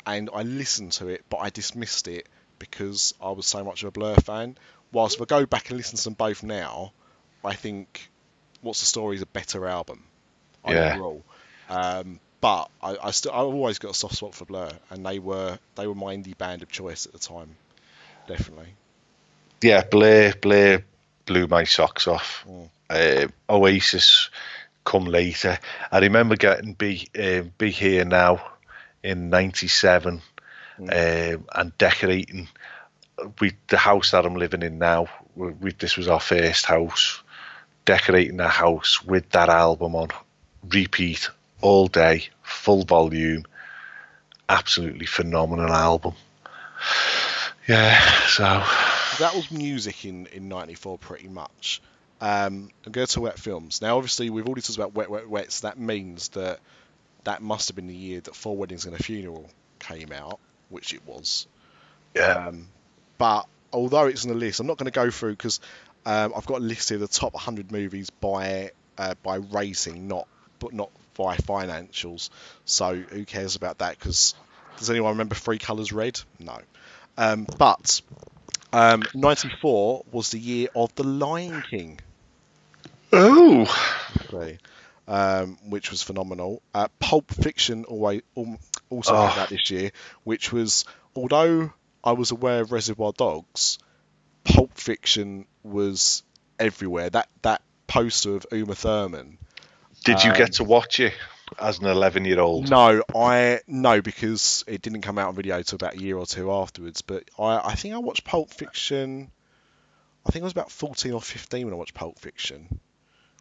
and 0.06 0.30
I 0.34 0.44
listened 0.44 0.94
to 0.94 1.08
it, 1.08 1.24
but 1.30 1.38
I 1.38 1.50
dismissed 1.50 2.08
it 2.08 2.28
because 2.60 3.14
I 3.22 3.32
was 3.32 3.46
so 3.48 3.64
much 3.64 3.84
of 3.84 3.90
a 3.90 3.92
Blur 3.92 4.16
fan. 4.16 4.58
Whilst 4.92 5.16
if 5.16 5.22
I 5.22 5.26
go 5.26 5.46
back 5.46 5.70
and 5.70 5.78
listen 5.78 5.98
to 5.98 6.04
them 6.04 6.14
both 6.14 6.44
now, 6.44 6.94
I 7.44 7.54
think 7.56 8.10
What's 8.62 8.80
the 8.82 8.86
Story 8.86 9.16
is 9.16 9.22
a 9.22 9.28
better 9.28 9.66
album 9.68 10.04
Yeah. 10.68 10.94
overall. 10.94 11.24
Um, 11.70 12.20
but 12.42 12.70
I, 12.82 12.98
I 13.04 13.12
still 13.12 13.32
I've 13.32 13.42
always 13.54 13.80
got 13.80 13.92
a 13.92 13.94
soft 13.94 14.16
spot 14.16 14.34
for 14.34 14.46
Blur, 14.46 14.72
and 14.90 15.06
they 15.06 15.20
were 15.20 15.60
they 15.76 15.88
were 15.88 15.96
my 15.96 16.16
indie 16.16 16.38
band 16.38 16.62
of 16.64 16.70
choice 16.72 17.06
at 17.06 17.12
the 17.14 17.20
time, 17.20 17.56
definitely. 18.28 18.74
Yeah. 19.62 19.84
Blair 19.84 20.34
Blair 20.42 20.84
blew 21.26 21.48
my 21.48 21.64
socks 21.64 22.08
off. 22.08 22.46
Uh, 22.90 23.28
Oasis 23.50 24.30
come 24.84 25.06
later. 25.06 25.60
I 25.92 26.00
remember 26.00 26.36
getting 26.36 26.74
Be 26.74 27.08
um, 27.18 27.52
Be 27.58 27.72
Here 27.72 28.06
Now 28.06 28.42
in 29.04 29.30
'97 29.30 30.22
Mm. 30.80 31.36
um, 31.36 31.46
and 31.54 31.78
decorating. 31.78 32.48
We 33.42 33.52
the 33.68 33.78
house 33.78 34.12
that 34.12 34.26
I'm 34.26 34.36
living 34.36 34.62
in 34.62 34.78
now. 34.78 35.08
We, 35.36 35.52
we, 35.52 35.72
this 35.74 35.98
was 35.98 36.08
our 36.08 36.22
first 36.22 36.66
house. 36.66 37.22
Decorating 37.86 38.38
the 38.38 38.48
house 38.48 39.04
with 39.04 39.30
that 39.32 39.50
album 39.50 39.96
on 39.96 40.10
repeat 40.70 41.30
all 41.62 41.88
day, 41.88 42.30
full 42.44 42.84
volume. 42.84 43.44
Absolutely 44.48 45.06
phenomenal 45.06 45.72
album. 45.72 46.14
Yeah, 47.68 48.00
so 48.28 48.64
That 49.18 49.36
was 49.36 49.52
music 49.52 50.06
in 50.06 50.28
in 50.28 50.48
'94 50.50 50.98
pretty 50.98 51.28
much. 51.28 51.82
Um, 52.22 52.70
and 52.84 52.94
go 52.94 53.06
to 53.06 53.22
wet 53.22 53.40
films. 53.40 53.82
Now, 53.82 53.96
obviously, 53.96 54.30
we've 54.30 54.46
already 54.46 54.62
talked 54.62 54.78
about 54.78 54.94
wet, 54.94 55.10
wet, 55.10 55.30
wets. 55.30 55.62
That 55.62 55.80
means 55.80 56.30
that 56.30 56.60
that 57.24 57.42
must 57.42 57.70
have 57.70 57.76
been 57.76 57.88
the 57.88 57.96
year 57.96 58.20
that 58.22 58.36
Four 58.36 58.58
Weddings 58.58 58.86
and 58.86 58.94
a 58.94 59.02
Funeral 59.02 59.50
came 59.80 60.12
out, 60.12 60.40
which 60.70 60.94
it 60.94 61.02
was. 61.06 61.48
yeah, 62.14 62.48
Um, 62.48 62.68
but 63.18 63.46
although 63.72 64.08
it's 64.08 64.26
on 64.26 64.30
the 64.30 64.38
list, 64.38 64.60
I'm 64.60 64.68
not 64.68 64.78
going 64.78 64.92
to 64.92 64.92
go 64.92 65.10
through 65.12 65.32
because 65.32 65.60
um, 66.06 66.34
I've 66.36 66.46
got 66.46 66.58
a 66.58 66.64
list 66.64 66.90
here 66.90 66.98
of 66.98 67.02
the 67.02 67.08
top 67.08 67.34
100 67.34 67.72
movies 67.72 68.10
by 68.10 68.72
uh, 68.98 69.16
by 69.24 69.36
rating, 69.38 70.08
not 70.10 70.28
but 70.60 70.74
not 70.74 70.90
by 71.16 71.38
financials. 71.38 72.30
So 72.66 72.96
who 72.96 73.24
cares 73.26 73.56
about 73.56 73.78
that? 73.78 73.98
Because 73.98 74.36
does 74.78 74.90
anyone 74.90 75.12
remember 75.12 75.36
Three 75.36 75.58
Colors 75.58 75.94
Red? 75.94 76.20
No. 76.38 76.58
Um, 77.18 77.46
but 77.58 78.02
um, 78.74 79.04
94 79.14 80.06
was 80.12 80.30
the 80.32 80.40
year 80.40 80.68
of 80.76 80.94
The 80.96 81.04
Lion 81.04 81.64
King 81.70 82.00
oh, 83.12 83.66
play, 84.28 84.60
um, 85.08 85.58
which 85.70 85.90
was 85.92 86.02
phenomenal. 86.04 86.62
Uh, 86.74 86.88
Pulp 87.00 87.32
Fiction 87.32 87.86
always 87.86 88.22
um, 88.38 88.58
also 88.90 89.14
Oh. 89.16 89.30
came 89.30 89.40
out 89.40 89.50
this 89.50 89.70
year, 89.72 89.92
which 90.24 90.52
was 90.52 90.86
although 91.16 91.72
I 92.04 92.12
was 92.14 92.32
aware 92.32 92.62
of 92.62 92.72
Reservoir 92.72 93.12
Dogs, 93.14 93.80
Pulp 94.44 94.74
Fiction 94.78 95.46
was 95.64 96.24
everywhere. 96.60 97.10
That 97.10 97.28
that 97.42 97.62
poster 97.88 98.36
of 98.36 98.46
Uma 98.52 98.76
Thurman. 98.76 99.38
did 100.06 100.24
you 100.24 100.32
Um, 100.32 100.38
get 100.38 100.54
to 100.54 100.64
watch 100.64 101.00
it 101.00 101.14
as 101.60 101.80
an 101.80 101.86
11 101.88 102.26
year 102.26 102.40
old? 102.40 102.70
No, 102.70 103.04
I 103.16 103.60
no 103.68 104.02
because 104.02 104.64
it 104.68 104.82
didn't 104.82 105.02
come 105.02 105.18
out 105.18 105.30
on 105.30 105.36
video 105.36 105.62
till 105.62 105.76
about 105.78 105.96
a 105.96 106.02
year 106.02 106.18
or 106.18 106.26
two 106.26 106.52
afterwards. 106.52 107.02
But 107.02 107.30
I 107.38 107.58
I 107.58 107.76
think 107.76 107.94
I 107.96 108.00
watched 108.00 108.24
Pulp 108.24 108.52
Fiction. 108.52 109.32
I 110.26 110.32
think 110.32 110.44
I 110.44 110.46
was 110.46 110.54
about 110.54 110.72
14 110.72 111.14
or 111.14 111.22
15 111.22 111.66
when 111.66 111.74
I 111.74 111.78
watched 111.78 111.94
Pulp 111.94 112.20
Fiction. 112.20 112.80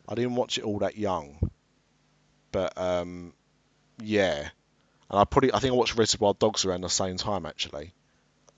I 0.09 0.15
didn't 0.15 0.37
watch 0.37 0.59
it 0.59 0.65
all 0.65 0.79
that 0.79 0.97
young. 0.97 1.51
But 2.53 2.79
um, 2.79 3.35
Yeah, 4.01 4.49
and 5.11 5.19
I 5.21 5.25
probably 5.25 5.53
I 5.53 5.59
think 5.59 5.73
I 5.73 5.77
watched 5.77 5.97
Reservoir 5.97 6.35
Dogs 6.35 6.65
around 6.65 6.83
the 6.83 6.89
same 6.89 7.17
time 7.17 7.47
actually. 7.47 7.93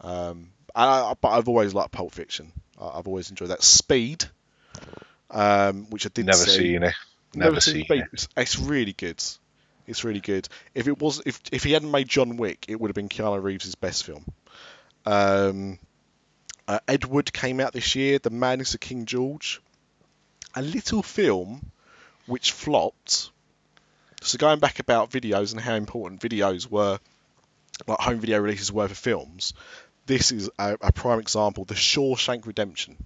Um, 0.00 0.52
I, 0.74 1.14
but 1.20 1.28
I've 1.28 1.48
always 1.48 1.74
liked 1.74 1.92
Pulp 1.92 2.12
Fiction. 2.12 2.52
I, 2.80 2.96
have 2.96 3.06
always 3.08 3.30
enjoyed 3.30 3.50
that. 3.50 3.62
Speed, 3.62 4.24
um, 5.30 5.86
which 5.90 6.06
I 6.06 6.10
didn't 6.10 6.28
Never 6.28 6.38
see. 6.38 6.58
seen 6.58 6.82
it. 6.84 6.94
Never, 7.34 7.50
Never 7.52 7.60
seen 7.60 7.86
seen 7.86 7.98
it. 7.98 8.08
It's, 8.12 8.28
it's 8.36 8.58
really 8.58 8.92
good. 8.92 9.22
It's 9.90 10.04
really 10.04 10.20
good. 10.20 10.48
If 10.74 10.88
it 10.88 10.98
was, 10.98 11.20
if 11.26 11.40
if 11.52 11.64
he 11.64 11.72
hadn't 11.72 11.90
made 11.90 12.08
John 12.08 12.36
Wick, 12.36 12.66
it 12.68 12.80
would 12.80 12.88
have 12.88 12.94
been 12.94 13.08
Keanu 13.08 13.42
Reeves' 13.42 13.74
best 13.74 14.04
film. 14.04 14.24
Um, 15.04 15.78
uh, 16.68 16.78
Ed 16.86 17.04
Wood 17.04 17.32
came 17.32 17.60
out 17.60 17.72
this 17.72 17.94
year. 17.96 18.18
The 18.18 18.30
Madness 18.30 18.74
of 18.74 18.80
King 18.80 19.04
George, 19.04 19.60
a 20.54 20.62
little 20.62 21.02
film 21.02 21.72
which 22.26 22.52
flopped. 22.52 23.30
So 24.22 24.38
going 24.38 24.60
back 24.60 24.78
about 24.78 25.10
videos 25.10 25.52
and 25.52 25.60
how 25.60 25.74
important 25.74 26.20
videos 26.20 26.70
were, 26.70 26.98
like 27.86 27.98
home 27.98 28.20
video 28.20 28.38
releases 28.38 28.70
were 28.70 28.86
for 28.86 28.94
films, 28.94 29.54
this 30.06 30.30
is 30.30 30.50
a, 30.58 30.76
a 30.80 30.92
prime 30.92 31.18
example. 31.18 31.64
The 31.64 31.74
Shawshank 31.74 32.46
Redemption, 32.46 32.96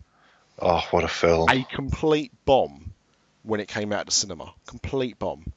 Oh, 0.58 0.82
what 0.90 1.04
a 1.04 1.08
film! 1.08 1.48
a 1.48 1.64
complete 1.64 2.32
bomb 2.44 2.92
when 3.44 3.60
it 3.60 3.68
came 3.68 3.92
out 3.92 4.06
to 4.06 4.12
cinema, 4.12 4.52
complete 4.66 5.18
bomb, 5.18 5.52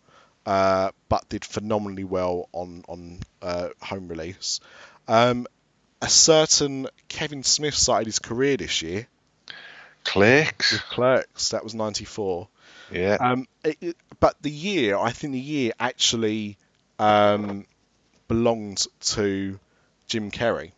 uh, 0.47 0.89
but 1.09 1.29
did 1.29 1.45
phenomenally 1.45 2.05
well 2.05 2.49
on 2.53 2.83
on 2.87 3.19
uh, 3.43 3.69
home 3.81 4.07
release. 4.07 4.59
Um, 5.07 5.45
a 6.01 6.09
certain 6.09 6.87
Kevin 7.07 7.43
Smith 7.43 7.75
started 7.75 8.05
his 8.07 8.19
career 8.19 8.57
this 8.57 8.81
year 8.81 9.07
Clerks. 10.03 10.77
Clerks. 10.89 11.49
That 11.49 11.63
was 11.63 11.75
'94. 11.75 12.47
Yeah. 12.91 13.17
Um, 13.19 13.47
it, 13.63 13.77
it- 13.81 13.97
but 14.19 14.35
the 14.41 14.49
year, 14.49 14.97
I 14.97 15.11
think 15.11 15.33
the 15.33 15.39
year 15.39 15.73
actually 15.79 16.57
um, 16.97 17.65
belonged 18.27 18.85
to 19.01 19.59
Jim 20.07 20.31
Carrey. 20.31 20.71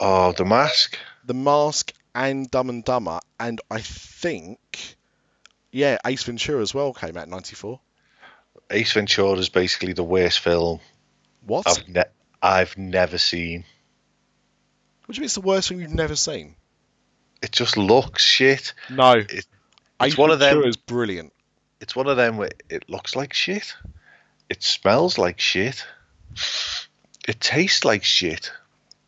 Oh, 0.00 0.32
The 0.32 0.44
Mask. 0.44 0.98
The 1.24 1.34
Mask 1.34 1.92
and 2.14 2.50
Dumb 2.50 2.68
and 2.70 2.84
Dumber, 2.84 3.20
and 3.38 3.60
I 3.70 3.80
think, 3.80 4.96
yeah, 5.70 5.98
Ace 6.06 6.22
Ventura 6.24 6.62
as 6.62 6.72
well 6.74 6.92
came 6.94 7.16
out 7.16 7.24
in 7.24 7.30
'94. 7.30 7.78
Ace 8.70 8.92
Ventura 8.92 9.38
is 9.38 9.48
basically 9.48 9.92
the 9.92 10.04
worst 10.04 10.40
film 10.40 10.80
What? 11.46 11.66
I've 11.66 11.88
ne- 11.88 12.02
I've 12.42 12.76
never 12.76 13.18
seen. 13.18 13.64
What 15.06 15.14
do 15.14 15.18
you 15.18 15.22
mean 15.22 15.26
it's 15.26 15.34
the 15.34 15.40
worst 15.40 15.68
thing 15.68 15.80
you've 15.80 15.94
never 15.94 16.16
seen? 16.16 16.54
It 17.42 17.52
just 17.52 17.76
looks 17.76 18.22
shit. 18.22 18.74
No, 18.90 19.12
It- 19.12 19.46
Ace 20.02 20.16
one 20.18 20.30
of 20.30 20.38
them- 20.38 20.50
Ventura 20.54 20.68
is 20.68 20.76
brilliant. 20.76 21.32
It's 21.80 21.96
one 21.96 22.08
of 22.08 22.16
them 22.16 22.36
where 22.36 22.50
it 22.68 22.88
looks 22.90 23.16
like 23.16 23.32
shit. 23.32 23.74
It 24.48 24.62
smells 24.62 25.16
like 25.18 25.38
shit. 25.40 25.84
It 27.26 27.40
tastes 27.40 27.84
like 27.84 28.04
shit. 28.04 28.52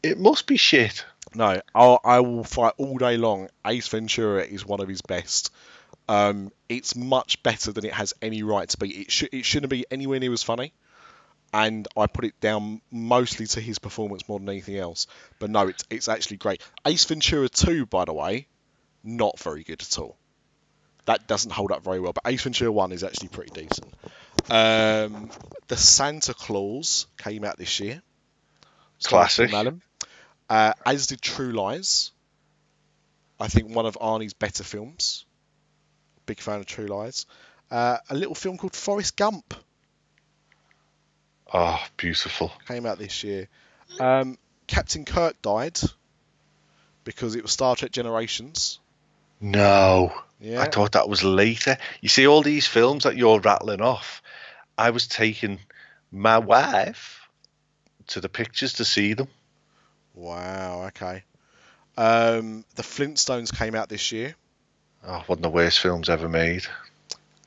It 0.03 0.19
must 0.19 0.47
be 0.47 0.57
shit. 0.57 1.05
No, 1.35 1.61
I'll, 1.74 2.01
I 2.05 2.20
will 2.20 2.45
fight 2.45 2.74
all 2.77 2.97
day 2.99 3.16
long. 3.16 3.49
Ace 3.66 3.89
Ventura 3.89 4.43
is 4.43 4.65
one 4.66 4.81
of 4.81 4.89
his 4.89 5.01
best. 5.03 5.53
Um, 6.11 6.51
it's 6.69 6.97
much 6.97 7.41
better 7.45 7.70
than 7.70 7.85
it 7.85 7.93
has 7.93 8.15
any 8.20 8.43
right 8.43 8.69
to 8.69 8.77
be. 8.78 9.03
It 9.03 9.12
should 9.12 9.28
it 9.32 9.45
shouldn't 9.45 9.70
be 9.70 9.87
anywhere 9.93 10.19
near 10.19 10.32
as 10.32 10.43
funny, 10.43 10.73
and 11.55 11.87
I 11.97 12.09
put 12.09 12.24
it 12.24 12.41
down 12.41 12.81
mostly 12.91 13.47
to 13.47 13.61
his 13.61 13.78
performance 13.78 14.28
more 14.28 14.41
than 14.41 14.49
anything 14.49 14.77
else. 14.77 15.07
But 15.39 15.51
no, 15.51 15.69
it's 15.69 15.85
it's 15.89 16.09
actually 16.09 16.39
great. 16.39 16.62
Ace 16.85 17.05
Ventura 17.05 17.49
2, 17.49 17.87
by 17.87 18.07
the 18.07 18.12
way, 18.12 18.49
not 19.05 19.39
very 19.39 19.62
good 19.62 19.81
at 19.82 19.99
all. 20.01 20.16
That 21.05 21.28
doesn't 21.28 21.53
hold 21.53 21.70
up 21.70 21.85
very 21.85 22.01
well. 22.01 22.12
But 22.12 22.24
Ace 22.27 22.43
Ventura 22.43 22.73
1 22.73 22.91
is 22.91 23.05
actually 23.05 23.28
pretty 23.28 23.53
decent. 23.53 23.95
Um, 24.51 25.31
the 25.69 25.77
Santa 25.77 26.35
Claus 26.35 27.07
came 27.19 27.45
out 27.45 27.57
this 27.57 27.78
year. 27.78 28.03
Classic. 29.05 29.49
Uh, 30.49 30.73
as 30.85 31.07
did 31.07 31.23
True 31.23 31.53
Lies. 31.53 32.11
I 33.39 33.47
think 33.47 33.73
one 33.73 33.87
of 33.87 33.97
Arnie's 34.01 34.35
better 34.35 34.65
films. 34.65 35.24
Big 36.27 36.41
fan 36.41 36.61
of 36.61 36.67
True 36.67 36.87
Lies. 36.87 37.27
Uh, 37.71 37.99
a 38.09 38.15
little 38.15 38.35
film 38.35 38.57
called 38.59 38.75
Forrest 38.75 39.17
Gump 39.17 39.55
Oh, 41.53 41.85
beautiful. 41.97 42.53
came 42.69 42.87
out 42.87 42.99
this 42.99 43.25
year. 43.25 43.49
Um, 43.99 44.39
Captain 44.67 45.05
Kirk 45.05 45.41
died 45.43 45.79
because 47.05 47.35
it 47.35 47.43
was 47.43 47.51
Star 47.53 47.75
Trek 47.75 47.91
Generations. 47.91 48.79
No. 49.41 50.13
Yeah. 50.41 50.61
I 50.61 50.67
thought 50.67 50.93
that 50.93 51.09
was 51.09 51.25
later. 51.25 51.77
You 52.01 52.09
see, 52.09 52.27
all 52.27 52.43
these 52.43 52.67
films 52.67 53.05
that 53.05 53.17
you're 53.17 53.41
rattling 53.41 53.81
off, 53.81 54.23
I 54.79 54.91
was 54.91 55.09
taking 55.09 55.59
my 56.13 56.39
wife 56.39 57.29
to 58.09 58.21
the 58.21 58.29
pictures 58.29 58.75
to 58.75 58.85
see 58.85 59.15
them. 59.15 59.29
Wow. 60.15 60.85
Okay. 60.89 61.25
Um, 61.97 62.65
the 62.77 62.83
Flintstones 62.83 63.53
came 63.57 63.75
out 63.75 63.89
this 63.89 64.13
year. 64.13 64.37
Oh, 65.06 65.22
one 65.27 65.39
of 65.39 65.43
the 65.43 65.51
worst 65.51 65.81
films 65.81 66.09
ever 66.09 66.28
made. 66.28 66.66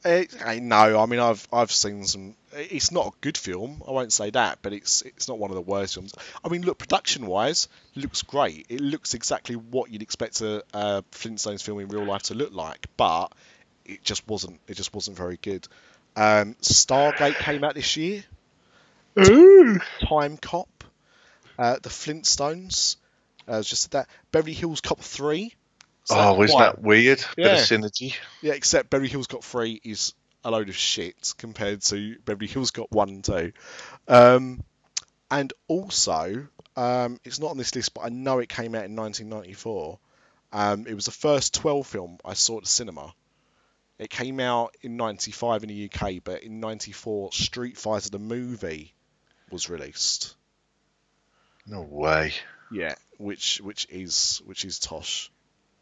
It, 0.05 0.35
I 0.43 0.59
know. 0.59 0.99
I 0.99 1.05
mean, 1.05 1.19
I've 1.19 1.47
I've 1.53 1.71
seen 1.71 2.03
some. 2.05 2.35
It's 2.51 2.91
not 2.91 3.07
a 3.07 3.11
good 3.21 3.37
film. 3.37 3.81
I 3.87 3.91
won't 3.91 4.11
say 4.11 4.31
that, 4.31 4.59
but 4.61 4.73
it's 4.73 5.01
it's 5.03 5.27
not 5.27 5.39
one 5.39 5.49
of 5.49 5.55
the 5.55 5.61
worst 5.61 5.93
films. 5.93 6.13
I 6.43 6.49
mean, 6.49 6.63
look, 6.63 6.77
production 6.77 7.25
wise, 7.25 7.69
looks 7.95 8.21
great. 8.21 8.65
It 8.69 8.81
looks 8.81 9.13
exactly 9.13 9.55
what 9.55 9.91
you'd 9.91 10.01
expect 10.01 10.41
a, 10.41 10.63
a 10.73 11.03
Flintstones 11.11 11.63
film 11.63 11.79
in 11.79 11.87
real 11.87 12.03
life 12.03 12.23
to 12.23 12.33
look 12.33 12.53
like, 12.53 12.87
but 12.97 13.31
it 13.85 14.03
just 14.03 14.27
wasn't. 14.27 14.59
It 14.67 14.75
just 14.75 14.93
wasn't 14.93 15.15
very 15.15 15.37
good. 15.41 15.67
Um, 16.15 16.55
Stargate 16.55 17.37
came 17.37 17.63
out 17.63 17.75
this 17.75 17.95
year. 17.95 18.23
Ooh. 19.19 19.79
Time 20.07 20.37
Cop, 20.37 20.83
uh, 21.57 21.77
the 21.81 21.89
Flintstones. 21.89 22.97
Uh, 23.47 23.61
just 23.61 23.91
that 23.91 24.07
Beverly 24.31 24.53
Hills 24.53 24.81
Cop 24.81 24.99
three. 24.99 25.53
So 26.05 26.15
oh, 26.17 26.43
isn't 26.43 26.57
that 26.57 26.81
weird? 26.81 27.23
Bit 27.35 27.45
of 27.45 27.57
synergy. 27.59 28.15
yeah, 28.41 28.53
except 28.53 28.89
Beverly 28.89 29.09
Hills 29.09 29.27
Cop 29.27 29.43
3 29.43 29.79
is 29.83 30.13
a 30.43 30.51
load 30.51 30.69
of 30.69 30.75
shit 30.75 31.33
compared 31.37 31.81
to 31.83 32.17
Beverly 32.25 32.47
Hills 32.47 32.71
1 32.75 33.09
and 33.09 33.23
2. 33.23 33.53
Um, 34.07 34.63
and 35.31 35.53
also, 35.67 36.47
um, 36.75 37.19
it's 37.23 37.39
not 37.39 37.51
on 37.51 37.57
this 37.57 37.73
list, 37.75 37.93
but 37.93 38.01
I 38.01 38.09
know 38.09 38.39
it 38.39 38.49
came 38.49 38.75
out 38.75 38.85
in 38.85 38.95
1994. 38.95 39.99
Um, 40.51 40.85
it 40.87 40.93
was 40.93 41.05
the 41.05 41.11
first 41.11 41.53
12 41.55 41.87
film 41.87 42.17
I 42.23 42.33
saw 42.33 42.57
at 42.57 42.63
the 42.63 42.69
cinema. 42.69 43.13
It 43.97 44.09
came 44.09 44.39
out 44.39 44.75
in 44.81 44.97
95 44.97 45.63
in 45.63 45.69
the 45.69 45.89
UK, 45.89 46.23
but 46.23 46.43
in 46.43 46.59
94, 46.59 47.31
Street 47.31 47.77
Fighter 47.77 48.09
the 48.09 48.19
movie 48.19 48.93
was 49.49 49.69
released. 49.69 50.35
No 51.65 51.81
way. 51.81 52.33
Yeah, 52.71 52.95
which 53.17 53.61
which 53.61 53.87
is 53.89 54.41
which 54.45 54.65
is 54.65 54.79
tosh. 54.79 55.31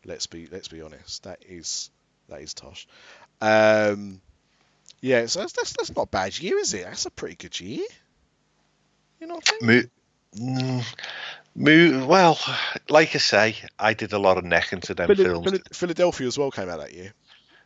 Let's 0.05 0.27
be 0.27 0.47
let's 0.51 0.67
be 0.67 0.81
honest. 0.81 1.23
That 1.23 1.39
is 1.47 1.89
that 2.29 2.41
is 2.41 2.53
tosh. 2.53 2.87
Um, 3.41 4.21
yeah, 5.01 5.25
so 5.25 5.39
that's, 5.39 5.53
that's 5.53 5.73
that's 5.73 5.95
not 5.95 6.03
a 6.03 6.07
bad 6.07 6.37
year, 6.39 6.57
is 6.57 6.73
it? 6.73 6.85
That's 6.85 7.05
a 7.05 7.11
pretty 7.11 7.35
good 7.35 7.59
year. 7.59 7.85
You 9.19 9.27
know 9.27 9.35
what 9.35 9.49
I 9.49 9.65
think? 9.65 9.91
Mo- 10.35 10.39
mm, 10.43 10.85
mo- 11.55 12.05
well, 12.07 12.39
like 12.89 13.15
I 13.15 13.19
say, 13.19 13.55
I 13.77 13.93
did 13.93 14.13
a 14.13 14.19
lot 14.19 14.37
of 14.37 14.43
necking 14.43 14.81
to 14.81 14.93
them 14.93 15.15
films. 15.15 15.45
Phila- 15.49 15.63
Philadelphia 15.73 16.27
as 16.27 16.37
well 16.37 16.51
came 16.51 16.69
out 16.69 16.79
that 16.79 16.93
year. 16.93 17.13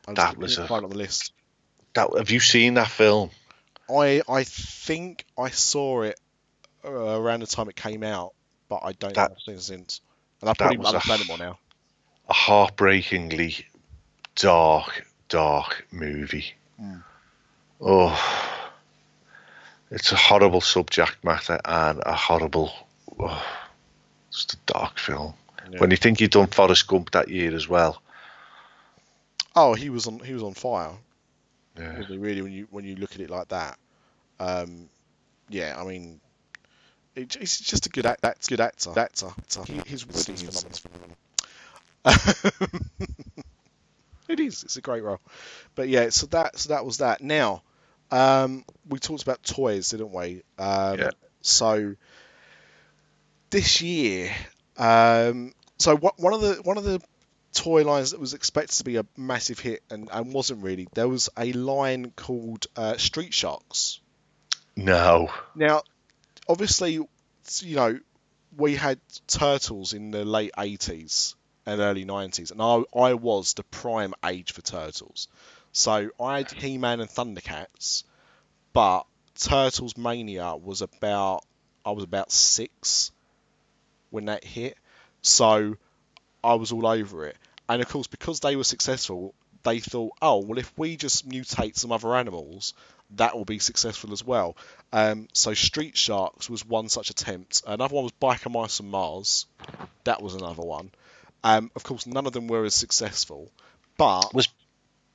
I 0.07 0.14
That 0.14 0.38
was 0.38 0.57
a- 0.57 0.66
it 0.66 0.72
on 0.72 0.90
the 0.90 0.98
list. 0.98 1.32
That, 1.94 2.10
have 2.18 2.30
you 2.30 2.40
seen 2.41 2.74
that 2.74 2.90
film? 2.90 3.30
I 3.90 4.22
I 4.28 4.44
think 4.44 5.26
I 5.38 5.49
saw 5.52 6.02
it 6.02 6.20
uh, 6.84 6.90
around 6.90 7.41
the 7.41 7.48
time 7.48 7.70
it 7.70 7.76
came 7.76 8.03
out, 8.03 8.34
but 8.68 8.82
I 8.84 8.91
don't 8.94 9.14
That- 9.14 9.30
know 9.30 9.36
I've 9.36 9.41
seen 9.41 9.56
it 9.56 9.62
since. 9.62 10.02
And 10.41 10.49
I 10.49 10.53
probably 10.53 10.86
understand 10.86 11.22
it 11.22 11.28
more 11.28 11.38
now. 11.38 11.57
A 12.28 12.34
heartbreakingly 12.34 13.66
dark, 14.36 15.06
dark 15.30 15.86
movie. 15.92 16.54
Mm. 16.82 17.04
Oh, 17.82 18.72
it's 19.92 20.12
a 20.12 20.16
horrible 20.16 20.62
subject 20.62 21.24
matter 21.24 21.60
and 21.64 22.02
a 22.06 22.14
horrible, 22.14 22.72
oh, 23.20 23.46
just 24.32 24.54
a 24.54 24.58
dark 24.66 24.98
film. 24.98 25.34
Yeah. 25.72 25.80
When 25.80 25.92
you 25.92 25.98
think 25.98 26.20
you've 26.20 26.32
done 26.32 26.48
Forrest 26.48 26.88
Gump 26.88 27.12
that 27.12 27.30
year 27.30 27.56
as 27.56 27.68
well. 27.68 28.02
Oh, 29.56 29.74
he 29.74 29.90
was 29.90 30.06
on 30.08 30.20
he 30.20 30.34
was 30.34 30.44
on 30.44 30.54
fire. 30.54 30.92
Yeah. 31.78 31.98
wasn't 31.98 32.22
really 32.22 32.42
when 32.42 32.52
you 32.52 32.68
when 32.72 32.86
you 32.86 32.96
look 32.96 33.14
at 33.16 33.22
it 33.22 33.30
like 33.30 33.48
that. 33.50 33.78
Um, 34.40 34.90
yeah, 35.50 35.76
I 35.78 35.86
mean, 35.86 36.20
it, 37.16 37.36
he's 37.36 37.60
just 37.60 37.86
a 37.86 37.90
good 37.90 38.06
act. 38.06 38.22
That's 38.22 38.48
good 38.48 38.60
actor. 38.60 38.92
Actor. 38.98 39.28
actor. 39.28 39.64
He, 39.66 39.82
his 39.86 40.06
wording 40.06 40.36
is 40.36 40.80
phenomenal. 40.80 41.18
it 44.27 44.40
is. 44.40 44.64
It's 44.64 44.77
a 44.77 44.82
great 44.82 45.03
role. 45.03 45.19
But 45.73 45.90
yeah, 45.90 46.10
so 46.10 46.27
that 46.27 46.57
so 46.57 46.69
that 46.69 46.86
was 46.86 46.98
that. 46.98 47.22
Now, 47.22 47.64
um, 48.11 48.64
we 48.88 48.99
talked 48.99 49.23
about 49.23 49.44
toys, 49.44 49.90
didn't 49.90 50.11
we? 50.11 50.44
Um, 50.57 50.99
Yeah. 50.99 51.10
So 51.41 51.95
this 53.49 53.82
year, 53.82 54.32
um, 54.77 55.53
so 55.77 55.95
what, 55.95 56.19
one 56.19 56.34
of 56.34 56.41
the 56.41 56.56
one 56.64 56.77
of 56.77 56.84
the 56.84 57.02
toy 57.53 57.84
lines 57.84 58.11
that 58.11 58.19
was 58.19 58.34
expected 58.34 58.77
to 58.77 58.84
be 58.84 58.98
a 58.98 59.06
massive 59.18 59.60
hit 59.60 59.82
and, 59.90 60.10
and 60.11 60.34
wasn't 60.34 60.64
really. 60.64 60.88
There 60.94 61.07
was 61.07 61.30
a 61.38 61.53
line 61.53 62.11
called 62.15 62.68
uh, 62.76 62.98
Street 62.98 63.34
Sharks. 63.34 64.02
No. 64.76 65.32
Now, 65.56 65.84
obviously, 66.49 66.94
you 66.94 67.76
know, 67.76 67.99
we 68.57 68.76
had 68.76 68.99
Turtles 69.27 69.94
in 69.94 70.11
the 70.11 70.26
late 70.26 70.52
80s 70.57 71.36
and 71.66 71.82
early 71.82 72.06
90s, 72.06 72.52
and 72.52 72.62
I, 72.62 72.84
I 72.98 73.14
was 73.14 73.54
the 73.54 73.64
prime 73.64 74.14
age 74.24 74.52
for 74.52 74.62
Turtles. 74.62 75.28
So 75.72 76.10
I 76.20 76.38
had 76.38 76.52
He 76.52 76.78
Man 76.78 77.00
and 77.00 77.10
Thundercats, 77.10 78.04
but 78.74 79.06
Turtles 79.36 79.98
Mania 79.98 80.56
was 80.56 80.82
about, 80.82 81.44
I 81.86 81.92
was 81.92 82.04
about 82.04 82.32
six 82.32 83.12
when 84.10 84.26
that 84.26 84.44
hit. 84.44 84.78
So 85.22 85.76
I 86.44 86.54
was 86.54 86.72
all 86.72 86.88
over 86.88 87.26
it. 87.26 87.36
And 87.68 87.82
of 87.82 87.90
course, 87.90 88.08
because 88.08 88.40
they 88.40 88.56
were 88.56 88.64
successful, 88.64 89.34
they 89.64 89.80
thought, 89.80 90.14
oh, 90.22 90.38
well, 90.38 90.60
if 90.60 90.72
we 90.78 90.96
just 90.96 91.28
mutate 91.28 91.76
some 91.76 91.92
other 91.92 92.16
animals, 92.16 92.74
that 93.18 93.36
will 93.36 93.46
be 93.46 93.60
successful 93.60 94.14
as 94.14 94.24
well. 94.24 94.56
Um, 94.94 95.28
so 95.34 95.54
Street 95.54 95.98
Sharks 95.98 96.50
was 96.50 96.66
one 96.66 96.90
such 96.90 97.10
attempt. 97.10 97.64
Another 97.68 97.96
one 97.96 98.04
was 98.04 98.14
Biker 98.14 98.52
Mice 98.52 98.80
and 98.80 98.90
Mars. 98.90 99.48
That 100.04 100.22
was 100.22 100.36
another 100.36 100.62
one. 100.62 100.92
Um, 101.46 101.72
of 101.76 101.84
course, 101.84 102.08
none 102.08 102.26
of 102.28 102.34
them 102.34 102.48
were 102.48 102.66
as 102.66 102.76
successful. 102.76 103.52
But 103.98 104.34
Was 104.34 104.50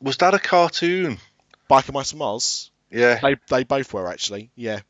was 0.00 0.16
that 0.18 0.34
a 0.34 0.38
cartoon? 0.38 1.18
Biker 1.68 1.92
Mice 1.92 2.12
and 2.12 2.18
Mars, 2.20 2.70
Yeah. 2.90 3.20
they, 3.20 3.36
they 3.48 3.64
both 3.64 3.92
were 3.92 4.08
actually. 4.08 4.50
Yeah, 4.56 4.80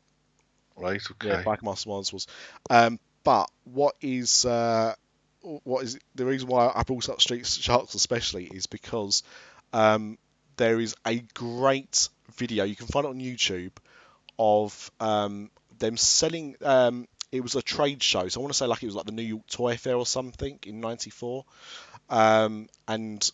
Right. 0.77 1.01
Okay. 1.11 1.29
yeah. 1.29 1.43
Biker 1.43 1.63
Mice 1.63 1.83
and 1.83 1.91
Mars 1.93 2.13
was. 2.13 2.27
Um, 2.69 2.99
but 3.23 3.49
what 3.65 3.95
is 4.01 4.45
uh, 4.45 4.95
what 5.41 5.83
is 5.83 5.99
the 6.15 6.25
reason 6.25 6.47
why 6.47 6.71
I 6.73 6.83
brought 6.83 7.09
up 7.09 7.21
Street 7.21 7.45
Sharks 7.45 7.95
especially 7.95 8.45
is 8.45 8.67
because 8.67 9.23
um, 9.73 10.17
there 10.57 10.79
is 10.79 10.95
a 11.05 11.19
great 11.33 12.09
video 12.35 12.63
you 12.63 12.75
can 12.75 12.87
find 12.87 13.05
it 13.05 13.09
on 13.09 13.19
YouTube 13.19 13.71
of 14.39 14.91
um, 14.99 15.51
them 15.79 15.97
selling. 15.97 16.55
Um, 16.61 17.07
it 17.31 17.41
was 17.41 17.55
a 17.55 17.61
trade 17.61 18.03
show, 18.03 18.27
so 18.27 18.39
I 18.39 18.41
want 18.41 18.53
to 18.53 18.57
say 18.57 18.65
like 18.65 18.83
it 18.83 18.87
was 18.87 18.95
like 18.95 19.05
the 19.05 19.11
New 19.11 19.21
York 19.21 19.47
Toy 19.47 19.77
Fair 19.77 19.95
or 19.95 20.05
something 20.05 20.59
in 20.65 20.81
'94. 20.81 21.45
Um, 22.09 22.67
and 22.87 23.31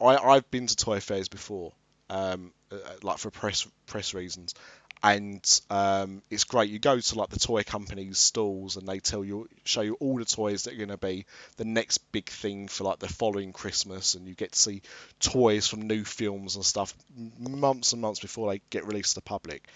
I, 0.00 0.16
I've 0.16 0.50
been 0.50 0.66
to 0.66 0.76
toy 0.76 1.00
fairs 1.00 1.28
before, 1.28 1.72
um, 2.08 2.52
uh, 2.70 2.76
like 3.02 3.18
for 3.18 3.30
press 3.30 3.66
press 3.86 4.14
reasons, 4.14 4.54
and 5.02 5.60
um, 5.68 6.22
it's 6.30 6.44
great. 6.44 6.70
You 6.70 6.78
go 6.78 6.98
to 6.98 7.18
like 7.18 7.30
the 7.30 7.40
toy 7.40 7.62
companies' 7.62 8.18
stalls, 8.18 8.76
and 8.76 8.86
they 8.86 9.00
tell 9.00 9.24
you, 9.24 9.48
show 9.64 9.80
you 9.80 9.94
all 9.94 10.18
the 10.18 10.24
toys 10.24 10.64
that 10.64 10.74
are 10.74 10.78
going 10.78 10.90
to 10.90 10.96
be 10.96 11.26
the 11.56 11.64
next 11.64 11.98
big 12.12 12.28
thing 12.28 12.68
for 12.68 12.84
like 12.84 12.98
the 12.98 13.08
following 13.08 13.52
Christmas, 13.52 14.14
and 14.14 14.28
you 14.28 14.34
get 14.34 14.52
to 14.52 14.58
see 14.58 14.82
toys 15.18 15.66
from 15.66 15.82
new 15.82 16.04
films 16.04 16.56
and 16.56 16.64
stuff 16.64 16.94
months 17.38 17.92
and 17.92 18.02
months 18.02 18.20
before 18.20 18.50
they 18.50 18.60
get 18.70 18.86
released 18.86 19.10
to 19.10 19.14
the 19.16 19.22
public. 19.22 19.66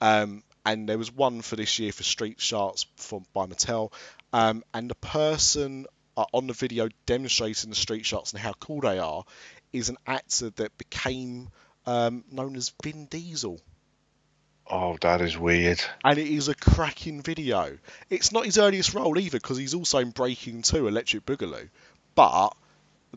Um, 0.00 0.42
and 0.66 0.86
there 0.88 0.98
was 0.98 1.10
one 1.10 1.40
for 1.40 1.56
this 1.56 1.78
year 1.78 1.92
for 1.92 2.02
Street 2.02 2.40
Sharks 2.40 2.84
from 2.96 3.24
by 3.32 3.46
Mattel, 3.46 3.92
um, 4.34 4.62
and 4.74 4.90
the 4.90 4.94
person 4.96 5.86
uh, 6.16 6.24
on 6.32 6.46
the 6.46 6.52
video 6.52 6.88
demonstrating 7.06 7.70
the 7.70 7.76
Street 7.76 8.04
Sharks 8.04 8.32
and 8.32 8.40
how 8.40 8.52
cool 8.54 8.80
they 8.82 8.98
are 8.98 9.24
is 9.72 9.88
an 9.88 9.96
actor 10.06 10.50
that 10.50 10.76
became 10.76 11.48
um, 11.86 12.24
known 12.30 12.56
as 12.56 12.72
Vin 12.82 13.06
Diesel 13.06 13.60
Oh, 14.68 14.96
that 15.02 15.20
is 15.20 15.38
weird. 15.38 15.80
and 16.04 16.18
it 16.18 16.26
is 16.26 16.48
a 16.48 16.54
cracking 16.54 17.22
video. 17.22 17.78
It's 18.10 18.32
not 18.32 18.46
his 18.46 18.58
earliest 18.58 18.94
role 18.94 19.16
either, 19.16 19.38
because 19.38 19.58
he's 19.58 19.74
also 19.74 19.98
in 19.98 20.10
Breaking 20.10 20.62
Two, 20.62 20.88
Electric 20.88 21.24
Boogaloo. 21.24 21.68
But 22.16 22.56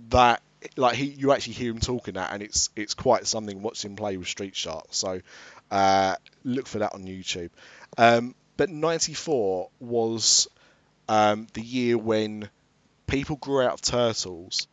that, 0.10 0.44
like, 0.78 0.96
he 0.96 1.06
you 1.06 1.32
actually 1.32 1.54
hear 1.54 1.72
him 1.72 1.80
talking 1.80 2.14
that, 2.16 2.32
and 2.34 2.44
it's 2.44 2.70
it's 2.76 2.94
quite 2.94 3.26
something 3.26 3.64
watching 3.64 3.92
him 3.92 3.96
play 3.96 4.16
with 4.18 4.28
Street 4.28 4.56
Sharks. 4.56 4.98
So 4.98 5.22
uh, 5.72 6.16
look 6.44 6.68
for 6.68 6.80
that 6.80 6.94
on 6.94 7.04
YouTube. 7.04 7.50
Um, 7.98 8.36
but 8.58 8.70
'94 8.70 9.70
was 9.80 10.48
um, 11.08 11.48
the 11.54 11.62
year 11.62 11.98
when 11.98 12.50
people 13.08 13.36
grew 13.36 13.62
out 13.62 13.74
of 13.74 13.82
turtles 13.82 14.68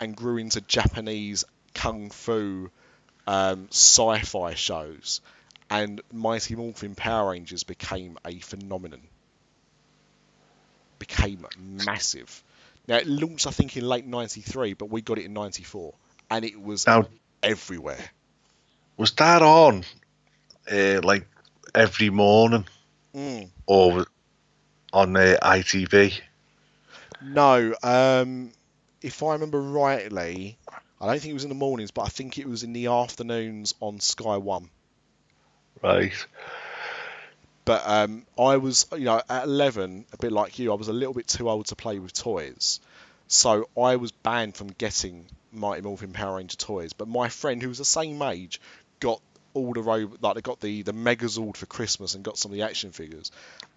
and 0.00 0.16
grew 0.16 0.38
into 0.38 0.60
Japanese 0.60 1.44
kung 1.74 2.10
fu 2.10 2.70
um, 3.26 3.68
sci-fi 3.70 4.54
shows 4.54 5.20
and 5.72 6.02
Mighty 6.12 6.54
Morphin 6.54 6.94
Power 6.94 7.30
Rangers 7.30 7.62
became 7.64 8.18
a 8.26 8.38
phenomenon. 8.40 9.00
Became 10.98 11.46
massive. 11.58 12.44
Now 12.86 12.96
it 12.96 13.06
launched, 13.06 13.46
I 13.46 13.50
think, 13.50 13.76
in 13.76 13.88
late 13.88 14.06
'93, 14.06 14.74
but 14.74 14.90
we 14.90 15.00
got 15.00 15.18
it 15.18 15.24
in 15.24 15.32
'94, 15.32 15.94
and 16.30 16.44
it 16.44 16.60
was 16.60 16.86
Now, 16.86 17.06
everywhere. 17.42 17.98
was 18.98 19.12
that 19.12 19.40
on 19.40 19.84
uh, 20.70 21.00
like 21.02 21.26
every 21.74 22.10
morning 22.10 22.66
Mm. 23.14 23.50
or 23.66 24.06
on 24.92 25.16
uh, 25.16 25.36
ITV? 25.42 26.18
No, 27.20 27.74
um, 27.82 28.52
if 29.02 29.22
I 29.22 29.32
remember 29.34 29.60
rightly, 29.60 30.56
I 31.00 31.06
don't 31.06 31.20
think 31.20 31.30
it 31.30 31.34
was 31.34 31.44
in 31.44 31.50
the 31.50 31.54
mornings, 31.54 31.90
but 31.90 32.02
I 32.02 32.08
think 32.08 32.38
it 32.38 32.48
was 32.48 32.62
in 32.62 32.72
the 32.72 32.86
afternoons 32.86 33.74
on 33.80 34.00
Sky 34.00 34.38
One. 34.38 34.70
Right. 35.82 36.12
But 37.64 37.82
um, 37.86 38.26
I 38.38 38.56
was, 38.56 38.86
you 38.92 39.04
know, 39.04 39.22
at 39.28 39.44
11, 39.44 40.06
a 40.12 40.16
bit 40.16 40.32
like 40.32 40.58
you, 40.58 40.72
I 40.72 40.74
was 40.74 40.88
a 40.88 40.92
little 40.92 41.14
bit 41.14 41.28
too 41.28 41.48
old 41.48 41.66
to 41.66 41.76
play 41.76 41.98
with 41.98 42.12
toys. 42.12 42.80
So 43.28 43.68
I 43.80 43.96
was 43.96 44.10
banned 44.10 44.56
from 44.56 44.68
getting 44.68 45.26
Mighty 45.52 45.82
Morphin 45.82 46.12
Power 46.12 46.36
Ranger 46.36 46.56
toys. 46.56 46.92
But 46.92 47.08
my 47.08 47.28
friend, 47.28 47.62
who 47.62 47.68
was 47.68 47.78
the 47.78 47.84
same 47.84 48.20
age, 48.22 48.60
got 49.00 49.20
all 49.54 49.72
the 49.72 49.82
ro- 49.82 50.12
like 50.20 50.34
they 50.34 50.40
got 50.40 50.60
the 50.60 50.82
the 50.82 50.92
Megazord 50.92 51.56
for 51.56 51.66
Christmas 51.66 52.14
and 52.14 52.24
got 52.24 52.38
some 52.38 52.50
of 52.52 52.56
the 52.56 52.62
action 52.62 52.92
figures, 52.92 53.30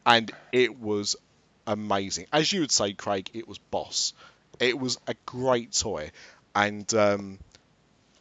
and 0.05 0.31
it 0.51 0.79
was 0.79 1.15
amazing. 1.67 2.27
As 2.31 2.51
you 2.51 2.61
would 2.61 2.71
say, 2.71 2.93
Craig, 2.93 3.29
it 3.33 3.47
was 3.47 3.57
boss. 3.57 4.13
It 4.59 4.79
was 4.79 4.99
a 5.07 5.15
great 5.25 5.73
toy, 5.73 6.11
and 6.55 6.91
um, 6.93 7.39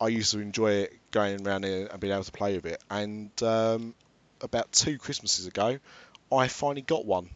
I 0.01 0.09
used 0.09 0.33
to 0.33 0.41
enjoy 0.41 0.73
it 0.73 0.93
going 1.11 1.47
around 1.47 1.63
there 1.63 1.87
and 1.87 2.01
being 2.01 2.13
able 2.13 2.25
to 2.25 2.33
play 2.33 2.57
with 2.57 2.67
it. 2.67 2.83
And 2.91 3.31
um, 3.43 3.95
about 4.41 4.73
two 4.73 4.99
Christmases 4.99 5.47
ago, 5.47 5.79
I 6.33 6.49
finally 6.49 6.83
got 6.83 7.05
one. 7.07 7.31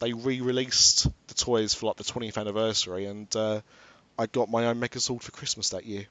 They 0.00 0.12
re-released 0.12 1.08
the 1.26 1.34
toys 1.34 1.74
for 1.74 1.86
like 1.86 1.96
the 1.96 2.04
20th 2.04 2.38
anniversary, 2.38 3.06
and 3.06 3.34
uh, 3.36 3.60
I 4.18 4.26
got 4.26 4.48
my 4.48 4.66
own 4.66 4.80
Megazord 4.80 5.22
for 5.22 5.32
Christmas 5.32 5.70
that 5.70 5.84
year. 5.84 6.06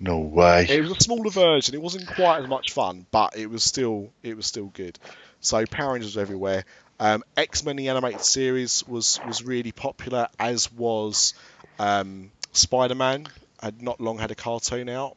No 0.00 0.18
way. 0.18 0.66
It 0.68 0.80
was 0.80 0.92
a 0.92 1.00
smaller 1.00 1.30
version. 1.30 1.74
It 1.74 1.82
wasn't 1.82 2.06
quite 2.06 2.40
as 2.42 2.48
much 2.48 2.72
fun, 2.72 3.06
but 3.10 3.36
it 3.36 3.50
was 3.50 3.64
still 3.64 4.10
it 4.22 4.36
was 4.36 4.46
still 4.46 4.66
good. 4.66 4.98
So 5.40 5.64
Power 5.66 5.94
Rangers 5.94 6.14
was 6.14 6.18
everywhere. 6.18 6.64
Um, 7.00 7.24
X 7.36 7.64
Men 7.64 7.76
the 7.76 7.88
animated 7.88 8.22
series 8.22 8.86
was 8.86 9.20
was 9.26 9.42
really 9.42 9.72
popular, 9.72 10.28
as 10.38 10.70
was 10.72 11.34
um, 11.78 12.30
Spider 12.52 12.94
Man. 12.94 13.26
Had 13.60 13.82
not 13.82 14.00
long 14.00 14.18
had 14.18 14.30
a 14.30 14.36
cartoon 14.36 14.88
out. 14.88 15.16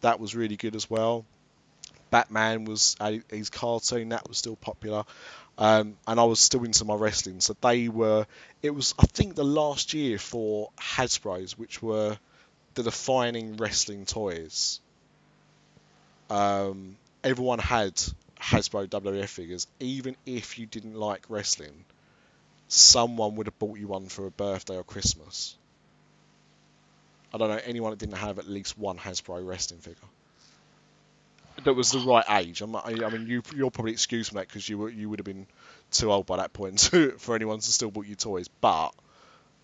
That 0.00 0.18
was 0.18 0.34
really 0.34 0.56
good 0.56 0.74
as 0.76 0.88
well. 0.88 1.26
Batman 2.10 2.64
was 2.64 2.96
his 3.28 3.50
cartoon 3.50 4.10
that 4.10 4.26
was 4.28 4.38
still 4.38 4.56
popular. 4.56 5.04
Um, 5.58 5.96
and 6.06 6.20
I 6.20 6.24
was 6.24 6.38
still 6.38 6.64
into 6.64 6.84
my 6.84 6.94
wrestling, 6.94 7.40
so 7.40 7.56
they 7.60 7.88
were. 7.88 8.26
It 8.62 8.70
was, 8.70 8.94
I 8.98 9.06
think, 9.06 9.34
the 9.34 9.44
last 9.44 9.94
year 9.94 10.18
for 10.18 10.70
Hasbro's, 10.78 11.58
which 11.58 11.82
were 11.82 12.18
the 12.76 12.84
defining 12.84 13.56
wrestling 13.56 14.04
toys. 14.04 14.80
Um, 16.30 16.96
everyone 17.24 17.58
had 17.58 17.94
Hasbro 18.40 18.88
WWF 18.88 19.28
figures, 19.28 19.66
even 19.80 20.14
if 20.26 20.58
you 20.58 20.66
didn't 20.66 20.94
like 20.94 21.24
wrestling. 21.28 21.84
Someone 22.68 23.36
would 23.36 23.46
have 23.46 23.58
bought 23.58 23.78
you 23.78 23.88
one 23.88 24.08
for 24.08 24.26
a 24.26 24.30
birthday 24.30 24.76
or 24.76 24.84
Christmas. 24.84 25.56
I 27.32 27.38
don't 27.38 27.48
know 27.48 27.60
anyone 27.64 27.90
that 27.90 27.98
didn't 27.98 28.18
have 28.18 28.38
at 28.38 28.46
least 28.46 28.78
one 28.78 28.98
Hasbro 28.98 29.46
wrestling 29.46 29.80
figure. 29.80 30.08
That 31.64 31.74
was 31.74 31.92
the 31.92 32.00
right 32.00 32.24
age. 32.28 32.60
I'm, 32.60 32.76
I 32.76 32.92
mean, 32.92 33.26
you 33.26 33.42
you'll 33.54 33.70
probably 33.70 33.92
excused 33.92 34.34
me 34.34 34.40
that 34.40 34.48
because 34.48 34.68
you 34.68 34.76
were 34.76 34.90
you 34.90 35.08
would 35.08 35.18
have 35.18 35.24
been 35.24 35.46
too 35.90 36.12
old 36.12 36.26
by 36.26 36.36
that 36.36 36.52
point 36.52 36.78
to, 36.90 37.12
for 37.12 37.34
anyone 37.34 37.58
to 37.58 37.72
still 37.72 37.90
bought 37.90 38.06
you 38.06 38.14
toys. 38.14 38.48
But 38.48 38.90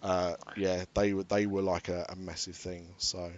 uh, 0.03 0.35
yeah, 0.57 0.85
they 0.95 1.13
were 1.15 1.25
they 1.25 1.47
were 1.47 1.63
like 1.63 1.89
a, 1.89 2.07
a 2.09 2.17
massive 2.17 2.57
thing. 2.57 2.87
So 2.99 3.31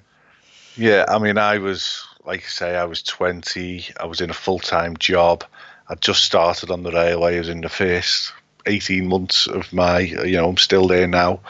Yeah, 0.77 1.05
I 1.09 1.19
mean, 1.19 1.39
I 1.39 1.59
was, 1.59 2.05
like 2.24 2.41
I 2.41 2.49
say, 2.49 2.77
I 2.77 2.85
was 2.85 3.03
20. 3.03 3.86
I 4.01 4.07
was 4.07 4.20
in 4.20 4.31
a 4.31 4.35
full 4.35 4.59
time 4.59 4.97
job. 4.97 5.45
I 5.89 5.95
just 5.95 6.24
started 6.24 6.70
on 6.70 6.82
the 6.82 6.93
railway. 6.93 7.36
I 7.36 7.39
was 7.39 7.49
in 7.49 7.61
the 7.61 7.69
first 7.69 8.32
18 8.66 9.07
months 9.07 9.47
of 9.47 9.73
my, 9.73 10.01
you 10.01 10.36
know, 10.36 10.49
I'm 10.49 10.57
still 10.57 10.86
there 10.89 11.07
now 11.07 11.41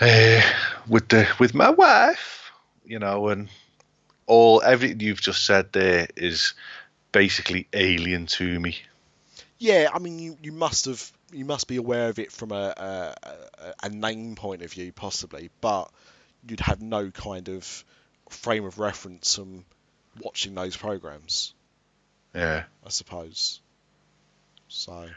uh, 0.00 0.40
with 0.88 1.08
the 1.08 1.28
with 1.38 1.54
my 1.54 1.70
wife, 1.70 2.50
you 2.84 2.98
know, 2.98 3.28
and 3.28 3.48
all 4.26 4.62
everything 4.62 5.00
you've 5.00 5.20
just 5.20 5.44
said 5.44 5.72
there 5.72 6.08
is 6.16 6.54
basically 7.12 7.66
alien 7.72 8.26
to 8.26 8.60
me. 8.60 8.78
Yeah, 9.58 9.90
I 9.92 9.98
mean, 9.98 10.18
you, 10.18 10.38
you 10.42 10.52
must 10.52 10.86
have 10.86 11.12
you 11.32 11.44
must 11.44 11.68
be 11.68 11.76
aware 11.76 12.08
of 12.08 12.18
it 12.18 12.32
from 12.32 12.52
a, 12.52 12.74
a 12.76 13.14
a- 13.82 13.88
name 13.88 14.34
point 14.36 14.62
of 14.62 14.72
view, 14.72 14.92
possibly, 14.92 15.50
but 15.60 15.90
you'd 16.48 16.60
have 16.60 16.80
no 16.80 17.10
kind 17.10 17.48
of 17.48 17.84
frame 18.28 18.64
of 18.64 18.78
reference 18.78 19.36
from 19.36 19.64
watching 20.22 20.54
those 20.54 20.76
programs. 20.76 21.54
Yeah. 22.34 22.64
I 22.84 22.88
suppose. 22.88 23.60
So, 24.68 25.08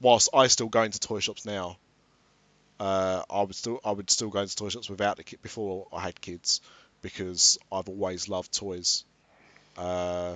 whilst 0.00 0.28
I 0.34 0.48
still 0.48 0.68
go 0.68 0.82
into 0.82 1.00
toy 1.00 1.20
shops 1.20 1.44
now, 1.44 1.78
uh, 2.78 3.22
I 3.30 3.42
would 3.42 3.54
still 3.54 3.80
I 3.84 3.90
would 3.90 4.10
still 4.10 4.28
go 4.28 4.40
into 4.40 4.54
toy 4.54 4.68
shops 4.68 4.90
without 4.90 5.16
the 5.16 5.24
kid 5.24 5.42
before 5.42 5.88
I 5.92 6.00
had 6.00 6.20
kids 6.20 6.60
because 7.02 7.58
I've 7.72 7.88
always 7.88 8.28
loved 8.28 8.52
toys. 8.52 9.04
Uh, 9.76 10.34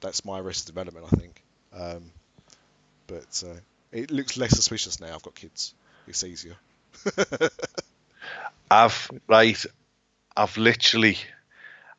that's 0.00 0.24
my 0.24 0.40
arrested 0.40 0.66
development, 0.66 1.06
I 1.12 1.16
think. 1.16 1.42
Um, 1.72 2.10
but 3.06 3.44
uh, 3.46 3.54
it 3.92 4.10
looks 4.10 4.36
less 4.36 4.50
suspicious 4.50 5.00
now. 5.00 5.14
I've 5.14 5.22
got 5.22 5.34
kids. 5.34 5.74
It's 6.06 6.24
easier. 6.24 6.56
I've 8.70 9.10
right. 9.26 9.64
I've 10.36 10.56
literally. 10.56 11.18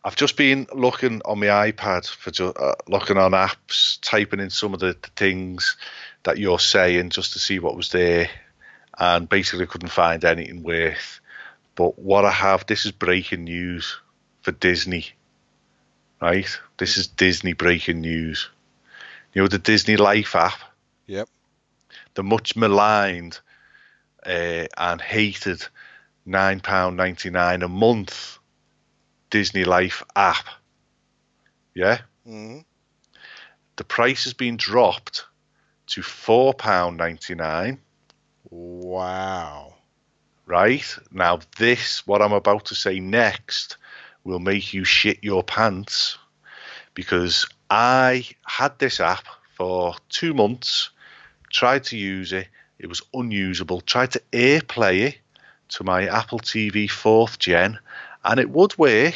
I've 0.04 0.16
just 0.16 0.38
been 0.38 0.66
looking 0.74 1.22
on 1.26 1.40
my 1.40 1.48
iPad 1.48 2.08
for 2.08 2.32
ju- 2.32 2.54
uh, 2.58 2.76
looking 2.88 3.18
on 3.18 3.32
apps, 3.32 4.00
typing 4.02 4.40
in 4.40 4.50
some 4.50 4.74
of 4.74 4.80
the, 4.80 4.96
the 5.02 5.10
things 5.16 5.76
that 6.24 6.38
you're 6.38 6.60
saying 6.60 7.10
just 7.10 7.34
to 7.34 7.40
see 7.40 7.60
what 7.60 7.76
was 7.76 7.92
there, 7.92 8.30
and 8.98 9.28
basically 9.28 9.68
couldn't 9.68 9.90
find 9.90 10.24
anything 10.24 10.64
worth. 10.64 11.20
But 11.76 12.00
what 12.00 12.24
I 12.24 12.32
have, 12.32 12.66
this 12.66 12.86
is 12.86 12.92
breaking 12.92 13.44
news 13.44 14.00
for 14.42 14.52
Disney. 14.52 15.08
Right, 16.22 16.60
this 16.78 16.98
is 16.98 17.08
Disney 17.08 17.54
breaking 17.54 18.02
news. 18.02 18.50
You 19.34 19.42
know 19.42 19.48
the 19.48 19.58
Disney 19.58 19.96
Life 19.98 20.36
app, 20.36 20.60
Yep. 21.08 21.28
The 22.14 22.24
much 22.24 22.56
maligned 22.56 23.40
uh, 24.26 24.66
and 24.78 25.02
hated 25.02 25.66
nine 26.26 26.60
pound 26.60 26.98
ninety 26.98 27.30
nine 27.30 27.64
a 27.64 27.68
month 27.68 28.40
Disney 29.30 29.64
Life 29.64 30.04
app. 30.16 30.46
Yeah, 31.74 32.00
hmm 32.26 32.60
the 33.80 33.84
price 33.86 34.26
has 34.26 34.34
been 34.34 34.58
dropped 34.58 35.26
to 35.88 36.02
four 36.02 36.54
pound 36.54 36.98
ninety 36.98 37.34
nine. 37.34 37.80
Wow. 38.50 39.76
Right 40.46 40.98
now, 41.12 41.40
this 41.58 42.06
what 42.06 42.22
I'm 42.22 42.34
about 42.34 42.66
to 42.66 42.76
say 42.76 43.00
next 43.00 43.78
will 44.26 44.40
make 44.40 44.74
you 44.74 44.84
shit 44.84 45.24
your 45.24 45.44
pants 45.44 46.18
because 46.94 47.48
I 47.70 48.26
had 48.46 48.78
this 48.80 49.00
app 49.00 49.26
for 49.56 49.96
two 50.10 50.34
months, 50.34 50.90
tried 51.50 51.84
to 51.86 51.98
use 51.98 52.34
it, 52.34 52.48
it 52.80 52.88
was 52.88 53.02
unusable. 53.14 53.82
Tried 53.82 54.12
to 54.12 54.22
AirPlay 54.32 55.02
it 55.10 55.18
to 55.70 55.84
my 55.84 56.08
Apple 56.08 56.40
TV 56.40 56.90
fourth 56.90 57.40
gen, 57.40 57.80
and 58.24 58.40
it 58.40 58.50
would 58.50 58.78
work, 58.78 59.16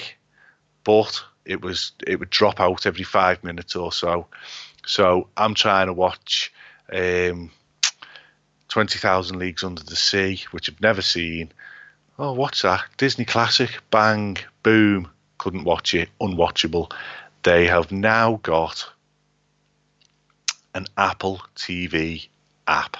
but 0.83 1.23
it 1.45 1.61
was 1.61 1.93
it 2.05 2.19
would 2.19 2.29
drop 2.29 2.59
out 2.59 2.85
every 2.85 3.03
five 3.03 3.43
minutes 3.43 3.75
or 3.75 3.91
so. 3.91 4.27
So 4.85 5.29
I'm 5.37 5.53
trying 5.53 5.87
to 5.87 5.93
watch 5.93 6.51
um, 6.91 7.51
Twenty 8.67 8.99
Thousand 8.99 9.39
Leagues 9.39 9.63
Under 9.63 9.83
the 9.83 9.95
Sea, 9.95 10.41
which 10.51 10.69
I've 10.69 10.81
never 10.81 11.01
seen. 11.01 11.51
Oh, 12.19 12.33
what's 12.33 12.61
that? 12.61 12.83
Disney 12.97 13.25
Classic. 13.25 13.71
Bang, 13.89 14.37
boom. 14.61 15.09
Couldn't 15.39 15.63
watch 15.63 15.95
it. 15.95 16.09
Unwatchable. 16.21 16.91
They 17.43 17.65
have 17.67 17.91
now 17.91 18.39
got 18.43 18.89
an 20.73 20.87
Apple 20.97 21.41
TV 21.55 22.27
app. 22.67 22.97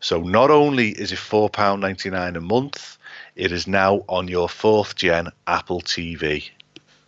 So 0.00 0.20
not 0.20 0.50
only 0.50 0.90
is 0.90 1.12
it 1.12 1.18
£4.99 1.18 2.36
a 2.36 2.40
month, 2.40 2.98
it 3.34 3.52
is 3.52 3.66
now 3.66 4.04
on 4.08 4.28
your 4.28 4.48
fourth 4.48 4.94
gen 4.96 5.28
Apple 5.46 5.80
TV. 5.80 6.50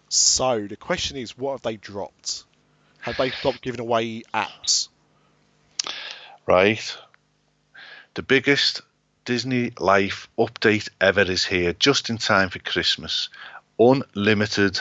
So 0.08 0.66
the 0.66 0.76
question 0.76 1.16
is, 1.16 1.36
what 1.36 1.52
have 1.52 1.62
they 1.62 1.76
dropped? 1.76 2.44
Have 3.02 3.16
they 3.18 3.30
stopped 3.30 3.60
giving 3.60 3.80
away 3.80 4.22
apps? 4.32 4.88
Right? 6.46 6.96
The 8.14 8.22
biggest 8.22 8.80
Disney 9.26 9.72
Life 9.78 10.28
update 10.38 10.88
ever 11.00 11.20
is 11.20 11.44
here, 11.44 11.74
just 11.74 12.08
in 12.08 12.16
time 12.16 12.48
for 12.48 12.60
Christmas. 12.60 13.28
Unlimited 13.78 14.80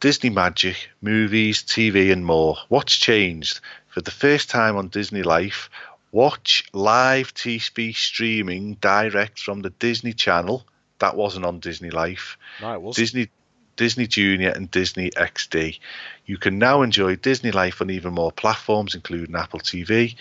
Disney 0.00 0.30
Magic, 0.30 0.90
movies, 1.00 1.64
TV, 1.64 2.12
and 2.12 2.24
more. 2.24 2.56
What's 2.68 2.94
changed? 2.94 3.60
For 3.98 4.02
the 4.02 4.12
first 4.12 4.48
time 4.48 4.76
on 4.76 4.90
Disney 4.90 5.24
Life, 5.24 5.70
watch 6.12 6.62
live 6.72 7.34
TV 7.34 7.92
streaming 7.92 8.74
direct 8.74 9.40
from 9.40 9.62
the 9.62 9.70
Disney 9.70 10.12
Channel. 10.12 10.64
That 11.00 11.16
wasn't 11.16 11.44
on 11.44 11.58
Disney 11.58 11.90
Life. 11.90 12.38
No, 12.62 12.74
it 12.74 12.80
wasn't. 12.80 13.02
Disney 13.02 13.28
Disney 13.74 14.06
Junior 14.06 14.50
and 14.50 14.70
Disney 14.70 15.10
XD. 15.10 15.80
You 16.26 16.36
can 16.38 16.60
now 16.60 16.82
enjoy 16.82 17.16
Disney 17.16 17.50
Life 17.50 17.82
on 17.82 17.90
even 17.90 18.14
more 18.14 18.30
platforms, 18.30 18.94
including 18.94 19.34
Apple 19.34 19.58
TV. 19.58 20.14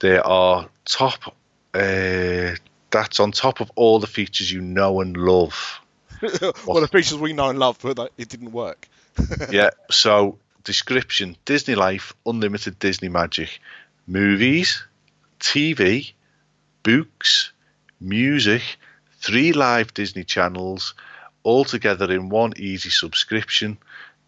There 0.00 0.22
are 0.26 0.68
top. 0.84 1.34
Uh, 1.72 2.56
that's 2.90 3.18
on 3.18 3.32
top 3.32 3.60
of 3.60 3.72
all 3.76 3.98
the 3.98 4.06
features 4.06 4.52
you 4.52 4.60
know 4.60 5.00
and 5.00 5.16
love. 5.16 5.80
well, 6.66 6.82
the 6.82 6.88
features 6.92 7.16
we 7.16 7.32
know 7.32 7.48
and 7.48 7.58
love, 7.58 7.78
but 7.80 8.12
it 8.18 8.28
didn't 8.28 8.52
work. 8.52 8.86
yeah. 9.50 9.70
So 9.90 10.38
description: 10.66 11.36
Disney 11.46 11.76
Life, 11.76 12.12
unlimited 12.26 12.78
Disney 12.78 13.08
Magic, 13.08 13.60
movies, 14.06 14.82
TV, 15.40 16.12
books, 16.82 17.52
music, 18.00 18.62
three 19.20 19.52
live 19.52 19.94
Disney 19.94 20.24
channels, 20.24 20.92
all 21.44 21.64
together 21.64 22.12
in 22.12 22.28
one 22.28 22.52
easy 22.56 22.90
subscription. 22.90 23.78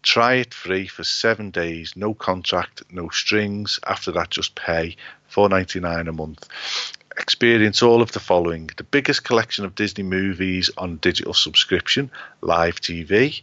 Try 0.01 0.35
it 0.35 0.53
free 0.53 0.87
for 0.87 1.03
seven 1.03 1.51
days, 1.51 1.93
no 1.97 2.13
contract, 2.13 2.83
no 2.89 3.09
strings. 3.09 3.77
After 3.85 4.13
that, 4.13 4.29
just 4.29 4.55
pay 4.55 4.95
four 5.27 5.49
ninety 5.49 5.81
nine 5.81 6.07
a 6.07 6.13
month. 6.13 6.47
Experience 7.17 7.83
all 7.83 8.01
of 8.01 8.13
the 8.13 8.21
following: 8.21 8.69
the 8.77 8.85
biggest 8.85 9.25
collection 9.25 9.65
of 9.65 9.75
Disney 9.75 10.05
movies 10.05 10.71
on 10.77 10.97
digital 10.97 11.33
subscription, 11.33 12.09
live 12.39 12.79
TV, 12.79 13.41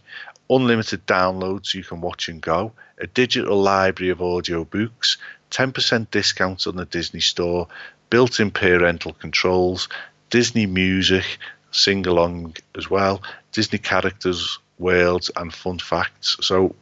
unlimited 0.48 1.06
downloads 1.06 1.74
you 1.74 1.82
can 1.82 2.00
watch 2.00 2.28
and 2.28 2.40
go, 2.40 2.72
a 2.98 3.06
digital 3.06 3.60
library 3.60 4.10
of 4.10 4.22
audio 4.22 4.64
books, 4.64 5.18
10% 5.50 6.10
discounts 6.10 6.66
on 6.66 6.76
the 6.76 6.84
Disney 6.84 7.20
Store, 7.20 7.68
built 8.10 8.40
in 8.40 8.50
parental 8.50 9.12
controls, 9.12 9.88
Disney 10.30 10.66
music, 10.66 11.38
sing 11.70 12.06
along 12.06 12.56
as 12.76 12.88
well, 12.88 13.22
Disney 13.52 13.78
characters, 13.78 14.58
worlds, 14.78 15.30
and 15.36 15.52
fun 15.52 15.78
facts. 15.78 16.36
So 16.40 16.74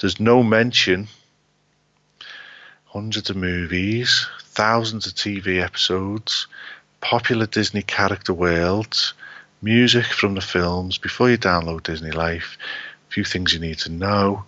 there's 0.00 0.20
no 0.20 0.42
mention. 0.42 1.08
Hundreds 2.86 3.30
of 3.30 3.36
movies, 3.36 4.26
thousands 4.40 5.06
of 5.06 5.14
TV 5.14 5.62
episodes, 5.62 6.46
popular 7.00 7.46
Disney 7.46 7.82
character 7.82 8.32
worlds, 8.32 9.14
music 9.62 10.06
from 10.06 10.34
the 10.34 10.40
films 10.40 10.98
before 10.98 11.30
you 11.30 11.38
download 11.38 11.82
Disney 11.82 12.10
Life, 12.10 12.56
few 13.16 13.24
things 13.24 13.54
you 13.54 13.60
need 13.60 13.78
to 13.78 13.90
know. 13.90 14.44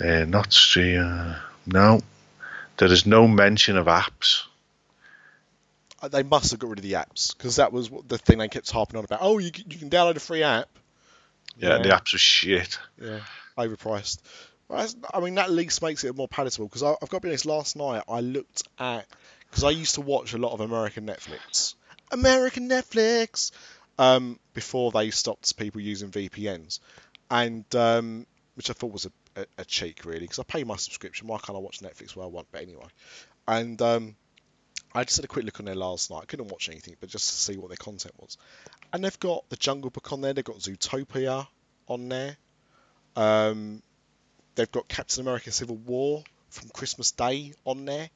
Uh, 0.00 0.24
not 0.24 0.52
stream. 0.52 1.36
no, 1.66 2.00
there 2.78 2.90
is 2.92 3.06
no 3.06 3.28
mention 3.28 3.76
of 3.76 3.86
apps. 3.86 4.42
Uh, 6.02 6.08
They 6.08 6.24
must 6.24 6.50
have 6.50 6.58
got 6.58 6.70
rid 6.70 6.80
of 6.80 6.82
the 6.82 6.94
apps 6.94 7.36
because 7.36 7.56
that 7.56 7.72
was 7.72 7.88
what 7.92 8.08
the 8.08 8.18
thing 8.18 8.38
they 8.38 8.48
kept 8.48 8.68
harping 8.72 8.98
on 8.98 9.04
about. 9.04 9.20
Oh, 9.22 9.38
you 9.38 9.52
can, 9.52 9.70
you 9.70 9.78
can 9.78 9.88
download 9.88 10.16
a 10.16 10.20
free 10.20 10.42
app. 10.42 10.68
Yeah, 11.56 11.76
Yeah. 11.76 11.82
the 11.82 11.88
apps 11.90 12.12
are 12.14 12.18
shit. 12.18 12.76
Yeah, 13.00 13.20
overpriced. 13.56 14.18
Well, 14.66 14.88
I 15.14 15.20
mean, 15.20 15.36
that 15.36 15.44
at 15.46 15.52
least 15.52 15.80
makes 15.80 16.02
it 16.02 16.16
more 16.16 16.26
palatable 16.26 16.66
because 16.66 16.82
I've 16.82 16.98
got 16.98 17.18
to 17.18 17.20
be 17.20 17.28
honest. 17.28 17.46
Last 17.46 17.76
night 17.76 18.02
I 18.08 18.18
looked 18.20 18.64
at 18.80 19.06
because 19.48 19.62
I 19.62 19.70
used 19.70 19.94
to 19.94 20.00
watch 20.00 20.34
a 20.34 20.38
lot 20.38 20.52
of 20.54 20.60
American 20.60 21.06
Netflix, 21.06 21.74
American 22.10 22.68
Netflix, 22.68 23.52
um, 23.96 24.40
before 24.54 24.90
they 24.90 25.10
stopped 25.10 25.56
people 25.56 25.80
using 25.80 26.10
VPNs, 26.10 26.80
and 27.32 27.74
um, 27.74 28.26
which 28.56 28.68
I 28.68 28.74
thought 28.74 28.92
was 28.92 29.06
a, 29.06 29.40
a, 29.40 29.46
a 29.58 29.64
cheek 29.64 30.04
really 30.04 30.20
because 30.20 30.38
I 30.38 30.44
pay 30.44 30.62
my 30.64 30.76
subscription. 30.76 31.26
Why 31.26 31.38
can't 31.38 31.56
I 31.56 31.60
watch 31.60 31.80
Netflix 31.80 32.14
where 32.14 32.26
I 32.26 32.28
want? 32.28 32.46
But 32.52 32.62
anyway, 32.62 32.84
and 33.48 33.80
um, 33.80 34.14
I 34.94 35.02
just 35.04 35.16
had 35.16 35.24
a 35.24 35.28
quick 35.28 35.46
look 35.46 35.58
on 35.58 35.64
there 35.64 35.74
last 35.74 36.10
night. 36.10 36.20
I 36.22 36.24
couldn't 36.26 36.48
watch 36.48 36.68
anything, 36.68 36.94
but 37.00 37.08
just 37.08 37.30
to 37.30 37.36
see 37.36 37.56
what 37.56 37.68
their 37.68 37.78
content 37.78 38.14
was. 38.18 38.36
And 38.92 39.02
they've 39.02 39.18
got 39.18 39.48
the 39.48 39.56
Jungle 39.56 39.90
Book 39.90 40.12
on 40.12 40.20
there. 40.20 40.34
They've 40.34 40.44
got 40.44 40.58
Zootopia 40.58 41.46
on 41.88 42.08
there. 42.10 42.36
Um, 43.16 43.82
they've 44.54 44.70
got 44.70 44.86
Captain 44.88 45.22
America: 45.22 45.50
Civil 45.50 45.76
War 45.76 46.22
from 46.50 46.68
Christmas 46.68 47.12
Day 47.12 47.54
on 47.64 47.86
there. 47.86 48.10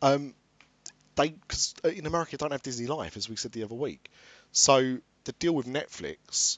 Um, 0.00 0.34
they 1.16 1.28
because 1.28 1.74
in 1.84 2.06
America 2.06 2.32
they 2.32 2.42
don't 2.42 2.52
have 2.52 2.62
Disney 2.62 2.86
Life, 2.86 3.18
as 3.18 3.28
we 3.28 3.36
said 3.36 3.52
the 3.52 3.64
other 3.64 3.74
week. 3.74 4.10
So 4.52 4.96
the 5.24 5.32
deal 5.32 5.54
with 5.54 5.66
Netflix 5.66 6.56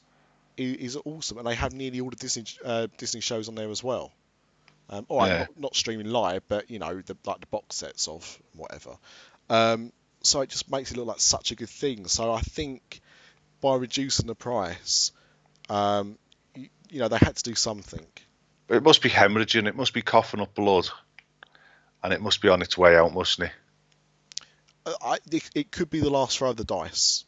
is, 0.58 0.98
awesome, 1.04 1.38
and 1.38 1.46
they 1.46 1.54
have 1.54 1.72
nearly 1.72 2.00
all 2.00 2.10
the 2.10 2.16
Disney 2.16 2.44
uh, 2.64 2.88
Disney 2.96 3.20
shows 3.20 3.48
on 3.48 3.54
there 3.54 3.70
as 3.70 3.82
well. 3.82 4.12
Um, 4.90 5.06
all 5.08 5.18
right, 5.18 5.28
Yeah. 5.28 5.38
not, 5.38 5.60
not 5.60 5.76
streaming 5.76 6.08
live, 6.10 6.42
but 6.48 6.70
you 6.70 6.78
know 6.78 7.00
the 7.00 7.16
like 7.24 7.40
the 7.40 7.46
box 7.46 7.76
sets 7.76 8.08
of 8.08 8.38
whatever. 8.54 8.96
Um, 9.50 9.92
so 10.22 10.40
it 10.40 10.50
just 10.50 10.70
makes 10.70 10.90
it 10.90 10.96
look 10.96 11.06
like 11.06 11.20
such 11.20 11.52
a 11.52 11.54
good 11.54 11.68
thing. 11.68 12.06
So 12.06 12.32
I 12.32 12.40
think 12.40 13.00
by 13.60 13.76
reducing 13.76 14.26
the 14.26 14.34
price, 14.34 15.12
um, 15.68 16.18
you, 16.54 16.68
you 16.90 16.98
know 17.00 17.08
they 17.08 17.18
had 17.18 17.36
to 17.36 17.42
do 17.42 17.54
something. 17.54 18.04
It 18.68 18.82
must 18.82 19.02
be 19.02 19.08
hemorrhaging. 19.10 19.66
It 19.66 19.76
must 19.76 19.94
be 19.94 20.02
coughing 20.02 20.40
up 20.40 20.54
blood, 20.54 20.88
and 22.02 22.12
it 22.12 22.20
must 22.20 22.40
be 22.42 22.48
on 22.48 22.62
its 22.62 22.76
way 22.76 22.96
out, 22.96 23.14
mustn't 23.14 23.48
it? 23.48 23.54
Uh, 24.86 24.94
I, 25.02 25.18
it, 25.30 25.50
it 25.54 25.70
could 25.70 25.90
be 25.90 26.00
the 26.00 26.10
last 26.10 26.38
throw 26.38 26.50
of 26.50 26.56
the 26.56 26.64
dice. 26.64 27.24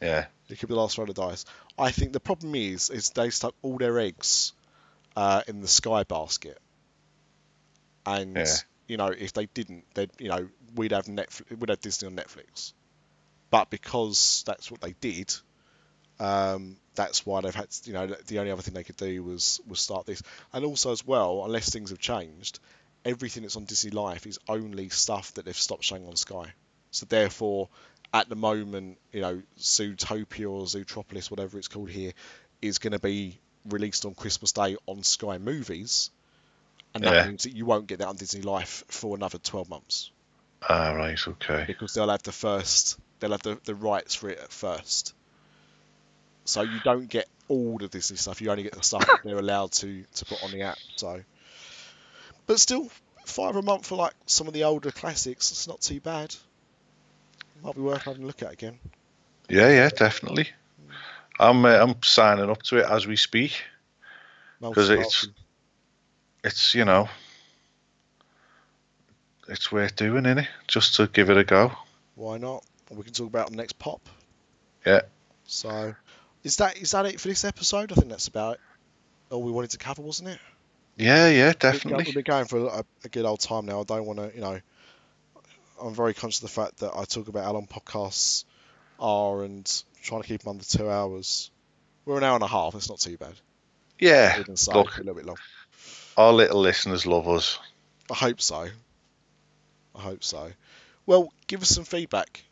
Yeah. 0.00 0.26
It 0.48 0.58
could 0.58 0.68
be 0.68 0.74
the 0.74 0.80
last 0.80 0.96
throw 0.96 1.04
of 1.04 1.14
dice. 1.14 1.44
I 1.78 1.90
think 1.90 2.12
the 2.12 2.20
problem 2.20 2.54
is, 2.54 2.90
is 2.90 3.10
they 3.10 3.30
stuck 3.30 3.54
all 3.62 3.78
their 3.78 3.98
eggs 3.98 4.52
uh, 5.16 5.42
in 5.46 5.60
the 5.60 5.68
Sky 5.68 6.04
basket, 6.04 6.58
and 8.06 8.36
Yeah. 8.36 8.56
you 8.86 8.96
know 8.96 9.08
if 9.08 9.32
they 9.32 9.46
didn't, 9.46 9.84
then 9.94 10.08
you 10.18 10.28
know 10.28 10.48
we'd 10.74 10.92
have 10.92 11.06
Netflix, 11.06 11.58
we'd 11.58 11.68
have 11.70 11.80
Disney 11.80 12.08
on 12.08 12.16
Netflix. 12.16 12.72
But 13.50 13.70
because 13.70 14.44
that's 14.46 14.70
what 14.70 14.80
they 14.80 14.92
did, 15.00 15.34
um, 16.20 16.76
that's 16.94 17.24
why 17.24 17.40
they've 17.40 17.54
had. 17.54 17.70
To, 17.70 17.88
you 17.88 17.92
know, 17.94 18.06
the 18.06 18.38
only 18.38 18.50
other 18.50 18.62
thing 18.62 18.74
they 18.74 18.84
could 18.84 18.96
do 18.96 19.22
was 19.22 19.60
was 19.66 19.80
start 19.80 20.06
this, 20.06 20.22
and 20.52 20.64
also 20.64 20.92
as 20.92 21.06
well, 21.06 21.44
unless 21.44 21.70
things 21.70 21.90
have 21.90 21.98
changed, 21.98 22.58
everything 23.04 23.42
that's 23.42 23.56
on 23.56 23.64
Disney 23.64 23.90
Life 23.90 24.26
is 24.26 24.38
only 24.48 24.88
stuff 24.88 25.32
that 25.34 25.44
they've 25.44 25.56
stopped 25.56 25.84
showing 25.84 26.06
on 26.06 26.16
Sky. 26.16 26.52
So 26.90 27.06
therefore, 27.06 27.68
at 28.12 28.28
the 28.28 28.36
moment, 28.36 28.98
you 29.12 29.20
know, 29.20 29.42
Zootopia 29.58 30.50
or 30.50 30.64
Zootropolis, 30.64 31.30
whatever 31.30 31.58
it's 31.58 31.68
called 31.68 31.90
here, 31.90 32.12
is 32.62 32.78
going 32.78 32.92
to 32.92 32.98
be 32.98 33.38
released 33.68 34.04
on 34.06 34.14
Christmas 34.14 34.52
Day 34.52 34.76
on 34.86 35.02
Sky 35.02 35.38
Movies, 35.38 36.10
and 36.94 37.04
that 37.04 37.14
Yeah. 37.14 37.24
means 37.24 37.44
that 37.44 37.52
you 37.54 37.66
won't 37.66 37.86
get 37.86 37.98
that 38.00 38.08
on 38.08 38.16
Disney 38.16 38.42
Life 38.42 38.84
for 38.88 39.14
another 39.16 39.38
12 39.38 39.68
months 39.68 40.10
Ah, 40.68 40.92
right. 40.92 41.28
Okay. 41.28 41.64
because 41.66 41.94
they'll 41.94 42.08
have 42.08 42.22
the 42.22 42.32
first, 42.32 42.98
they'll 43.20 43.32
have 43.32 43.42
the, 43.42 43.60
the 43.64 43.74
rights 43.74 44.14
for 44.14 44.30
it 44.30 44.38
at 44.38 44.52
first. 44.52 45.14
So 46.44 46.62
you 46.62 46.80
don't 46.80 47.08
get 47.08 47.28
all 47.48 47.78
the 47.78 47.88
Disney 47.88 48.16
stuff. 48.16 48.40
You 48.40 48.50
only 48.50 48.62
get 48.64 48.72
the 48.74 48.82
stuff 48.82 49.10
that 49.10 49.22
they're 49.22 49.38
allowed 49.38 49.72
to 49.72 50.04
to 50.14 50.24
put 50.24 50.42
on 50.42 50.50
the 50.50 50.62
app. 50.62 50.78
So, 50.96 51.22
but 52.46 52.58
still, 52.58 52.90
five 53.24 53.56
a 53.56 53.62
month 53.62 53.86
for 53.86 53.96
like 53.96 54.14
some 54.26 54.46
of 54.48 54.54
the 54.54 54.64
older 54.64 54.90
classics. 54.90 55.50
It's 55.52 55.68
not 55.68 55.80
too 55.80 56.00
bad. 56.00 56.34
Might 57.62 57.74
be 57.74 57.80
worth 57.80 58.02
having 58.02 58.22
a 58.22 58.26
look 58.26 58.42
at 58.42 58.52
again. 58.52 58.78
Yeah, 59.48 59.68
yeah, 59.68 59.88
definitely. 59.88 60.48
I'm 61.40 61.64
uh, 61.64 61.68
I'm 61.78 61.94
signing 62.02 62.50
up 62.50 62.62
to 62.64 62.78
it 62.78 62.86
as 62.86 63.06
we 63.06 63.16
speak 63.16 63.62
because 64.74 64.90
it's- 64.90 65.28
It's 66.44 66.74
you 66.74 66.84
know, 66.84 67.08
it's 69.48 69.72
worth 69.72 69.96
doing, 69.96 70.26
is 70.26 70.38
it? 70.38 70.48
Just 70.66 70.96
to 70.96 71.06
give 71.06 71.30
it 71.30 71.36
a 71.36 71.44
go. 71.44 71.72
Why 72.14 72.38
not? 72.38 72.64
We 72.90 73.02
can 73.02 73.12
talk 73.12 73.26
about 73.26 73.50
the 73.50 73.56
next 73.56 73.78
pop. 73.78 74.00
Yeah. 74.86 75.02
So, 75.46 75.94
is 76.44 76.56
that 76.56 76.76
is 76.78 76.92
that 76.92 77.06
it 77.06 77.20
for 77.20 77.28
this 77.28 77.44
episode? 77.44 77.92
I 77.92 77.94
think 77.96 78.08
that's 78.08 78.28
about 78.28 78.54
it. 78.54 78.60
All 79.30 79.42
we 79.42 79.50
wanted 79.52 79.70
to 79.70 79.78
cover, 79.78 80.02
wasn't 80.02 80.30
it? 80.30 80.38
Yeah, 80.96 81.28
yeah, 81.28 81.52
definitely. 81.58 82.04
We've 82.04 82.14
been 82.14 82.24
going 82.24 82.46
for 82.46 82.66
a, 82.66 82.84
a 83.04 83.08
good 83.08 83.24
old 83.24 83.40
time 83.40 83.66
now. 83.66 83.80
I 83.80 83.84
don't 83.84 84.04
want 84.06 84.18
to, 84.18 84.32
you 84.34 84.40
know. 84.40 84.60
I'm 85.80 85.94
very 85.94 86.14
conscious 86.14 86.42
of 86.42 86.48
the 86.50 86.60
fact 86.60 86.78
that 86.78 86.92
I 86.94 87.04
talk 87.04 87.28
about 87.28 87.44
how 87.44 87.52
long 87.52 87.66
podcasts 87.66 88.44
are 88.98 89.42
and 89.44 89.82
trying 90.02 90.22
to 90.22 90.28
keep 90.28 90.42
them 90.42 90.50
under 90.50 90.64
two 90.64 90.88
hours. 90.90 91.50
We're 92.04 92.18
an 92.18 92.24
hour 92.24 92.34
and 92.34 92.44
a 92.44 92.48
half. 92.48 92.74
It's 92.74 92.88
not 92.88 92.98
too 93.00 93.16
bad. 93.16 93.34
Yeah. 93.98 94.42
So, 94.54 94.72
Look, 94.72 94.96
a 94.96 95.00
little 95.00 95.14
bit 95.14 95.26
long. 95.26 95.36
our 96.16 96.32
little 96.32 96.60
listeners 96.60 97.06
love 97.06 97.28
us. 97.28 97.58
I 98.10 98.14
hope 98.14 98.40
so. 98.40 98.68
I 99.94 100.00
hope 100.00 100.24
so. 100.24 100.50
Well, 101.06 101.32
give 101.46 101.62
us 101.62 101.68
some 101.68 101.84
feedback. 101.84 102.42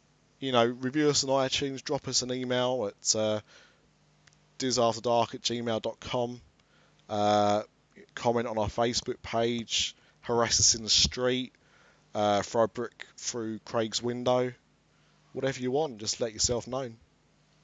You 0.40 0.52
know, 0.52 0.64
review 0.66 1.08
us 1.08 1.24
on 1.24 1.30
iTunes, 1.30 1.82
drop 1.82 2.08
us 2.08 2.22
an 2.22 2.32
email 2.32 2.90
at 2.90 3.16
uh, 3.16 3.40
dizafterdark 4.58 5.34
at 5.34 5.42
gmail.com. 5.42 6.40
Uh, 7.08 7.62
comment 8.14 8.46
on 8.46 8.58
our 8.58 8.68
Facebook 8.68 9.22
page, 9.22 9.94
harass 10.22 10.60
us 10.60 10.74
in 10.74 10.82
the 10.82 10.90
street, 10.90 11.52
uh, 12.16 12.40
throw 12.40 12.62
a 12.62 12.68
brick 12.68 13.06
through 13.18 13.58
Craig's 13.66 14.02
window. 14.02 14.52
Whatever 15.34 15.60
you 15.60 15.70
want, 15.70 15.98
just 15.98 16.18
let 16.18 16.32
yourself 16.32 16.66
known. 16.66 16.96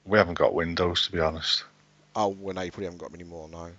We 0.05 0.19
haven't 0.19 0.35
got 0.35 0.53
windows, 0.53 1.07
to 1.07 1.13
be 1.13 1.21
honest. 1.21 1.65
Oh, 2.15 2.29
well, 2.29 2.55
no, 2.55 2.61
you 2.61 2.71
probably 2.71 2.85
haven't 2.85 3.01
got 3.01 3.13
many 3.13 3.25
more, 3.25 3.49
no. 3.49 3.71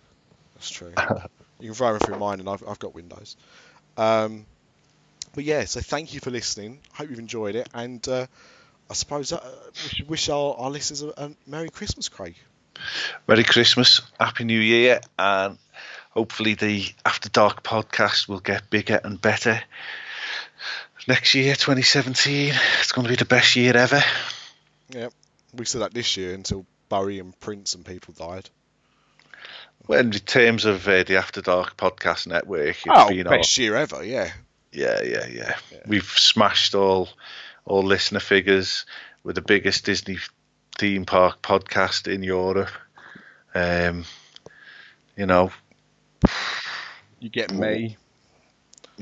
That's 0.55 0.71
true. 0.71 0.91
you 1.59 1.67
can 1.67 1.73
throw 1.75 1.91
them 1.91 1.99
through 1.99 2.17
mine, 2.17 2.39
and 2.39 2.49
I've, 2.49 2.67
I've 2.67 2.79
got 2.79 2.95
Windows. 2.95 3.37
Um, 3.97 4.47
but 5.35 5.43
yeah, 5.43 5.65
so 5.65 5.79
thank 5.79 6.15
you 6.15 6.19
for 6.19 6.31
listening. 6.31 6.79
Hope 6.93 7.11
you've 7.11 7.19
enjoyed 7.19 7.55
it, 7.55 7.69
and 7.75 8.05
uh, 8.07 8.25
I 8.89 8.93
suppose 8.95 9.31
uh, 9.31 9.47
we 9.83 9.89
should 9.89 10.09
wish 10.09 10.29
our, 10.29 10.55
our 10.55 10.71
listeners 10.71 11.03
a, 11.03 11.13
a 11.17 11.31
Merry 11.45 11.69
Christmas, 11.69 12.09
Craig. 12.09 12.35
Merry 13.27 13.43
Christmas, 13.43 14.01
Happy 14.19 14.43
New 14.43 14.59
Year, 14.59 15.01
and 15.19 15.59
hopefully 16.09 16.55
the 16.55 16.87
After 17.05 17.29
Dark 17.29 17.61
podcast 17.61 18.27
will 18.27 18.39
get 18.39 18.71
bigger 18.71 18.99
and 19.03 19.21
better. 19.21 19.61
Next 21.05 21.33
year, 21.33 21.53
2017, 21.55 22.53
it's 22.79 22.93
going 22.93 23.03
to 23.03 23.09
be 23.09 23.17
the 23.17 23.25
best 23.25 23.57
year 23.57 23.75
ever. 23.75 24.01
Yeah, 24.89 25.09
we 25.53 25.65
said 25.65 25.81
that 25.81 25.93
this 25.93 26.15
year 26.15 26.33
until 26.33 26.65
Barry 26.87 27.19
and 27.19 27.37
Prince 27.41 27.75
and 27.75 27.85
people 27.85 28.13
died. 28.13 28.49
Well, 29.85 29.99
in 29.99 30.11
terms 30.11 30.63
of 30.63 30.87
uh, 30.87 31.03
the 31.03 31.17
After 31.17 31.41
Dark 31.41 31.75
podcast 31.75 32.27
network, 32.27 32.69
it's 32.69 32.85
oh, 32.87 33.09
been 33.09 33.27
our, 33.27 33.37
best 33.37 33.57
year 33.57 33.75
ever, 33.75 34.01
yeah. 34.01 34.31
yeah, 34.71 35.01
yeah, 35.03 35.27
yeah, 35.27 35.55
Yeah. 35.71 35.79
We've 35.87 36.05
smashed 36.05 36.73
all 36.73 37.09
all 37.65 37.83
listener 37.83 38.21
figures. 38.21 38.85
We're 39.23 39.33
the 39.33 39.41
biggest 39.41 39.85
Disney 39.85 40.19
theme 40.77 41.05
park 41.05 41.41
podcast 41.41 42.07
in 42.07 42.23
Europe. 42.23 42.71
Um, 43.53 44.05
you 45.17 45.25
know, 45.25 45.51
You 47.19 47.29
get 47.29 47.51
me 47.51 47.97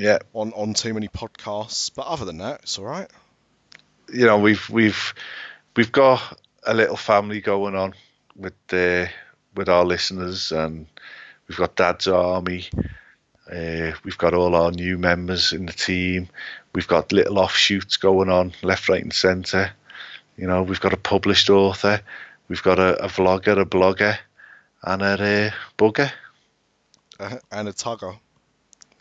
yeah, 0.02 0.19
on, 0.34 0.52
on 0.53 0.73
too 0.73 0.94
many 0.94 1.07
podcasts, 1.07 1.91
but 1.95 2.07
other 2.07 2.26
than 2.26 2.40
that, 2.40 2.61
it's 2.64 2.80
all 2.80 2.86
right. 2.86 3.10
you 4.11 4.26
know 4.26 4.40
we've 4.40 4.69
we've 4.69 5.14
we've 5.76 5.91
got 5.91 6.19
a 6.65 6.73
little 6.73 6.98
family 6.98 7.41
going 7.41 7.76
on 7.76 7.94
with 8.36 8.53
the 8.68 9.10
with 9.56 9.69
our 9.69 9.86
listeners 9.86 10.52
and 10.52 10.86
we've 11.48 11.57
got 11.57 11.76
dad's 11.76 12.07
army 12.07 12.65
uh, 13.52 13.91
we've 14.03 14.18
got 14.18 14.34
all 14.34 14.56
our 14.56 14.72
new 14.72 14.98
members 14.98 15.53
in 15.53 15.65
the 15.65 15.73
team 15.73 16.28
we've 16.73 16.88
got 16.88 17.11
little 17.11 17.40
offshoots 17.40 17.98
going 17.98 18.30
on 18.30 18.53
left 18.64 18.90
right 18.90 19.03
and 19.03 19.14
center 19.14 19.72
you 20.38 20.48
know 20.48 20.64
we've 20.64 20.80
got 20.82 20.94
a 20.94 20.98
published 20.98 21.49
author 21.49 22.02
we've 22.48 22.64
got 22.64 22.80
a, 22.80 23.03
a 23.03 23.07
vlogger 23.07 23.60
a 23.60 23.65
blogger 23.65 24.18
and 24.84 25.02
a 25.02 25.48
uh, 25.48 25.52
bugger 25.78 26.11
Uh, 27.19 27.38
and 27.52 27.68
a 27.69 27.73
tugger. 27.73 28.18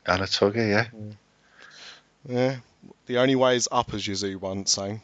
And 0.07 0.23
a 0.23 0.27
tugger 0.27 0.69
yeah 0.69 0.87
Yeah. 2.29 2.57
The 3.07 3.19
only 3.19 3.35
way 3.37 3.57
is 3.57 3.69
up, 3.73 3.93
as 3.95 4.07
Yazoo 4.07 4.39
once 4.39 4.73
saying. 4.73 5.03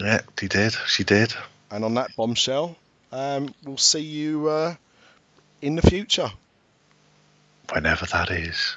yeah 0.00 0.20
he 0.40 0.48
did 0.48 0.72
she 0.86 1.04
did 1.04 1.34
And 1.70 1.84
on 1.84 1.94
that 1.94 2.14
bombshell, 2.16 2.76
um, 3.12 3.54
we'll 3.64 3.76
see 3.76 4.00
you 4.00 4.48
uh, 4.48 4.74
in 5.60 5.76
the 5.76 5.82
future. 5.82 6.30
whenever 7.72 8.06
that 8.06 8.30
is 8.30 8.76